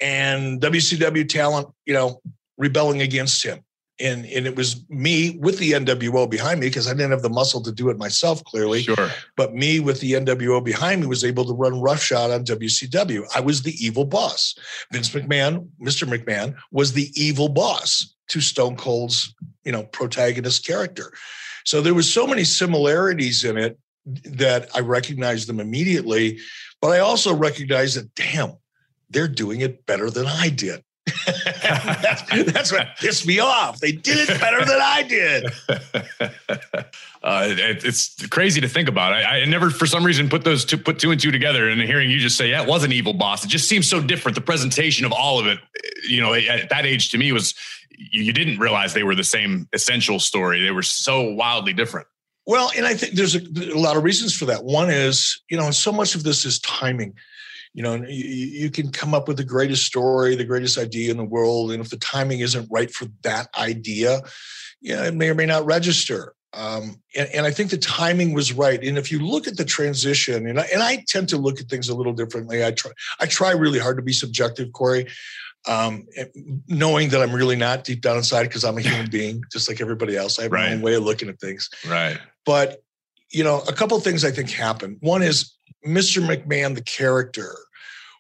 and 0.01 0.61
WCW 0.61 1.29
talent, 1.29 1.69
you 1.87 1.95
know, 1.95 2.21
rebelling 2.59 3.01
against 3.03 3.45
him 3.45 3.63
and 4.01 4.25
and 4.27 4.47
it 4.47 4.57
was 4.57 4.85
me 4.89 5.39
with 5.41 5.59
the 5.59 5.73
NWO 5.73 6.29
behind 6.29 6.61
me 6.61 6.67
because 6.67 6.87
I 6.87 6.93
didn't 6.93 7.11
have 7.11 7.23
the 7.23 7.29
muscle 7.29 7.63
to 7.63 7.73
do 7.73 7.91
it 7.91 7.99
myself, 7.99 8.43
clearly. 8.45 8.83
Sure. 8.83 9.11
But 9.37 9.55
me 9.55 9.81
with 9.81 10.01
the 10.01 10.13
NWO 10.13 10.65
behind 10.65 11.01
me 11.01 11.07
was 11.07 11.25
able 11.25 11.45
to 11.45 11.53
run 11.53 11.81
roughshod 11.81 12.31
on 12.31 12.45
WCW. 12.45 13.25
I 13.35 13.41
was 13.41 13.63
the 13.63 13.75
evil 13.85 14.05
boss. 14.05 14.55
Vince 14.93 15.11
McMahon, 15.11 15.69
Mr. 15.81 16.09
McMahon, 16.09 16.55
was 16.71 16.93
the 16.93 17.11
evil 17.15 17.49
boss 17.49 18.15
to 18.29 18.41
Stone 18.41 18.77
Cold's, 18.77 19.35
you 19.65 19.73
know, 19.73 19.83
protagonist 19.85 20.67
character. 20.67 21.13
So 21.65 21.81
there 21.81 21.95
was 21.95 22.13
so 22.13 22.27
many 22.27 22.45
similarities 22.45 23.45
in 23.45 23.57
it 23.57 23.79
that 24.25 24.69
I 24.75 24.81
recognized 24.81 25.49
them 25.49 25.61
immediately. 25.61 26.39
But 26.81 26.93
I 26.93 27.01
also 27.01 27.35
recognized 27.35 27.97
that, 27.97 28.15
damn, 28.15 28.55
they're 29.11 29.29
doing 29.29 29.61
it 29.61 29.85
better 29.87 30.11
than 30.11 30.27
I 30.27 30.49
did. 30.49 30.83
That's, 31.27 32.23
that's, 32.53 32.73
what 32.73 32.89
pissed 32.99 33.27
me 33.27 33.41
off. 33.41 33.81
They 33.81 33.93
did 33.93 34.29
it 34.29 34.41
better 34.41 34.65
than 34.65 34.81
I 34.81 35.03
did. 35.03 35.53
Uh, 37.23 37.49
it, 37.51 37.85
it's 37.85 38.27
crazy 38.29 38.63
to 38.63 38.69
think 38.69 38.89
about. 38.89 39.13
I, 39.13 39.41
I, 39.41 39.45
never, 39.45 39.69
for 39.69 39.85
some 39.85 40.05
reason, 40.05 40.31
put 40.31 40.43
those 40.43 40.65
two, 40.65 40.79
put 40.79 40.99
two 40.99 41.11
and 41.11 41.21
two 41.21 41.31
together. 41.31 41.69
And 41.69 41.79
hearing 41.83 42.09
you 42.09 42.19
just 42.19 42.35
say, 42.35 42.49
"Yeah, 42.49 42.63
it 42.63 42.67
was 42.69 42.83
an 42.83 42.93
evil 42.93 43.13
boss," 43.13 43.45
it 43.45 43.49
just 43.49 43.69
seems 43.69 43.87
so 43.87 44.01
different. 44.01 44.37
The 44.37 44.41
presentation 44.41 45.05
of 45.05 45.13
all 45.13 45.39
of 45.39 45.47
it, 45.47 45.59
you 46.09 46.23
know, 46.23 46.33
at 46.33 46.71
that 46.71 46.87
age 46.87 47.11
to 47.11 47.19
me 47.19 47.31
was 47.33 47.55
you 47.99 48.33
didn't 48.33 48.59
realize 48.59 48.95
they 48.95 49.03
were 49.03 49.15
the 49.15 49.23
same 49.23 49.69
essential 49.75 50.19
story. 50.19 50.63
They 50.63 50.71
were 50.71 50.83
so 50.83 51.23
wildly 51.23 51.75
different. 51.75 52.07
Well, 52.47 52.73
and 52.75 52.87
I 52.87 52.95
think 52.95 53.15
there's 53.15 53.35
a, 53.35 53.43
a 53.73 53.79
lot 53.79 53.99
of 53.99 54.03
reasons 54.03 54.35
for 54.35 54.47
that. 54.47 54.65
One 54.65 54.89
is, 54.89 55.43
you 55.51 55.59
know, 55.59 55.71
so 55.71 55.93
much 55.93 56.15
of 56.15 56.23
this 56.23 56.47
is 56.47 56.59
timing 56.61 57.15
you 57.75 57.83
know 57.83 57.95
you, 57.95 58.25
you, 58.25 58.71
can 58.71 58.91
come 58.91 59.15
up 59.15 59.29
with 59.29 59.37
the 59.37 59.45
greatest 59.45 59.85
story 59.85 60.35
the 60.35 60.45
greatest 60.45 60.79
idea 60.79 61.11
in 61.11 61.17
the 61.17 61.25
world 61.25 61.73
and 61.73 61.81
if 61.81 61.91
the 61.91 61.97
timing 61.99 62.41
isn't 62.41 62.69
right 62.71 62.91
for 62.91 63.07
that 63.23 63.49
idea 63.57 64.21
yeah 64.81 65.05
it 65.07 65.15
may 65.15 65.29
or 65.29 65.35
may 65.35 65.47
not 65.47 65.65
register 65.65 66.35
um, 66.53 67.01
and, 67.17 67.29
and, 67.33 67.47
I 67.47 67.53
think 67.53 67.71
the 67.71 67.79
timing 67.79 68.33
was 68.33 68.53
right. 68.53 68.83
And 68.83 68.99
if 68.99 69.13
you 69.13 69.21
look 69.21 69.47
at 69.47 69.57
the 69.57 69.65
transition, 69.65 70.49
and 70.49 70.59
I, 70.59 70.65
and 70.73 70.83
I 70.83 71.05
tend 71.07 71.29
to 71.29 71.37
look 71.37 71.61
at 71.61 71.69
things 71.69 71.89
a 71.89 71.95
little 71.95 72.13
differently. 72.13 72.65
I 72.65 72.73
try 72.73 72.91
I 73.21 73.27
try 73.27 73.53
really 73.53 73.79
hard 73.79 73.99
to 73.99 74.03
be 74.03 74.13
subjective, 74.13 74.73
Corey, 74.73 75.07
um, 75.69 76.07
knowing 76.67 77.11
that 77.11 77.23
I'm 77.23 77.33
really 77.33 77.55
not 77.55 77.85
deep 77.85 78.01
down 78.01 78.17
inside 78.17 78.45
because 78.45 78.65
I'm 78.65 78.79
a 78.79 78.81
human 78.81 79.09
being, 79.11 79.45
just 79.53 79.69
like 79.69 79.81
everybody 79.81 80.17
else. 80.17 80.41
I 80.41 80.45
have 80.45 80.53
right. 80.53 80.71
my 80.71 80.75
own 80.75 80.81
way 80.81 80.95
of 80.95 81.05
looking 81.05 81.29
at 81.29 81.39
things. 81.39 81.69
Right. 81.89 82.19
But 82.45 82.83
you 83.31 83.45
know, 83.45 83.63
a 83.69 83.73
couple 83.73 83.97
of 83.97 84.03
things 84.03 84.25
I 84.25 84.31
think 84.31 84.51
happened. 84.51 84.99
One 85.01 85.23
is 85.23 85.55
Mr. 85.87 86.25
McMahon, 86.25 86.75
the 86.75 86.83
character, 86.83 87.57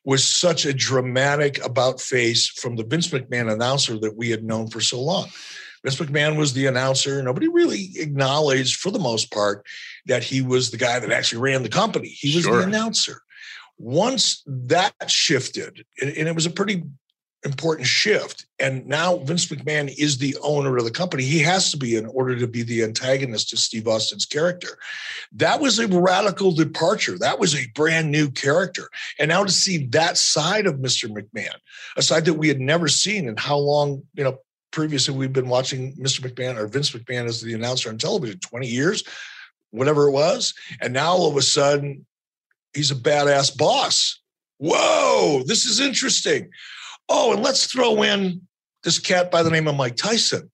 was 0.04 0.24
such 0.24 0.64
a 0.64 0.72
dramatic 0.72 1.62
about 1.64 2.00
face 2.00 2.48
from 2.48 2.76
the 2.76 2.84
Vince 2.84 3.08
McMahon 3.08 3.52
announcer 3.52 3.98
that 3.98 4.16
we 4.16 4.30
had 4.30 4.44
known 4.44 4.68
for 4.68 4.80
so 4.80 5.00
long. 5.00 5.28
Vince 5.84 5.96
McMahon 5.96 6.36
was 6.36 6.52
the 6.52 6.66
announcer. 6.66 7.22
Nobody 7.22 7.48
really 7.48 7.90
acknowledged, 7.96 8.76
for 8.76 8.90
the 8.90 8.98
most 8.98 9.32
part, 9.32 9.66
that 10.06 10.22
he 10.22 10.42
was 10.42 10.70
the 10.70 10.76
guy 10.76 10.98
that 10.98 11.12
actually 11.12 11.40
ran 11.40 11.62
the 11.62 11.68
company. 11.68 12.08
He 12.08 12.34
was 12.34 12.44
sure. 12.44 12.58
the 12.58 12.66
announcer. 12.66 13.22
Once 13.78 14.42
that 14.46 14.92
shifted, 15.06 15.84
and 16.00 16.10
it 16.10 16.34
was 16.34 16.44
a 16.44 16.50
pretty 16.50 16.82
important 17.44 17.86
shift. 17.86 18.46
And 18.58 18.86
now 18.86 19.16
Vince 19.18 19.46
McMahon 19.46 19.92
is 19.96 20.18
the 20.18 20.36
owner 20.42 20.76
of 20.76 20.84
the 20.84 20.90
company. 20.90 21.22
He 21.22 21.38
has 21.40 21.70
to 21.70 21.78
be 21.78 21.96
in 21.96 22.06
order 22.06 22.38
to 22.38 22.46
be 22.46 22.62
the 22.62 22.82
antagonist 22.82 23.48
to 23.50 23.56
Steve 23.56 23.88
Austin's 23.88 24.26
character. 24.26 24.78
That 25.32 25.60
was 25.60 25.78
a 25.78 25.88
radical 25.88 26.52
departure. 26.52 27.16
That 27.18 27.38
was 27.38 27.54
a 27.54 27.66
brand 27.74 28.10
new 28.10 28.30
character. 28.30 28.90
And 29.18 29.30
now 29.30 29.44
to 29.44 29.52
see 29.52 29.86
that 29.86 30.18
side 30.18 30.66
of 30.66 30.76
Mr. 30.76 31.08
McMahon, 31.08 31.56
a 31.96 32.02
side 32.02 32.26
that 32.26 32.34
we 32.34 32.48
had 32.48 32.60
never 32.60 32.88
seen 32.88 33.26
in 33.26 33.36
how 33.36 33.56
long, 33.56 34.02
you 34.14 34.24
know, 34.24 34.38
previously 34.70 35.14
we've 35.14 35.32
been 35.32 35.48
watching 35.48 35.94
Mr. 35.96 36.20
McMahon 36.20 36.56
or 36.56 36.66
Vince 36.66 36.90
McMahon 36.90 37.26
as 37.26 37.40
the 37.40 37.54
announcer 37.54 37.88
on 37.88 37.98
television 37.98 38.38
20 38.38 38.66
years, 38.66 39.02
whatever 39.70 40.08
it 40.08 40.12
was. 40.12 40.52
And 40.80 40.92
now 40.92 41.12
all 41.12 41.30
of 41.30 41.36
a 41.36 41.42
sudden, 41.42 42.06
he's 42.74 42.90
a 42.90 42.96
badass 42.96 43.56
boss. 43.56 44.20
Whoa, 44.58 45.42
this 45.46 45.64
is 45.64 45.80
interesting. 45.80 46.50
Oh, 47.10 47.32
and 47.32 47.42
let's 47.42 47.66
throw 47.66 48.02
in 48.04 48.40
this 48.84 49.00
cat 49.00 49.30
by 49.30 49.42
the 49.42 49.50
name 49.50 49.66
of 49.68 49.74
Mike 49.74 49.96
Tyson. 49.96 50.50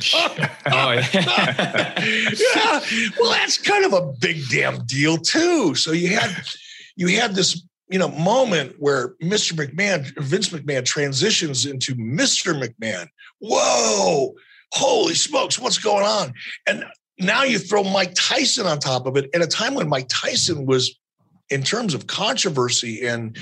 oh, 0.14 0.34
yeah. 0.66 1.04
yeah. 1.14 2.80
Well, 3.18 3.30
that's 3.32 3.58
kind 3.58 3.84
of 3.84 3.92
a 3.92 4.12
big 4.18 4.48
damn 4.50 4.84
deal 4.86 5.18
too. 5.18 5.74
So 5.74 5.92
you 5.92 6.16
had 6.16 6.34
you 6.96 7.08
had 7.08 7.34
this 7.34 7.62
you 7.90 7.98
know 7.98 8.08
moment 8.08 8.76
where 8.78 9.10
Mr. 9.22 9.52
McMahon, 9.52 10.10
Vince 10.16 10.48
McMahon 10.48 10.84
transitions 10.86 11.66
into 11.66 11.94
Mr. 11.96 12.58
McMahon. 12.58 13.08
Whoa, 13.40 14.34
holy 14.72 15.14
smokes, 15.14 15.58
what's 15.58 15.78
going 15.78 16.06
on? 16.06 16.32
And 16.66 16.84
now 17.18 17.44
you 17.44 17.58
throw 17.58 17.84
Mike 17.84 18.12
Tyson 18.14 18.66
on 18.66 18.78
top 18.78 19.06
of 19.06 19.16
it 19.18 19.28
at 19.34 19.42
a 19.42 19.46
time 19.46 19.74
when 19.74 19.88
Mike 19.88 20.08
Tyson 20.08 20.64
was 20.64 20.98
in 21.50 21.62
terms 21.62 21.92
of 21.92 22.06
controversy 22.06 23.06
and 23.06 23.36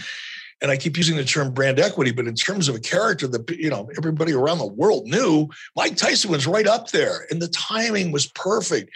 and 0.61 0.71
I 0.71 0.77
keep 0.77 0.97
using 0.97 1.17
the 1.17 1.25
term 1.25 1.53
brand 1.53 1.79
equity, 1.79 2.11
but 2.11 2.27
in 2.27 2.35
terms 2.35 2.69
of 2.69 2.75
a 2.75 2.81
character 2.81 3.27
that 3.29 3.49
you 3.51 3.71
know 3.71 3.89
everybody 3.97 4.33
around 4.33 4.59
the 4.59 4.67
world 4.67 5.07
knew, 5.07 5.49
Mike 5.77 5.97
Tyson 5.97 6.31
was 6.31 6.47
right 6.47 6.67
up 6.67 6.91
there, 6.91 7.27
and 7.31 7.41
the 7.41 7.49
timing 7.49 8.13
was 8.13 8.27
perfect, 8.27 8.91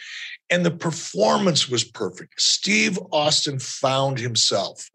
and 0.51 0.65
the 0.65 0.71
performance 0.71 1.69
was 1.69 1.85
perfect. 1.85 2.41
Steve 2.41 2.99
Austin 3.13 3.59
found 3.59 4.19
himself, 4.19 4.91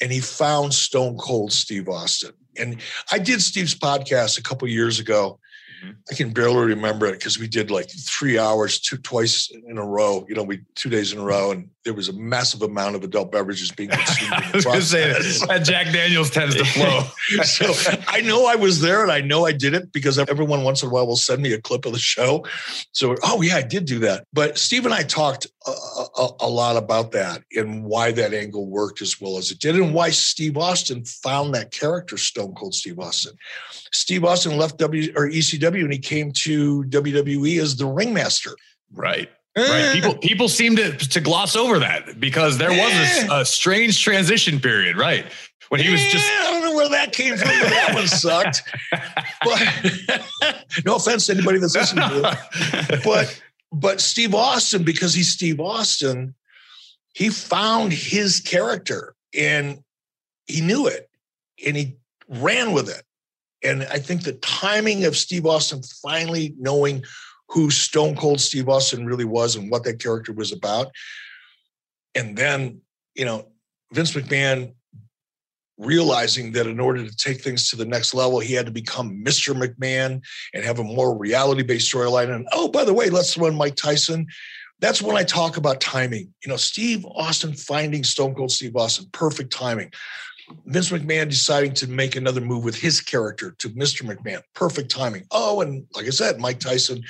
and 0.00 0.10
he 0.10 0.20
found 0.20 0.74
Stone 0.74 1.18
Cold 1.18 1.52
Steve 1.52 1.88
Austin. 1.88 2.32
And 2.58 2.78
I 3.10 3.18
did 3.18 3.40
Steve's 3.40 3.74
podcast 3.74 4.38
a 4.38 4.42
couple 4.42 4.68
years 4.68 4.98
ago, 4.98 5.38
Mm-hmm. 5.82 5.92
I 6.10 6.14
can 6.14 6.30
barely 6.30 6.66
remember 6.66 7.06
it 7.06 7.12
because 7.12 7.38
we 7.38 7.48
did 7.48 7.70
like 7.70 7.90
three 7.90 8.38
hours, 8.38 8.78
two 8.78 8.98
twice 8.98 9.50
in 9.66 9.78
a 9.78 9.84
row. 9.84 10.24
You 10.28 10.36
know, 10.36 10.44
we 10.44 10.60
two 10.76 10.88
days 10.88 11.12
in 11.12 11.18
a 11.18 11.24
row, 11.24 11.50
and 11.50 11.68
there 11.84 11.92
was 11.92 12.08
a 12.08 12.12
massive 12.12 12.62
amount 12.62 12.94
of 12.94 13.02
adult 13.02 13.32
beverages 13.32 13.72
being 13.72 13.88
consumed. 13.92 14.32
I 14.32 14.50
was 14.54 14.64
going 14.64 14.78
to 14.78 14.84
say 14.84 15.46
that 15.46 15.64
Jack 15.64 15.92
Daniels 15.92 16.30
tends 16.30 16.54
to 16.54 16.64
flow. 16.64 17.02
so 17.42 17.72
I 18.06 18.20
know 18.20 18.46
I 18.46 18.54
was 18.54 18.80
there, 18.80 19.02
and 19.02 19.10
I 19.10 19.22
know 19.22 19.44
I 19.44 19.52
did 19.52 19.74
it 19.74 19.92
because 19.92 20.18
everyone 20.18 20.62
once 20.62 20.82
in 20.82 20.88
a 20.88 20.92
while 20.92 21.06
will 21.06 21.16
send 21.16 21.42
me 21.42 21.52
a 21.52 21.60
clip 21.60 21.84
of 21.84 21.92
the 21.92 21.98
show. 21.98 22.46
So, 22.92 23.16
oh 23.24 23.42
yeah, 23.42 23.56
I 23.56 23.62
did 23.62 23.84
do 23.84 23.98
that. 24.00 24.26
But 24.32 24.58
Steve 24.58 24.84
and 24.84 24.94
I 24.94 25.02
talked 25.02 25.48
a, 25.66 25.70
a, 25.70 26.28
a 26.40 26.48
lot 26.48 26.76
about 26.76 27.12
that 27.12 27.42
and 27.56 27.84
why 27.84 28.12
that 28.12 28.34
angle 28.34 28.66
worked 28.66 29.02
as 29.02 29.20
well 29.20 29.38
as 29.38 29.50
it 29.50 29.58
did, 29.58 29.76
and 29.76 29.94
why 29.94 30.10
Steve 30.10 30.56
Austin 30.56 31.04
found 31.04 31.54
that 31.54 31.70
character, 31.70 32.16
Stone 32.16 32.54
Cold 32.54 32.74
Steve 32.74 32.98
Austin. 32.98 33.32
Steve 33.92 34.24
Austin 34.24 34.56
left 34.56 34.78
W 34.78 35.12
or 35.16 35.28
ECW 35.28 35.82
and 35.82 35.92
he 35.92 35.98
came 35.98 36.32
to 36.32 36.84
WWE 36.84 37.60
as 37.60 37.76
the 37.76 37.86
ringmaster. 37.86 38.56
Right. 38.92 39.28
Right. 39.56 39.66
Eh. 39.66 39.92
People 39.92 40.14
people 40.14 40.48
seem 40.48 40.76
to 40.76 40.96
to 40.96 41.20
gloss 41.20 41.56
over 41.56 41.78
that 41.78 42.18
because 42.18 42.56
there 42.56 42.70
was 42.70 42.78
a, 42.78 43.32
eh. 43.32 43.40
a 43.40 43.44
strange 43.44 44.02
transition 44.02 44.58
period, 44.58 44.96
right? 44.96 45.26
When 45.68 45.80
he 45.80 45.90
was 45.90 46.00
just 46.06 46.30
I 46.30 46.50
don't 46.50 46.62
know 46.62 46.74
where 46.74 46.88
that 46.88 47.12
came 47.12 47.36
from, 47.36 47.48
but 47.48 47.70
that 47.70 47.94
one 47.94 48.06
sucked. 48.06 48.62
But 49.44 50.64
no 50.84 50.94
offense 50.94 51.26
to 51.26 51.32
anybody 51.32 51.58
that's 51.58 51.74
listening 51.74 52.08
to 52.08 52.38
it. 52.90 53.00
But 53.02 53.42
but 53.72 54.00
Steve 54.00 54.34
Austin, 54.34 54.84
because 54.84 55.14
he's 55.14 55.30
Steve 55.30 55.58
Austin, 55.58 56.34
he 57.14 57.30
found 57.30 57.92
his 57.92 58.40
character 58.40 59.14
and 59.34 59.82
he 60.46 60.60
knew 60.60 60.86
it 60.86 61.08
and 61.64 61.76
he 61.76 61.96
ran 62.28 62.72
with 62.72 62.88
it. 62.88 63.02
And 63.64 63.84
I 63.84 63.98
think 63.98 64.22
the 64.22 64.34
timing 64.34 65.04
of 65.04 65.16
Steve 65.16 65.46
Austin 65.46 65.82
finally 66.02 66.54
knowing 66.58 67.04
who 67.48 67.70
Stone 67.70 68.16
Cold 68.16 68.40
Steve 68.40 68.68
Austin 68.68 69.06
really 69.06 69.24
was 69.24 69.56
and 69.56 69.70
what 69.70 69.84
that 69.84 70.00
character 70.00 70.32
was 70.32 70.52
about. 70.52 70.90
And 72.14 72.36
then, 72.36 72.80
you 73.14 73.24
know, 73.24 73.48
Vince 73.92 74.12
McMahon 74.12 74.74
realizing 75.84 76.52
that 76.52 76.66
in 76.66 76.80
order 76.80 77.04
to 77.06 77.16
take 77.16 77.40
things 77.40 77.68
to 77.70 77.76
the 77.76 77.84
next 77.84 78.14
level, 78.14 78.40
he 78.40 78.54
had 78.54 78.66
to 78.66 78.72
become 78.72 79.22
Mr. 79.24 79.54
McMahon 79.54 80.22
and 80.54 80.64
have 80.64 80.78
a 80.78 80.84
more 80.84 81.16
reality 81.16 81.62
based 81.62 81.92
storyline. 81.92 82.34
And 82.34 82.46
oh, 82.52 82.68
by 82.68 82.84
the 82.84 82.94
way, 82.94 83.10
let's 83.10 83.36
run 83.36 83.54
Mike 83.54 83.76
Tyson. 83.76 84.26
That's 84.80 85.02
when 85.02 85.16
I 85.16 85.22
talk 85.22 85.56
about 85.56 85.80
timing. 85.80 86.32
You 86.44 86.50
know, 86.50 86.56
Steve 86.56 87.04
Austin 87.04 87.54
finding 87.54 88.04
Stone 88.04 88.34
Cold 88.34 88.50
Steve 88.50 88.76
Austin, 88.76 89.06
perfect 89.12 89.52
timing. 89.52 89.92
Vince 90.66 90.90
McMahon 90.90 91.28
deciding 91.28 91.72
to 91.74 91.88
make 91.88 92.16
another 92.16 92.40
move 92.40 92.64
with 92.64 92.76
his 92.76 93.00
character 93.00 93.54
to 93.58 93.68
Mr. 93.70 94.02
McMahon. 94.02 94.42
Perfect 94.54 94.90
timing. 94.90 95.24
Oh, 95.30 95.60
and 95.60 95.86
like 95.94 96.06
I 96.06 96.10
said, 96.10 96.40
Mike 96.40 96.58
Tyson, 96.58 97.02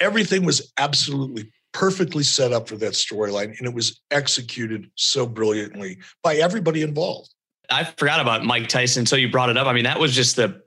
everything 0.00 0.44
was 0.44 0.72
absolutely 0.78 1.52
perfectly 1.72 2.22
set 2.22 2.52
up 2.52 2.68
for 2.68 2.76
that 2.76 2.92
storyline, 2.92 3.56
and 3.58 3.66
it 3.66 3.74
was 3.74 4.00
executed 4.10 4.90
so 4.94 5.26
brilliantly 5.26 5.98
by 6.22 6.36
everybody 6.36 6.82
involved. 6.82 7.31
I 7.72 7.84
forgot 7.84 8.20
about 8.20 8.44
Mike 8.44 8.68
Tyson 8.68 9.00
until 9.00 9.18
you 9.18 9.30
brought 9.30 9.50
it 9.50 9.56
up. 9.56 9.66
I 9.66 9.72
mean, 9.72 9.84
that 9.84 9.98
was 9.98 10.14
just 10.14 10.36
the 10.36 10.62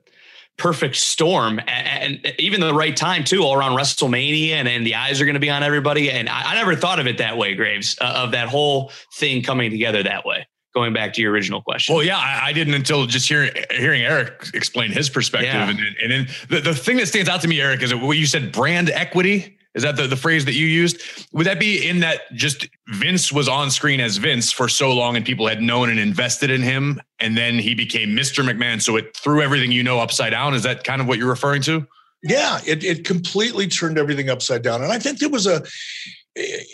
perfect 0.58 0.96
storm 0.96 1.60
and, 1.66 2.18
and 2.24 2.34
even 2.38 2.60
the 2.60 2.72
right 2.72 2.96
time 2.96 3.24
too 3.24 3.42
all 3.42 3.54
around 3.54 3.76
wrestlemania 3.76 4.52
and, 4.52 4.66
and 4.66 4.86
the 4.86 4.94
eyes 4.94 5.20
are 5.20 5.26
going 5.26 5.34
to 5.34 5.40
be 5.40 5.50
on 5.50 5.62
everybody 5.62 6.10
and 6.10 6.30
I, 6.30 6.52
I, 6.52 6.54
never 6.54 6.74
thought 6.74 6.98
of 6.98 7.06
it 7.06 7.18
that 7.18 7.36
way 7.36 7.54
graves 7.54 7.94
uh, 8.00 8.22
of 8.24 8.30
that 8.30 8.48
whole 8.48 8.90
thing 9.16 9.42
coming 9.42 9.70
together 9.70 10.02
that 10.02 10.24
way 10.24 10.46
going 10.76 10.92
back 10.92 11.14
to 11.14 11.22
your 11.22 11.32
original 11.32 11.62
question. 11.62 11.94
Well, 11.94 12.04
yeah, 12.04 12.18
I, 12.18 12.48
I 12.48 12.52
didn't 12.52 12.74
until 12.74 13.06
just 13.06 13.26
hearing 13.26 13.50
hearing 13.70 14.02
Eric 14.02 14.50
explain 14.52 14.92
his 14.92 15.08
perspective, 15.08 15.54
yeah. 15.54 15.70
and, 15.70 15.80
and 16.02 16.12
then 16.12 16.28
the, 16.50 16.60
the 16.60 16.74
thing 16.74 16.98
that 16.98 17.06
stands 17.06 17.30
out 17.30 17.40
to 17.40 17.48
me, 17.48 17.62
Eric, 17.62 17.82
is 17.82 17.94
what 17.94 18.18
you 18.18 18.26
said: 18.26 18.52
brand 18.52 18.90
equity. 18.90 19.56
Is 19.76 19.82
that 19.82 19.96
the, 19.96 20.06
the 20.06 20.16
phrase 20.16 20.46
that 20.46 20.54
you 20.54 20.66
used? 20.66 21.02
Would 21.32 21.46
that 21.46 21.60
be 21.60 21.86
in 21.86 22.00
that 22.00 22.32
just 22.32 22.66
Vince 22.88 23.30
was 23.30 23.46
on 23.46 23.70
screen 23.70 24.00
as 24.00 24.16
Vince 24.16 24.50
for 24.50 24.68
so 24.68 24.92
long 24.92 25.16
and 25.16 25.24
people 25.24 25.46
had 25.46 25.60
known 25.60 25.90
and 25.90 26.00
invested 26.00 26.50
in 26.50 26.62
him 26.62 27.00
and 27.20 27.36
then 27.36 27.58
he 27.58 27.74
became 27.74 28.10
Mr. 28.10 28.42
McMahon. 28.42 28.80
So 28.80 28.96
it 28.96 29.14
threw 29.14 29.42
everything 29.42 29.70
you 29.70 29.82
know 29.82 30.00
upside 30.00 30.30
down. 30.30 30.54
Is 30.54 30.62
that 30.62 30.82
kind 30.82 31.02
of 31.02 31.06
what 31.06 31.18
you're 31.18 31.28
referring 31.28 31.60
to? 31.62 31.86
Yeah, 32.22 32.58
it, 32.66 32.82
it 32.82 33.04
completely 33.04 33.68
turned 33.68 33.98
everything 33.98 34.30
upside 34.30 34.62
down. 34.62 34.82
And 34.82 34.90
I 34.90 34.98
think 34.98 35.18
there 35.18 35.28
was 35.28 35.46
a 35.46 35.62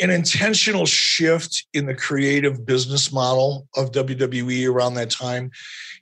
an 0.00 0.10
intentional 0.10 0.86
shift 0.86 1.66
in 1.72 1.86
the 1.86 1.94
creative 1.94 2.66
business 2.66 3.12
model 3.12 3.68
of 3.76 3.92
WWE 3.92 4.68
around 4.68 4.94
that 4.94 5.10
time. 5.10 5.52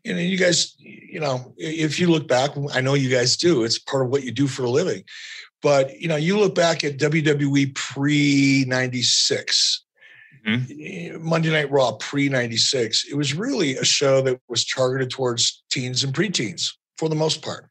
And 0.06 0.18
you 0.18 0.38
guys, 0.38 0.74
you 0.78 1.20
know, 1.20 1.52
if 1.58 2.00
you 2.00 2.10
look 2.10 2.26
back, 2.26 2.52
I 2.72 2.80
know 2.80 2.94
you 2.94 3.10
guys 3.10 3.36
do, 3.36 3.64
it's 3.64 3.78
part 3.78 4.04
of 4.04 4.10
what 4.10 4.24
you 4.24 4.32
do 4.32 4.46
for 4.46 4.64
a 4.64 4.70
living. 4.70 5.04
But, 5.62 6.00
you 6.00 6.08
know, 6.08 6.16
you 6.16 6.38
look 6.38 6.54
back 6.54 6.84
at 6.84 6.98
WWE 6.98 7.74
pre 7.74 8.64
96, 8.66 9.84
mm-hmm. 10.46 11.28
Monday 11.28 11.50
Night 11.50 11.70
Raw 11.70 11.92
pre 11.92 12.28
96, 12.28 13.06
it 13.10 13.14
was 13.14 13.34
really 13.34 13.76
a 13.76 13.84
show 13.84 14.22
that 14.22 14.40
was 14.48 14.64
targeted 14.64 15.10
towards 15.10 15.62
teens 15.70 16.02
and 16.02 16.14
preteens 16.14 16.72
for 16.96 17.08
the 17.08 17.14
most 17.14 17.42
part. 17.42 17.68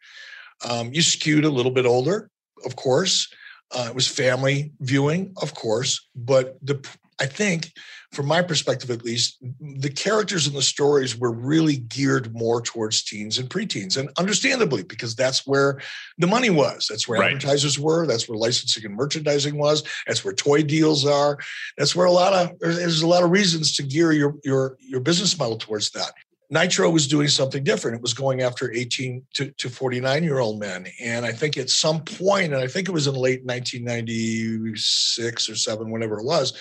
Um, 0.68 0.94
you 0.94 1.02
skewed 1.02 1.46
a 1.46 1.50
little 1.50 1.72
bit 1.72 1.86
older, 1.86 2.30
of 2.66 2.76
course. 2.76 3.28
Uh, 3.72 3.88
it 3.90 3.96
was 3.96 4.08
family 4.08 4.72
viewing, 4.80 5.34
of 5.42 5.54
course, 5.54 6.08
but 6.16 6.58
the 6.62 6.84
I 7.20 7.26
think, 7.26 7.74
from 8.12 8.26
my 8.26 8.42
perspective 8.42 8.90
at 8.90 9.04
least, 9.04 9.38
the 9.60 9.90
characters 9.90 10.48
and 10.48 10.56
the 10.56 10.64
stories 10.64 11.18
were 11.18 11.32
really 11.32 11.78
geared 11.78 12.34
more 12.34 12.60
towards 12.62 13.04
teens 13.04 13.38
and 13.38 13.50
preteens, 13.50 13.98
and 13.98 14.10
understandably, 14.18 14.84
because 14.84 15.16
that's 15.16 15.46
where 15.46 15.80
the 16.18 16.26
money 16.26 16.50
was. 16.50 16.88
That's 16.90 17.08
where 17.08 17.20
right. 17.20 17.34
advertisers 17.34 17.78
were. 17.78 18.08
That's 18.08 18.28
where 18.28 18.38
licensing 18.38 18.86
and 18.86 18.96
merchandising 18.96 19.58
was. 19.58 19.84
That's 20.08 20.26
where 20.26 20.34
toy 20.34 20.64
deals 20.64 21.06
are. 21.06 21.38
That's 21.78 21.96
where 21.96 22.08
a 22.08 22.12
lot 22.12 22.34
of 22.34 22.60
there's 22.60 23.02
a 23.02 23.08
lot 23.08 23.24
of 23.24 23.30
reasons 23.30 23.76
to 23.76 23.84
gear 23.84 24.12
your 24.12 24.36
your 24.44 24.78
your 24.80 25.02
business 25.02 25.38
model 25.38 25.58
towards 25.58 25.92
that. 25.92 26.14
Nitro 26.52 26.90
was 26.90 27.08
doing 27.08 27.28
something 27.28 27.64
different. 27.64 27.98
It 27.98 28.02
was 28.02 28.16
going 28.16 28.42
after 28.42 28.72
18 28.72 29.24
to, 29.36 29.52
to 29.52 29.70
49 29.70 30.24
year 30.24 30.40
old 30.40 30.60
men. 30.60 30.88
And 31.00 31.24
I 31.26 31.32
think 31.32 31.58
at 31.58 31.70
some 31.70 32.04
point, 32.04 32.54
and 32.54 32.62
I 32.62 32.68
think 32.68 32.90
it 32.90 32.94
was 32.94 33.06
in 33.06 33.14
late 33.14 33.46
1996 33.46 35.50
or 35.50 35.56
seven, 35.56 35.92
whenever 35.92 36.20
it 36.20 36.26
was, 36.26 36.54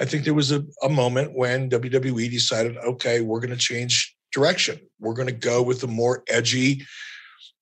I 0.00 0.04
think 0.04 0.24
there 0.24 0.34
was 0.34 0.50
a, 0.50 0.64
a 0.82 0.88
moment 0.88 1.36
when 1.36 1.70
WWE 1.70 2.28
decided, 2.30 2.76
okay, 2.78 3.20
we're 3.20 3.40
going 3.40 3.50
to 3.50 3.56
change 3.56 4.16
direction. 4.32 4.80
We're 4.98 5.14
going 5.14 5.28
to 5.28 5.34
go 5.34 5.62
with 5.62 5.84
a 5.84 5.88
more 5.88 6.24
edgy 6.28 6.84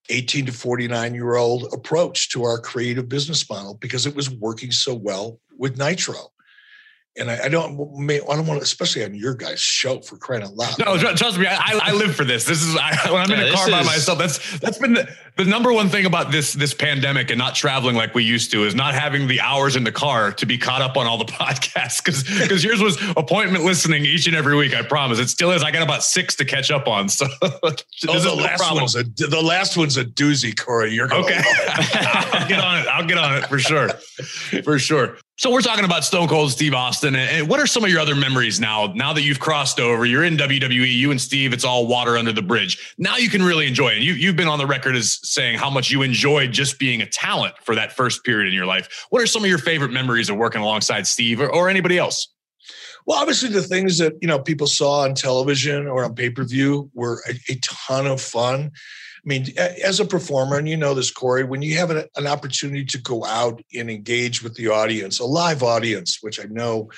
18 0.09 0.47
to 0.47 0.53
49 0.53 1.15
year 1.15 1.37
old 1.37 1.75
approach 1.75 2.31
to 2.31 2.45
our 2.45 2.59
creative 2.59 3.09
business 3.09 3.49
model 3.51 3.75
because 3.75 4.07
it 4.07 4.15
was 4.15 4.31
working 4.31 4.71
so 4.71 4.95
well 4.95 5.41
with 5.59 5.79
Nitro 5.79 6.31
and 7.19 7.31
I, 7.31 7.45
I, 7.45 7.49
don't 7.49 8.01
I 8.01 8.19
don't 8.19 8.47
want 8.47 8.61
to, 8.61 8.65
especially 8.65 9.05
on 9.05 9.15
your 9.15 9.35
guys' 9.35 9.61
show 9.61 10.01
for 10.01 10.17
crying 10.17 10.43
out 10.43 10.55
loud. 10.55 10.79
No, 10.79 10.97
trust 11.15 11.39
me, 11.39 11.47
I, 11.47 11.81
I 11.83 11.93
live 11.93 12.15
for 12.15 12.25
this. 12.25 12.45
This 12.45 12.63
is 12.63 12.77
I, 12.77 13.11
when 13.11 13.23
I'm 13.23 13.31
yeah, 13.31 13.47
in 13.47 13.53
a 13.53 13.57
car 13.57 13.71
by 13.71 13.83
myself. 13.83 14.19
That's 14.19 14.59
that's 14.59 14.79
been 14.79 14.95
the, 14.95 15.09
the, 15.37 15.45
number 15.45 15.73
one 15.73 15.89
thing 15.89 16.05
about 16.05 16.31
this 16.31 16.53
this 16.53 16.75
pandemic 16.75 17.31
and 17.31 17.39
not 17.39 17.55
traveling 17.55 17.97
like 17.97 18.15
we 18.15 18.23
used 18.23 18.51
to 18.53 18.65
is 18.65 18.75
not 18.75 18.95
having 18.95 19.27
the 19.27 19.41
hours 19.41 19.77
in 19.77 19.85
the 19.85 19.93
car 19.93 20.33
to 20.33 20.47
be 20.47 20.59
caught 20.59 20.83
up 20.83 20.97
on 20.97 21.07
all 21.07 21.19
the 21.19 21.25
podcasts 21.33 22.05
because 22.05 22.23
because 22.23 22.63
yours 22.63 22.81
was 22.81 22.99
appointment 23.17 23.65
listening 23.65 24.05
each 24.05 24.27
and 24.27 24.37
every 24.37 24.57
week. 24.57 24.75
I 24.75 24.83
promise 24.83 25.19
it 25.19 25.29
still 25.29 25.53
is. 25.53 25.63
I 25.63 25.71
got 25.71 25.83
about 25.83 26.03
six 26.03 26.37
to 26.37 26.45
catch 26.45 26.71
up 26.71 26.87
on. 26.87 27.09
So 27.09 27.27
oh, 27.43 27.49
the 28.03 28.35
last 28.37 28.63
no 28.63 28.75
one's 28.75 28.97
a 28.97 29.05
the 29.05 29.43
last 29.43 29.77
one's 29.77 29.97
a 29.97 30.05
doozy, 30.05 30.57
Corey. 30.57 30.93
You're 30.93 31.13
okay. 31.13 31.41
I'll 31.69 32.49
get 32.49 32.61
on 32.61 32.79
it. 32.81 32.87
I'll 32.89 33.07
get 33.07 33.19
on 33.19 33.39
it 33.39 33.47
for 33.47 33.59
sure, 33.59 33.89
for 34.63 34.79
sure. 34.79 35.19
So 35.39 35.53
we're 35.53 35.61
talking 35.61 35.85
about 35.85 36.03
Stone 36.03 36.29
Cold 36.29 36.51
Steve 36.51 36.73
Austin, 36.73 37.15
and 37.15 37.47
what 37.47 37.61
are 37.61 37.67
some 37.67 37.85
of 37.85 37.91
your 37.91 38.01
other 38.01 38.15
memories 38.15 38.59
now? 38.59 38.91
Now 38.95 39.13
that 39.13 39.21
you've 39.21 39.39
crossed 39.39 39.79
over, 39.79 40.07
you're 40.07 40.25
in 40.25 40.39
WWE. 40.39 40.91
You 40.91 41.11
and 41.11 41.21
Steve, 41.21 41.53
it's 41.53 41.63
all 41.63 41.87
water 41.87 42.17
under 42.17 42.33
the 42.33 42.41
bridge. 42.41 42.95
Now 42.97 43.19
you 43.19 43.29
can 43.29 43.43
really 43.43 43.67
enjoy 43.67 43.91
it. 43.91 43.99
You, 43.99 44.15
you've 44.15 44.35
been 44.37 44.49
on 44.49 44.59
the 44.59 44.67
record 44.67 44.97
as 44.97 45.21
saying 45.23 45.59
how 45.59 45.69
much 45.69 45.91
you 45.91 46.01
enjoyed 46.01 46.53
just 46.53 46.79
being 46.79 47.03
a 47.03 47.07
talent 47.07 47.55
for 47.63 47.75
that 47.75 47.93
first 47.93 48.25
period 48.25 48.49
in 48.49 48.55
your 48.55 48.65
life. 48.65 49.07
What 49.11 49.21
are 49.21 49.27
some 49.27 49.45
of 49.45 49.51
your 49.51 49.59
favorite 49.59 49.91
memories 49.91 50.31
of 50.31 50.39
working 50.39 50.63
alongside 50.63 51.07
Steve 51.07 51.39
or, 51.43 51.53
or 51.53 51.69
anybody 51.69 51.99
else? 51.99 52.29
Well, 53.07 53.19
obviously 53.19 53.51
the 53.51 53.63
things 53.63 53.99
that 53.99 54.15
you 54.21 54.29
know 54.29 54.39
people 54.39 54.67
saw 54.67 55.03
on 55.03 55.15
television 55.15 55.87
or 55.87 56.05
on 56.05 56.15
pay 56.15 56.31
per 56.31 56.45
view 56.45 56.91
were 56.93 57.23
a, 57.29 57.35
a 57.53 57.57
ton 57.63 58.07
of 58.07 58.21
fun. 58.21 58.73
I 58.75 59.29
mean, 59.29 59.47
as 59.59 59.99
a 59.99 60.05
performer, 60.05 60.57
and 60.57 60.69
you 60.69 60.77
know 60.77 60.95
this, 60.95 61.11
Corey, 61.11 61.43
when 61.43 61.63
you 61.63 61.77
have 61.79 61.91
an, 61.91 62.05
an, 62.15 62.29
opportunity 62.29 62.85
to 62.85 62.99
go 62.99 63.25
out 63.25 63.61
and 63.75 63.91
engage 63.91 64.41
with 64.41 64.55
the 64.55 64.69
audience, 64.69 65.19
a 65.19 65.25
live 65.25 65.65
audience, 65.65 66.19
which 66.21 66.39
I 66.39 66.45
know 66.45 66.91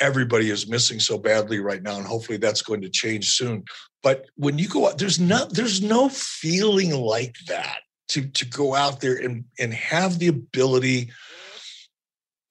everybody 0.00 0.50
is 0.50 0.68
missing 0.68 1.00
so 1.00 1.18
badly 1.18 1.58
right 1.58 1.82
now, 1.82 1.96
and 1.96 2.06
hopefully 2.06 2.38
that's 2.38 2.62
going 2.62 2.82
to 2.82 2.88
change 2.88 3.32
soon. 3.32 3.64
But 4.04 4.26
when 4.36 4.58
you 4.58 4.68
go 4.68 4.88
out, 4.88 4.98
there's 4.98 5.18
not 5.18 5.52
there's 5.52 5.82
no 5.82 6.08
feeling 6.08 6.90
like 6.92 7.36
that 7.48 7.78
to 8.08 8.26
to 8.26 8.46
go 8.46 8.74
out 8.74 9.00
there 9.00 9.16
and 9.16 9.44
and 9.58 9.72
have 9.72 10.18
the 10.18 10.28
ability 10.28 11.10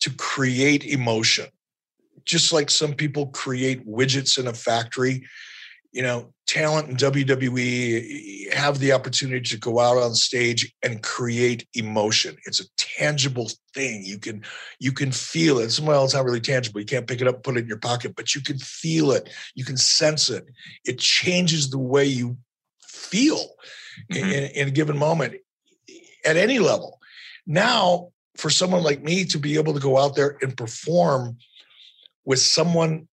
to 0.01 0.09
create 0.09 0.83
emotion, 0.83 1.47
just 2.25 2.53
like 2.53 2.69
some 2.69 2.93
people 2.93 3.27
create 3.27 3.87
widgets 3.87 4.37
in 4.37 4.47
a 4.47 4.53
factory 4.53 5.23
you 5.93 6.01
know, 6.01 6.33
talent 6.47 6.89
in 6.89 6.97
WWE 6.97 8.51
have 8.51 8.79
the 8.79 8.91
opportunity 8.91 9.47
to 9.47 9.59
go 9.59 9.79
out 9.79 9.97
on 9.97 10.15
stage 10.15 10.73
and 10.81 11.03
create 11.03 11.67
emotion. 11.75 12.35
It's 12.45 12.59
a 12.59 12.65
tangible 12.77 13.51
thing. 13.75 14.03
You 14.03 14.17
can 14.17 14.43
you 14.79 14.91
can 14.91 15.11
feel 15.11 15.59
it. 15.59 15.79
Well, 15.79 16.03
it's 16.03 16.15
not 16.15 16.25
really 16.25 16.41
tangible. 16.41 16.79
You 16.79 16.87
can't 16.87 17.07
pick 17.07 17.21
it 17.21 17.27
up, 17.27 17.43
put 17.43 17.57
it 17.57 17.61
in 17.61 17.67
your 17.67 17.77
pocket, 17.77 18.15
but 18.15 18.33
you 18.33 18.41
can 18.41 18.57
feel 18.57 19.11
it. 19.11 19.29
You 19.53 19.63
can 19.63 19.77
sense 19.77 20.31
it. 20.31 20.45
It 20.83 20.97
changes 20.97 21.69
the 21.69 21.77
way 21.77 22.05
you 22.05 22.37
feel 22.81 23.45
mm-hmm. 24.11 24.25
in, 24.25 24.43
in 24.51 24.67
a 24.69 24.71
given 24.71 24.97
moment 24.97 25.35
at 26.25 26.37
any 26.37 26.57
level. 26.57 26.99
Now, 27.45 28.09
for 28.35 28.49
someone 28.49 28.81
like 28.81 29.03
me 29.03 29.25
to 29.25 29.37
be 29.37 29.57
able 29.57 29.75
to 29.75 29.79
go 29.79 29.99
out 29.99 30.15
there 30.15 30.37
and 30.41 30.57
perform 30.57 31.37
with 32.25 32.39
someone 32.39 33.07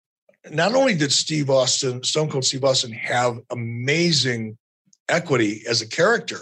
not 0.52 0.76
only 0.76 0.96
did 0.96 1.12
Steve 1.12 1.50
Austin, 1.50 2.04
Stone 2.04 2.30
Cold 2.30 2.46
Steve 2.46 2.64
Austin, 2.64 2.92
have 2.92 3.40
amazing 3.50 4.58
equity 5.10 5.64
as 5.68 5.82
a 5.82 5.88
character, 5.88 6.40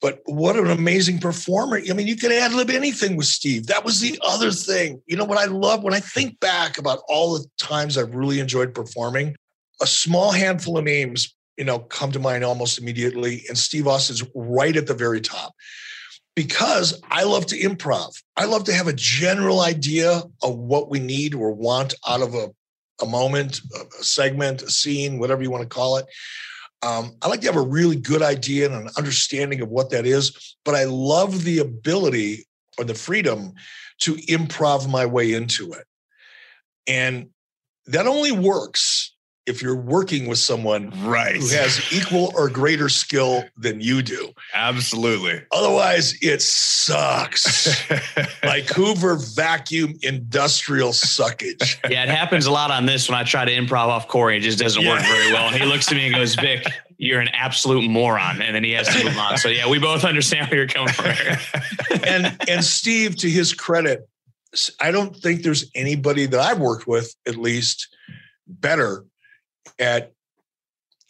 but 0.00 0.20
what 0.24 0.56
an 0.56 0.70
amazing 0.70 1.18
performer. 1.18 1.80
I 1.88 1.92
mean, 1.92 2.06
you 2.06 2.16
could 2.16 2.32
ad 2.32 2.52
lib 2.52 2.70
anything 2.70 3.16
with 3.16 3.26
Steve. 3.26 3.68
That 3.68 3.84
was 3.84 4.00
the 4.00 4.18
other 4.24 4.50
thing. 4.50 5.00
You 5.06 5.16
know 5.16 5.24
what 5.24 5.38
I 5.38 5.44
love 5.44 5.82
when 5.82 5.94
I 5.94 6.00
think 6.00 6.38
back 6.40 6.78
about 6.78 7.00
all 7.08 7.38
the 7.38 7.46
times 7.58 7.96
I've 7.96 8.14
really 8.14 8.40
enjoyed 8.40 8.74
performing, 8.74 9.36
a 9.80 9.86
small 9.86 10.32
handful 10.32 10.78
of 10.78 10.84
names, 10.84 11.34
you 11.56 11.64
know, 11.64 11.78
come 11.78 12.10
to 12.12 12.18
mind 12.18 12.44
almost 12.44 12.78
immediately. 12.78 13.44
And 13.48 13.56
Steve 13.56 13.86
Austin's 13.86 14.24
right 14.34 14.76
at 14.76 14.86
the 14.86 14.94
very 14.94 15.20
top 15.20 15.54
because 16.34 17.00
I 17.10 17.24
love 17.24 17.46
to 17.46 17.58
improv. 17.58 18.22
I 18.36 18.46
love 18.46 18.64
to 18.64 18.72
have 18.72 18.88
a 18.88 18.92
general 18.92 19.60
idea 19.60 20.22
of 20.42 20.56
what 20.56 20.90
we 20.90 20.98
need 20.98 21.34
or 21.34 21.52
want 21.52 21.94
out 22.06 22.22
of 22.22 22.34
a 22.34 22.50
a 23.02 23.06
moment, 23.06 23.60
a 23.74 24.04
segment, 24.04 24.62
a 24.62 24.70
scene, 24.70 25.18
whatever 25.18 25.42
you 25.42 25.50
want 25.50 25.62
to 25.62 25.68
call 25.68 25.96
it. 25.96 26.06
Um, 26.82 27.12
I 27.22 27.28
like 27.28 27.40
to 27.40 27.46
have 27.46 27.56
a 27.56 27.60
really 27.60 27.96
good 27.96 28.22
idea 28.22 28.66
and 28.66 28.74
an 28.74 28.94
understanding 28.96 29.60
of 29.60 29.68
what 29.68 29.90
that 29.90 30.06
is, 30.06 30.56
but 30.64 30.74
I 30.74 30.84
love 30.84 31.44
the 31.44 31.58
ability 31.58 32.46
or 32.78 32.84
the 32.84 32.94
freedom 32.94 33.52
to 34.00 34.14
improv 34.14 34.88
my 34.90 35.06
way 35.06 35.32
into 35.32 35.72
it. 35.72 35.84
And 36.86 37.28
that 37.86 38.06
only 38.06 38.32
works 38.32 39.11
if 39.46 39.60
you're 39.60 39.76
working 39.76 40.26
with 40.28 40.38
someone 40.38 40.90
right. 41.04 41.36
who 41.36 41.48
has 41.48 41.92
equal 41.92 42.32
or 42.36 42.48
greater 42.48 42.88
skill 42.88 43.44
than 43.56 43.80
you 43.80 44.00
do. 44.00 44.32
Absolutely. 44.54 45.42
Otherwise, 45.50 46.14
it 46.22 46.40
sucks. 46.40 47.90
like 48.44 48.68
Hoover 48.68 49.16
vacuum 49.16 49.94
industrial 50.02 50.90
suckage. 50.90 51.78
Yeah, 51.90 52.04
it 52.04 52.08
happens 52.08 52.46
a 52.46 52.52
lot 52.52 52.70
on 52.70 52.86
this 52.86 53.08
when 53.08 53.18
I 53.18 53.24
try 53.24 53.44
to 53.44 53.52
improv 53.52 53.88
off 53.88 54.06
Corey. 54.06 54.36
It 54.36 54.40
just 54.40 54.58
doesn't 54.58 54.80
yeah. 54.80 54.90
work 54.90 55.02
very 55.02 55.32
well. 55.32 55.48
And 55.48 55.56
he 55.56 55.64
looks 55.64 55.90
at 55.90 55.96
me 55.96 56.06
and 56.06 56.14
goes, 56.14 56.36
Vic, 56.36 56.64
you're 56.98 57.20
an 57.20 57.28
absolute 57.28 57.88
moron. 57.88 58.40
And 58.40 58.54
then 58.54 58.62
he 58.62 58.72
has 58.72 58.86
to 58.88 59.04
move 59.04 59.18
on. 59.18 59.38
So 59.38 59.48
yeah, 59.48 59.68
we 59.68 59.80
both 59.80 60.04
understand 60.04 60.48
where 60.48 60.58
you're 60.58 60.68
coming 60.68 60.92
from. 60.92 61.98
and 62.06 62.36
and 62.48 62.64
Steve, 62.64 63.16
to 63.16 63.28
his 63.28 63.52
credit, 63.52 64.08
I 64.80 64.92
don't 64.92 65.16
think 65.16 65.42
there's 65.42 65.68
anybody 65.74 66.26
that 66.26 66.38
I've 66.38 66.60
worked 66.60 66.86
with, 66.86 67.12
at 67.26 67.36
least, 67.36 67.88
better 68.46 69.04
at 69.78 70.12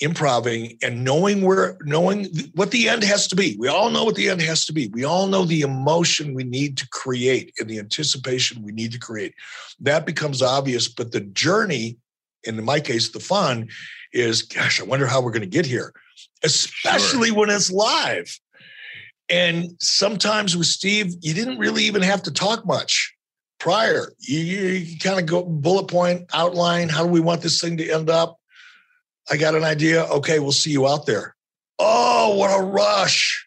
improving 0.01 0.77
and 0.83 1.05
knowing 1.05 1.43
where 1.43 1.77
knowing 1.83 2.27
what 2.55 2.73
the 2.73 2.89
end 2.89 3.05
has 3.05 3.29
to 3.29 3.37
be 3.37 3.55
we 3.57 3.69
all 3.69 3.89
know 3.89 4.03
what 4.03 4.17
the 4.17 4.29
end 4.29 4.41
has 4.41 4.65
to 4.65 4.73
be 4.73 4.89
we 4.89 5.05
all 5.05 5.29
know 5.29 5.45
the 5.45 5.61
emotion 5.61 6.35
we 6.35 6.43
need 6.43 6.77
to 6.77 6.89
create 6.89 7.53
and 7.61 7.69
the 7.71 7.79
anticipation 7.79 8.63
we 8.65 8.73
need 8.73 8.91
to 8.91 8.99
create 8.99 9.33
that 9.79 10.05
becomes 10.05 10.43
obvious 10.43 10.89
but 10.89 11.13
the 11.13 11.21
journey 11.21 11.97
And 12.47 12.59
in 12.59 12.65
my 12.65 12.81
case, 12.81 13.11
the 13.11 13.21
fun 13.21 13.69
is, 14.13 14.43
gosh, 14.43 14.81
I 14.81 14.85
wonder 14.85 15.07
how 15.07 15.21
we're 15.21 15.31
going 15.31 15.43
to 15.43 15.47
get 15.47 15.67
here, 15.67 15.93
especially 16.43 17.29
sure. 17.29 17.39
when 17.39 17.51
it's 17.51 17.71
live. 17.71 18.39
And 19.29 19.77
sometimes 19.81 20.57
with 20.57 20.67
Steve, 20.67 21.15
you 21.21 21.35
didn't 21.35 21.59
really 21.59 21.85
even 21.85 22.03
have 22.03 22.23
to 22.25 22.33
talk 22.33 22.67
much 22.67 23.15
prior. 23.59 24.13
You, 24.19 24.39
you 24.39 24.99
kind 24.99 25.19
of 25.19 25.27
go 25.27 25.45
bullet 25.45 25.89
point, 25.89 26.29
outline, 26.35 26.89
how 26.89 27.05
do 27.05 27.09
we 27.09 27.21
want 27.21 27.41
this 27.41 27.61
thing 27.61 27.77
to 27.79 27.91
end 27.91 28.11
up? 28.11 28.39
I 29.31 29.37
got 29.37 29.55
an 29.55 29.65
idea. 29.65 30.05
Okay, 30.05 30.39
we'll 30.39 30.53
see 30.53 30.71
you 30.71 30.89
out 30.89 31.07
there. 31.07 31.35
Oh, 31.79 32.37
what 32.37 32.51
a 32.51 32.63
rush. 32.63 33.47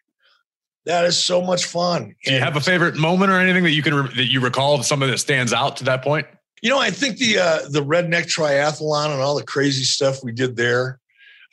That 0.86 1.06
is 1.06 1.18
so 1.18 1.42
much 1.42 1.66
fun. 1.66 2.16
Do 2.24 2.34
you 2.34 2.40
have 2.40 2.56
a 2.56 2.62
favorite 2.62 2.96
moment 2.96 3.32
or 3.32 3.40
anything 3.40 3.64
that 3.64 3.72
you 3.72 3.82
can 3.82 4.06
that 4.16 4.28
you 4.30 4.40
recall 4.40 4.82
something 4.84 5.10
that 5.10 5.18
stands 5.18 5.52
out 5.52 5.78
to 5.78 5.84
that 5.86 6.04
point? 6.04 6.28
You 6.62 6.70
know, 6.70 6.80
I 6.80 6.92
think 6.92 7.18
the 7.18 7.40
uh, 7.40 7.60
the 7.70 7.84
redneck 7.84 8.26
triathlon 8.26 9.12
and 9.12 9.22
all 9.22 9.36
the 9.36 9.44
crazy 9.44 9.84
stuff 9.84 10.24
we 10.24 10.32
did 10.32 10.56
there. 10.56 11.00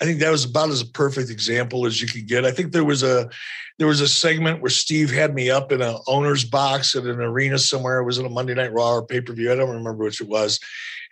I 0.00 0.04
think 0.04 0.20
that 0.20 0.30
was 0.30 0.44
about 0.44 0.68
as 0.68 0.82
a 0.82 0.86
perfect 0.86 1.30
example 1.30 1.86
as 1.86 2.02
you 2.02 2.08
could 2.08 2.26
get. 2.26 2.44
I 2.44 2.50
think 2.50 2.72
there 2.72 2.84
was 2.84 3.02
a 3.02 3.30
there 3.78 3.86
was 3.86 4.00
a 4.00 4.08
segment 4.08 4.60
where 4.60 4.70
Steve 4.70 5.10
had 5.10 5.34
me 5.34 5.50
up 5.50 5.72
in 5.72 5.80
an 5.80 5.96
owner's 6.06 6.44
box 6.44 6.94
at 6.94 7.04
an 7.04 7.20
arena 7.20 7.58
somewhere. 7.58 8.00
It 8.00 8.04
was 8.04 8.18
in 8.18 8.26
a 8.26 8.30
Monday 8.30 8.54
Night 8.54 8.72
Raw 8.72 8.96
or 8.96 9.06
pay 9.06 9.20
per 9.20 9.32
view. 9.32 9.50
I 9.50 9.54
don't 9.54 9.70
remember 9.70 10.04
which 10.04 10.20
it 10.20 10.28
was 10.28 10.60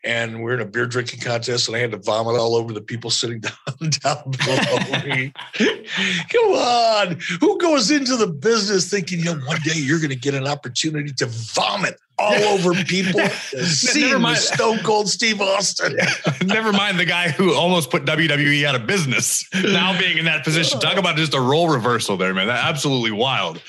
and 0.03 0.43
we're 0.43 0.55
in 0.55 0.61
a 0.61 0.65
beer 0.65 0.87
drinking 0.87 1.21
contest, 1.21 1.69
and 1.69 1.77
I 1.77 1.81
had 1.81 1.91
to 1.91 1.99
vomit 1.99 2.37
all 2.37 2.55
over 2.55 2.73
the 2.73 2.81
people 2.81 3.11
sitting 3.11 3.41
down 3.41 3.91
down 4.03 4.31
below 4.31 5.05
me. 5.05 5.33
Come 6.33 6.53
on, 6.53 7.19
who 7.41 7.59
goes 7.59 7.91
into 7.91 8.17
the 8.17 8.27
business 8.27 8.91
thinking, 8.91 9.19
you 9.19 9.27
know, 9.27 9.41
one 9.47 9.59
day 9.63 9.75
you're 9.75 9.99
going 9.99 10.11
to 10.11 10.17
get 10.17 10.35
an 10.35 10.47
opportunity 10.47 11.13
to 11.15 11.27
vomit 11.27 11.97
all 12.19 12.35
over 12.45 12.73
people? 12.85 13.21
Never 13.95 14.19
mind 14.19 14.39
Stone 14.39 14.79
Cold 14.79 15.09
Steve 15.09 15.41
Austin. 15.41 15.97
Never 16.45 16.73
mind 16.73 16.99
the 16.99 17.05
guy 17.05 17.31
who 17.31 17.55
almost 17.55 17.91
put 17.91 18.05
WWE 18.05 18.65
out 18.65 18.75
of 18.75 18.87
business. 18.87 19.49
Now 19.55 19.99
being 19.99 20.19
in 20.19 20.25
that 20.27 20.45
position, 20.45 20.81
talk 20.81 20.97
about 20.97 21.17
just 21.17 21.35
a 21.35 21.41
role 21.41 21.69
reversal 21.69 22.17
there, 22.17 22.33
man. 22.35 22.47
That 22.47 22.65
absolutely 22.65 23.13
wild. 23.13 23.61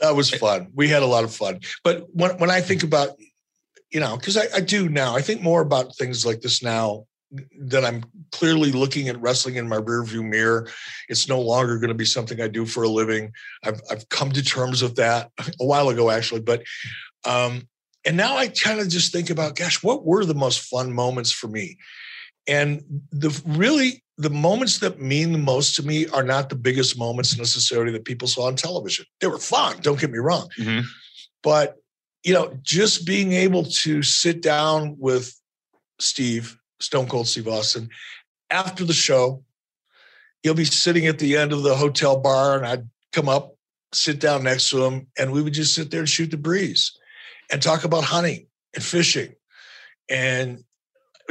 That 0.00 0.16
was 0.16 0.30
fun. 0.30 0.68
We 0.74 0.88
had 0.88 1.02
a 1.02 1.06
lot 1.06 1.24
of 1.24 1.34
fun. 1.34 1.60
But 1.82 2.06
when 2.12 2.36
when 2.38 2.50
I 2.50 2.60
think 2.60 2.82
about 2.82 3.10
you 3.94 4.00
know, 4.00 4.16
because 4.16 4.36
I, 4.36 4.46
I 4.56 4.60
do 4.60 4.88
now. 4.88 5.14
I 5.14 5.22
think 5.22 5.40
more 5.40 5.62
about 5.62 5.94
things 5.96 6.26
like 6.26 6.40
this 6.40 6.62
now 6.62 7.06
that 7.60 7.84
I'm 7.84 8.04
clearly 8.32 8.72
looking 8.72 9.08
at 9.08 9.20
wrestling 9.20 9.54
in 9.54 9.68
my 9.68 9.76
rearview 9.76 10.28
mirror. 10.28 10.68
It's 11.08 11.28
no 11.28 11.40
longer 11.40 11.78
going 11.78 11.88
to 11.88 11.94
be 11.94 12.04
something 12.04 12.40
I 12.40 12.48
do 12.48 12.66
for 12.66 12.82
a 12.82 12.88
living. 12.88 13.32
I've 13.64 13.80
I've 13.90 14.08
come 14.08 14.32
to 14.32 14.42
terms 14.42 14.82
with 14.82 14.96
that 14.96 15.30
a 15.60 15.64
while 15.64 15.88
ago, 15.88 16.10
actually. 16.10 16.40
But 16.40 16.64
um, 17.24 17.68
and 18.04 18.16
now 18.16 18.36
I 18.36 18.48
kind 18.48 18.80
of 18.80 18.88
just 18.88 19.12
think 19.12 19.30
about, 19.30 19.56
gosh, 19.56 19.82
what 19.82 20.04
were 20.04 20.24
the 20.24 20.34
most 20.34 20.60
fun 20.60 20.92
moments 20.92 21.30
for 21.30 21.46
me? 21.46 21.78
And 22.48 22.82
the 23.12 23.40
really 23.46 24.02
the 24.18 24.30
moments 24.30 24.78
that 24.78 25.00
mean 25.00 25.32
the 25.32 25.38
most 25.38 25.76
to 25.76 25.84
me 25.84 26.08
are 26.08 26.24
not 26.24 26.48
the 26.48 26.56
biggest 26.56 26.98
moments 26.98 27.38
necessarily 27.38 27.92
that 27.92 28.04
people 28.04 28.26
saw 28.26 28.48
on 28.48 28.56
television. 28.56 29.06
They 29.20 29.28
were 29.28 29.38
fun, 29.38 29.78
don't 29.82 30.00
get 30.00 30.10
me 30.10 30.18
wrong. 30.18 30.48
Mm-hmm. 30.58 30.86
But 31.42 31.76
you 32.24 32.32
know, 32.32 32.58
just 32.62 33.06
being 33.06 33.32
able 33.32 33.64
to 33.64 34.02
sit 34.02 34.40
down 34.40 34.96
with 34.98 35.38
Steve, 36.00 36.58
Stone 36.80 37.06
Cold 37.08 37.28
Steve 37.28 37.46
Austin, 37.46 37.90
after 38.50 38.84
the 38.84 38.94
show, 38.94 39.44
he'll 40.42 40.54
be 40.54 40.64
sitting 40.64 41.06
at 41.06 41.18
the 41.18 41.36
end 41.36 41.52
of 41.52 41.62
the 41.62 41.74
hotel 41.74 42.18
bar, 42.18 42.56
and 42.56 42.66
I'd 42.66 42.88
come 43.12 43.28
up, 43.28 43.56
sit 43.92 44.20
down 44.20 44.42
next 44.42 44.70
to 44.70 44.84
him, 44.84 45.06
and 45.18 45.32
we 45.32 45.42
would 45.42 45.52
just 45.52 45.74
sit 45.74 45.90
there 45.90 46.00
and 46.00 46.08
shoot 46.08 46.30
the 46.30 46.36
breeze 46.38 46.96
and 47.52 47.62
talk 47.62 47.84
about 47.84 48.04
hunting 48.04 48.46
and 48.74 48.82
fishing 48.82 49.34
and 50.08 50.64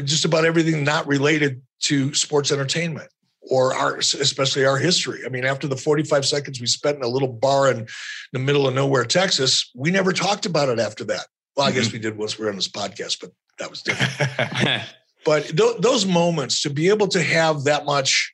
just 0.03 0.25
about 0.25 0.45
everything 0.45 0.83
not 0.83 1.07
related 1.07 1.61
to 1.81 2.13
sports 2.13 2.51
entertainment 2.51 3.09
or 3.49 3.73
our 3.75 3.97
especially 3.97 4.65
our 4.65 4.77
history. 4.77 5.21
I 5.25 5.29
mean, 5.29 5.45
after 5.45 5.67
the 5.67 5.77
45 5.77 6.25
seconds 6.25 6.61
we 6.61 6.67
spent 6.67 6.97
in 6.97 7.03
a 7.03 7.07
little 7.07 7.27
bar 7.27 7.71
in 7.71 7.87
the 8.31 8.39
middle 8.39 8.67
of 8.67 8.73
nowhere, 8.73 9.05
Texas, 9.05 9.69
we 9.75 9.91
never 9.91 10.13
talked 10.13 10.45
about 10.45 10.69
it 10.69 10.79
after 10.79 11.03
that. 11.05 11.27
Well, 11.55 11.65
I 11.65 11.69
mm-hmm. 11.69 11.79
guess 11.79 11.93
we 11.93 11.99
did 11.99 12.17
once 12.17 12.37
we 12.37 12.45
were 12.45 12.51
on 12.51 12.55
this 12.55 12.69
podcast, 12.69 13.19
but 13.21 13.31
that 13.59 13.69
was 13.69 13.81
different. 13.81 14.83
but 15.25 15.45
th- 15.45 15.77
those 15.79 16.05
moments 16.05 16.61
to 16.63 16.69
be 16.69 16.89
able 16.89 17.07
to 17.07 17.21
have 17.21 17.65
that 17.65 17.85
much 17.85 18.33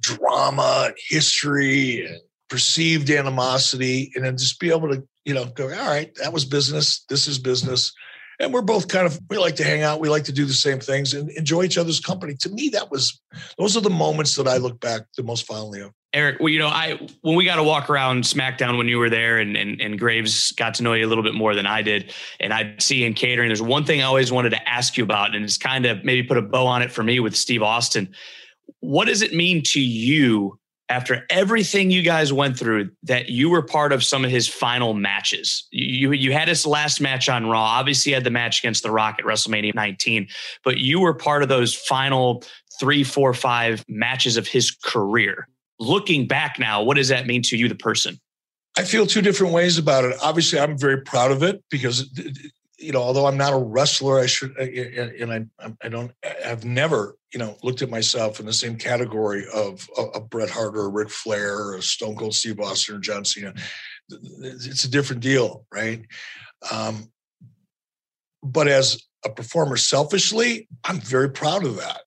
drama 0.00 0.84
and 0.86 0.96
history 1.08 2.06
and 2.06 2.20
perceived 2.48 3.10
animosity, 3.10 4.12
and 4.14 4.24
then 4.24 4.36
just 4.36 4.60
be 4.60 4.70
able 4.70 4.88
to, 4.88 5.02
you 5.24 5.34
know, 5.34 5.46
go, 5.46 5.64
all 5.64 5.88
right, 5.88 6.14
that 6.16 6.32
was 6.32 6.44
business. 6.44 7.04
This 7.08 7.26
is 7.26 7.38
business 7.38 7.92
and 8.44 8.52
we're 8.52 8.62
both 8.62 8.88
kind 8.88 9.06
of 9.06 9.18
we 9.28 9.38
like 9.38 9.56
to 9.56 9.64
hang 9.64 9.82
out. 9.82 10.00
We 10.00 10.08
like 10.08 10.24
to 10.24 10.32
do 10.32 10.44
the 10.44 10.52
same 10.52 10.78
things 10.78 11.14
and 11.14 11.30
enjoy 11.30 11.64
each 11.64 11.78
other's 11.78 12.00
company. 12.00 12.34
To 12.34 12.48
me 12.50 12.68
that 12.70 12.90
was 12.90 13.20
those 13.58 13.76
are 13.76 13.80
the 13.80 13.90
moments 13.90 14.36
that 14.36 14.46
i 14.46 14.58
look 14.58 14.78
back 14.80 15.02
the 15.16 15.22
most 15.22 15.46
fondly 15.46 15.80
of. 15.80 15.92
Eric 16.12 16.38
well 16.38 16.50
you 16.50 16.60
know 16.60 16.68
i 16.68 16.98
when 17.22 17.34
we 17.34 17.44
got 17.44 17.56
to 17.56 17.64
walk 17.64 17.90
around 17.90 18.22
smackdown 18.22 18.78
when 18.78 18.86
you 18.86 18.98
were 18.98 19.10
there 19.10 19.38
and, 19.38 19.56
and 19.56 19.80
and 19.80 19.98
graves 19.98 20.52
got 20.52 20.74
to 20.74 20.84
know 20.84 20.92
you 20.92 21.04
a 21.04 21.08
little 21.08 21.24
bit 21.24 21.34
more 21.34 21.56
than 21.56 21.66
i 21.66 21.82
did 21.82 22.12
and 22.38 22.54
i'd 22.54 22.80
see 22.80 23.04
in 23.04 23.14
catering 23.14 23.48
there's 23.48 23.60
one 23.60 23.84
thing 23.84 24.00
i 24.00 24.04
always 24.04 24.30
wanted 24.30 24.50
to 24.50 24.68
ask 24.68 24.96
you 24.96 25.02
about 25.02 25.34
and 25.34 25.44
it's 25.44 25.58
kind 25.58 25.86
of 25.86 26.04
maybe 26.04 26.22
put 26.22 26.36
a 26.36 26.42
bow 26.42 26.66
on 26.66 26.82
it 26.82 26.92
for 26.92 27.02
me 27.02 27.18
with 27.18 27.34
steve 27.34 27.62
austin. 27.62 28.08
What 28.78 29.06
does 29.06 29.22
it 29.22 29.34
mean 29.34 29.62
to 29.72 29.80
you 29.80 30.56
after 30.88 31.24
everything 31.30 31.90
you 31.90 32.02
guys 32.02 32.32
went 32.32 32.58
through 32.58 32.90
that 33.02 33.30
you 33.30 33.48
were 33.48 33.62
part 33.62 33.92
of 33.92 34.04
some 34.04 34.24
of 34.24 34.30
his 34.30 34.46
final 34.48 34.94
matches. 34.94 35.66
You 35.70 36.12
you 36.12 36.32
had 36.32 36.48
his 36.48 36.66
last 36.66 37.00
match 37.00 37.28
on 37.28 37.46
Raw. 37.46 37.62
Obviously, 37.62 38.12
had 38.12 38.24
the 38.24 38.30
match 38.30 38.60
against 38.60 38.82
The 38.82 38.90
Rock 38.90 39.16
at 39.18 39.24
WrestleMania 39.24 39.74
19, 39.74 40.28
but 40.62 40.78
you 40.78 41.00
were 41.00 41.14
part 41.14 41.42
of 41.42 41.48
those 41.48 41.74
final 41.74 42.42
three, 42.78 43.04
four, 43.04 43.32
five 43.34 43.84
matches 43.88 44.36
of 44.36 44.46
his 44.46 44.70
career. 44.70 45.48
Looking 45.78 46.26
back 46.26 46.58
now, 46.58 46.82
what 46.82 46.96
does 46.96 47.08
that 47.08 47.26
mean 47.26 47.42
to 47.42 47.56
you, 47.56 47.68
the 47.68 47.74
person? 47.74 48.20
I 48.76 48.82
feel 48.82 49.06
two 49.06 49.22
different 49.22 49.52
ways 49.52 49.78
about 49.78 50.04
it. 50.04 50.16
Obviously, 50.20 50.58
I'm 50.58 50.76
very 50.76 51.00
proud 51.00 51.30
of 51.30 51.42
it 51.42 51.62
because 51.70 52.10
you 52.84 52.92
know, 52.92 53.00
although 53.00 53.26
I'm 53.26 53.36
not 53.36 53.52
a 53.52 53.58
wrestler, 53.58 54.18
I 54.18 54.26
should, 54.26 54.56
and 54.58 55.32
I, 55.32 55.66
I 55.82 55.88
don't, 55.88 56.12
I've 56.44 56.64
never, 56.64 57.16
you 57.34 57.40
know, 57.40 57.56
looked 57.64 57.82
at 57.82 57.90
myself 57.90 58.38
in 58.38 58.46
the 58.46 58.52
same 58.52 58.76
category 58.76 59.44
of 59.52 59.88
a 60.14 60.20
Bret 60.20 60.48
Hart 60.48 60.76
or 60.76 60.88
Ric 60.88 61.10
Flair 61.10 61.74
or 61.74 61.82
Stone 61.82 62.14
Cold 62.14 62.32
Steve 62.32 62.60
Austin 62.60 62.94
or 62.94 63.00
John 63.00 63.24
Cena. 63.24 63.52
It's 64.08 64.84
a 64.84 64.90
different 64.90 65.20
deal, 65.20 65.66
right? 65.72 66.06
Um, 66.70 67.10
but 68.40 68.68
as 68.68 69.02
a 69.24 69.30
performer, 69.30 69.76
selfishly, 69.76 70.68
I'm 70.84 71.00
very 71.00 71.28
proud 71.28 71.64
of 71.64 71.76
that, 71.76 72.02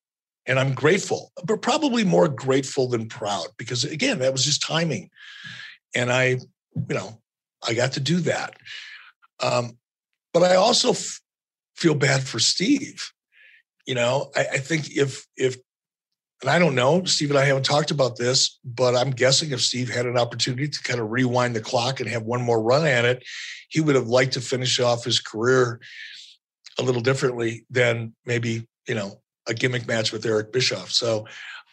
and 0.46 0.58
I'm 0.58 0.74
grateful, 0.74 1.34
but 1.44 1.62
probably 1.62 2.06
more 2.06 2.30
grateful 2.30 2.88
than 2.88 3.10
proud 3.10 3.48
because 3.58 3.84
again, 3.84 4.20
that 4.20 4.32
was 4.32 4.46
just 4.46 4.62
timing, 4.62 5.10
and 5.94 6.10
I, 6.10 6.26
you 6.28 6.96
know, 6.96 7.22
I 7.68 7.74
got 7.74 7.94
to 7.94 8.00
do 8.00 8.22
that. 8.22 8.56
Um, 9.42 9.78
but 10.34 10.44
I 10.44 10.56
also 10.56 10.92
f- 10.92 11.20
feel 11.76 11.96
bad 11.96 12.24
for 12.24 12.40
Steve. 12.40 13.12
You 13.88 13.96
know, 13.96 14.30
I, 14.36 14.42
I 14.42 14.58
think 14.58 14.96
if 14.96 15.26
if 15.36 15.58
and 16.42 16.52
I 16.52 16.60
don't 16.60 16.76
know, 16.76 17.04
Steve 17.06 17.32
and 17.32 17.40
I 17.40 17.46
haven't 17.46 17.66
talked 17.66 17.90
about 17.90 18.18
this, 18.18 18.60
but 18.64 18.96
I'm 18.96 19.10
guessing 19.10 19.52
if 19.52 19.62
Steve 19.62 19.90
had 19.90 20.06
an 20.06 20.20
opportunity 20.20 20.68
to 20.68 20.84
kind 20.84 21.00
of 21.00 21.10
rewind 21.10 21.56
the 21.56 21.62
clock 21.62 22.00
and 22.00 22.08
have 22.10 22.24
one 22.24 22.44
more 22.44 22.62
run 22.62 22.86
at 22.86 23.06
it, 23.06 23.24
he 23.70 23.82
would 23.82 23.96
have 23.96 24.08
liked 24.08 24.34
to 24.34 24.42
finish 24.42 24.80
off 24.80 25.04
his 25.04 25.20
career 25.20 25.80
a 26.78 26.84
little 26.84 27.02
differently 27.02 27.66
than 27.72 28.14
maybe, 28.26 28.68
you 28.88 28.94
know, 28.94 29.20
a 29.48 29.54
gimmick 29.56 29.88
match 29.88 30.12
with 30.12 30.26
Eric 30.26 30.52
Bischoff. 30.52 30.92
So 30.92 31.26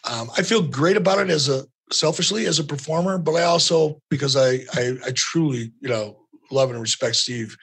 um, 0.05 0.31
I 0.39 0.43
feel 0.43 0.63
great 0.63 0.97
about 0.97 1.19
it 1.19 1.29
as 1.29 1.51
a 1.51 1.65
selfishly 1.93 2.47
as 2.47 2.59
a 2.59 2.65
performer, 2.65 3.19
but 3.19 3.35
I 3.35 3.43
also 3.43 4.01
because 4.09 4.35
I 4.35 4.61
I, 4.73 4.97
I 5.07 5.11
truly, 5.15 5.73
you 5.81 5.89
know, 5.91 6.21
love 6.51 6.71
and 6.71 6.81
respect 6.81 7.17
Steve 7.17 7.55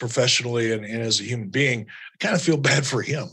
professionally 0.00 0.72
and, 0.72 0.84
and 0.84 1.02
as 1.02 1.20
a 1.20 1.24
human 1.24 1.48
being, 1.50 1.82
I 1.82 2.16
kind 2.18 2.34
of 2.34 2.42
feel 2.42 2.56
bad 2.72 2.84
for 2.84 3.00
him. 3.00 3.28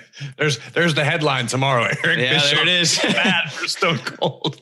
There's 0.38 0.58
there's 0.70 0.94
the 0.94 1.04
headline 1.04 1.46
tomorrow. 1.46 1.82
Eric 2.04 2.18
yeah, 2.18 2.34
Bischoff, 2.34 2.50
there 2.50 2.62
it 2.62 2.68
is. 2.68 2.98
bad 2.98 3.52
for 3.52 3.68
Stone 3.68 3.98
Cold. 3.98 4.60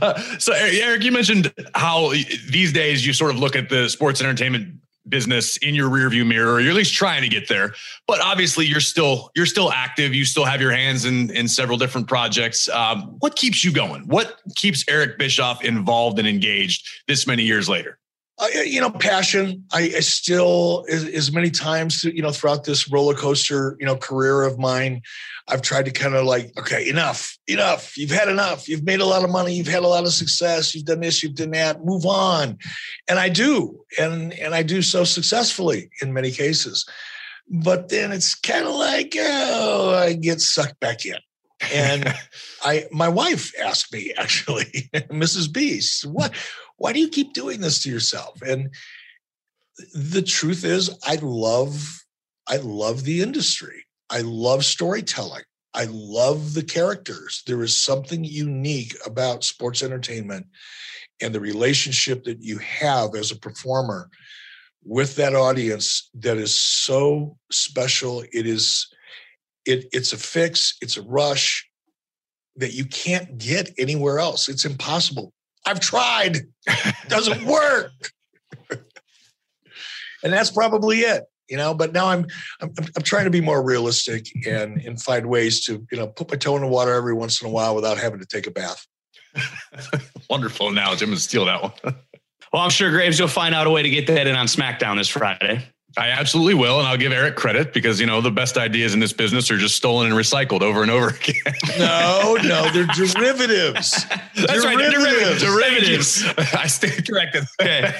uh, 0.00 0.38
so 0.38 0.52
Eric, 0.52 1.04
you 1.04 1.12
mentioned 1.12 1.52
how 1.74 2.10
these 2.50 2.72
days 2.72 3.06
you 3.06 3.12
sort 3.12 3.30
of 3.30 3.38
look 3.38 3.54
at 3.54 3.68
the 3.68 3.88
sports 3.88 4.20
entertainment 4.20 4.74
business 5.08 5.56
in 5.58 5.74
your 5.74 5.88
rearview 5.88 6.26
mirror, 6.26 6.54
or 6.54 6.60
you're 6.60 6.70
at 6.70 6.76
least 6.76 6.94
trying 6.94 7.22
to 7.22 7.28
get 7.28 7.48
there. 7.48 7.74
But 8.06 8.20
obviously, 8.20 8.66
you're 8.66 8.80
still 8.80 9.30
you're 9.34 9.46
still 9.46 9.72
active. 9.72 10.14
You 10.14 10.24
still 10.24 10.44
have 10.44 10.60
your 10.60 10.72
hands 10.72 11.04
in 11.04 11.30
in 11.30 11.48
several 11.48 11.78
different 11.78 12.08
projects. 12.08 12.68
Um, 12.68 13.16
what 13.20 13.36
keeps 13.36 13.64
you 13.64 13.72
going? 13.72 14.02
What 14.06 14.40
keeps 14.54 14.84
Eric 14.88 15.18
Bischoff 15.18 15.64
involved 15.64 16.18
and 16.18 16.28
engaged 16.28 16.86
this 17.08 17.26
many 17.26 17.42
years 17.42 17.68
later? 17.68 17.98
Uh, 18.42 18.60
you 18.60 18.80
know, 18.80 18.90
passion. 18.90 19.64
I, 19.72 19.92
I 19.96 20.00
still, 20.00 20.84
as, 20.90 21.04
as, 21.04 21.32
many 21.32 21.50
times, 21.50 22.02
you 22.04 22.22
know, 22.22 22.32
throughout 22.32 22.64
this 22.64 22.90
roller 22.90 23.14
coaster, 23.14 23.76
you 23.78 23.86
know, 23.86 23.96
career 23.96 24.42
of 24.42 24.58
mine, 24.58 25.02
I've 25.48 25.62
tried 25.62 25.84
to 25.84 25.90
kind 25.90 26.14
of 26.14 26.24
like, 26.24 26.52
okay, 26.58 26.88
enough, 26.88 27.38
enough. 27.46 27.96
You've 27.96 28.10
had 28.10 28.28
enough. 28.28 28.68
You've 28.68 28.84
made 28.84 29.00
a 29.00 29.06
lot 29.06 29.24
of 29.24 29.30
money. 29.30 29.54
You've 29.54 29.68
had 29.68 29.82
a 29.82 29.88
lot 29.88 30.04
of 30.04 30.12
success. 30.12 30.74
You've 30.74 30.84
done 30.84 31.00
this. 31.00 31.22
You've 31.22 31.34
done 31.34 31.52
that. 31.52 31.84
Move 31.84 32.04
on, 32.04 32.58
and 33.08 33.18
I 33.18 33.28
do, 33.28 33.84
and 33.98 34.32
and 34.34 34.54
I 34.54 34.62
do 34.62 34.82
so 34.82 35.04
successfully 35.04 35.90
in 36.00 36.12
many 36.12 36.30
cases. 36.30 36.84
but 37.48 37.88
then 37.90 38.12
it's 38.12 38.34
kind 38.34 38.66
of 38.66 38.74
like, 38.74 39.14
oh, 39.18 39.94
I 39.94 40.14
get 40.14 40.40
sucked 40.40 40.80
back 40.80 41.04
in. 41.04 41.18
And 41.72 42.12
I, 42.64 42.86
my 42.90 43.08
wife 43.08 43.52
asked 43.60 43.92
me 43.92 44.12
actually, 44.16 44.64
Mrs. 45.10 45.52
Beast, 45.52 46.06
what, 46.06 46.32
why 46.82 46.92
do 46.92 46.98
you 46.98 47.08
keep 47.08 47.32
doing 47.32 47.60
this 47.60 47.80
to 47.80 47.88
yourself? 47.88 48.42
And 48.42 48.74
the 49.94 50.20
truth 50.20 50.64
is, 50.64 50.90
I 51.06 51.16
love, 51.22 52.02
I 52.48 52.56
love 52.56 53.04
the 53.04 53.22
industry. 53.22 53.84
I 54.10 54.22
love 54.22 54.64
storytelling. 54.64 55.44
I 55.74 55.86
love 55.88 56.54
the 56.54 56.64
characters. 56.64 57.44
There 57.46 57.62
is 57.62 57.76
something 57.76 58.24
unique 58.24 58.96
about 59.06 59.44
sports 59.44 59.84
entertainment 59.84 60.46
and 61.20 61.32
the 61.32 61.38
relationship 61.38 62.24
that 62.24 62.42
you 62.42 62.58
have 62.58 63.14
as 63.14 63.30
a 63.30 63.38
performer 63.38 64.10
with 64.84 65.14
that 65.14 65.36
audience 65.36 66.10
that 66.14 66.36
is 66.36 66.52
so 66.52 67.38
special. 67.52 68.24
It 68.32 68.44
is 68.44 68.88
it 69.66 69.84
it's 69.92 70.12
a 70.12 70.18
fix, 70.18 70.78
it's 70.82 70.96
a 70.96 71.02
rush 71.02 71.64
that 72.56 72.74
you 72.74 72.86
can't 72.86 73.38
get 73.38 73.70
anywhere 73.78 74.18
else. 74.18 74.48
It's 74.48 74.64
impossible. 74.64 75.32
I've 75.66 75.80
tried. 75.80 76.38
Doesn't 77.08 77.44
work. 77.44 77.92
and 80.22 80.32
that's 80.32 80.50
probably 80.50 81.00
it 81.00 81.24
you 81.48 81.56
know 81.56 81.74
but 81.74 81.92
now 81.92 82.06
I'm, 82.06 82.26
I'm 82.60 82.72
i'm 82.96 83.02
trying 83.02 83.24
to 83.24 83.30
be 83.30 83.40
more 83.40 83.62
realistic 83.62 84.26
and 84.46 84.80
and 84.80 85.00
find 85.00 85.26
ways 85.26 85.64
to 85.66 85.86
you 85.92 85.98
know 85.98 86.06
put 86.06 86.30
my 86.30 86.36
toe 86.36 86.56
in 86.56 86.62
the 86.62 86.68
water 86.68 86.92
every 86.94 87.14
once 87.14 87.40
in 87.42 87.48
a 87.48 87.50
while 87.50 87.74
without 87.74 87.98
having 87.98 88.20
to 88.20 88.26
take 88.26 88.46
a 88.46 88.50
bath 88.50 88.86
wonderful 90.30 90.68
analogy 90.68 91.04
i'm 91.04 91.10
gonna 91.10 91.20
steal 91.20 91.44
that 91.44 91.62
one 91.62 91.72
well 92.52 92.62
i'm 92.62 92.70
sure 92.70 92.90
graves 92.90 93.18
you'll 93.18 93.28
find 93.28 93.54
out 93.54 93.66
a 93.66 93.70
way 93.70 93.82
to 93.82 93.90
get 93.90 94.06
that 94.06 94.26
in 94.26 94.34
on 94.34 94.46
smackdown 94.46 94.96
this 94.96 95.08
friday 95.08 95.64
I 95.96 96.08
absolutely 96.08 96.54
will, 96.54 96.78
and 96.78 96.88
I'll 96.88 96.96
give 96.96 97.12
Eric 97.12 97.36
credit 97.36 97.72
because 97.72 98.00
you 98.00 98.06
know 98.06 98.20
the 98.20 98.30
best 98.30 98.56
ideas 98.56 98.94
in 98.94 99.00
this 99.00 99.12
business 99.12 99.50
are 99.50 99.58
just 99.58 99.76
stolen 99.76 100.06
and 100.06 100.14
recycled 100.14 100.62
over 100.62 100.82
and 100.82 100.90
over 100.90 101.08
again. 101.28 101.54
no, 101.78 102.36
no, 102.42 102.70
they're 102.72 102.86
derivatives. 102.86 104.04
That's 104.34 104.62
derivatives. 104.62 104.64
right, 104.64 105.40
derivatives. 105.40 105.42
derivatives. 105.42 106.24
I 106.54 106.66
stand 106.66 107.06
corrected. 107.06 107.44
Okay. 107.60 107.92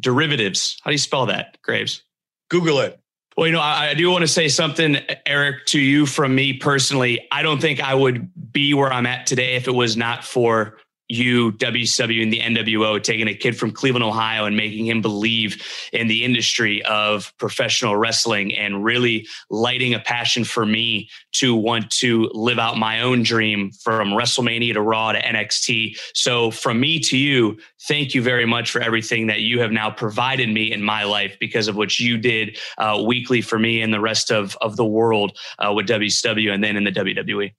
derivatives. 0.00 0.78
How 0.82 0.90
do 0.90 0.94
you 0.94 0.98
spell 0.98 1.26
that, 1.26 1.58
Graves? 1.62 2.02
Google 2.48 2.80
it. 2.80 3.00
Well, 3.36 3.46
you 3.46 3.52
know, 3.52 3.60
I, 3.60 3.88
I, 3.88 3.94
do 3.94 4.10
want 4.10 4.22
to 4.22 4.28
say 4.28 4.48
something, 4.48 4.96
Eric, 5.26 5.66
to 5.66 5.78
you 5.78 6.06
from 6.06 6.34
me 6.34 6.54
personally. 6.54 7.26
I 7.30 7.42
don't 7.42 7.60
think 7.60 7.80
I 7.80 7.94
would 7.94 8.30
be 8.50 8.72
where 8.72 8.90
I'm 8.90 9.04
at 9.04 9.26
today 9.26 9.56
if 9.56 9.68
it 9.68 9.74
was 9.74 9.94
not 9.94 10.24
for 10.24 10.78
you, 11.08 11.52
WCW, 11.52 12.22
and 12.22 12.32
the 12.32 12.40
NWO 12.40 13.02
taking 13.02 13.28
a 13.28 13.34
kid 13.34 13.56
from 13.56 13.70
Cleveland, 13.70 14.04
Ohio, 14.04 14.44
and 14.44 14.56
making 14.56 14.86
him 14.86 15.00
believe 15.00 15.62
in 15.92 16.08
the 16.08 16.24
industry 16.24 16.82
of 16.84 17.32
professional 17.38 17.96
wrestling 17.96 18.54
and 18.54 18.84
really 18.84 19.26
lighting 19.50 19.94
a 19.94 20.00
passion 20.00 20.44
for 20.44 20.66
me 20.66 21.08
to 21.32 21.54
want 21.54 21.90
to 21.90 22.30
live 22.32 22.58
out 22.58 22.76
my 22.76 23.00
own 23.00 23.22
dream 23.22 23.70
from 23.70 24.08
WrestleMania 24.08 24.72
to 24.74 24.82
Raw 24.82 25.12
to 25.12 25.22
NXT. 25.22 25.98
So, 26.14 26.50
from 26.50 26.80
me 26.80 26.98
to 27.00 27.16
you, 27.16 27.58
thank 27.86 28.14
you 28.14 28.22
very 28.22 28.46
much 28.46 28.70
for 28.70 28.80
everything 28.80 29.26
that 29.28 29.40
you 29.40 29.60
have 29.60 29.70
now 29.70 29.90
provided 29.90 30.48
me 30.48 30.72
in 30.72 30.82
my 30.82 31.04
life 31.04 31.36
because 31.38 31.68
of 31.68 31.76
what 31.76 31.98
you 31.98 32.18
did 32.18 32.58
uh, 32.78 33.02
weekly 33.06 33.40
for 33.40 33.58
me 33.58 33.80
and 33.80 33.92
the 33.92 34.00
rest 34.00 34.32
of, 34.32 34.56
of 34.60 34.76
the 34.76 34.84
world 34.84 35.38
uh, 35.58 35.72
with 35.72 35.86
WCW 35.86 36.52
and 36.52 36.64
then 36.64 36.76
in 36.76 36.84
the 36.84 36.92
WWE. 36.92 37.52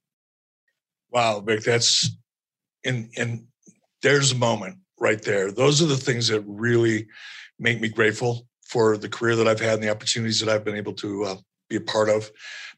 Wow, 1.10 1.40
Vic, 1.40 1.62
that's 1.62 2.10
and 2.84 3.10
and 3.16 3.46
there's 4.02 4.32
a 4.32 4.36
moment 4.36 4.76
right 5.00 5.22
there. 5.22 5.50
Those 5.50 5.82
are 5.82 5.86
the 5.86 5.96
things 5.96 6.28
that 6.28 6.42
really 6.46 7.08
make 7.58 7.80
me 7.80 7.88
grateful 7.88 8.46
for 8.66 8.96
the 8.96 9.08
career 9.08 9.36
that 9.36 9.48
I've 9.48 9.60
had 9.60 9.74
and 9.74 9.82
the 9.82 9.90
opportunities 9.90 10.40
that 10.40 10.48
I've 10.48 10.64
been 10.64 10.76
able 10.76 10.92
to 10.94 11.24
uh, 11.24 11.36
be 11.68 11.76
a 11.76 11.80
part 11.80 12.08
of, 12.08 12.30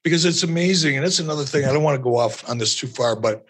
because 0.03 0.25
it's 0.25 0.43
amazing. 0.43 0.97
And 0.97 1.05
it's 1.05 1.19
another 1.19 1.45
thing. 1.45 1.65
I 1.65 1.73
don't 1.73 1.83
want 1.83 1.97
to 1.97 2.03
go 2.03 2.17
off 2.17 2.49
on 2.49 2.59
this 2.59 2.75
too 2.75 2.87
far, 2.87 3.17
but 3.17 3.47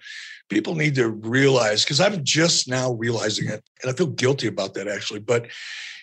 people 0.48 0.74
need 0.74 0.94
to 0.96 1.08
realize 1.08 1.84
because 1.84 2.00
I'm 2.00 2.24
just 2.24 2.68
now 2.68 2.92
realizing 2.92 3.48
it, 3.48 3.62
and 3.82 3.90
I 3.90 3.94
feel 3.94 4.08
guilty 4.08 4.48
about 4.48 4.74
that 4.74 4.88
actually. 4.88 5.20
But 5.20 5.46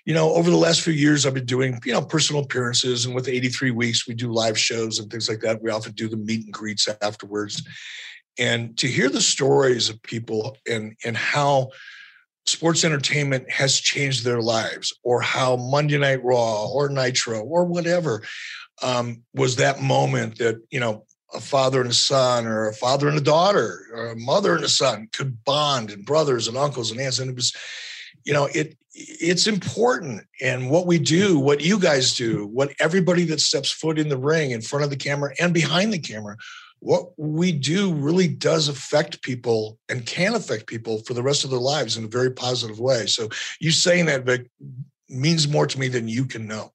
you 0.06 0.14
know, 0.14 0.34
over 0.36 0.50
the 0.50 0.56
last 0.56 0.80
few 0.80 0.94
years, 0.94 1.26
I've 1.26 1.34
been 1.34 1.46
doing, 1.46 1.82
you 1.84 1.92
know, 1.92 2.02
personal 2.02 2.42
appearances. 2.42 3.06
And 3.06 3.14
with 3.14 3.28
83 3.28 3.72
weeks, 3.72 4.08
we 4.08 4.14
do 4.14 4.32
live 4.32 4.58
shows 4.58 5.00
and 5.00 5.12
things 5.12 5.28
like 5.28 5.42
that. 5.42 5.62
We 5.62 5.70
often 5.70 5.92
do 5.92 6.08
the 6.08 6.16
meet 6.16 6.46
and 6.46 6.54
greets 6.54 6.88
afterwards 7.02 7.62
and 8.40 8.78
to 8.78 8.88
hear 8.88 9.10
the 9.10 9.22
stories 9.22 9.90
of 9.90 10.02
people 10.04 10.58
and 10.70 10.96
and 11.06 11.18
how 11.18 11.70
sports 12.46 12.86
entertainment 12.86 13.50
has 13.52 13.78
changed 13.80 14.24
their 14.24 14.42
lives 14.42 14.94
or 15.04 15.22
how 15.22 15.56
monday 15.58 15.98
night 15.98 16.24
raw 16.24 16.66
or 16.66 16.90
nitro 16.90 17.42
or 17.42 17.66
whatever 17.66 18.24
um, 18.84 19.24
was 19.34 19.56
that 19.56 19.82
moment 19.82 20.38
that 20.38 20.58
you 20.70 20.80
know 20.80 21.04
a 21.34 21.42
father 21.42 21.82
and 21.82 21.90
a 21.90 21.94
son 21.94 22.46
or 22.46 22.68
a 22.68 22.74
father 22.74 23.08
and 23.08 23.18
a 23.18 23.22
daughter 23.22 23.86
or 23.94 24.08
a 24.10 24.16
mother 24.16 24.56
and 24.56 24.64
a 24.64 24.70
son 24.70 25.08
could 25.12 25.44
bond 25.44 25.92
and 25.92 26.06
brothers 26.06 26.48
and 26.48 26.58
uncles 26.58 26.92
and 26.92 27.00
aunts. 27.00 27.20
And 27.20 27.30
it 27.30 27.36
was 27.36 27.54
you 28.24 28.34
know 28.34 28.46
it 28.54 28.78
it's 28.94 29.46
important. 29.46 30.24
And 30.42 30.70
what 30.70 30.88
we 30.88 31.00
do 31.00 31.40
what 31.40 31.62
you 31.62 31.80
guys 31.80 32.16
do 32.16 32.48
what 32.48 32.74
everybody 32.80 33.26
that 33.26 33.42
steps 33.42 33.72
foot 33.72 34.00
in 34.00 34.10
the 34.10 34.18
ring 34.18 34.52
in 34.52 34.62
front 34.62 34.84
of 34.84 34.90
the 34.90 34.96
camera 34.96 35.34
and 35.40 35.54
behind 35.54 35.92
the 35.94 36.00
camera 36.00 36.38
what 36.80 37.18
we 37.18 37.52
do 37.52 37.94
really 37.94 38.28
does 38.28 38.68
affect 38.68 39.22
people 39.22 39.78
and 39.90 40.06
can 40.06 40.36
affect 40.36 40.68
people 40.68 41.00
for 41.00 41.14
the 41.14 41.24
rest 41.24 41.44
of 41.44 41.50
their 41.50 41.60
lives 41.60 41.98
in 41.98 42.04
a 42.04 42.10
very 42.10 42.32
positive 42.32 42.80
way. 42.80 43.06
So 43.08 43.30
you 43.60 43.72
saying 43.72 44.06
that, 44.06 44.26
Vic, 44.26 44.50
means 45.10 45.48
more 45.48 45.68
to 45.68 45.80
me 45.80 45.88
than 45.88 46.08
you 46.08 46.26
can 46.26 46.48
know. 46.48 46.72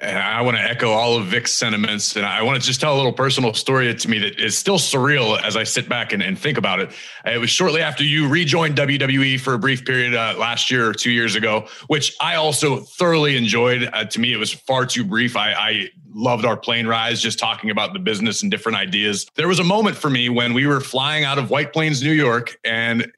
And 0.00 0.18
I 0.18 0.42
want 0.42 0.56
to 0.56 0.62
echo 0.62 0.90
all 0.90 1.16
of 1.16 1.26
Vic's 1.26 1.52
sentiments. 1.52 2.16
And 2.16 2.26
I 2.26 2.42
want 2.42 2.60
to 2.60 2.66
just 2.66 2.80
tell 2.80 2.94
a 2.94 2.98
little 2.98 3.12
personal 3.12 3.54
story 3.54 3.94
to 3.94 4.10
me 4.10 4.18
that 4.18 4.40
is 4.40 4.58
still 4.58 4.78
surreal 4.78 5.40
as 5.40 5.56
I 5.56 5.62
sit 5.62 5.88
back 5.88 6.12
and, 6.12 6.22
and 6.22 6.38
think 6.38 6.58
about 6.58 6.80
it. 6.80 6.90
It 7.24 7.38
was 7.38 7.48
shortly 7.48 7.80
after 7.80 8.02
you 8.02 8.28
rejoined 8.28 8.76
WWE 8.76 9.38
for 9.40 9.54
a 9.54 9.58
brief 9.58 9.84
period 9.84 10.14
uh, 10.14 10.34
last 10.36 10.70
year 10.70 10.88
or 10.88 10.92
two 10.92 11.12
years 11.12 11.36
ago, 11.36 11.68
which 11.86 12.14
I 12.20 12.34
also 12.34 12.80
thoroughly 12.80 13.36
enjoyed. 13.36 13.88
Uh, 13.92 14.04
to 14.04 14.20
me, 14.20 14.32
it 14.32 14.36
was 14.36 14.52
far 14.52 14.84
too 14.84 15.04
brief. 15.04 15.36
I, 15.36 15.52
I 15.52 15.88
loved 16.12 16.44
our 16.44 16.56
plane 16.56 16.88
rides, 16.88 17.20
just 17.22 17.38
talking 17.38 17.70
about 17.70 17.92
the 17.92 18.00
business 18.00 18.42
and 18.42 18.50
different 18.50 18.76
ideas. 18.76 19.26
There 19.36 19.48
was 19.48 19.60
a 19.60 19.64
moment 19.64 19.96
for 19.96 20.10
me 20.10 20.28
when 20.28 20.54
we 20.54 20.66
were 20.66 20.80
flying 20.80 21.24
out 21.24 21.38
of 21.38 21.50
White 21.50 21.72
Plains, 21.72 22.02
New 22.02 22.12
York, 22.12 22.58
and 22.64 23.10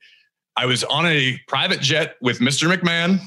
I 0.56 0.66
was 0.66 0.84
on 0.84 1.06
a 1.06 1.38
private 1.48 1.80
jet 1.80 2.16
with 2.20 2.38
Mr. 2.38 2.74
McMahon, 2.74 3.20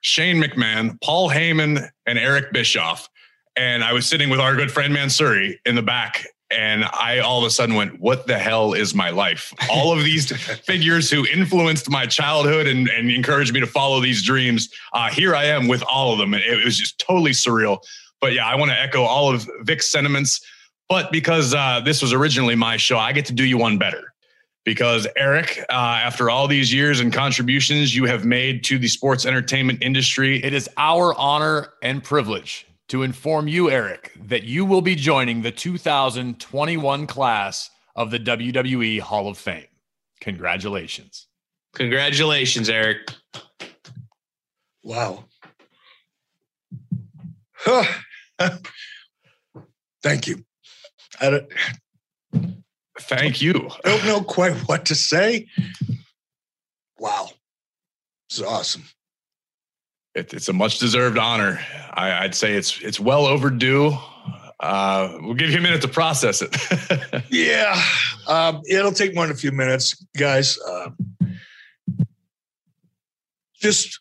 Shane 0.00 0.42
McMahon, 0.42 1.00
Paul 1.02 1.30
Heyman, 1.30 1.88
and 2.06 2.18
Eric 2.18 2.52
Bischoff. 2.52 3.08
And 3.56 3.82
I 3.82 3.92
was 3.92 4.06
sitting 4.06 4.30
with 4.30 4.40
our 4.40 4.54
good 4.54 4.70
friend 4.70 4.94
Mansuri 4.94 5.58
in 5.66 5.74
the 5.74 5.82
back. 5.82 6.26
And 6.50 6.84
I 6.84 7.18
all 7.18 7.40
of 7.40 7.44
a 7.44 7.50
sudden 7.50 7.74
went, 7.74 8.00
What 8.00 8.26
the 8.26 8.38
hell 8.38 8.72
is 8.72 8.94
my 8.94 9.10
life? 9.10 9.52
All 9.70 9.92
of 9.92 10.02
these 10.02 10.32
figures 10.64 11.10
who 11.10 11.26
influenced 11.26 11.90
my 11.90 12.06
childhood 12.06 12.66
and, 12.66 12.88
and 12.88 13.10
encouraged 13.10 13.52
me 13.52 13.60
to 13.60 13.66
follow 13.66 14.00
these 14.00 14.22
dreams. 14.22 14.70
Uh, 14.94 15.10
here 15.10 15.34
I 15.34 15.44
am 15.44 15.68
with 15.68 15.82
all 15.82 16.12
of 16.12 16.18
them. 16.18 16.32
And 16.32 16.42
it 16.42 16.64
was 16.64 16.78
just 16.78 16.98
totally 16.98 17.32
surreal. 17.32 17.80
But 18.20 18.32
yeah, 18.32 18.46
I 18.46 18.54
want 18.54 18.70
to 18.70 18.80
echo 18.80 19.02
all 19.02 19.32
of 19.32 19.48
Vic's 19.60 19.88
sentiments. 19.88 20.40
But 20.88 21.12
because 21.12 21.52
uh, 21.54 21.80
this 21.84 22.00
was 22.00 22.14
originally 22.14 22.54
my 22.54 22.78
show, 22.78 22.98
I 22.98 23.12
get 23.12 23.26
to 23.26 23.34
do 23.34 23.44
you 23.44 23.58
one 23.58 23.76
better. 23.76 24.07
Because 24.68 25.06
Eric, 25.16 25.64
uh, 25.70 25.72
after 25.72 26.28
all 26.28 26.46
these 26.46 26.70
years 26.70 27.00
and 27.00 27.10
contributions 27.10 27.96
you 27.96 28.04
have 28.04 28.26
made 28.26 28.62
to 28.64 28.78
the 28.78 28.86
sports 28.86 29.24
entertainment 29.24 29.82
industry, 29.82 30.44
it 30.44 30.52
is 30.52 30.68
our 30.76 31.14
honor 31.14 31.72
and 31.82 32.04
privilege 32.04 32.66
to 32.88 33.02
inform 33.02 33.48
you, 33.48 33.70
Eric, 33.70 34.12
that 34.26 34.42
you 34.42 34.66
will 34.66 34.82
be 34.82 34.94
joining 34.94 35.40
the 35.40 35.50
2021 35.50 37.06
class 37.06 37.70
of 37.96 38.10
the 38.10 38.18
WWE 38.18 39.00
Hall 39.00 39.26
of 39.26 39.38
Fame. 39.38 39.64
Congratulations. 40.20 41.28
Congratulations, 41.72 42.68
Eric. 42.68 43.08
Wow. 44.82 45.24
Thank 50.02 50.26
you. 50.26 50.44
I 51.22 51.30
don't, 51.30 51.48
Thank 53.00 53.40
you. 53.40 53.70
I 53.84 53.88
don't 53.96 54.06
know 54.06 54.20
quite 54.20 54.54
what 54.68 54.86
to 54.86 54.94
say. 54.94 55.46
Wow. 56.98 57.30
This 58.28 58.38
is 58.38 58.44
awesome. 58.44 58.84
It, 60.14 60.34
it's 60.34 60.48
a 60.48 60.52
much 60.52 60.78
deserved 60.78 61.18
honor. 61.18 61.60
I, 61.92 62.22
would 62.22 62.34
say 62.34 62.54
it's 62.54 62.80
it's 62.80 62.98
well 62.98 63.26
overdue. 63.26 63.96
Uh, 64.60 65.16
we'll 65.20 65.34
give 65.34 65.50
you 65.50 65.58
a 65.58 65.60
minute 65.60 65.80
to 65.82 65.88
process 65.88 66.42
it. 66.42 67.24
yeah, 67.30 67.80
um, 68.26 68.60
it'll 68.68 68.92
take 68.92 69.14
more 69.14 69.24
than 69.24 69.34
a 69.34 69.38
few 69.38 69.52
minutes, 69.52 70.04
guys. 70.16 70.58
Uh, 70.58 70.90
just 73.54 74.00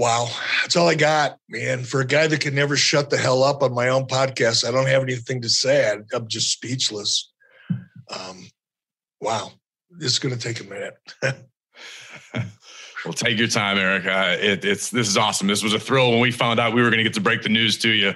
Wow, 0.00 0.30
that's 0.62 0.76
all 0.76 0.88
I 0.88 0.94
got, 0.94 1.36
man. 1.50 1.84
For 1.84 2.00
a 2.00 2.06
guy 2.06 2.26
that 2.26 2.40
can 2.40 2.54
never 2.54 2.74
shut 2.74 3.10
the 3.10 3.18
hell 3.18 3.42
up 3.42 3.62
on 3.62 3.74
my 3.74 3.88
own 3.88 4.06
podcast, 4.06 4.66
I 4.66 4.70
don't 4.70 4.86
have 4.86 5.02
anything 5.02 5.42
to 5.42 5.48
say. 5.50 5.94
I'm 6.14 6.26
just 6.26 6.50
speechless. 6.50 7.29
Um, 8.10 8.48
wow, 9.20 9.52
this 9.90 10.12
is 10.12 10.18
going 10.18 10.36
to 10.36 10.40
take 10.40 10.60
a 10.60 10.64
minute. 10.64 10.98
well, 13.04 13.14
take 13.14 13.38
your 13.38 13.48
time, 13.48 13.78
Eric. 13.78 14.06
Uh, 14.06 14.36
it, 14.40 14.64
it's 14.64 14.90
this 14.90 15.08
is 15.08 15.16
awesome. 15.16 15.46
This 15.46 15.62
was 15.62 15.74
a 15.74 15.80
thrill 15.80 16.10
when 16.10 16.20
we 16.20 16.30
found 16.30 16.60
out 16.60 16.74
we 16.74 16.82
were 16.82 16.90
going 16.90 16.98
to 16.98 17.04
get 17.04 17.14
to 17.14 17.20
break 17.20 17.42
the 17.42 17.48
news 17.48 17.78
to 17.78 17.90
you. 17.90 18.14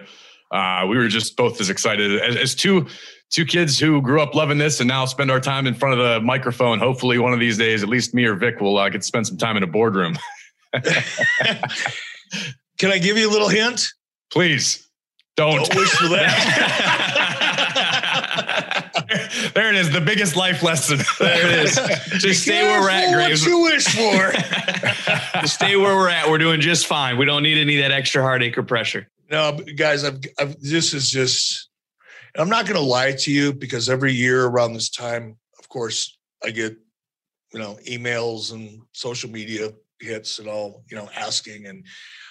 Uh, 0.51 0.87
we 0.89 0.97
were 0.97 1.09
just 1.09 1.37
both 1.37 1.61
as 1.61 1.71
excited 1.71 2.21
as, 2.21 2.37
as 2.37 2.55
two 2.55 2.87
two 3.31 3.45
kids 3.45 3.79
who 3.79 4.01
grew 4.01 4.21
up 4.21 4.35
loving 4.35 4.59
this 4.59 4.81
and 4.81 4.89
now 4.89 5.05
spend 5.05 5.31
our 5.31 5.41
time 5.41 5.67
in 5.67 5.75
front 5.75 5.99
of 5.99 6.07
the 6.07 6.21
microphone. 6.21 6.79
Hopefully, 6.79 7.19
one 7.19 7.33
of 7.33 7.41
these 7.41 7.59
days, 7.59 7.83
at 7.83 7.89
least 7.89 8.15
me 8.15 8.25
or 8.25 8.37
Vic 8.37 8.61
will 8.61 8.79
uh, 8.79 8.89
get 8.89 9.01
to 9.01 9.07
spend 9.07 9.27
some 9.27 9.37
time 9.37 9.57
in 9.57 9.63
a 9.63 9.67
boardroom. 9.67 10.17
Can 12.79 12.91
I 12.91 12.99
give 12.99 13.17
you 13.17 13.29
a 13.29 13.33
little 13.33 13.49
hint? 13.49 13.89
Please 14.33 14.89
don't, 15.37 15.57
don't 15.57 15.75
wish 15.77 15.91
for 15.91 16.09
that. 16.09 17.01
there 19.55 19.69
it 19.71 19.77
is, 19.77 19.91
the 19.91 20.01
biggest 20.01 20.37
life 20.37 20.63
lesson. 20.63 21.01
There 21.19 21.47
it 21.47 21.65
is. 21.65 21.75
Just 22.23 22.43
stay 22.43 22.63
where 22.63 22.81
we're 22.81 22.91
at, 22.91 23.15
Graves. 23.15 23.43
What 23.43 23.49
you 23.49 23.61
wish 23.61 23.87
for. 23.87 24.33
just 25.41 25.55
stay 25.55 25.77
where 25.77 25.95
we're 25.95 26.09
at. 26.09 26.29
We're 26.29 26.39
doing 26.39 26.61
just 26.61 26.87
fine. 26.87 27.17
We 27.17 27.25
don't 27.25 27.43
need 27.43 27.59
any 27.59 27.77
of 27.77 27.83
that 27.83 27.93
extra 27.93 28.23
heartache 28.23 28.59
or 28.59 28.63
pressure. 28.63 29.09
No, 29.31 29.59
guys, 29.77 30.05
I've, 30.05 30.21
I've 30.39 30.61
this 30.61 30.93
is 30.93 31.11
just. 31.11 31.69
I'm 32.37 32.49
not 32.49 32.67
going 32.67 32.77
to 32.77 32.85
lie 32.85 33.13
to 33.13 33.31
you 33.31 33.53
because 33.53 33.89
every 33.89 34.13
year 34.13 34.47
around 34.47 34.73
this 34.73 34.91
time, 34.91 35.37
of 35.61 35.69
course, 35.69 36.19
I 36.45 36.51
get, 36.51 36.77
you 37.53 37.61
know, 37.61 37.79
emails 37.87 38.53
and 38.53 38.83
social 38.91 39.31
media 39.31 39.71
hits 40.01 40.41
and 40.41 40.49
all, 40.49 40.83
you 40.91 40.97
know, 40.97 41.09
asking, 41.15 41.67
and 41.67 41.87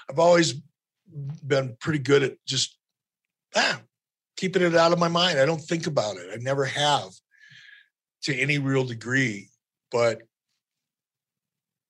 I've 0.09 0.19
always 0.19 0.55
been 1.45 1.77
pretty 1.79 1.99
good 1.99 2.23
at 2.23 2.45
just 2.45 2.77
ah, 3.55 3.79
keeping 4.38 4.61
it 4.61 4.76
out 4.76 4.93
of 4.93 4.99
my 4.99 5.07
mind. 5.07 5.39
I 5.39 5.45
don't 5.45 5.61
think 5.61 5.88
about 5.88 6.18
it. 6.18 6.30
I 6.34 6.38
never 6.38 6.65
have 6.65 7.10
to 8.23 8.35
any 8.35 8.57
real 8.57 8.84
degree. 8.84 9.49
But 9.91 10.22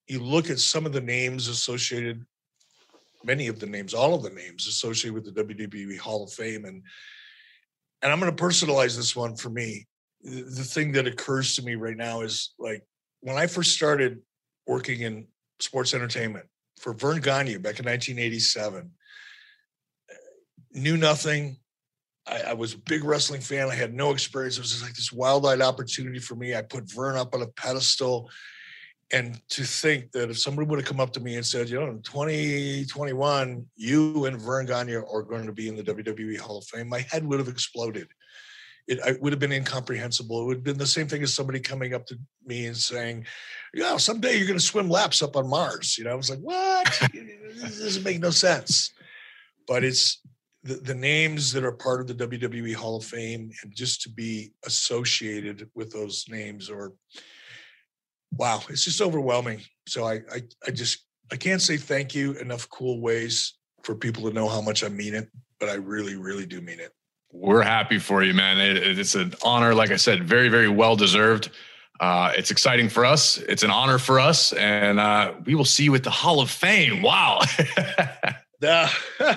you 0.08 0.20
look 0.20 0.50
at 0.50 0.60
some 0.60 0.86
of 0.86 0.94
the 0.94 1.02
names 1.02 1.48
associated, 1.48 2.26
many 3.24 3.48
of 3.48 3.60
the 3.60 3.66
names, 3.66 3.94
all 3.94 4.14
of 4.14 4.24
the 4.24 4.30
names 4.30 4.68
associated 4.68 5.14
with 5.14 5.34
the 5.34 5.44
WWE 5.44 5.98
Hall 5.98 6.24
of 6.24 6.34
Fame, 6.34 6.66
and 6.66 6.84
and 8.02 8.12
I'm 8.12 8.20
going 8.20 8.36
to 8.36 8.44
personalize 8.44 8.98
this 8.98 9.16
one 9.16 9.38
for 9.38 9.50
me. 9.50 9.88
The 10.24 10.64
thing 10.64 10.92
that 10.94 11.08
occurs 11.08 11.56
to 11.56 11.62
me 11.62 11.76
right 11.76 11.96
now 11.96 12.22
is 12.22 12.54
like 12.60 12.84
when 13.22 13.38
I 13.38 13.48
first 13.48 13.74
started 13.74 14.20
working 14.68 15.02
in 15.02 15.28
sports 15.60 15.94
entertainment 15.94 16.46
for 16.80 16.94
Verne 16.94 17.22
Gagne 17.22 17.58
back 17.58 17.80
in 17.80 17.86
1987 17.86 18.92
knew 20.74 20.98
nothing. 20.98 21.58
I, 22.26 22.42
I, 22.42 22.54
was 22.54 22.74
a 22.74 22.78
big 22.78 23.04
wrestling 23.04 23.42
fan. 23.42 23.70
I 23.70 23.76
had 23.76 23.94
no 23.94 24.12
experience. 24.12 24.58
It 24.58 24.62
was 24.62 24.72
just 24.72 24.84
like 24.84 24.94
this 24.94 25.12
wild-eyed 25.12 25.62
opportunity 25.62 26.20
for 26.20 26.36
me. 26.36 26.56
I 26.56 26.62
put 26.62 26.90
Verne 26.90 27.18
up 27.18 27.34
on 27.36 27.42
a 27.42 27.48
pedestal. 27.48 28.30
And 29.12 29.40
to 29.50 29.64
think 29.64 30.12
that 30.14 30.32
if 30.32 30.40
somebody 30.40 30.68
would 30.68 30.80
have 30.80 30.88
come 30.88 31.00
up 31.00 31.14
to 31.14 31.20
me 31.20 31.36
and 31.36 31.46
said, 31.46 31.70
you 31.70 31.80
know, 31.80 31.88
in 31.88 32.02
2021, 32.02 33.66
you 33.76 34.26
and 34.26 34.42
Verne 34.42 34.66
Gagne 34.66 34.96
are 34.96 35.22
going 35.22 35.46
to 35.46 35.52
be 35.52 35.68
in 35.68 35.76
the 35.76 35.84
WWE 35.84 36.40
Hall 36.40 36.58
of 36.58 36.66
Fame, 36.66 36.90
my 36.90 37.06
head 37.12 37.26
would 37.26 37.40
have 37.40 37.50
exploded. 37.50 38.08
It, 38.88 39.00
it, 39.06 39.22
would 39.22 39.32
have 39.32 39.40
been 39.40 39.52
incomprehensible. 39.52 40.42
It 40.42 40.46
would 40.46 40.58
have 40.58 40.64
been 40.64 40.78
the 40.78 40.88
same 40.88 41.08
thing 41.08 41.22
as 41.22 41.34
somebody 41.34 41.60
coming 41.60 41.94
up 41.94 42.06
to 42.08 42.18
me 42.46 42.66
and 42.66 42.76
saying, 42.76 43.26
"Yeah, 43.74 43.86
you 43.86 43.92
know, 43.92 43.98
someday 43.98 44.36
you're 44.36 44.48
going 44.48 44.60
to 44.60 44.66
swim 44.66 44.90
laps 44.90 45.22
up 45.22 45.38
on 45.38 45.48
Mars." 45.48 45.98
You 45.98 46.04
know, 46.04 46.12
I 46.12 46.16
was 46.16 46.30
like, 46.30 46.40
"What? 46.40 47.10
this 47.14 47.80
doesn't 47.80 48.04
make 48.04 48.20
no 48.20 48.30
sense." 48.30 48.92
But 49.68 49.86
it's 49.86 50.20
the, 50.64 50.76
the 50.76 50.96
names 50.96 51.52
that 51.52 51.64
are 51.64 51.72
part 51.72 52.00
of 52.02 52.08
the 52.08 52.28
WWE 52.28 52.74
Hall 52.74 52.98
of 52.98 53.04
Fame 53.04 53.52
and 53.62 53.76
just 53.76 54.02
to 54.04 54.10
be 54.10 54.54
associated 54.66 55.70
with 55.76 55.92
those 55.92 56.26
names 56.30 56.70
or 56.70 56.94
wow, 58.32 58.62
it's 58.70 58.86
just 58.86 59.02
overwhelming. 59.02 59.62
So 59.88 60.06
I, 60.06 60.22
I, 60.32 60.42
I 60.66 60.72
just, 60.72 61.06
I 61.32 61.36
can't 61.36 61.62
say 61.62 61.78
thank 61.78 62.16
you 62.16 62.34
enough 62.34 62.68
cool 62.70 63.02
ways 63.02 63.54
for 63.84 63.96
people 63.96 64.24
to 64.24 64.34
know 64.34 64.48
how 64.48 64.62
much 64.62 64.84
I 64.84 64.90
mean 64.90 65.14
it, 65.14 65.30
but 65.60 65.70
I 65.70 65.76
really, 65.76 66.16
really 66.16 66.46
do 66.46 66.62
mean 66.62 66.80
it. 66.80 66.92
We're 67.32 67.64
happy 67.64 68.00
for 68.00 68.24
you, 68.24 68.34
man. 68.34 68.60
It, 68.60 69.00
it's 69.00 69.16
an 69.16 69.34
honor. 69.44 69.74
Like 69.74 69.92
I 69.92 69.98
said, 69.98 70.24
very, 70.24 70.50
very 70.50 70.70
well 70.70 70.96
deserved. 70.96 71.50
Uh, 72.00 72.32
it's 72.36 72.52
exciting 72.52 72.90
for 72.90 73.06
us. 73.06 73.38
It's 73.38 73.64
an 73.64 73.72
honor 73.72 73.98
for 73.98 74.20
us, 74.20 74.54
and 74.54 75.00
uh, 75.00 75.34
we 75.46 75.56
will 75.56 75.66
see 75.66 75.84
you 75.84 75.96
at 75.96 76.04
the 76.04 76.10
Hall 76.10 76.42
of 76.42 76.50
Fame. 76.50 77.02
Wow. 77.02 77.40
uh, 78.68 78.90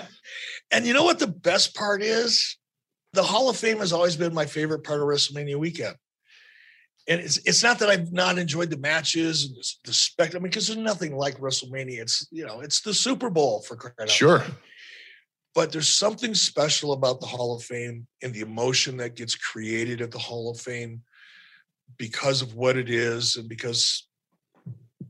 And 0.71 0.87
you 0.87 0.93
know 0.93 1.05
what 1.05 1.19
the 1.19 1.27
best 1.27 1.75
part 1.75 2.03
is? 2.03 2.57
The 3.13 3.23
Hall 3.23 3.49
of 3.49 3.57
Fame 3.57 3.79
has 3.79 3.93
always 3.93 4.17
been 4.17 4.35
my 4.35 4.47
favorite 4.47 4.85
part 4.85 5.01
of 5.01 5.07
WrestleMania 5.07 5.57
weekend. 5.57 5.97
And 7.09 7.21
it's 7.21 7.39
it's 7.39 7.63
not 7.63 7.79
that 7.79 7.89
I've 7.89 8.13
not 8.13 8.37
enjoyed 8.37 8.69
the 8.69 8.79
matches 8.79 9.45
and 9.45 9.55
the, 9.55 10.25
the. 10.25 10.37
I 10.37 10.41
mean, 10.41 10.51
because 10.51 10.67
there's 10.67 10.79
nothing 10.79 11.17
like 11.17 11.39
WrestleMania. 11.39 12.01
It's 12.01 12.27
you 12.33 12.45
know, 12.45 12.61
it's 12.61 12.81
the 12.81 12.93
Super 12.93 13.31
Bowl 13.31 13.63
for 13.63 13.77
crying 13.77 14.09
Sure. 14.09 14.45
But 15.55 15.73
there's 15.73 15.89
something 15.89 16.35
special 16.35 16.93
about 16.93 17.21
the 17.21 17.27
Hall 17.27 17.57
of 17.57 17.63
Fame 17.63 18.07
and 18.23 18.35
the 18.35 18.41
emotion 18.41 18.97
that 18.99 19.15
gets 19.15 19.37
created 19.37 20.03
at 20.03 20.11
the 20.11 20.19
Hall 20.19 20.51
of 20.51 20.61
Fame 20.61 21.03
because 21.97 22.43
of 22.43 22.55
what 22.55 22.77
it 22.77 22.91
is 22.91 23.37
and 23.37 23.49
because 23.49 24.07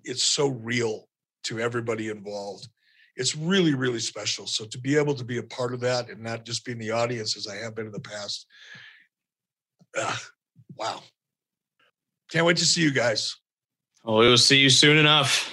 it's 0.04 0.22
so 0.22 0.48
real 0.48 1.08
to 1.44 1.58
everybody 1.58 2.08
involved 2.08 2.68
it's 3.16 3.36
really 3.36 3.74
really 3.74 3.98
special 3.98 4.46
so 4.46 4.64
to 4.64 4.78
be 4.78 4.96
able 4.96 5.14
to 5.14 5.24
be 5.24 5.38
a 5.38 5.42
part 5.42 5.72
of 5.72 5.80
that 5.80 6.08
and 6.10 6.22
not 6.22 6.44
just 6.44 6.64
be 6.64 6.72
in 6.72 6.78
the 6.78 6.90
audience 6.90 7.36
as 7.36 7.46
i 7.46 7.56
have 7.56 7.74
been 7.74 7.86
in 7.86 7.92
the 7.92 8.00
past 8.00 8.46
uh, 9.98 10.16
wow 10.76 11.02
can't 12.30 12.46
wait 12.46 12.56
to 12.56 12.64
see 12.64 12.82
you 12.82 12.92
guys 12.92 13.36
oh 14.04 14.18
we 14.18 14.28
will 14.28 14.38
see 14.38 14.58
you 14.58 14.70
soon 14.70 14.96
enough 14.96 15.52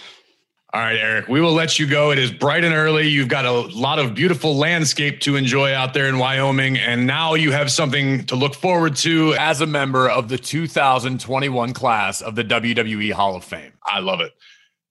all 0.76 0.82
right, 0.82 0.98
Eric, 0.98 1.28
we 1.28 1.40
will 1.40 1.54
let 1.54 1.78
you 1.78 1.86
go. 1.86 2.10
It 2.10 2.18
is 2.18 2.32
bright 2.32 2.64
and 2.64 2.74
early. 2.74 3.08
You've 3.08 3.28
got 3.28 3.46
a 3.46 3.52
lot 3.52 4.00
of 4.00 4.16
beautiful 4.16 4.56
landscape 4.56 5.20
to 5.20 5.36
enjoy 5.36 5.72
out 5.72 5.94
there 5.94 6.08
in 6.08 6.18
Wyoming. 6.18 6.80
And 6.80 7.06
now 7.06 7.36
you 7.36 7.52
have 7.52 7.72
something 7.72 8.26
to 8.26 8.36
look 8.36 8.56
forward 8.56 8.96
to 8.98 9.36
as 9.36 9.62
a 9.62 9.68
member 9.68 10.10
of 10.10 10.30
the 10.30 10.38
2021 10.40 11.74
class 11.74 12.22
of 12.22 12.34
the 12.34 12.44
WWE 12.44 13.12
Hall 13.12 13.36
of 13.36 13.44
Fame. 13.44 13.74
I 13.84 14.00
love 14.00 14.20
it. 14.20 14.32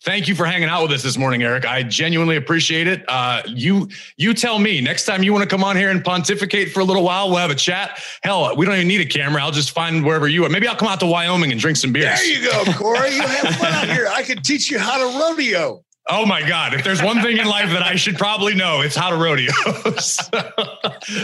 Thank 0.05 0.27
you 0.27 0.35
for 0.35 0.45
hanging 0.45 0.69
out 0.69 0.83
with 0.83 0.91
us 0.91 1.03
this 1.05 1.17
morning, 1.17 1.45
Eric. 1.45 1.65
I 1.65 1.85
genuinely 1.85 2.35
appreciate 2.35 2.89
it. 2.89 3.05
Uh, 3.07 3.43
you 3.47 3.89
you 4.17 4.35
tell 4.35 4.59
me 4.59 4.81
next 4.81 5.05
time 5.05 5.23
you 5.23 5.33
want 5.33 5.49
to 5.49 5.49
come 5.49 5.63
on 5.63 5.77
here 5.77 5.91
and 5.91 6.05
pontificate 6.05 6.73
for 6.73 6.81
a 6.81 6.85
little 6.85 7.05
while. 7.05 7.29
We'll 7.29 7.39
have 7.39 7.53
a 7.53 7.55
chat. 7.55 8.03
Hell, 8.25 8.57
we 8.57 8.67
don't 8.67 8.75
even 8.75 8.89
need 8.89 9.01
a 9.01 9.07
camera. 9.07 9.41
I'll 9.41 9.53
just 9.53 9.71
find 9.71 10.05
wherever 10.05 10.27
you 10.27 10.45
are. 10.45 10.49
Maybe 10.49 10.67
I'll 10.67 10.75
come 10.75 10.89
out 10.89 10.99
to 11.01 11.07
Wyoming 11.07 11.53
and 11.53 11.61
drink 11.61 11.77
some 11.77 11.93
beers. 11.93 12.19
There 12.19 12.27
you 12.27 12.51
go, 12.51 12.73
Corey. 12.73 13.15
You 13.15 13.23
have 13.23 13.55
fun 13.61 13.73
out 13.73 13.89
here. 13.89 14.09
I 14.11 14.23
can 14.23 14.43
teach 14.43 14.73
you 14.73 14.81
how 14.81 14.99
to 14.99 15.19
rodeo. 15.21 15.85
Oh 16.09 16.27
my 16.27 16.47
God. 16.47 16.75
If 16.75 16.83
there's 16.83 17.01
one 17.01 17.23
thing 17.23 17.39
in 17.39 17.47
life 17.47 17.71
that 17.71 17.85
I 17.85 17.95
should 17.95 18.19
probably 18.19 18.57
know, 18.57 18.81
it's 18.81 18.97
how 18.97 19.11
to 19.11 19.17
rodeo. 19.17 19.53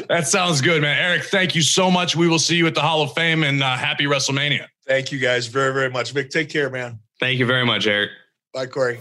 that 0.07 0.23
sounds 0.27 0.61
good, 0.61 0.83
man. 0.83 0.97
Eric, 0.99 1.25
thank 1.25 1.57
you 1.57 1.63
so 1.63 1.91
much. 1.91 2.15
We 2.15 2.29
will 2.29 2.39
see 2.39 2.55
you 2.55 2.69
at 2.69 2.77
the 2.77 2.83
Hall 2.83 3.03
of 3.03 3.13
Fame 3.13 3.43
and 3.43 3.61
uh, 3.61 3.77
happy 3.77 4.05
WrestleMania. 4.05 4.67
Thank 4.87 5.11
you 5.11 5.19
guys 5.19 5.49
very, 5.49 5.75
very 5.75 5.91
much. 5.91 6.13
Vic, 6.13 6.31
take 6.31 6.49
care, 6.49 6.71
man. 6.71 7.01
Thank 7.19 7.41
you 7.41 7.47
very 7.47 7.67
much, 7.67 7.89
Eric. 7.89 8.11
Bye, 8.53 8.67
Corey. 8.67 8.99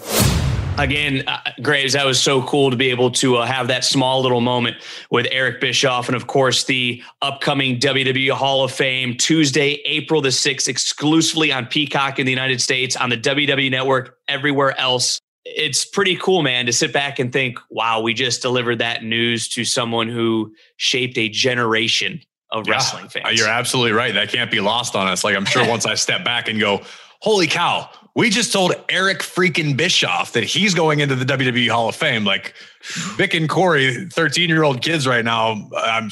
Again, 0.78 1.24
uh, 1.26 1.40
Graves, 1.64 1.94
that 1.94 2.06
was 2.06 2.22
so 2.22 2.44
cool 2.44 2.70
to 2.70 2.78
be 2.78 2.92
able 2.92 3.10
to 3.12 3.38
uh, 3.38 3.46
have 3.46 3.68
that 3.70 3.84
small 3.84 4.22
little 4.22 4.42
moment 4.42 4.78
with 5.10 5.26
Eric 5.32 5.60
Bischoff. 5.60 6.08
And 6.08 6.16
of 6.16 6.28
course, 6.28 6.66
the 6.66 7.02
upcoming 7.22 7.80
WWE 7.80 8.30
Hall 8.32 8.64
of 8.64 8.72
Fame 8.72 9.16
Tuesday, 9.18 9.82
April 9.86 10.22
the 10.22 10.30
6th, 10.30 10.68
exclusively 10.68 11.52
on 11.52 11.66
Peacock 11.66 12.20
in 12.20 12.26
the 12.26 12.32
United 12.32 12.62
States, 12.62 12.96
on 12.96 13.10
the 13.10 13.18
WWE 13.18 13.72
Network, 13.72 14.18
everywhere 14.28 14.78
else. 14.80 15.20
It's 15.46 15.86
pretty 15.86 16.18
cool, 16.18 16.44
man, 16.44 16.68
to 16.68 16.74
sit 16.74 16.94
back 16.94 17.18
and 17.18 17.34
think, 17.34 17.58
wow, 17.72 18.02
we 18.02 18.14
just 18.14 18.42
delivered 18.42 18.80
that 18.80 19.04
news 19.04 19.48
to 19.50 19.64
someone 19.66 20.10
who 20.10 20.54
shaped 20.76 21.18
a 21.18 21.30
generation 21.30 22.22
of 22.52 22.68
yeah, 22.68 22.74
wrestling 22.74 23.08
fans. 23.08 23.40
You're 23.40 23.50
absolutely 23.50 23.94
right. 23.94 24.14
That 24.14 24.30
can't 24.30 24.52
be 24.52 24.60
lost 24.60 24.96
on 24.96 25.08
us. 25.08 25.24
Like, 25.24 25.36
I'm 25.36 25.46
sure 25.46 25.68
once 25.70 25.86
I 25.86 25.96
step 25.96 26.24
back 26.24 26.50
and 26.50 26.60
go, 26.60 26.82
holy 27.22 27.48
cow, 27.48 27.90
we 28.18 28.32
just 28.32 28.52
told 28.52 28.74
Eric 28.90 29.20
freaking 29.20 29.78
Bischoff 29.78 30.34
that 30.34 30.44
he's 30.44 30.74
going 30.74 31.02
into 31.02 31.16
the 31.16 31.24
WWE 31.24 31.70
Hall 31.70 31.88
of 31.88 31.96
Fame. 31.96 32.26
Like 32.26 32.56
Vic 33.16 33.36
and 33.36 33.48
Corey, 33.48 34.08
13 34.10 34.50
year 34.50 34.64
old 34.64 34.82
kids 34.82 35.06
right 35.06 35.24
now. 35.24 35.70
I'm 35.78 36.10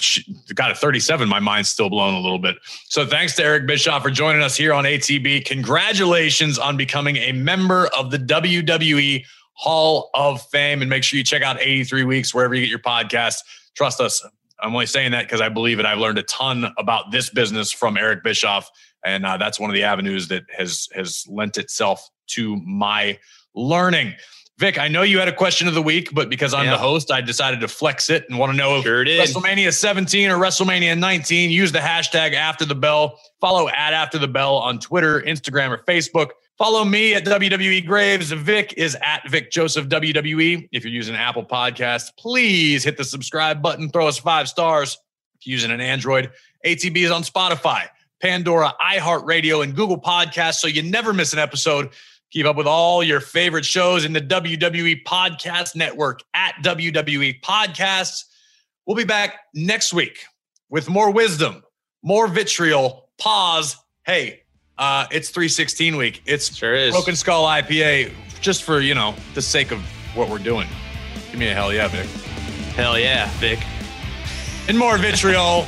got 0.53 0.69
a 0.69 0.75
37. 0.75 1.27
My 1.27 1.39
mind's 1.39 1.69
still 1.69 1.89
blown 1.89 2.13
a 2.13 2.19
little 2.19 2.37
bit. 2.37 2.57
So 2.89 3.07
thanks 3.07 3.35
to 3.37 3.43
Eric 3.43 3.65
Bischoff 3.65 4.03
for 4.03 4.11
joining 4.11 4.43
us 4.43 4.55
here 4.55 4.71
on 4.71 4.83
ATB. 4.83 5.45
Congratulations 5.45 6.59
on 6.59 6.77
becoming 6.77 7.17
a 7.17 7.31
member 7.31 7.87
of 7.97 8.11
the 8.11 8.19
WWE 8.19 9.25
Hall 9.53 10.11
of 10.13 10.43
Fame. 10.43 10.81
And 10.81 10.89
make 10.91 11.03
sure 11.03 11.17
you 11.17 11.23
check 11.23 11.41
out 11.41 11.59
83 11.59 12.03
Weeks 12.03 12.35
wherever 12.35 12.53
you 12.53 12.61
get 12.61 12.69
your 12.69 12.77
podcast. 12.77 13.37
Trust 13.73 13.99
us. 13.99 14.23
I'm 14.59 14.73
only 14.73 14.85
saying 14.85 15.11
that 15.13 15.23
because 15.23 15.41
I 15.41 15.49
believe 15.49 15.79
it. 15.79 15.87
I've 15.87 15.97
learned 15.97 16.19
a 16.19 16.23
ton 16.23 16.71
about 16.77 17.11
this 17.11 17.31
business 17.31 17.71
from 17.71 17.97
Eric 17.97 18.23
Bischoff 18.23 18.69
and 19.05 19.25
uh, 19.25 19.37
that's 19.37 19.59
one 19.59 19.69
of 19.69 19.73
the 19.73 19.83
avenues 19.83 20.27
that 20.29 20.43
has 20.55 20.89
has 20.93 21.25
lent 21.29 21.57
itself 21.57 22.09
to 22.27 22.57
my 22.57 23.19
learning. 23.53 24.13
Vic, 24.57 24.79
I 24.79 24.87
know 24.87 25.01
you 25.01 25.19
had 25.19 25.27
a 25.27 25.35
question 25.35 25.67
of 25.67 25.73
the 25.73 25.81
week, 25.81 26.13
but 26.13 26.29
because 26.29 26.53
I'm 26.53 26.65
yeah. 26.65 26.71
the 26.71 26.77
host, 26.77 27.11
I 27.11 27.19
decided 27.19 27.59
to 27.59 27.67
flex 27.67 28.09
it 28.09 28.25
and 28.29 28.39
want 28.39 28.53
to 28.53 28.57
know 28.57 28.81
sure 28.81 29.03
if 29.03 29.29
WrestleMania 29.29 29.73
17 29.73 30.29
or 30.29 30.37
WrestleMania 30.37 30.97
19. 30.97 31.49
Use 31.49 31.73
the 31.73 31.79
hashtag 31.79 32.33
after 32.33 32.63
the 32.63 32.75
bell. 32.75 33.19
Follow 33.41 33.67
at 33.67 33.91
after 33.91 34.17
the 34.17 34.29
bell 34.29 34.55
on 34.55 34.79
Twitter, 34.79 35.21
Instagram, 35.21 35.71
or 35.71 35.83
Facebook. 35.83 36.29
Follow 36.57 36.85
me 36.85 37.13
at 37.13 37.25
WWE 37.25 37.85
Graves. 37.85 38.31
Vic 38.31 38.73
is 38.77 38.95
at 39.01 39.29
Vic 39.29 39.51
Joseph 39.51 39.89
WWE. 39.89 40.69
If 40.71 40.85
you're 40.85 40.93
using 40.93 41.15
Apple 41.15 41.43
Podcast, 41.43 42.11
please 42.17 42.81
hit 42.81 42.95
the 42.95 43.03
subscribe 43.03 43.61
button. 43.61 43.89
Throw 43.89 44.07
us 44.07 44.17
five 44.17 44.47
stars. 44.47 44.97
If 45.37 45.45
you're 45.45 45.51
using 45.51 45.71
an 45.71 45.81
Android, 45.81 46.31
ATB 46.65 46.95
is 46.95 47.11
on 47.11 47.23
Spotify, 47.23 47.87
Pandora, 48.21 48.73
iHeartRadio, 48.81 49.63
and 49.63 49.75
Google 49.75 49.99
Podcasts, 49.99 50.55
so 50.55 50.67
you 50.67 50.83
never 50.83 51.13
miss 51.13 51.33
an 51.33 51.39
episode. 51.39 51.89
Keep 52.31 52.45
up 52.45 52.55
with 52.55 52.67
all 52.67 53.03
your 53.03 53.19
favorite 53.19 53.65
shows 53.65 54.03
in 54.03 54.13
the 54.13 54.21
WWE 54.21 55.03
Podcast 55.03 55.75
Network 55.75 56.21
at 56.33 56.55
WWE 56.63 57.39
Podcasts. 57.41 58.25
We'll 58.85 58.97
be 58.97 59.05
back 59.05 59.39
next 59.53 59.93
week 59.93 60.25
with 60.69 60.89
more 60.89 61.11
wisdom, 61.11 61.63
more 62.03 62.27
vitriol. 62.27 63.09
Pause. 63.17 63.77
Hey, 64.05 64.43
uh, 64.77 65.07
it's 65.11 65.29
316 65.29 65.95
week. 65.95 66.21
It's 66.25 66.53
Sure 66.55 66.75
is. 66.75 66.93
Broken 66.93 67.15
Skull 67.15 67.45
IPA, 67.45 68.13
just 68.41 68.63
for 68.63 68.81
you 68.81 68.95
know 68.95 69.15
the 69.33 69.41
sake 69.41 69.71
of 69.71 69.79
what 70.13 70.29
we're 70.29 70.37
doing. 70.37 70.67
Give 71.31 71.39
me 71.39 71.47
a 71.47 71.53
hell 71.53 71.73
yeah, 71.73 71.87
Vic. 71.87 72.07
Hell 72.75 72.99
yeah, 72.99 73.29
Vic. 73.39 73.59
And 74.67 74.77
more 74.77 74.97
vitriol 74.97 75.67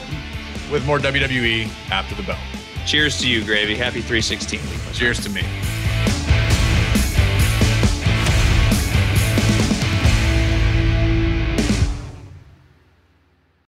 with 0.72 0.85
more 0.85 0.99
WWE 0.99 1.68
after 1.91 2.15
the 2.15 2.23
bell. 2.23 2.39
Cheers 2.85 3.19
to 3.19 3.30
you, 3.30 3.44
Gravy. 3.44 3.76
Happy 3.76 4.02
316 4.02 4.60
week. 4.61 4.80
Cheers 4.94 5.19
to 5.22 5.30
me. 5.30 5.44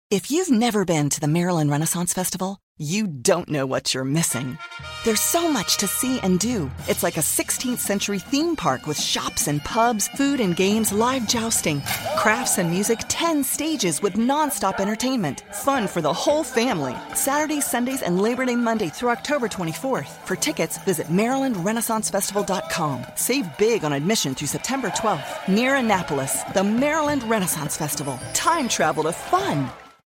If 0.09 0.31
you've 0.31 0.49
never 0.49 0.85
been 0.85 1.09
to 1.09 1.19
the 1.19 1.27
Maryland 1.27 1.69
Renaissance 1.69 2.13
Festival, 2.13 2.59
you 2.79 3.07
don't 3.07 3.49
know 3.49 3.65
what 3.65 3.95
you're 3.95 4.03
missing. 4.03 4.55
There's 5.03 5.19
so 5.19 5.51
much 5.51 5.77
to 5.77 5.87
see 5.87 6.19
and 6.19 6.39
do. 6.39 6.69
It's 6.87 7.01
like 7.01 7.17
a 7.17 7.21
16th 7.21 7.79
century 7.79 8.19
theme 8.19 8.55
park 8.55 8.85
with 8.85 9.01
shops 9.01 9.47
and 9.47 9.63
pubs, 9.63 10.07
food 10.09 10.39
and 10.39 10.55
games, 10.55 10.91
live 10.91 11.27
jousting, 11.27 11.81
crafts 12.17 12.59
and 12.59 12.69
music, 12.69 12.99
10 13.07 13.43
stages 13.43 13.99
with 14.01 14.13
nonstop 14.13 14.79
entertainment. 14.79 15.43
Fun 15.53 15.87
for 15.87 16.01
the 16.01 16.13
whole 16.13 16.43
family. 16.43 16.95
Saturdays, 17.15 17.65
Sundays, 17.65 18.03
and 18.03 18.21
Labor 18.21 18.45
Day 18.45 18.55
Monday 18.55 18.89
through 18.89 19.09
October 19.09 19.47
24th. 19.47 20.25
For 20.25 20.35
tickets, 20.35 20.77
visit 20.79 21.07
MarylandRenaissanceFestival.com. 21.07 23.05
Save 23.15 23.57
big 23.57 23.83
on 23.85 23.93
admission 23.93 24.35
through 24.35 24.49
September 24.49 24.89
12th. 24.89 25.47
Near 25.47 25.75
Annapolis, 25.75 26.43
the 26.53 26.63
Maryland 26.63 27.23
Renaissance 27.23 27.75
Festival. 27.75 28.19
Time 28.33 28.69
travel 28.69 29.03
to 29.05 29.13
fun. 29.13 29.67